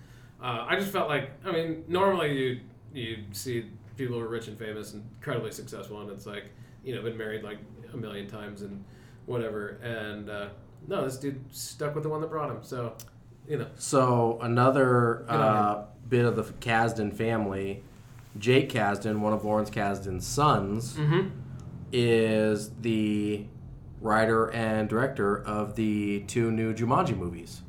Uh, 0.43 0.65
I 0.67 0.77
just 0.79 0.91
felt 0.91 1.09
like, 1.09 1.31
I 1.45 1.53
mean, 1.53 1.85
normally 1.87 2.37
you 2.37 2.61
you 2.95 3.19
see 3.33 3.67
people 3.97 4.17
who 4.17 4.23
are 4.23 4.29
rich 4.29 4.49
and 4.49 4.59
famous 4.59 4.95
and 4.95 5.05
incredibly 5.19 5.53
successful, 5.53 6.01
and 6.01 6.11
it's 6.11 6.25
like, 6.25 6.51
you 6.83 6.95
know, 6.95 7.03
been 7.03 7.19
married 7.19 7.45
like 7.45 7.59
a 7.93 7.97
million 7.97 8.27
times 8.27 8.63
and 8.63 8.83
whatever. 9.27 9.79
And 9.83 10.31
uh, 10.31 10.49
no, 10.87 11.05
this 11.05 11.19
dude 11.19 11.45
stuck 11.55 11.95
with 11.95 12.05
the 12.05 12.09
one 12.09 12.23
that 12.23 12.31
brought 12.31 12.51
him. 12.51 12.63
So, 12.63 12.95
you 13.47 13.59
know, 13.59 13.67
So 13.77 14.39
another 14.41 15.27
uh, 15.29 15.83
bit 16.09 16.25
of 16.25 16.37
the 16.37 16.45
Kasdan 16.45 17.13
family, 17.13 17.83
Jake 18.39 18.71
Kasdan, 18.71 19.21
one 19.21 19.33
of 19.33 19.45
Lawrence 19.45 19.71
Kasdan's 19.71 20.27
sons, 20.27 20.95
mm-hmm. 20.95 21.29
is 21.93 22.71
the 22.81 23.47
writer 24.01 24.51
and 24.53 24.89
director 24.89 25.43
of 25.43 25.75
the 25.77 26.21
two 26.21 26.51
new 26.51 26.73
Jumanji 26.75 27.17
movies. 27.17 27.63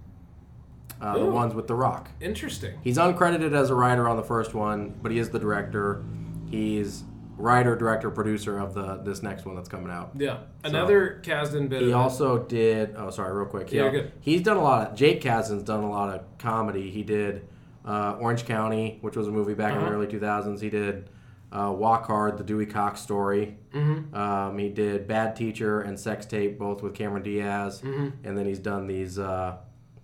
Uh, 1.01 1.17
the 1.17 1.25
ones 1.25 1.53
with 1.53 1.67
The 1.67 1.75
Rock. 1.75 2.09
interesting. 2.19 2.77
He's 2.83 2.97
uncredited 2.97 3.53
as 3.53 3.69
a 3.69 3.75
writer 3.75 4.09
on 4.09 4.17
the 4.17 4.23
first 4.23 4.53
one, 4.53 4.99
but 5.01 5.11
he 5.13 5.17
is 5.17 5.29
the 5.29 5.39
director. 5.39 6.03
he's 6.49 7.03
writer, 7.37 7.73
director, 7.75 8.11
producer 8.11 8.59
of 8.59 8.73
the 8.73 8.97
this 8.97 9.23
next 9.23 9.45
one 9.45 9.55
that's 9.55 9.69
coming 9.69 9.89
out. 9.89 10.11
Yeah, 10.17 10.39
another 10.63 11.21
Kasdan 11.23 11.69
bit. 11.69 11.81
He 11.81 11.93
also 11.93 12.39
did. 12.43 12.95
Oh, 12.97 13.09
sorry, 13.09 13.33
real 13.33 13.45
quick. 13.45 13.71
Yeah, 13.71 13.85
al- 13.85 13.91
good. 13.91 14.11
He's 14.19 14.41
done 14.41 14.57
a 14.57 14.61
lot 14.61 14.89
of. 14.89 14.95
Jake 14.95 15.21
Kasdan's 15.21 15.63
done 15.63 15.83
a 15.83 15.89
lot 15.89 16.13
of 16.13 16.37
comedy. 16.37 16.91
He 16.91 17.03
did 17.03 17.47
uh, 17.89 18.17
Orange 18.19 18.45
County, 18.45 18.99
which 19.01 19.15
was 19.17 19.27
a 19.27 19.31
movie 19.31 19.53
back 19.55 19.73
in 19.73 19.79
the 19.79 19.85
Uh-huh. 19.87 19.95
early 19.95 20.07
2000s. 20.07 20.61
He 20.61 20.69
did 20.69 21.09
uh, 21.51 21.73
Walk 21.75 22.05
Hard, 22.05 22.37
the 22.37 22.43
Dewey 22.43 22.67
Cox 22.67 23.01
story. 23.01 23.57
Mhm. 23.73 24.13
Um, 24.15 24.57
he 24.59 24.69
did 24.69 25.07
Bad 25.07 25.35
Teacher 25.35 25.81
and 25.81 25.99
Sex 25.99 26.27
Tape, 26.27 26.59
both 26.59 26.83
with 26.83 26.93
Cameron 26.93 27.23
Diaz. 27.23 27.81
Mhm. 27.83 28.11
And 28.23 28.37
then 28.37 28.45
he's 28.45 28.59
done 28.59 28.85
these 28.85 29.17
uh, 29.17 29.57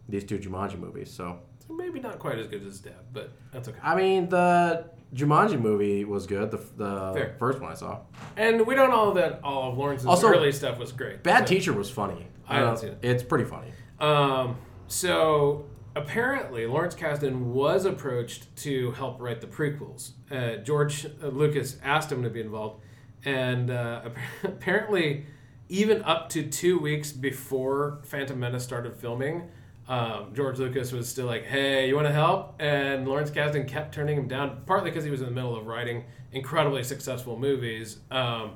these 0.09 0.23
two 0.23 0.39
Jumanji 0.39 0.79
movies. 0.79 1.11
So 1.11 1.37
maybe 1.69 1.99
not 1.99 2.17
quite 2.19 2.39
as 2.39 2.47
good 2.47 2.61
as 2.61 2.65
his 2.67 2.79
Dad, 2.79 2.93
but 3.13 3.29
that's 3.51 3.67
okay. 3.69 3.77
I 3.83 3.95
mean, 3.95 4.27
the 4.29 4.85
Jumanji 5.13 5.59
movie 5.61 6.03
was 6.03 6.25
good. 6.25 6.49
The 6.49 6.57
the 6.77 7.11
Fair. 7.13 7.35
first 7.37 7.59
one 7.61 7.71
I 7.71 7.75
saw. 7.75 7.99
And 8.37 8.65
we 8.65 8.73
don't 8.73 8.89
know 8.89 9.13
that 9.13 9.39
all 9.43 9.71
of 9.71 9.77
Lawrence's 9.77 10.07
Also, 10.07 10.27
early 10.29 10.51
stuff 10.51 10.79
was 10.79 10.91
great. 10.91 11.21
Bad 11.21 11.47
So- 11.47 11.53
Teacher 11.53 11.73
was 11.73 11.91
funny. 11.91 12.25
I 12.47 12.55
haven't 12.55 12.73
Uh, 12.73 12.75
seen 12.77 12.89
it. 12.93 12.97
It's 13.03 13.21
pretty 13.23 13.45
funny. 13.45 13.69
Um, 13.99 14.55
so 14.87 15.65
apparently, 15.95 16.65
Lawrence 16.67 16.95
Kasdan 16.95 17.45
was 17.45 17.85
approached 17.85 18.55
to 18.57 18.91
help 18.91 19.19
write 19.19 19.41
the 19.41 19.47
prequels. 19.47 20.11
Uh, 20.29 20.57
George 20.57 21.05
Lucas 21.21 21.77
asked 21.83 22.11
him 22.11 22.23
to 22.23 22.29
be 22.29 22.41
involved, 22.41 22.81
and 23.23 23.71
uh, 23.71 24.09
apparently, 24.43 25.25
even 25.69 26.03
up 26.03 26.29
to 26.29 26.43
two 26.43 26.77
weeks 26.77 27.11
before 27.11 27.99
Phantom 28.03 28.39
Menace 28.39 28.63
started 28.63 28.95
filming. 28.95 29.49
Um, 29.87 30.33
George 30.33 30.57
Lucas 30.57 30.91
was 30.91 31.07
still 31.07 31.27
like, 31.27 31.45
"Hey, 31.45 31.87
you 31.87 31.95
want 31.95 32.07
to 32.07 32.13
help?" 32.13 32.55
And 32.59 33.07
Lawrence 33.07 33.29
Kasdan 33.29 33.67
kept 33.67 33.93
turning 33.93 34.17
him 34.17 34.27
down, 34.27 34.63
partly 34.65 34.89
because 34.89 35.03
he 35.03 35.11
was 35.11 35.21
in 35.21 35.27
the 35.27 35.33
middle 35.33 35.55
of 35.55 35.67
writing 35.67 36.05
incredibly 36.31 36.83
successful 36.83 37.37
movies. 37.37 37.99
Um, 38.09 38.55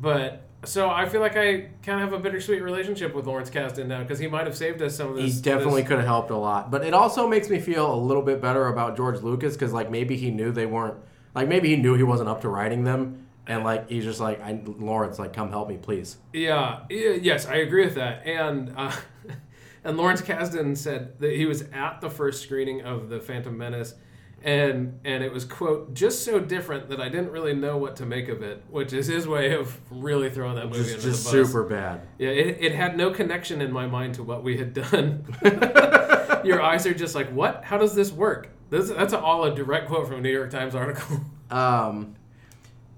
but 0.00 0.42
so 0.64 0.90
I 0.90 1.08
feel 1.08 1.20
like 1.20 1.36
I 1.36 1.68
kind 1.84 2.00
of 2.02 2.10
have 2.10 2.12
a 2.12 2.18
bittersweet 2.18 2.62
relationship 2.62 3.14
with 3.14 3.26
Lawrence 3.26 3.48
Kasdan 3.50 3.86
now 3.86 4.02
because 4.02 4.18
he 4.18 4.26
might 4.26 4.46
have 4.46 4.56
saved 4.56 4.82
us 4.82 4.96
some 4.96 5.10
of 5.10 5.16
this. 5.16 5.36
He 5.36 5.40
definitely 5.42 5.82
this- 5.82 5.88
could 5.88 5.98
have 5.98 6.06
helped 6.06 6.30
a 6.30 6.36
lot, 6.36 6.70
but 6.70 6.84
it 6.84 6.94
also 6.94 7.28
makes 7.28 7.48
me 7.48 7.58
feel 7.60 7.92
a 7.92 7.96
little 7.96 8.22
bit 8.22 8.40
better 8.40 8.66
about 8.66 8.96
George 8.96 9.20
Lucas 9.22 9.54
because 9.54 9.72
like 9.72 9.90
maybe 9.90 10.16
he 10.16 10.30
knew 10.30 10.50
they 10.50 10.66
weren't 10.66 10.96
like 11.34 11.48
maybe 11.48 11.68
he 11.68 11.76
knew 11.76 11.94
he 11.94 12.02
wasn't 12.02 12.28
up 12.28 12.40
to 12.40 12.48
writing 12.48 12.84
them, 12.84 13.26
and 13.46 13.62
like 13.64 13.88
he's 13.88 14.04
just 14.04 14.20
like 14.20 14.40
I, 14.42 14.60
Lawrence, 14.66 15.18
like 15.18 15.32
come 15.32 15.50
help 15.50 15.68
me, 15.68 15.76
please. 15.76 16.16
Yeah, 16.32 16.80
yes, 16.90 17.46
I 17.46 17.56
agree 17.56 17.84
with 17.84 17.94
that. 17.94 18.26
And 18.26 18.72
uh, 18.76 18.92
and 19.84 19.96
Lawrence 19.96 20.22
Kasdan 20.22 20.76
said 20.76 21.20
that 21.20 21.32
he 21.36 21.46
was 21.46 21.62
at 21.72 22.00
the 22.00 22.10
first 22.10 22.42
screening 22.42 22.82
of 22.82 23.08
the 23.08 23.20
Phantom 23.20 23.56
Menace, 23.56 23.94
and 24.42 25.00
and 25.04 25.24
it 25.24 25.32
was 25.32 25.44
quote 25.44 25.94
just 25.94 26.24
so 26.24 26.38
different 26.38 26.88
that 26.90 27.00
I 27.00 27.08
didn't 27.08 27.30
really 27.30 27.54
know 27.54 27.76
what 27.76 27.96
to 27.96 28.06
make 28.06 28.28
of 28.28 28.42
it, 28.42 28.62
which 28.70 28.92
is 28.92 29.06
his 29.06 29.26
way 29.26 29.52
of 29.54 29.78
really 29.90 30.30
throwing 30.30 30.54
that 30.56 30.66
movie 30.66 30.78
Just, 30.84 30.94
under 30.96 31.02
just 31.10 31.30
the 31.30 31.38
bus. 31.38 31.48
super 31.50 31.64
bad. 31.64 32.02
Yeah, 32.18 32.30
it, 32.30 32.58
it 32.60 32.74
had 32.74 32.96
no 32.96 33.10
connection 33.10 33.60
in 33.60 33.72
my 33.72 33.86
mind 33.86 34.14
to 34.14 34.22
what 34.22 34.42
we 34.44 34.56
had 34.58 34.72
done. 34.74 35.24
Your 36.44 36.62
eyes 36.62 36.86
are 36.86 36.94
just 36.94 37.14
like, 37.14 37.30
what? 37.30 37.64
How 37.64 37.78
does 37.78 37.94
this 37.94 38.12
work? 38.12 38.50
This, 38.70 38.90
that's 38.90 39.12
all 39.12 39.44
a 39.44 39.54
direct 39.54 39.88
quote 39.88 40.06
from 40.06 40.18
a 40.18 40.20
New 40.20 40.30
York 40.32 40.50
Times 40.50 40.74
article. 40.74 41.20
Um, 41.50 42.14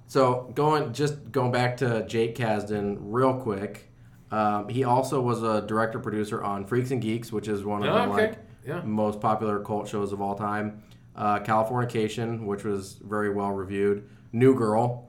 so 0.09 0.51
going 0.57 0.93
just 0.93 1.31
going 1.31 1.53
back 1.53 1.77
to 1.77 2.05
Jake 2.09 2.35
Kasdan 2.35 2.97
real 3.01 3.35
quick. 3.35 3.89
Um, 4.33 4.69
he 4.69 4.83
also 4.83 5.21
was 5.21 5.45
a 5.45 5.63
director 5.63 6.01
producer 6.01 6.43
on 6.43 6.65
Freaks 6.67 6.91
and 6.91 7.01
Geeks, 7.01 7.31
which 7.31 7.47
is 7.47 7.65
one 7.65 7.85
of 7.85 7.89
Oh, 7.91 7.95
the 7.95 8.01
okay. 8.13 8.27
like 8.31 8.39
Yeah. 8.67 8.81
most 8.83 9.21
popular 9.21 9.61
cult 9.61 9.87
shows 9.89 10.13
of 10.13 10.21
all 10.21 10.35
time. 10.35 10.83
Uh, 11.17 11.41
Californication, 11.41 12.47
which 12.47 12.65
was 12.65 13.01
very 13.03 13.31
well 13.35 13.51
reviewed. 13.53 14.09
New 14.33 14.55
Girl, 14.55 15.09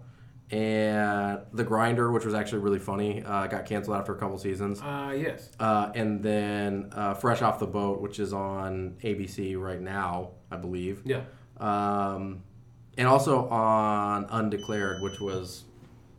and 0.49 1.41
The 1.53 1.63
Grinder, 1.63 2.11
which 2.11 2.25
was 2.25 2.33
actually 2.33 2.59
really 2.59 2.79
funny. 2.79 3.23
Uh, 3.23 3.47
got 3.47 3.65
canceled 3.65 3.97
after 3.97 4.13
a 4.13 4.17
couple 4.17 4.37
seasons. 4.37 4.81
Uh, 4.81 5.15
yes. 5.17 5.49
Uh, 5.59 5.91
and 5.95 6.21
then 6.21 6.89
uh, 6.93 7.13
Fresh 7.13 7.41
Off 7.41 7.59
the 7.59 7.67
Boat, 7.67 8.01
which 8.01 8.19
is 8.19 8.33
on 8.33 8.95
ABC 9.03 9.59
right 9.59 9.79
now, 9.81 10.31
I 10.51 10.57
believe. 10.57 11.01
Yeah. 11.05 11.21
Um, 11.57 12.43
and 12.97 13.07
also 13.07 13.47
on 13.49 14.25
Undeclared, 14.29 15.01
which 15.01 15.19
was 15.21 15.63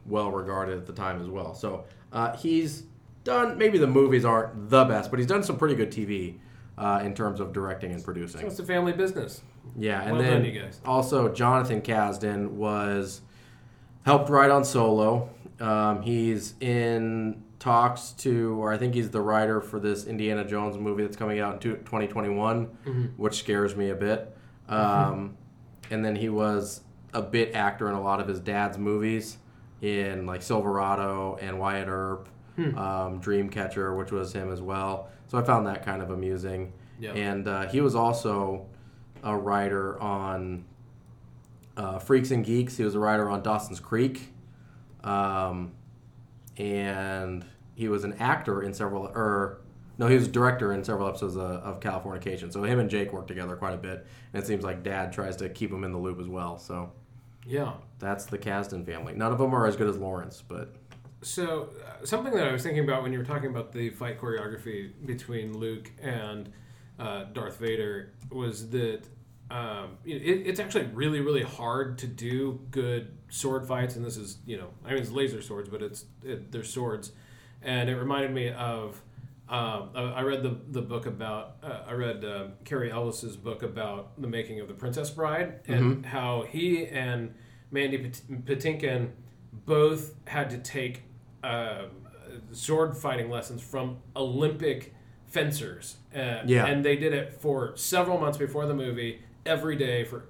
well 0.06 0.30
regarded 0.30 0.78
at 0.78 0.86
the 0.86 0.92
time 0.92 1.20
as 1.20 1.28
well. 1.28 1.54
So 1.54 1.84
uh, 2.12 2.36
he's 2.36 2.84
done. 3.24 3.59
Maybe 3.59 3.78
the 3.78 3.86
movies 3.86 4.24
aren't 4.24 4.70
the 4.70 4.84
best, 4.84 5.10
but 5.10 5.18
he's 5.18 5.28
done 5.28 5.42
some 5.42 5.59
pretty 5.59 5.74
good 5.74 5.90
TV 5.90 6.38
uh, 6.78 7.00
in 7.04 7.14
terms 7.14 7.40
of 7.40 7.52
directing 7.52 7.90
and 7.92 8.00
So 8.00 8.04
producing. 8.06 8.46
it's 8.46 8.59
a 8.59 8.64
family 8.64 8.92
business. 8.92 9.42
Yeah, 9.76 10.02
and 10.02 10.12
Well 10.12 10.22
then 10.22 10.43
done, 10.43 10.44
you 10.44 10.60
guys. 10.60 10.80
also 10.84 11.28
Jonathan 11.32 11.80
Kasdan 11.82 12.51
was 12.51 13.20
helped 14.05 14.28
write 14.30 14.51
on 14.51 14.64
Solo. 14.64 15.30
Um, 15.60 16.02
he's 16.02 16.55
in 16.60 17.43
talks 17.59 18.10
to, 18.10 18.60
or 18.60 18.72
I 18.72 18.76
think 18.76 18.94
he's 18.94 19.10
the 19.10 19.20
writer 19.20 19.60
for 19.60 19.78
this 19.78 20.05
Indiana 20.06 20.44
Jones 20.44 20.76
movie 20.76 21.05
that's 21.05 21.16
coming 21.16 21.39
out 21.39 21.55
in 21.64 21.76
2021, 21.84 22.66
Mm-hmm. 22.66 23.02
which 23.16 23.39
scares 23.39 23.76
me 23.76 23.90
a 23.90 23.94
bit. 23.94 24.36
Um, 24.68 25.36
and 25.90 26.05
then 26.05 26.16
he 26.16 26.28
was 26.28 26.80
a 27.14 27.22
bit 27.22 27.55
actor 27.55 27.89
in 27.89 27.94
a 27.94 28.01
lot 28.02 28.20
of 28.20 28.26
his 28.28 28.40
dad's 28.40 28.78
movies, 28.78 29.39
in 29.80 30.26
like 30.26 30.43
Silverado 30.43 31.39
and 31.40 31.59
Wyatt 31.59 31.89
Earp, 31.89 32.28
Hmm. 32.56 32.76
um, 32.76 33.20
Dreamcatcher, 33.20 33.97
which 33.97 34.12
was 34.12 34.32
him 34.32 34.52
as 34.52 34.60
well. 34.60 35.09
So 35.28 35.39
I 35.39 35.43
found 35.43 35.66
that 35.66 35.84
kind 35.84 36.02
of 36.02 36.10
amusing. 36.10 36.72
Yeah. 37.01 37.12
And 37.12 37.48
uh, 37.48 37.66
he 37.68 37.80
was 37.80 37.94
also 37.94 38.66
a 39.23 39.36
writer 39.36 40.01
on 40.01 40.65
uh, 41.77 41.99
Freaks 41.99 42.31
and 42.31 42.44
Geeks. 42.44 42.77
He 42.77 42.85
was 42.85 42.94
a 42.94 42.99
writer 42.99 43.28
on 43.31 43.43
Dawson's 43.43 43.81
Creek, 43.81 44.32
um, 45.05 45.73
and 46.57 47.44
he 47.74 47.89
was 47.89 48.05
an 48.05 48.15
actor 48.15 48.62
in 48.62 48.74
several. 48.74 49.07
Or 49.07 49.59
no, 49.99 50.07
he 50.09 50.15
was 50.15 50.27
a 50.27 50.31
director 50.31 50.73
in 50.73 50.85
several 50.85 51.09
episodes 51.09 51.36
of, 51.36 51.43
of 51.43 51.81
Californication. 51.81 52.53
So 52.53 52.62
him 52.62 52.78
and 52.78 52.90
Jake 52.90 53.12
work 53.12 53.27
together 53.27 53.57
quite 53.57 53.74
a 53.74 53.78
bit, 53.78 54.07
and 54.32 54.43
it 54.43 54.47
seems 54.47 54.65
like 54.65 54.82
Dad 54.82 55.12
tries 55.12 55.36
to 55.36 55.49
keep 55.49 55.70
him 55.73 55.85
in 55.85 55.93
the 55.93 55.99
loop 55.99 56.20
as 56.20 56.28
well. 56.28 56.59
So 56.59 56.93
Yeah. 57.47 57.74
that's 57.99 58.24
the 58.27 58.39
Kasdan 58.39 58.85
family. 58.85 59.15
None 59.15 59.32
of 59.32 59.39
them 59.39 59.55
are 59.55 59.66
as 59.66 59.77
good 59.77 59.89
as 59.89 59.97
Lawrence, 59.97 60.43
but 60.47 60.74
So 61.23 61.70
uh, 61.86 62.05
something 62.05 62.35
that 62.35 62.47
I 62.49 62.53
was 62.53 62.62
thinking 62.62 62.85
about 62.85 63.03
when 63.03 63.12
you 63.12 63.19
were 63.19 63.24
talking 63.24 63.49
about 63.51 63.73
the 63.73 63.90
fight 63.90 64.20
choreography 64.20 64.90
between 65.07 65.57
Luke 65.57 65.90
and 66.03 66.51
uh, 66.98 67.24
Darth 67.32 67.59
Vader 67.59 68.12
was 68.31 68.70
that 68.70 69.02
um, 69.51 69.98
it, 70.05 70.47
it's 70.47 70.60
actually 70.60 70.85
really 70.94 71.20
really 71.20 71.43
hard 71.43 71.98
to 71.98 72.06
do 72.06 72.60
good 72.70 73.16
sword 73.28 73.66
fights, 73.66 73.97
and 73.97 74.05
this 74.05 74.16
is 74.16 74.39
you 74.47 74.56
know 74.56 74.70
I 74.85 74.90
mean 74.90 74.98
it's 75.02 75.10
laser 75.10 75.43
swords, 75.43 75.69
but 75.69 75.82
it's 75.82 76.05
it, 76.24 76.51
they're 76.51 76.64
swords, 76.64 77.12
and 77.62 77.89
it 77.89 77.97
reminded 77.97 78.32
me 78.32 78.51
of. 78.51 79.01
Um, 79.48 79.90
I 79.94 80.23
read 80.23 80.43
the, 80.43 80.56
the 80.69 80.81
book 80.81 81.05
about 81.05 81.56
uh, 81.62 81.81
I 81.86 81.93
read 81.93 82.24
uh, 82.24 82.47
Cary 82.64 82.90
Elwes's 82.90 83.36
book 83.36 83.62
about 83.62 84.19
the 84.19 84.28
making 84.28 84.60
of 84.60 84.69
the 84.69 84.73
Princess 84.73 85.10
Bride 85.10 85.60
and 85.66 86.06
how 86.06 86.47
he 86.48 86.86
and 86.86 87.35
Mandy 87.70 87.98
Patinkin 87.98 89.10
both 89.52 90.14
had 90.27 90.48
to 90.51 90.59
take 90.59 91.02
uh, 91.44 91.86
sword 92.52 92.97
fighting 92.97 93.31
lessons 93.31 93.62
from 93.62 93.98
Olympic 94.16 94.94
fencers. 95.32 95.96
Uh, 96.14 96.42
Yeah. 96.46 96.66
And 96.66 96.84
they 96.84 96.96
did 96.96 97.12
it 97.12 97.32
for 97.40 97.76
several 97.76 98.18
months 98.18 98.38
before 98.38 98.66
the 98.66 98.74
movie, 98.74 99.20
every 99.46 99.76
day 99.76 100.04
for 100.04 100.24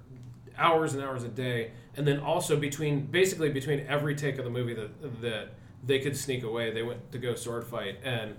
hours 0.57 0.93
and 0.93 1.03
hours 1.03 1.23
a 1.23 1.27
day. 1.27 1.71
And 1.95 2.07
then 2.07 2.19
also 2.19 2.55
between, 2.57 3.05
basically 3.07 3.49
between 3.49 3.81
every 3.87 4.15
take 4.15 4.37
of 4.37 4.45
the 4.45 4.51
movie 4.51 4.73
that, 4.73 5.21
that 5.21 5.49
they 5.85 5.99
could 5.99 6.15
sneak 6.15 6.43
away, 6.43 6.71
they 6.71 6.83
went 6.83 7.11
to 7.11 7.17
go 7.17 7.35
sword 7.35 7.65
fight. 7.65 7.99
And 8.03 8.35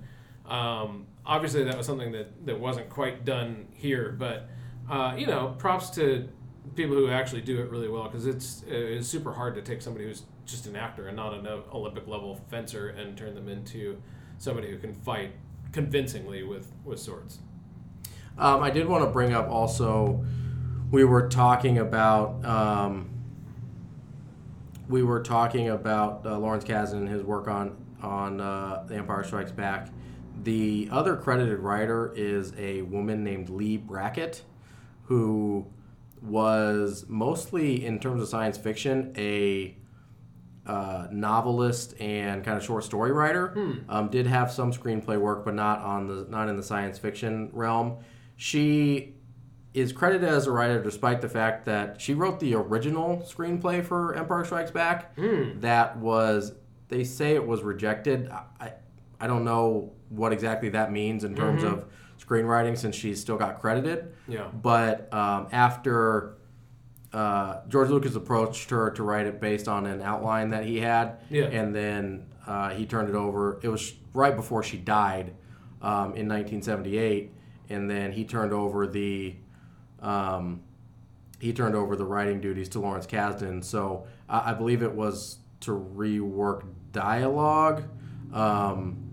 um, 0.46 1.06
obviously 1.26 1.64
that 1.64 1.76
was 1.76 1.86
something 1.86 2.12
that, 2.12 2.46
that 2.46 2.58
wasn't 2.58 2.88
quite 2.88 3.24
done 3.24 3.66
here. 3.72 4.14
But, 4.18 4.48
uh, 4.90 5.14
you 5.16 5.26
know, 5.26 5.54
props 5.58 5.90
to 5.90 6.28
people 6.74 6.96
who 6.96 7.10
actually 7.10 7.42
do 7.42 7.60
it 7.60 7.70
really 7.70 7.88
well 7.88 8.04
because 8.04 8.26
it's 8.26 8.64
it's 8.66 9.06
super 9.06 9.32
hard 9.32 9.54
to 9.54 9.62
take 9.62 9.82
somebody 9.82 10.06
who's 10.06 10.22
just 10.46 10.66
an 10.66 10.76
actor 10.76 11.08
and 11.08 11.16
not 11.16 11.34
an 11.34 11.46
Olympic 11.46 12.06
level 12.08 12.40
fencer 12.48 12.88
and 12.88 13.16
turn 13.16 13.34
them 13.34 13.48
into 13.48 14.00
somebody 14.38 14.70
who 14.70 14.78
can 14.78 14.94
fight 14.94 15.32
convincingly 15.74 16.42
with 16.42 16.72
with 16.84 16.98
swords. 16.98 17.40
Um, 18.38 18.62
I 18.62 18.70
did 18.70 18.88
want 18.88 19.04
to 19.04 19.10
bring 19.10 19.32
up 19.32 19.48
also, 19.48 20.24
we 20.90 21.04
were 21.04 21.28
talking 21.28 21.78
about 21.78 22.44
um, 22.44 23.10
we 24.88 25.02
were 25.02 25.22
talking 25.22 25.68
about 25.68 26.24
uh, 26.24 26.38
Lawrence 26.38 26.64
Kasdan 26.64 26.98
and 26.98 27.08
his 27.08 27.22
work 27.22 27.48
on 27.48 27.76
on 28.02 28.40
uh, 28.40 28.84
The 28.86 28.96
Empire 28.96 29.24
Strikes 29.24 29.52
Back. 29.52 29.88
The 30.42 30.88
other 30.90 31.16
credited 31.16 31.58
writer 31.58 32.12
is 32.16 32.52
a 32.58 32.82
woman 32.82 33.22
named 33.24 33.48
Leigh 33.48 33.76
Brackett, 33.76 34.42
who 35.04 35.66
was 36.20 37.04
mostly 37.08 37.84
in 37.84 37.98
terms 37.98 38.22
of 38.22 38.28
science 38.28 38.58
fiction 38.58 39.12
a 39.16 39.76
uh, 40.66 41.06
novelist 41.10 41.94
and 42.00 42.42
kind 42.44 42.56
of 42.56 42.64
short 42.64 42.84
story 42.84 43.12
writer. 43.12 43.54
Um, 43.88 44.08
did 44.08 44.26
have 44.26 44.50
some 44.50 44.72
screenplay 44.72 45.18
work, 45.20 45.44
but 45.44 45.54
not 45.54 45.80
on 45.80 46.06
the 46.06 46.26
not 46.28 46.48
in 46.48 46.56
the 46.56 46.62
science 46.62 46.98
fiction 46.98 47.50
realm. 47.52 47.98
She 48.36 49.14
is 49.74 49.92
credited 49.92 50.28
as 50.28 50.46
a 50.46 50.52
writer 50.52 50.82
despite 50.82 51.20
the 51.20 51.28
fact 51.28 51.64
that 51.66 52.00
she 52.00 52.14
wrote 52.14 52.38
the 52.40 52.54
original 52.54 53.18
screenplay 53.28 53.84
for 53.84 54.14
Empire 54.14 54.44
Strikes 54.44 54.70
Back. 54.70 55.14
Hmm. 55.16 55.58
That 55.60 55.96
was, 55.98 56.52
they 56.88 57.02
say 57.04 57.34
it 57.34 57.44
was 57.44 57.62
rejected. 57.62 58.28
I, 58.30 58.42
I, 58.60 58.72
I 59.20 59.26
don't 59.26 59.44
know 59.44 59.92
what 60.10 60.32
exactly 60.32 60.68
that 60.70 60.92
means 60.92 61.24
in 61.24 61.34
terms 61.34 61.62
Mm-hmm. 61.64 61.74
of 61.74 61.84
screenwriting 62.24 62.78
since 62.78 62.94
she's 62.94 63.20
still 63.20 63.36
got 63.36 63.60
credited. 63.60 64.14
Yeah. 64.28 64.46
But 64.62 65.12
um, 65.12 65.48
after 65.50 66.36
uh, 67.14 67.60
George 67.68 67.88
Lucas 67.90 68.14
approached 68.16 68.70
her 68.70 68.90
to 68.90 69.02
write 69.02 69.26
it 69.26 69.40
based 69.40 69.68
on 69.68 69.86
an 69.86 70.02
outline 70.02 70.50
that 70.50 70.64
he 70.64 70.80
had, 70.80 71.18
Yeah. 71.30 71.44
and 71.44 71.74
then 71.74 72.26
uh, 72.46 72.70
he 72.70 72.84
turned 72.86 73.08
it 73.08 73.14
over. 73.14 73.60
It 73.62 73.68
was 73.68 73.94
right 74.12 74.34
before 74.34 74.62
she 74.62 74.76
died 74.76 75.32
um, 75.80 76.14
in 76.16 76.28
1978, 76.28 77.32
and 77.70 77.88
then 77.90 78.12
he 78.12 78.24
turned 78.24 78.52
over 78.52 78.86
the 78.86 79.36
um, 80.00 80.60
he 81.40 81.52
turned 81.52 81.74
over 81.74 81.96
the 81.96 82.04
writing 82.04 82.40
duties 82.40 82.68
to 82.70 82.80
Lawrence 82.80 83.06
Kasdan. 83.06 83.62
So 83.64 84.06
I, 84.28 84.50
I 84.50 84.54
believe 84.54 84.82
it 84.82 84.92
was 84.92 85.38
to 85.60 85.70
rework 85.72 86.64
dialogue. 86.92 87.84
Um, 88.32 89.03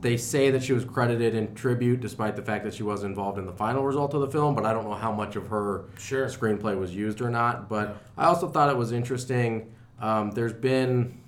they 0.00 0.16
say 0.16 0.50
that 0.50 0.62
she 0.62 0.72
was 0.72 0.84
credited 0.84 1.34
in 1.34 1.54
tribute, 1.54 2.00
despite 2.00 2.36
the 2.36 2.42
fact 2.42 2.64
that 2.64 2.72
she 2.74 2.82
was 2.82 3.02
involved 3.04 3.38
in 3.38 3.46
the 3.46 3.52
final 3.52 3.84
result 3.84 4.14
of 4.14 4.20
the 4.20 4.28
film. 4.28 4.54
But 4.54 4.64
I 4.64 4.72
don't 4.72 4.84
know 4.84 4.94
how 4.94 5.12
much 5.12 5.36
of 5.36 5.48
her 5.48 5.84
Sure. 5.98 6.26
screenplay 6.26 6.78
was 6.78 6.94
used 6.94 7.20
or 7.20 7.28
not. 7.30 7.68
But 7.68 7.88
Yeah. 7.88 7.94
I 8.16 8.26
also 8.26 8.48
thought 8.48 8.70
it 8.70 8.76
was 8.76 8.92
interesting. 8.92 9.66
Um, 10.00 10.30
there's 10.30 10.52
been 10.52 11.18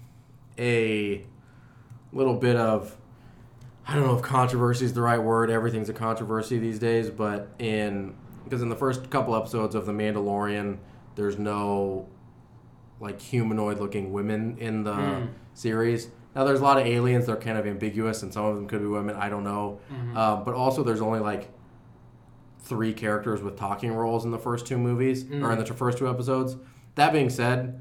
a 0.58 1.24
little 2.12 2.34
bit 2.34 2.56
of 2.56 2.96
I 3.86 3.94
don't 3.96 4.06
know 4.06 4.14
if 4.16 4.22
controversy 4.22 4.84
is 4.84 4.92
the 4.92 5.00
right 5.02 5.18
word. 5.20 5.50
Everything's 5.50 5.88
a 5.88 5.92
controversy 5.92 6.58
these 6.58 6.78
days, 6.78 7.10
but 7.10 7.48
in 7.58 8.14
because 8.44 8.62
in 8.62 8.68
the 8.68 8.76
first 8.76 9.10
couple 9.10 9.34
episodes 9.34 9.74
of 9.74 9.84
The 9.86 9.92
Mandalorian, 9.92 10.78
there's 11.16 11.38
no 11.38 12.06
like 13.00 13.20
humanoid 13.20 13.80
looking 13.80 14.12
women 14.12 14.56
in 14.58 14.84
the 14.84 14.92
Mm. 14.92 15.28
series. 15.54 16.08
Now 16.34 16.44
there's 16.44 16.60
a 16.60 16.62
lot 16.62 16.78
of 16.78 16.86
aliens 16.86 17.26
that 17.26 17.32
are 17.32 17.36
kind 17.36 17.58
of 17.58 17.66
ambiguous, 17.66 18.22
and 18.22 18.32
some 18.32 18.44
of 18.44 18.54
them 18.56 18.68
could 18.68 18.80
be 18.80 18.86
women. 18.86 19.16
I 19.16 19.28
don't 19.28 19.44
know, 19.44 19.80
uh, 20.16 20.36
but 20.36 20.54
also 20.54 20.82
there's 20.84 21.00
only 21.00 21.18
like 21.20 21.50
three 22.60 22.92
characters 22.92 23.42
with 23.42 23.56
talking 23.56 23.92
roles 23.92 24.24
in 24.24 24.30
the 24.30 24.38
first 24.38 24.66
two 24.66 24.78
movies 24.78 25.24
or 25.42 25.52
in 25.52 25.58
the 25.58 25.64
first 25.66 25.98
two 25.98 26.08
episodes. 26.08 26.56
That 26.94 27.12
being 27.12 27.30
said, 27.30 27.80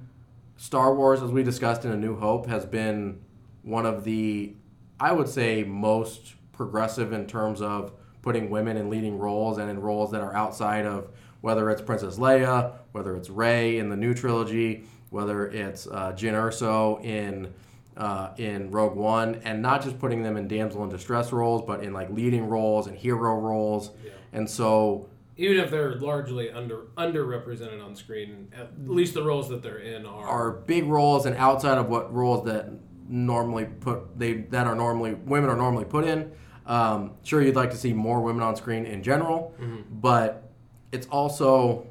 Star 0.57 0.95
Wars, 0.95 1.21
as 1.21 1.31
we 1.31 1.43
discussed 1.43 1.85
in 1.85 1.91
A 1.91 1.97
New 1.97 2.15
Hope, 2.17 2.47
has 2.47 2.65
been 2.65 3.19
one 3.61 3.85
of 3.85 4.03
the, 4.03 4.55
I 4.99 5.11
would 5.11 5.27
say, 5.30 5.63
most 5.63 6.34
progressive 6.53 7.13
in 7.13 7.27
terms 7.27 7.61
of 7.61 7.93
putting 8.21 8.49
women 8.49 8.77
in 8.77 8.89
leading 8.89 9.17
roles 9.17 9.57
and 9.57 9.69
in 9.69 9.80
roles 9.80 10.11
that 10.11 10.21
are 10.21 10.34
outside 10.34 10.85
of 10.85 11.09
whether 11.41 11.69
it's 11.69 11.81
Princess 11.81 12.17
Leia, 12.17 12.73
whether 12.91 13.15
it's 13.15 13.30
Rey 13.30 13.77
in 13.77 13.89
the 13.89 13.95
new 13.95 14.13
trilogy, 14.13 14.84
whether 15.09 15.47
it's 15.47 15.88
uh, 15.88 16.13
Jyn 16.13 16.34
Erso 16.34 17.03
in 17.03 17.53
uh, 17.99 18.31
in 18.38 18.71
Rogue 18.71 18.95
One, 18.95 19.35
and 19.43 19.61
not 19.61 19.84
just 19.84 19.99
putting 19.99 20.23
them 20.23 20.38
in 20.38 20.47
damsel 20.47 20.84
in 20.84 20.89
distress 20.89 21.31
roles, 21.31 21.61
but 21.61 21.84
in 21.84 21.93
like 21.93 22.09
leading 22.09 22.47
roles 22.47 22.88
and 22.88 22.97
hero 22.97 23.35
roles. 23.35 23.91
Yeah. 24.03 24.11
And 24.31 24.49
so 24.49 25.09
Even 25.38 25.57
if 25.57 25.69
they're 25.69 25.95
largely 25.95 26.49
under 26.49 26.88
underrepresented 26.97 27.84
on 27.84 27.95
screen, 27.95 28.47
at 28.57 28.71
least 28.88 29.13
the 29.13 29.23
roles 29.23 29.49
that 29.49 29.61
they're 29.61 29.80
in 29.80 30.05
are. 30.05 30.26
are 30.26 30.51
big 30.51 30.85
roles 30.85 31.26
and 31.26 31.35
outside 31.35 31.77
of 31.77 31.89
what 31.89 32.13
roles 32.13 32.45
that 32.45 32.69
normally 33.07 33.65
put 33.65 34.17
they 34.17 34.34
that 34.34 34.65
are 34.65 34.76
normally 34.76 35.15
women 35.15 35.49
are 35.49 35.57
normally 35.57 35.85
put 35.85 36.05
in. 36.05 36.31
Um, 36.65 37.15
sure, 37.23 37.41
you'd 37.41 37.55
like 37.55 37.71
to 37.71 37.77
see 37.77 37.93
more 37.93 38.21
women 38.21 38.43
on 38.43 38.55
screen 38.55 38.85
in 38.85 39.03
general, 39.03 39.53
but 39.89 40.49
it's 40.91 41.07
also, 41.07 41.88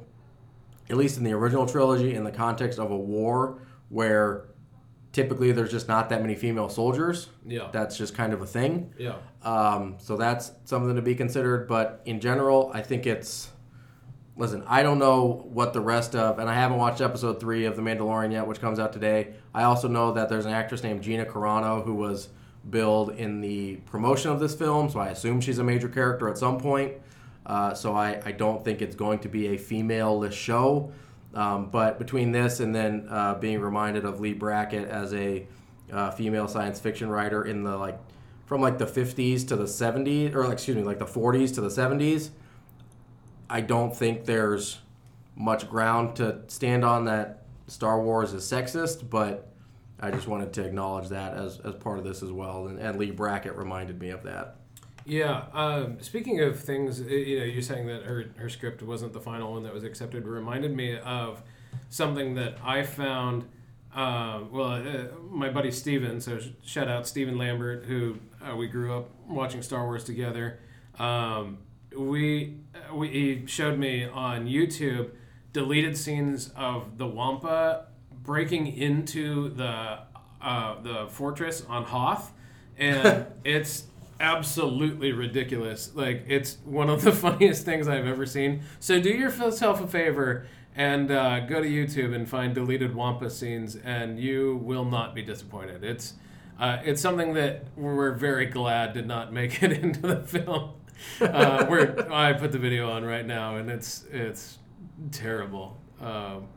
at 0.89 0.95
least 0.97 1.17
in 1.17 1.23
the 1.23 1.33
original 1.33 1.65
trilogy, 1.65 2.15
in 2.15 2.23
the 2.23 2.31
context 2.31 2.79
of 2.79 2.89
a 2.89 2.97
war 2.97 3.59
where 3.89 4.45
typically 5.11 5.51
there's 5.51 5.71
just 5.71 5.87
not 5.87 6.09
that 6.09 6.21
many 6.21 6.35
female 6.35 6.69
soldiers. 6.69 7.27
yeah. 7.45 7.69
That's 7.71 7.97
just 7.97 8.13
kind 8.15 8.33
of 8.33 8.41
a 8.41 8.45
thing. 8.45 8.93
yeah. 8.97 9.15
Um, 9.43 9.95
so 9.99 10.17
that's 10.17 10.51
something 10.65 10.95
to 10.95 11.01
be 11.01 11.15
considered. 11.15 11.67
But 11.67 12.01
in 12.05 12.19
general, 12.19 12.71
I 12.73 12.81
think 12.81 13.05
it's. 13.05 13.49
Listen, 14.35 14.63
I 14.67 14.83
don't 14.83 14.99
know 14.99 15.45
what 15.51 15.73
the 15.73 15.81
rest 15.81 16.15
of, 16.15 16.39
and 16.39 16.49
I 16.49 16.53
haven't 16.53 16.77
watched 16.77 17.01
episode 17.01 17.41
three 17.41 17.65
of 17.65 17.75
The 17.75 17.81
Mandalorian 17.81 18.31
yet, 18.31 18.47
which 18.47 18.61
comes 18.61 18.79
out 18.79 18.93
today. 18.93 19.33
I 19.53 19.63
also 19.63 19.89
know 19.89 20.13
that 20.13 20.29
there's 20.29 20.45
an 20.45 20.53
actress 20.53 20.81
named 20.81 21.01
Gina 21.01 21.25
Carano 21.25 21.83
who 21.83 21.93
was 21.93 22.29
billed 22.69 23.09
in 23.09 23.41
the 23.41 23.75
promotion 23.85 24.31
of 24.31 24.39
this 24.39 24.55
film, 24.55 24.89
so 24.89 24.99
I 24.99 25.09
assume 25.09 25.41
she's 25.41 25.57
a 25.57 25.63
major 25.63 25.89
character 25.89 26.29
at 26.29 26.37
some 26.37 26.57
point. 26.57 26.93
Uh, 27.45 27.73
so 27.73 27.93
I, 27.93 28.21
I 28.23 28.31
don't 28.31 28.63
think 28.63 28.81
it's 28.81 28.95
going 28.95 29.19
to 29.19 29.27
be 29.27 29.47
a 29.47 29.57
female-less 29.57 30.33
show. 30.33 30.93
Um, 31.33 31.69
but 31.69 31.99
between 31.99 32.31
this 32.31 32.59
and 32.59 32.73
then 32.73 33.07
uh, 33.09 33.35
being 33.35 33.61
reminded 33.61 34.05
of 34.05 34.19
Leigh 34.19 34.33
Brackett 34.33 34.89
as 34.89 35.13
a 35.13 35.45
uh, 35.91 36.11
female 36.11 36.47
science 36.47 36.79
fiction 36.79 37.09
writer 37.09 37.43
in 37.43 37.63
the 37.63 37.75
like 37.77 37.99
from 38.45 38.61
like 38.61 38.77
the 38.77 38.85
50s 38.85 39.47
to 39.47 39.55
the 39.55 39.65
70s 39.65 40.33
or 40.33 40.43
like, 40.43 40.53
excuse 40.53 40.75
me 40.75 40.83
like 40.83 40.99
the 40.99 41.05
40s 41.05 41.53
to 41.55 41.61
the 41.61 41.69
70s 41.69 42.29
i 43.49 43.61
don't 43.61 43.95
think 43.95 44.25
there's 44.25 44.79
much 45.35 45.69
ground 45.69 46.15
to 46.15 46.41
stand 46.47 46.83
on 46.83 47.05
that 47.05 47.43
star 47.67 48.01
wars 48.01 48.33
is 48.33 48.43
sexist 48.43 49.09
but 49.09 49.51
i 49.99 50.11
just 50.11 50.27
wanted 50.27 50.53
to 50.53 50.63
acknowledge 50.63 51.09
that 51.09 51.33
as, 51.33 51.59
as 51.59 51.75
part 51.75 51.97
of 51.97 52.03
this 52.03 52.23
as 52.23 52.31
well. 52.31 52.67
And, 52.67 52.79
and 52.79 52.97
leigh 52.99 53.11
brackett 53.11 53.55
reminded 53.55 53.99
me 53.99 54.09
of 54.09 54.23
that 54.23 54.57
Yeah. 55.05 55.45
Um, 55.53 55.97
speaking 56.01 56.41
of 56.41 56.59
things, 56.59 57.01
uh, 57.01 57.05
you 57.05 57.39
know, 57.39 57.45
you're 57.45 57.61
saying 57.61 57.87
that 57.87 58.03
her, 58.03 58.25
her 58.37 58.49
script 58.49 58.81
wasn't 58.83 59.13
the 59.13 59.19
final 59.21 59.51
one 59.53 59.63
that 59.63 59.73
was 59.73 59.83
accepted. 59.83 60.27
Reminded 60.27 60.75
me 60.75 60.97
of 60.99 61.41
something 61.89 62.35
that 62.35 62.57
I 62.63 62.83
found. 62.83 63.45
Um, 63.93 64.51
well, 64.51 64.73
uh, 64.73 65.07
my 65.31 65.49
buddy 65.49 65.71
Steven, 65.71 66.21
so 66.21 66.39
sh- 66.39 66.49
shout 66.63 66.87
out 66.87 67.07
Steven 67.07 67.37
Lambert, 67.37 67.85
who 67.85 68.17
uh, 68.39 68.55
we 68.55 68.67
grew 68.67 68.95
up 68.95 69.09
watching 69.27 69.63
Star 69.63 69.83
Wars 69.85 70.03
together. 70.03 70.59
Um, 70.99 71.57
we, 71.97 72.57
uh, 72.75 72.95
we 72.95 73.07
he 73.09 73.45
showed 73.47 73.79
me 73.79 74.05
on 74.05 74.45
YouTube 74.45 75.09
deleted 75.53 75.97
scenes 75.97 76.51
of 76.55 76.99
the 76.99 77.07
Wampa 77.07 77.87
breaking 78.23 78.67
into 78.67 79.49
the 79.49 79.99
uh, 80.41 80.81
the 80.81 81.07
fortress 81.09 81.63
on 81.67 81.83
Hoth, 81.83 82.31
and 82.77 83.25
it's 83.43 83.85
absolutely 84.19 85.11
ridiculous. 85.11 85.91
Like 85.95 86.25
it's 86.27 86.57
one 86.65 86.89
of 86.89 87.01
the 87.01 87.11
funniest 87.25 87.65
things 87.65 87.87
I've 87.87 88.07
ever 88.07 88.25
seen. 88.25 88.61
So 88.79 88.99
do 88.99 89.09
yourself 89.09 89.81
a 89.81 89.87
favor 89.87 90.45
and 90.75 91.11
uh, 91.11 91.41
go 91.41 91.61
to 91.61 91.67
YouTube 91.67 92.15
and 92.15 92.27
find 92.29 92.53
deleted 92.53 92.95
Wampa 92.95 93.29
scenes, 93.29 93.75
and 93.75 94.19
you 94.19 94.59
will 94.63 94.85
not 94.85 95.13
be 95.15 95.21
disappointed. 95.21 95.83
It's 95.83 96.13
uh, 96.59 96.79
it's 96.83 97.01
something 97.01 97.33
that 97.33 97.65
we're 97.77 98.11
very 98.11 98.45
glad 98.45 98.93
did 98.93 99.07
not 99.07 99.31
make 99.33 99.63
it 99.63 99.71
into 99.71 100.01
the 100.01 100.21
film. 100.21 100.71
Uh, 101.21 101.65
we're, 101.69 102.07
I 102.11 102.33
put 102.33 102.51
the 102.51 102.59
video 102.59 102.91
on 102.91 103.03
right 103.05 103.25
now, 103.25 103.55
and 103.57 103.69
it's 103.69 104.05
it's 104.11 104.59
terrible. 105.11 105.77
Um, 106.01 106.47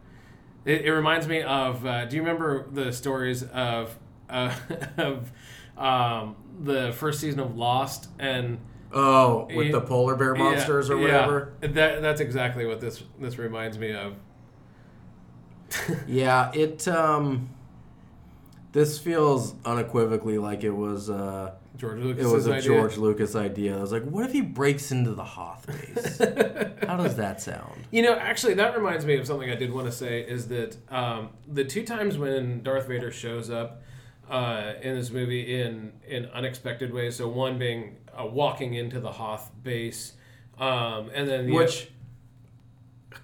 it, 0.64 0.82
it 0.82 0.92
reminds 0.92 1.26
me 1.26 1.42
of. 1.42 1.84
Uh, 1.86 2.04
do 2.06 2.16
you 2.16 2.22
remember 2.22 2.66
the 2.70 2.92
stories 2.92 3.42
of 3.44 3.96
uh, 4.28 4.54
of 4.98 5.30
um, 5.76 6.36
the 6.62 6.92
first 6.92 7.20
season 7.20 7.40
of 7.40 7.56
Lost 7.56 8.08
and 8.18 8.58
oh 8.92 9.48
with 9.54 9.66
Yeah. 9.68 9.72
the 9.72 9.80
polar 9.82 10.16
bear 10.16 10.36
Yeah, 10.36 10.42
monsters 10.44 10.90
or 10.90 10.96
yeah. 10.96 11.02
whatever 11.02 11.52
That 11.60 12.02
that's 12.02 12.20
exactly 12.20 12.66
what 12.66 12.80
this 12.80 13.02
this 13.20 13.38
reminds 13.38 13.78
me 13.78 13.92
of. 13.92 14.14
yeah 16.06 16.50
it 16.52 16.86
um 16.88 17.48
this 18.72 18.98
feels 18.98 19.54
unequivocally 19.64 20.38
like 20.38 20.64
it 20.64 20.70
was 20.70 21.10
uh 21.10 21.52
George 21.76 22.00
Lucas. 22.00 22.24
it 22.24 22.28
was 22.28 22.46
a 22.46 22.52
idea. 22.54 22.68
George 22.68 22.96
Lucas 22.98 23.34
idea. 23.34 23.76
I 23.78 23.80
was 23.80 23.92
like, 23.92 24.04
what 24.04 24.26
if 24.26 24.32
he 24.32 24.42
breaks 24.42 24.92
into 24.92 25.14
the 25.14 25.24
Hoth 25.24 25.66
base? 25.66 26.18
How 26.86 26.98
does 26.98 27.16
that 27.16 27.40
sound? 27.40 27.86
You 27.90 28.02
know, 28.02 28.12
actually, 28.14 28.52
that 28.54 28.76
reminds 28.76 29.06
me 29.06 29.16
of 29.16 29.26
something 29.26 29.50
I 29.50 29.54
did 29.54 29.72
want 29.72 29.86
to 29.86 29.92
say 29.92 30.20
is 30.20 30.48
that 30.48 30.76
um, 30.94 31.30
the 31.48 31.64
two 31.64 31.82
times 31.84 32.18
when 32.18 32.62
Darth 32.62 32.88
Vader 32.88 33.10
shows 33.10 33.48
up 33.48 33.82
uh, 34.30 34.74
in 34.82 34.94
this 34.94 35.10
movie 35.10 35.60
in 35.60 35.92
in 36.06 36.26
unexpected 36.26 36.92
ways. 36.92 37.16
So 37.16 37.28
one 37.28 37.58
being 37.58 37.96
uh, 38.18 38.26
walking 38.26 38.74
into 38.74 39.00
the 39.00 39.12
Hoth 39.12 39.50
base, 39.62 40.12
um, 40.58 41.10
and 41.14 41.28
then 41.28 41.46
the 41.46 41.52
Which 41.54 41.90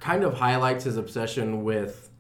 kind 0.01 0.23
of 0.25 0.35
highlights 0.35 0.85
his 0.85 0.97
obsession 0.97 1.65
with 1.65 2.11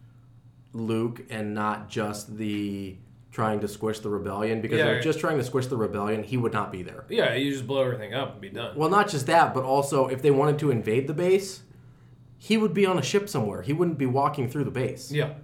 Luke 0.73 1.23
and 1.31 1.55
not 1.55 1.89
just 1.89 2.37
the 2.37 2.97
trying 3.31 3.61
to 3.61 3.69
squish 3.69 4.01
the 4.01 4.09
rebellion. 4.09 4.61
Because 4.61 4.79
Yeah. 4.79 4.87
if 4.93 5.05
just 5.05 5.21
trying 5.21 5.37
to 5.39 5.45
squish 5.45 5.67
the 5.67 5.77
rebellion, 5.77 6.25
he 6.25 6.37
would 6.37 6.53
not 6.53 6.73
be 6.73 6.83
there. 6.83 7.05
yeah, 7.09 7.35
you 7.35 7.53
just 7.53 7.67
blow 7.67 7.83
everything 7.83 8.15
up 8.15 8.33
and 8.33 8.41
be 8.41 8.49
done. 8.49 8.77
Well, 8.77 8.89
not 8.89 9.09
just 9.09 9.27
that, 9.27 9.55
but 9.55 9.63
also 9.65 10.09
if 10.09 10.23
they 10.23 10.31
wanted 10.31 10.59
to 10.61 10.71
invade 10.71 11.07
the 11.07 11.15
base, 11.15 11.63
he 12.37 12.57
would 12.57 12.75
be 12.75 12.85
on 12.87 12.99
a 12.99 13.03
ship 13.03 13.29
somewhere. 13.29 13.63
He 13.63 13.73
wouldn't 13.73 13.99
be 13.99 14.07
walking 14.07 14.49
through 14.49 14.65
the 14.65 14.71
base. 14.71 15.13
Yeah, 15.13 15.35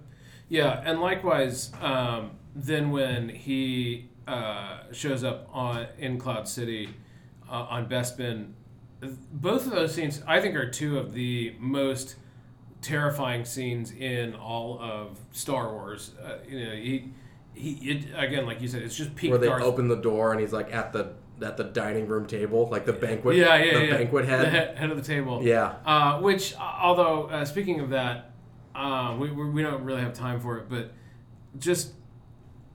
yeah, 0.49 0.81
and 0.83 0.99
likewise, 0.99 1.71
um, 1.81 2.31
then 2.55 2.91
when 2.91 3.29
he 3.29 4.09
uh, 4.27 4.79
shows 4.91 5.23
up 5.23 5.47
on 5.51 5.87
in 5.97 6.17
Cloud 6.17 6.47
City 6.47 6.89
uh, 7.49 7.67
on 7.69 7.87
Bespin, 7.87 8.53
both 9.31 9.65
of 9.65 9.71
those 9.71 9.93
scenes 9.93 10.21
I 10.25 10.39
think 10.41 10.55
are 10.55 10.69
two 10.69 10.97
of 10.97 11.13
the 11.13 11.53
most 11.59 12.15
terrifying 12.81 13.45
scenes 13.45 13.91
in 13.91 14.35
all 14.35 14.79
of 14.81 15.19
Star 15.31 15.71
Wars. 15.73 16.11
Uh, 16.23 16.37
you 16.47 16.65
know, 16.65 16.71
he 16.75 17.11
he 17.53 17.71
it, 17.91 18.05
again, 18.15 18.45
like 18.45 18.61
you 18.61 18.67
said, 18.67 18.81
it's 18.83 18.95
just 18.95 19.15
peak 19.15 19.31
Where 19.31 19.39
they 19.39 19.47
Darth. 19.47 19.63
open 19.63 19.87
the 19.87 19.95
door 19.97 20.31
and 20.31 20.39
he's 20.41 20.53
like 20.53 20.73
at 20.73 20.93
the 20.93 21.13
at 21.41 21.57
the 21.57 21.65
dining 21.65 22.07
room 22.07 22.25
table, 22.25 22.67
like 22.71 22.85
the 22.85 22.93
banquet, 22.93 23.35
yeah, 23.35 23.57
yeah, 23.57 23.73
the 23.79 23.85
yeah. 23.85 23.97
banquet 23.97 24.25
the 24.25 24.31
head. 24.31 24.47
head, 24.47 24.77
head 24.77 24.89
of 24.89 24.95
the 24.97 25.03
table. 25.03 25.43
Yeah, 25.43 25.73
Uh, 25.85 26.19
which, 26.21 26.55
uh, 26.55 26.59
although 26.81 27.25
uh, 27.27 27.43
speaking 27.43 27.81
of 27.81 27.89
that, 27.89 28.31
uh, 28.73 29.15
we 29.19 29.29
we 29.31 29.61
don't 29.61 29.83
really 29.83 30.01
have 30.01 30.13
time 30.13 30.39
for 30.39 30.57
it, 30.59 30.69
but 30.69 30.91
just 31.59 31.91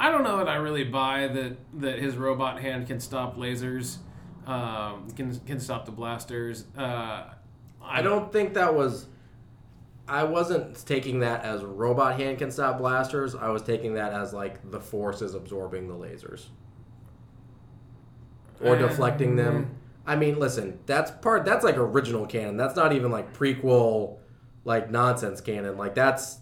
I 0.02 0.10
don't 0.10 0.22
know 0.24 0.38
that 0.38 0.48
I 0.48 0.56
really 0.56 0.84
buy 0.84 1.28
that 1.28 1.56
that 1.80 1.98
his 1.98 2.16
robot 2.16 2.58
hand 2.60 2.86
can 2.86 2.98
stop 3.00 3.36
lasers, 3.36 3.98
um, 4.46 5.08
can 5.14 5.38
can 5.40 5.60
stop 5.60 5.84
the 5.84 5.92
blasters. 5.92 6.64
Uh, 6.76 7.24
I 7.82 8.00
don't 8.02 8.32
think 8.32 8.54
that 8.54 8.74
was. 8.74 9.06
I 10.08 10.24
wasn't 10.24 10.84
taking 10.86 11.20
that 11.20 11.44
as 11.44 11.62
robot 11.62 12.18
hand 12.18 12.38
can 12.38 12.50
stop 12.50 12.78
blasters. 12.78 13.34
I 13.34 13.50
was 13.50 13.62
taking 13.62 13.94
that 13.94 14.12
as 14.12 14.32
like 14.32 14.70
the 14.70 14.80
force 14.80 15.22
is 15.22 15.34
absorbing 15.34 15.86
the 15.86 15.94
lasers 15.94 16.46
or 18.60 18.76
deflecting 18.76 19.36
them. 19.36 19.76
I 20.06 20.16
mean, 20.16 20.38
listen, 20.38 20.80
that's 20.86 21.10
part. 21.10 21.44
That's 21.44 21.62
like 21.62 21.76
original 21.76 22.26
canon. 22.26 22.56
That's 22.56 22.74
not 22.74 22.92
even 22.92 23.10
like 23.12 23.32
prequel, 23.34 24.16
like 24.64 24.90
nonsense 24.90 25.40
canon. 25.40 25.76
Like 25.76 25.94
that's 25.94 26.38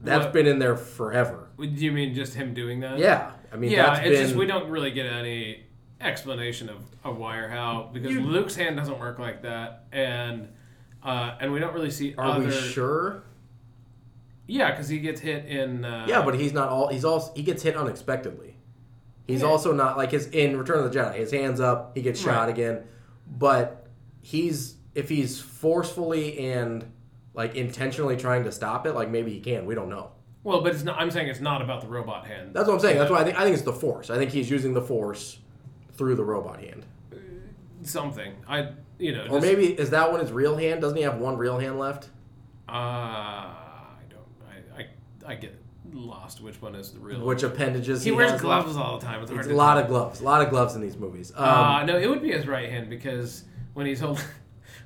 that's 0.00 0.24
What? 0.26 0.32
been 0.32 0.46
in 0.46 0.58
there 0.58 0.76
forever. 0.76 1.49
Do 1.60 1.84
you 1.84 1.92
mean 1.92 2.14
just 2.14 2.34
him 2.34 2.54
doing 2.54 2.80
that? 2.80 2.98
Yeah, 2.98 3.32
I 3.52 3.56
mean, 3.56 3.70
yeah. 3.70 3.86
that's 3.94 4.00
It's 4.00 4.08
been. 4.18 4.22
just 4.26 4.36
we 4.36 4.46
don't 4.46 4.68
really 4.70 4.90
get 4.90 5.06
any 5.06 5.64
explanation 6.00 6.68
of, 6.68 6.78
of 7.04 7.18
why 7.18 7.36
or 7.36 7.48
how 7.48 7.90
because 7.92 8.12
You- 8.12 8.20
Luke's 8.22 8.54
hand 8.56 8.76
doesn't 8.76 8.98
work 8.98 9.18
like 9.18 9.42
that, 9.42 9.84
and 9.92 10.48
uh, 11.02 11.36
and 11.40 11.52
we 11.52 11.58
don't 11.60 11.74
really 11.74 11.90
see 11.90 12.14
are 12.16 12.24
other. 12.26 12.46
we 12.46 12.50
sure? 12.50 13.22
Yeah, 14.46 14.70
because 14.70 14.88
he 14.88 14.98
gets 14.98 15.20
hit 15.20 15.44
in. 15.46 15.84
Uh, 15.84 16.06
Yeah, 16.08 16.22
but 16.24 16.34
he's 16.34 16.52
not 16.52 16.68
all. 16.70 16.88
He's 16.88 17.04
also 17.04 17.32
he 17.34 17.42
gets 17.42 17.62
hit 17.62 17.76
unexpectedly. 17.76 18.56
He's 19.26 19.42
Yeah. 19.42 19.46
also 19.48 19.72
not 19.72 19.96
like 19.96 20.10
his 20.10 20.26
in 20.28 20.56
Return 20.56 20.82
of 20.84 20.92
the 20.92 20.98
Jedi. 20.98 21.14
His 21.14 21.30
hands 21.30 21.60
up, 21.60 21.92
he 21.96 22.02
gets 22.02 22.20
shot 22.20 22.40
Right. 22.46 22.48
again. 22.48 22.82
But 23.26 23.86
he's 24.22 24.74
if 24.94 25.08
he's 25.08 25.40
forcefully 25.40 26.38
and 26.50 26.84
like 27.32 27.54
intentionally 27.54 28.16
trying 28.16 28.42
to 28.44 28.50
stop 28.52 28.86
it, 28.86 28.92
like 28.94 29.08
maybe 29.08 29.30
he 29.32 29.38
can. 29.40 29.66
We 29.66 29.74
don't 29.76 29.88
know. 29.88 30.10
Well, 30.42 30.62
but 30.62 30.74
it's 30.74 30.82
not. 30.84 30.98
I'm 31.00 31.10
saying 31.10 31.28
it's 31.28 31.40
not 31.40 31.60
about 31.62 31.80
the 31.82 31.86
robot 31.86 32.26
hand. 32.26 32.54
That's 32.54 32.66
what 32.66 32.74
I'm 32.74 32.80
saying. 32.80 32.98
That's 32.98 33.10
why 33.10 33.18
I 33.20 33.24
think 33.24 33.38
I 33.38 33.42
think 33.44 33.54
it's 33.54 33.64
the 33.64 33.72
Force. 33.72 34.08
I 34.10 34.16
think 34.16 34.30
he's 34.30 34.50
using 34.50 34.72
the 34.74 34.80
Force 34.82 35.38
through 35.92 36.14
the 36.14 36.24
robot 36.24 36.60
hand. 36.60 36.86
Something. 37.82 38.34
I. 38.48 38.68
You 38.98 39.12
know. 39.12 39.22
Or 39.24 39.40
just- 39.40 39.42
maybe 39.42 39.66
is 39.66 39.90
that 39.90 40.10
one 40.10 40.20
his 40.20 40.32
real 40.32 40.56
hand? 40.56 40.80
Doesn't 40.80 40.96
he 40.96 41.02
have 41.04 41.18
one 41.18 41.36
real 41.36 41.58
hand 41.58 41.78
left? 41.78 42.08
Uh, 42.68 42.72
I 42.72 43.98
don't. 44.08 44.76
I, 44.76 44.82
I. 45.28 45.32
I 45.32 45.34
get 45.34 45.60
lost. 45.92 46.40
Which 46.40 46.60
one 46.62 46.74
is 46.74 46.92
the 46.92 47.00
real? 47.00 47.20
Which 47.20 47.42
appendages 47.42 48.02
he, 48.04 48.10
he, 48.10 48.16
wears 48.16 48.40
gloves 48.40 48.76
left? 48.76 48.78
all 48.78 48.98
the 48.98 49.04
time. 49.04 49.22
It's, 49.22 49.30
It's 49.30 49.46
a 49.48 49.52
lot 49.54 49.74
tell. 49.74 49.82
of 49.84 49.88
gloves. 49.88 50.20
A 50.20 50.24
lot 50.24 50.42
of 50.42 50.50
gloves 50.50 50.74
in 50.74 50.80
these 50.80 50.96
movies. 50.96 51.32
Um, 51.34 51.44
Uh, 51.44 51.84
no, 51.84 51.98
it 51.98 52.08
would 52.08 52.22
be 52.22 52.32
his 52.32 52.46
right 52.46 52.70
hand 52.70 52.88
because 52.90 53.44
when 53.74 53.86
he's 53.86 54.00
holding, 54.00 54.24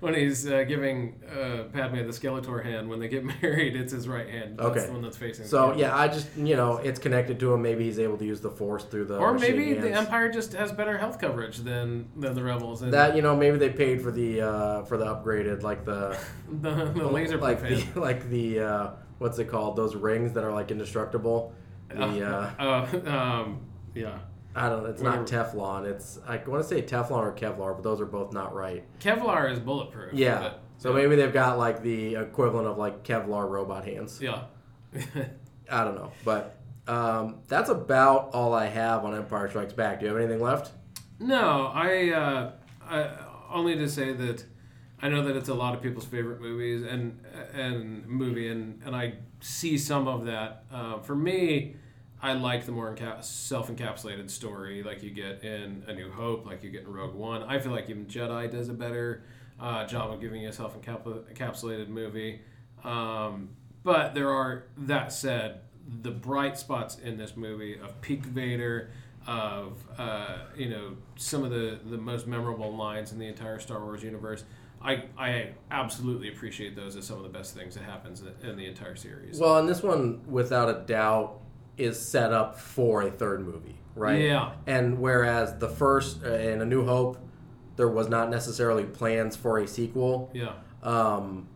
when 0.04 0.14
he's 0.14 0.46
uh, 0.46 0.62
giving 0.64 1.20
uh, 1.28 1.64
Padme 1.72 1.96
the 1.96 2.12
Skeletor 2.12 2.62
hand 2.64 2.88
when 2.88 3.00
they 3.00 3.08
get 3.08 3.24
married, 3.42 3.74
it's 3.74 3.92
his 3.92 4.06
right 4.06 4.28
hand. 4.28 4.58
That's 4.58 4.68
Okay. 4.68 4.86
the 4.86 4.92
one 4.92 5.02
that's 5.02 5.16
facing. 5.16 5.46
So 5.46 5.74
yeah, 5.74 5.96
I 5.96 6.06
just 6.08 6.28
you 6.36 6.54
know 6.56 6.76
it's 6.76 6.98
connected 7.00 7.40
to 7.40 7.52
him. 7.52 7.62
Maybe 7.62 7.84
he's 7.84 7.98
able 7.98 8.16
to 8.18 8.24
use 8.24 8.40
the 8.40 8.50
force 8.50 8.84
through 8.84 9.06
the 9.06 9.18
Or 9.18 9.34
maybe 9.34 9.74
the. 9.74 9.90
Empire 9.92 10.30
just 10.30 10.52
has 10.52 10.70
better 10.72 10.98
health 10.98 11.18
coverage 11.18 11.58
than 11.58 12.08
than 12.16 12.34
the 12.34 12.42
rebels. 12.42 12.82
And 12.82 12.92
that 12.92 13.16
you 13.16 13.22
know 13.22 13.34
maybe 13.34 13.58
they 13.58 13.70
paid 13.70 14.02
for 14.02 14.10
the 14.12 14.40
uh, 14.42 14.82
for 14.84 14.96
the 14.96 15.06
upgraded 15.06 15.62
like 15.62 15.84
the 15.84 16.16
the, 16.60 16.70
the 16.86 17.06
laser 17.08 17.38
like 17.38 17.62
hand. 17.62 17.84
the, 17.94 18.00
like 18.00 18.28
the 18.28 18.60
uh, 18.60 18.90
what's 19.18 19.38
it 19.38 19.48
called 19.48 19.76
those 19.76 19.96
rings 19.96 20.32
that 20.34 20.44
are 20.44 20.52
like 20.52 20.70
indestructible. 20.70 21.52
The 21.88 22.26
uh, 22.26 22.50
Uh, 22.58 23.00
um, 23.10 23.60
yeah. 23.94 24.18
I 24.54 24.68
don't 24.68 24.84
know. 24.84 24.90
It's 24.90 25.02
not 25.02 25.26
Teflon. 25.26 25.84
It's 25.86 26.18
I 26.26 26.36
want 26.46 26.62
to 26.62 26.68
say 26.68 26.80
Teflon 26.82 27.10
or 27.22 27.32
Kevlar, 27.32 27.74
but 27.74 27.82
those 27.82 28.00
are 28.00 28.06
both 28.06 28.32
not 28.32 28.54
right. 28.54 28.84
Kevlar 29.00 29.50
is 29.50 29.58
bulletproof. 29.58 30.12
Yeah. 30.14 30.38
but- 30.40 30.60
So 30.78 30.92
maybe 30.92 31.16
they've 31.16 31.32
got 31.32 31.58
like 31.58 31.82
the 31.82 32.16
equivalent 32.16 32.66
of 32.68 32.78
like 32.78 33.02
Kevlar 33.04 33.48
robot 33.48 33.84
hands. 33.84 34.20
yeah. 34.20 34.44
I 35.70 35.82
don't 35.84 35.94
know, 35.96 36.12
but 36.24 36.56
um, 36.86 37.40
that's 37.48 37.70
about 37.70 38.30
all 38.34 38.52
I 38.54 38.66
have 38.66 39.04
on 39.04 39.14
Empire 39.16 39.48
Strikes 39.48 39.72
Back. 39.72 40.00
Do 40.00 40.06
you 40.06 40.12
have 40.12 40.20
anything 40.22 40.42
left? 40.42 40.72
no, 41.18 41.70
I, 41.72 42.10
uh, 42.10 42.52
I 42.86 43.10
only 43.50 43.76
to 43.76 43.88
say 43.88 44.12
that 44.12 44.44
I 45.00 45.08
know 45.08 45.22
that 45.24 45.36
it's 45.36 45.48
a 45.48 45.54
lot 45.54 45.74
of 45.74 45.80
people's 45.82 46.04
favorite 46.04 46.40
movies 46.40 46.82
and 46.84 47.18
and 47.54 48.06
movie, 48.06 48.48
and 48.48 48.82
and 48.84 48.94
I 48.94 49.14
see 49.40 49.78
some 49.78 50.06
of 50.06 50.26
that. 50.26 50.64
Uh, 50.72 50.98
for 51.00 51.16
me, 51.16 51.76
I 52.24 52.32
like 52.32 52.64
the 52.64 52.72
more 52.72 52.94
enca- 52.94 53.22
self-encapsulated 53.22 54.30
story, 54.30 54.82
like 54.82 55.02
you 55.02 55.10
get 55.10 55.44
in 55.44 55.84
A 55.86 55.92
New 55.92 56.10
Hope, 56.10 56.46
like 56.46 56.64
you 56.64 56.70
get 56.70 56.84
in 56.84 56.90
Rogue 56.90 57.14
One. 57.14 57.42
I 57.42 57.58
feel 57.58 57.70
like 57.70 57.90
even 57.90 58.06
Jedi 58.06 58.50
does 58.50 58.70
a 58.70 58.72
better 58.72 59.24
uh, 59.60 59.84
job 59.84 60.10
of 60.10 60.22
giving 60.22 60.40
you 60.40 60.48
a 60.48 60.52
self-encapsulated 60.52 61.88
movie. 61.88 62.40
Um, 62.82 63.50
but 63.82 64.14
there 64.14 64.30
are 64.30 64.64
that 64.78 65.12
said, 65.12 65.60
the 66.00 66.10
bright 66.10 66.56
spots 66.56 66.96
in 66.98 67.18
this 67.18 67.36
movie 67.36 67.78
of 67.78 68.00
peak 68.00 68.24
Vader, 68.24 68.88
of 69.26 69.84
uh, 69.98 70.38
you 70.56 70.70
know 70.70 70.96
some 71.16 71.44
of 71.44 71.50
the 71.50 71.78
the 71.90 71.98
most 71.98 72.26
memorable 72.26 72.74
lines 72.74 73.12
in 73.12 73.18
the 73.18 73.26
entire 73.26 73.58
Star 73.58 73.84
Wars 73.84 74.02
universe. 74.02 74.44
I, 74.80 75.04
I 75.18 75.48
absolutely 75.70 76.28
appreciate 76.28 76.74
those 76.74 76.96
as 76.96 77.06
some 77.06 77.18
of 77.18 77.22
the 77.22 77.30
best 77.30 77.54
things 77.54 77.74
that 77.74 77.84
happens 77.84 78.22
in, 78.22 78.50
in 78.50 78.56
the 78.56 78.66
entire 78.66 78.96
series. 78.96 79.38
Well, 79.38 79.58
and 79.58 79.66
this 79.66 79.82
one, 79.82 80.20
without 80.26 80.68
a 80.68 80.84
doubt, 80.86 81.40
is 81.76 82.00
set 82.10 82.32
up 82.32 82.58
for 82.58 83.02
a 83.02 83.10
third 83.10 83.44
movie, 83.44 83.76
right? 83.94 84.20
Yeah. 84.22 84.52
And 84.66 84.98
whereas 85.00 85.58
the 85.58 85.68
first 85.68 86.22
uh, 86.24 86.30
in 86.34 86.60
A 86.60 86.64
New 86.64 86.84
Hope, 86.84 87.18
there 87.76 87.88
was 87.88 88.08
not 88.08 88.30
necessarily 88.30 88.84
plans 88.84 89.36
for 89.36 89.58
a 89.58 89.66
sequel. 89.66 90.30
yeah. 90.32 90.52
Um, 90.82 91.48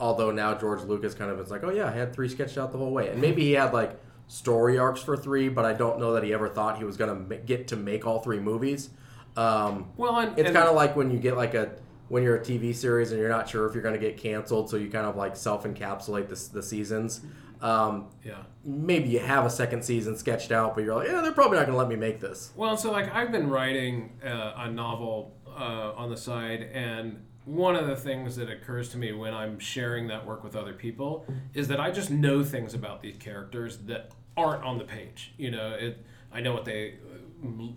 although 0.00 0.30
now 0.30 0.54
George 0.54 0.80
Lucas 0.82 1.12
kind 1.14 1.30
of 1.30 1.38
is 1.38 1.50
like, 1.50 1.62
oh 1.62 1.70
yeah, 1.70 1.86
I 1.86 1.90
had 1.92 2.14
three 2.14 2.28
sketched 2.28 2.56
out 2.56 2.72
the 2.72 2.78
whole 2.78 2.90
way, 2.90 3.08
and 3.10 3.20
maybe 3.20 3.42
he 3.42 3.52
had 3.52 3.72
like 3.74 4.00
story 4.26 4.78
arcs 4.78 5.02
for 5.02 5.16
three, 5.16 5.48
but 5.48 5.64
I 5.64 5.72
don't 5.74 5.98
know 6.00 6.14
that 6.14 6.24
he 6.24 6.32
ever 6.32 6.48
thought 6.48 6.78
he 6.78 6.84
was 6.84 6.96
gonna 6.96 7.14
ma- 7.14 7.36
get 7.44 7.68
to 7.68 7.76
make 7.76 8.06
all 8.06 8.20
three 8.20 8.40
movies. 8.40 8.90
Um, 9.36 9.90
Well, 9.96 10.18
and, 10.18 10.38
it's 10.38 10.50
kind 10.50 10.68
of 10.68 10.74
like 10.74 10.96
when 10.96 11.10
you 11.10 11.18
get 11.18 11.36
like 11.36 11.54
a 11.54 11.72
when 12.08 12.22
you're 12.24 12.36
a 12.36 12.40
TV 12.40 12.74
series 12.74 13.12
and 13.12 13.20
you're 13.20 13.28
not 13.28 13.48
sure 13.48 13.66
if 13.66 13.74
you're 13.74 13.82
going 13.84 13.94
to 13.94 14.00
get 14.00 14.16
canceled, 14.16 14.68
so 14.68 14.76
you 14.76 14.90
kind 14.90 15.06
of 15.06 15.14
like 15.14 15.36
self 15.36 15.62
encapsulate 15.64 16.28
the, 16.28 16.54
the 16.54 16.62
seasons. 16.62 17.20
Um, 17.62 18.08
yeah. 18.24 18.38
maybe 18.64 19.08
you 19.10 19.18
have 19.18 19.44
a 19.44 19.50
second 19.50 19.84
season 19.84 20.16
sketched 20.16 20.50
out, 20.50 20.74
but 20.74 20.84
you're 20.84 20.94
like, 20.94 21.08
yeah, 21.08 21.20
they're 21.20 21.32
probably 21.32 21.58
not 21.58 21.66
going 21.66 21.74
to 21.74 21.78
let 21.78 21.88
me 21.88 21.96
make 21.96 22.20
this. 22.20 22.52
Well, 22.56 22.76
so 22.76 22.90
like 22.90 23.14
I've 23.14 23.30
been 23.32 23.50
writing 23.50 24.18
uh, 24.24 24.52
a 24.56 24.70
novel 24.70 25.36
uh, 25.46 25.92
on 25.94 26.10
the 26.10 26.16
side, 26.16 26.68
and 26.72 27.22
one 27.44 27.74
of 27.76 27.86
the 27.86 27.96
things 27.96 28.36
that 28.36 28.48
occurs 28.48 28.88
to 28.90 28.98
me 28.98 29.12
when 29.12 29.34
I'm 29.34 29.58
sharing 29.58 30.06
that 30.08 30.24
work 30.26 30.44
with 30.44 30.56
other 30.56 30.72
people 30.72 31.26
is 31.54 31.68
that 31.68 31.80
I 31.80 31.90
just 31.90 32.10
know 32.10 32.44
things 32.44 32.74
about 32.74 33.02
these 33.02 33.16
characters 33.16 33.78
that 33.86 34.12
aren't 34.36 34.62
on 34.62 34.78
the 34.78 34.84
page. 34.84 35.32
You 35.36 35.50
know, 35.50 35.72
it. 35.72 36.04
I 36.32 36.40
know 36.40 36.52
what 36.52 36.64
they 36.64 36.94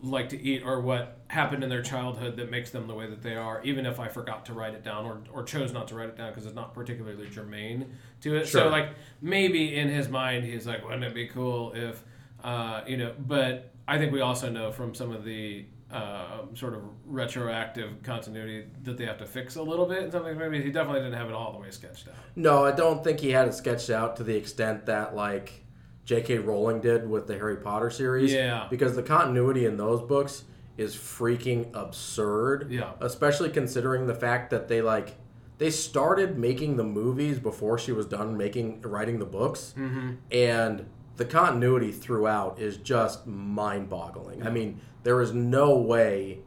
like 0.02 0.30
to 0.30 0.42
eat 0.42 0.64
or 0.66 0.82
what 0.82 1.22
happened 1.28 1.64
in 1.64 1.70
their 1.70 1.82
childhood 1.82 2.38
that 2.38 2.52
makes 2.52 2.72
them 2.72 2.88
the 2.88 2.94
way 2.94 3.10
that 3.10 3.22
they 3.22 3.36
are, 3.36 3.62
even 3.64 3.86
if 3.86 4.00
I 4.00 4.08
forgot 4.08 4.46
to 4.48 4.54
write 4.54 4.74
it 4.74 4.84
down 4.84 5.06
or, 5.06 5.22
or 5.32 5.44
chose 5.44 5.72
not 5.72 5.88
to 5.90 5.96
write 5.96 6.10
it 6.10 6.18
down 6.18 6.32
because 6.32 6.46
it's 6.46 6.56
not 6.56 6.74
particularly 6.74 7.30
germane 7.30 7.92
to 8.22 8.36
it. 8.36 8.48
Sure. 8.48 8.64
So, 8.64 8.70
like, 8.70 8.90
maybe 9.22 9.76
in 9.76 9.88
his 9.88 10.10
mind, 10.10 10.44
he's 10.44 10.68
like, 10.68 10.84
wouldn't 10.84 11.04
it 11.04 11.14
be 11.14 11.28
cool 11.28 11.74
if, 11.74 12.04
uh, 12.44 12.82
you 12.86 12.98
know, 12.98 13.14
but 13.20 13.72
I 13.88 13.98
think 13.98 14.12
we 14.12 14.22
also 14.22 14.50
know 14.50 14.72
from 14.72 14.94
some 14.94 15.12
of 15.12 15.24
the 15.24 15.66
uh, 15.92 16.40
sort 16.56 16.74
of 16.74 16.82
retroactive 17.06 18.02
continuity 18.04 18.66
that 18.84 18.98
they 18.98 19.06
have 19.06 19.20
to 19.20 19.26
fix 19.26 19.56
a 19.56 19.62
little 19.62 19.86
bit. 19.86 20.04
And 20.04 20.12
something 20.12 20.38
maybe 20.38 20.62
he 20.62 20.72
definitely 20.72 21.02
didn't 21.02 21.18
have 21.18 21.30
it 21.30 21.36
all 21.36 21.54
the 21.54 21.60
way 21.60 21.70
sketched 21.70 22.08
out. 22.08 22.16
No, 22.36 22.66
I 22.66 22.72
don't 22.72 23.04
think 23.04 23.20
he 23.20 23.30
had 23.30 23.48
it 23.48 23.54
sketched 23.54 23.90
out 23.90 24.18
to 24.18 24.24
the 24.24 24.36
extent 24.36 24.88
that 24.88 25.16
like 25.16 25.63
J.K. 26.06 26.40
Rowling 26.40 26.82
did 26.82 27.10
with 27.10 27.28
the 27.28 27.36
Harry 27.36 27.58
Potter 27.58 27.90
series. 27.90 28.34
Yeah. 28.34 28.68
Because 28.70 28.96
the 28.96 29.04
continuity 29.04 29.66
in 29.66 29.78
those 29.78 30.02
books 30.02 30.44
is 30.78 30.96
freaking 30.96 31.70
absurd. 31.74 32.72
Yeah. 32.72 32.92
Especially 33.00 33.50
considering 33.50 34.08
the 34.08 34.16
fact 34.16 34.50
that 34.52 34.68
they 34.68 34.82
like 34.82 35.16
they 35.60 35.70
started 35.70 36.38
making 36.38 36.78
the 36.78 36.84
movies 36.84 37.40
before 37.40 37.78
she 37.78 37.92
was 37.92 38.06
done 38.08 38.36
making 38.36 38.82
writing 38.82 39.20
the 39.20 39.26
books, 39.26 39.74
Mm-hmm. 39.78 40.12
and 40.32 40.86
the 41.16 41.26
continuity 41.26 41.92
throughout 41.92 42.60
is 42.60 42.78
just 42.78 43.28
mind-boggling. 43.28 44.42
I 44.46 44.50
mean, 44.50 44.82
there 45.04 45.22
is 45.22 45.32
no 45.32 45.78
way 45.78 46.40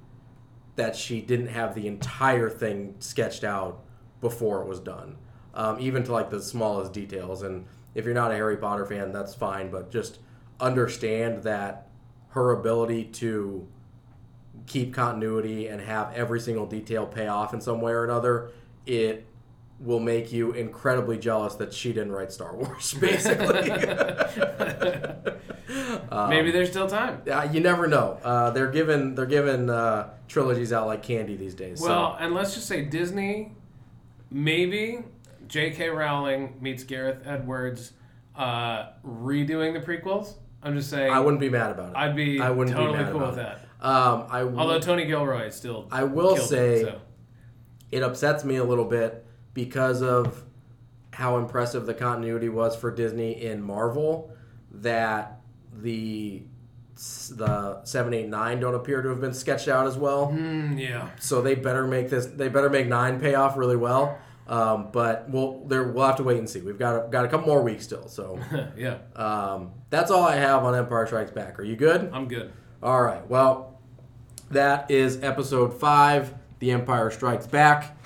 that 0.75 0.97
she 0.97 1.21
didn't 1.21 1.47
have 1.47 1.75
the 1.77 1.87
entire 1.87 2.51
thing 2.51 2.97
sketched 2.99 3.45
out 3.45 3.85
before 4.21 4.61
it 4.63 4.67
was 4.69 4.81
done, 4.81 5.17
um, 5.55 5.79
even 5.81 6.03
to 6.03 6.13
like 6.13 6.31
the 6.31 6.43
smallest 6.43 6.93
details. 6.93 7.43
And 7.43 7.65
if 7.97 8.05
you're 8.05 8.15
not 8.15 8.31
a 8.31 8.35
Harry 8.35 8.59
Potter 8.59 8.85
fan, 8.85 9.11
that's 9.11 9.35
fine, 9.35 9.71
but 9.71 9.91
just 9.91 10.19
understand 10.61 11.43
that 11.45 11.89
her 12.29 12.53
ability 12.53 13.05
to 13.05 13.67
keep 14.67 14.93
continuity 14.93 15.69
and 15.69 15.81
have 15.81 16.13
every 16.15 16.39
single 16.39 16.67
detail 16.67 17.07
pay 17.07 17.27
off 17.27 17.55
in 17.55 17.61
some 17.61 17.81
way 17.81 17.93
or 17.93 18.05
another, 18.05 18.51
it 18.85 19.25
will 19.81 20.01
make 20.01 20.31
you 20.31 20.53
incredibly 20.53 21.19
jealous 21.19 21.55
that 21.55 21.73
she 21.73 21.95
didn't 21.95 22.13
write 22.13 22.33
Star 22.33 22.55
Wars, 22.55 22.93
basically. 23.01 23.71
um, 26.11 26.29
Maybe 26.29 26.51
there's 26.51 26.69
still 26.69 26.89
time. 26.89 27.23
uh, 27.31 27.49
you 27.51 27.61
never 27.61 27.87
know. 27.87 28.19
Uh, 28.23 28.51
they're 28.51 28.71
giving 28.71 29.15
they're 29.15 29.25
giving 29.25 29.71
uh, 29.71 30.11
trilogies 30.29 30.71
out 30.71 30.87
like 30.87 31.03
candy 31.03 31.37
these 31.37 31.55
days. 31.55 31.81
Well, 31.81 32.17
and 32.21 32.35
let's 32.35 32.55
just 32.55 32.67
say 32.67 32.83
Disney, 32.83 33.53
maybe 34.31 35.03
J.K. 35.49 35.89
Rowling 35.91 36.57
meets 36.61 36.83
Gareth 36.85 37.23
Edwards 37.25 37.93
uh, 38.35 38.91
redoing 39.05 39.73
the 39.73 39.81
prequels. 39.81 40.35
I'm 40.63 40.77
just 40.77 40.91
saying. 40.91 41.13
I 41.13 41.21
wouldn't 41.21 41.41
be 41.41 41.49
mad 41.49 41.71
about 41.71 41.91
it. 41.91 41.97
I'd 41.97 42.17
be 42.17 42.41
I 42.41 42.51
wouldn't 42.51 42.77
be 42.77 42.83
totally 42.83 42.99
mad 43.05 43.13
cool 43.13 43.21
with 43.21 43.35
it. 43.35 43.37
that. 43.37 43.61
Um, 43.81 44.27
I 44.31 44.41
Although 44.43 44.81
Tony 44.81 45.05
Gilroy 45.05 45.51
still. 45.51 45.87
I 45.93 46.05
will 46.05 46.37
say- 46.37 46.81
it, 46.81 46.87
so. 46.87 47.01
it 47.93 48.03
upsets 48.03 48.45
me 48.45 48.57
a 48.57 48.65
little 48.65 48.85
bit 48.87 49.25
because 49.55 50.03
of 50.03 50.43
how 51.13 51.39
impressive 51.39 51.87
the 51.87 51.95
continuity 51.95 52.49
was 52.49 52.75
for 52.77 52.91
Disney 52.91 53.43
in 53.43 53.63
Marvel 53.63 54.31
that 54.71 55.41
the 55.73 56.43
the 57.31 57.83
789 57.85 58.61
don't 58.61 58.75
appear 58.75 59.03
to 59.03 59.11
have 59.11 59.21
been 59.21 59.35
sketched 59.35 59.69
out 59.69 59.87
as 59.87 59.97
well. 59.99 60.29
Mm, 60.35 60.81
yeah. 60.81 61.11
So 61.21 61.43
they 61.43 61.55
better 61.55 61.87
make 61.87 62.09
this 62.09 62.27
they 62.27 62.49
better 62.49 62.71
make 62.71 62.87
9 62.87 63.21
pay 63.21 63.35
off 63.35 63.57
really 63.57 63.77
well. 63.77 64.19
Um, 64.49 64.91
but 64.93 65.29
we'll 65.29 65.65
there 65.67 65.85
we'll 65.85 66.07
have 66.07 66.17
to 66.17 66.23
wait 66.23 66.39
and 66.39 66.49
see. 66.49 66.61
We've 66.61 66.79
got 66.79 67.07
a, 67.07 67.09
got 67.09 67.25
a 67.25 67.29
couple 67.29 67.49
more 67.49 67.63
weeks 67.63 67.85
still. 67.85 68.07
So 68.09 68.39
yeah. 68.77 68.99
um, 69.17 69.73
that's 69.91 70.11
all 70.11 70.23
I 70.23 70.37
have 70.37 70.65
on 70.65 70.75
Empire 70.75 71.07
Strikes 71.07 71.33
Back. 71.33 71.59
Are 71.59 71.65
you 71.65 71.77
good? 71.77 72.11
I'm 72.13 72.29
good. 72.29 72.53
All 72.83 73.03
right. 73.03 73.27
Well, 73.29 73.81
that 74.51 74.91
is 74.91 75.23
episode 75.23 75.75
five, 75.75 76.33
The 76.61 76.71
Empire 76.71 77.11
Strikes 77.11 77.47
Back. 77.47 77.99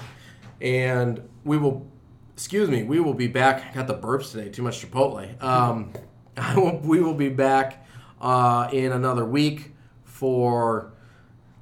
And 0.60 1.28
we 1.44 1.58
will, 1.58 1.86
excuse 2.32 2.68
me, 2.68 2.82
we 2.82 3.00
will 3.00 3.14
be 3.14 3.26
back. 3.26 3.70
I 3.70 3.74
got 3.74 3.86
the 3.86 3.94
burps 3.94 4.32
today, 4.32 4.48
too 4.48 4.62
much 4.62 4.84
Chipotle. 4.84 5.42
Um, 5.42 5.92
I 6.36 6.56
will, 6.56 6.78
we 6.78 7.00
will 7.00 7.14
be 7.14 7.28
back 7.28 7.86
uh, 8.20 8.68
in 8.72 8.92
another 8.92 9.24
week 9.24 9.72
for 10.04 10.92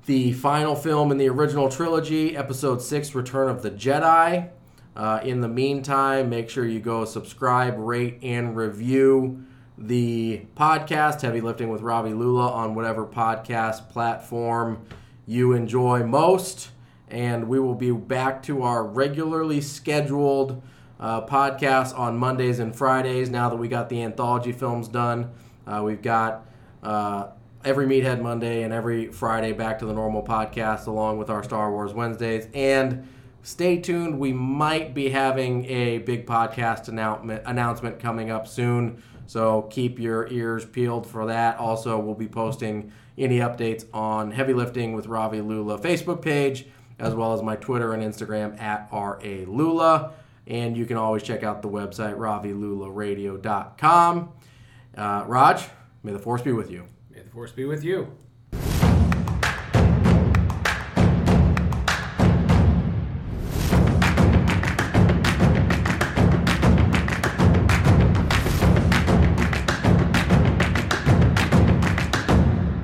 the 0.06 0.32
final 0.32 0.74
film 0.74 1.10
in 1.10 1.18
the 1.18 1.28
original 1.28 1.68
trilogy, 1.68 2.36
episode 2.36 2.80
six, 2.80 3.14
Return 3.14 3.48
of 3.48 3.62
the 3.62 3.70
Jedi. 3.70 4.50
Uh, 4.98 5.20
in 5.22 5.40
the 5.40 5.48
meantime, 5.48 6.28
make 6.28 6.50
sure 6.50 6.66
you 6.66 6.80
go 6.80 7.04
subscribe, 7.04 7.78
rate, 7.78 8.18
and 8.20 8.56
review 8.56 9.44
the 9.78 10.42
podcast, 10.56 11.20
Heavy 11.20 11.40
Lifting 11.40 11.68
with 11.68 11.82
Ravi 11.82 12.12
Lula, 12.12 12.50
on 12.50 12.74
whatever 12.74 13.06
podcast 13.06 13.90
platform 13.90 14.84
you 15.24 15.52
enjoy 15.52 16.02
most. 16.02 16.70
And 17.06 17.48
we 17.48 17.60
will 17.60 17.76
be 17.76 17.92
back 17.92 18.42
to 18.44 18.64
our 18.64 18.84
regularly 18.84 19.60
scheduled 19.60 20.60
uh, 20.98 21.24
podcast 21.26 21.96
on 21.96 22.18
Mondays 22.18 22.58
and 22.58 22.74
Fridays 22.74 23.30
now 23.30 23.48
that 23.48 23.56
we 23.56 23.68
got 23.68 23.88
the 23.88 24.02
anthology 24.02 24.50
films 24.50 24.88
done. 24.88 25.30
Uh, 25.64 25.80
we've 25.84 26.02
got 26.02 26.44
uh, 26.82 27.28
every 27.64 27.86
Meathead 27.86 28.20
Monday 28.20 28.64
and 28.64 28.72
every 28.72 29.12
Friday 29.12 29.52
back 29.52 29.78
to 29.78 29.86
the 29.86 29.92
normal 29.92 30.24
podcast, 30.24 30.88
along 30.88 31.18
with 31.18 31.30
our 31.30 31.44
Star 31.44 31.70
Wars 31.70 31.94
Wednesdays. 31.94 32.48
And 32.52 33.06
stay 33.42 33.78
tuned. 33.78 34.18
We 34.18 34.32
might 34.32 34.94
be 34.94 35.10
having 35.10 35.64
a 35.66 35.98
big 35.98 36.26
podcast 36.26 36.88
announcement 36.88 37.42
announcement 37.46 37.98
coming 37.98 38.30
up 38.30 38.46
soon. 38.46 39.02
So 39.26 39.62
keep 39.62 39.98
your 39.98 40.28
ears 40.28 40.64
peeled 40.64 41.06
for 41.06 41.26
that. 41.26 41.58
Also, 41.58 41.98
we'll 41.98 42.14
be 42.14 42.28
posting 42.28 42.92
any 43.18 43.40
updates 43.40 43.84
on 43.92 44.30
Heavy 44.30 44.54
Lifting 44.54 44.94
with 44.94 45.06
Ravi 45.06 45.42
Lula 45.42 45.78
Facebook 45.78 46.22
page, 46.22 46.66
as 46.98 47.14
well 47.14 47.34
as 47.34 47.42
my 47.42 47.56
Twitter 47.56 47.92
and 47.92 48.02
Instagram 48.02 48.58
at 48.60 48.88
RA 48.90 49.44
Lula. 49.46 50.12
And 50.46 50.74
you 50.76 50.86
can 50.86 50.96
always 50.96 51.22
check 51.22 51.42
out 51.42 51.60
the 51.60 51.68
website, 51.68 52.16
ravilularadio.com. 52.16 54.32
Uh, 54.96 55.24
Raj, 55.26 55.68
may 56.02 56.12
the 56.12 56.18
force 56.18 56.40
be 56.40 56.52
with 56.52 56.70
you. 56.70 56.86
May 57.10 57.20
the 57.20 57.30
force 57.30 57.52
be 57.52 57.66
with 57.66 57.84
you. 57.84 58.10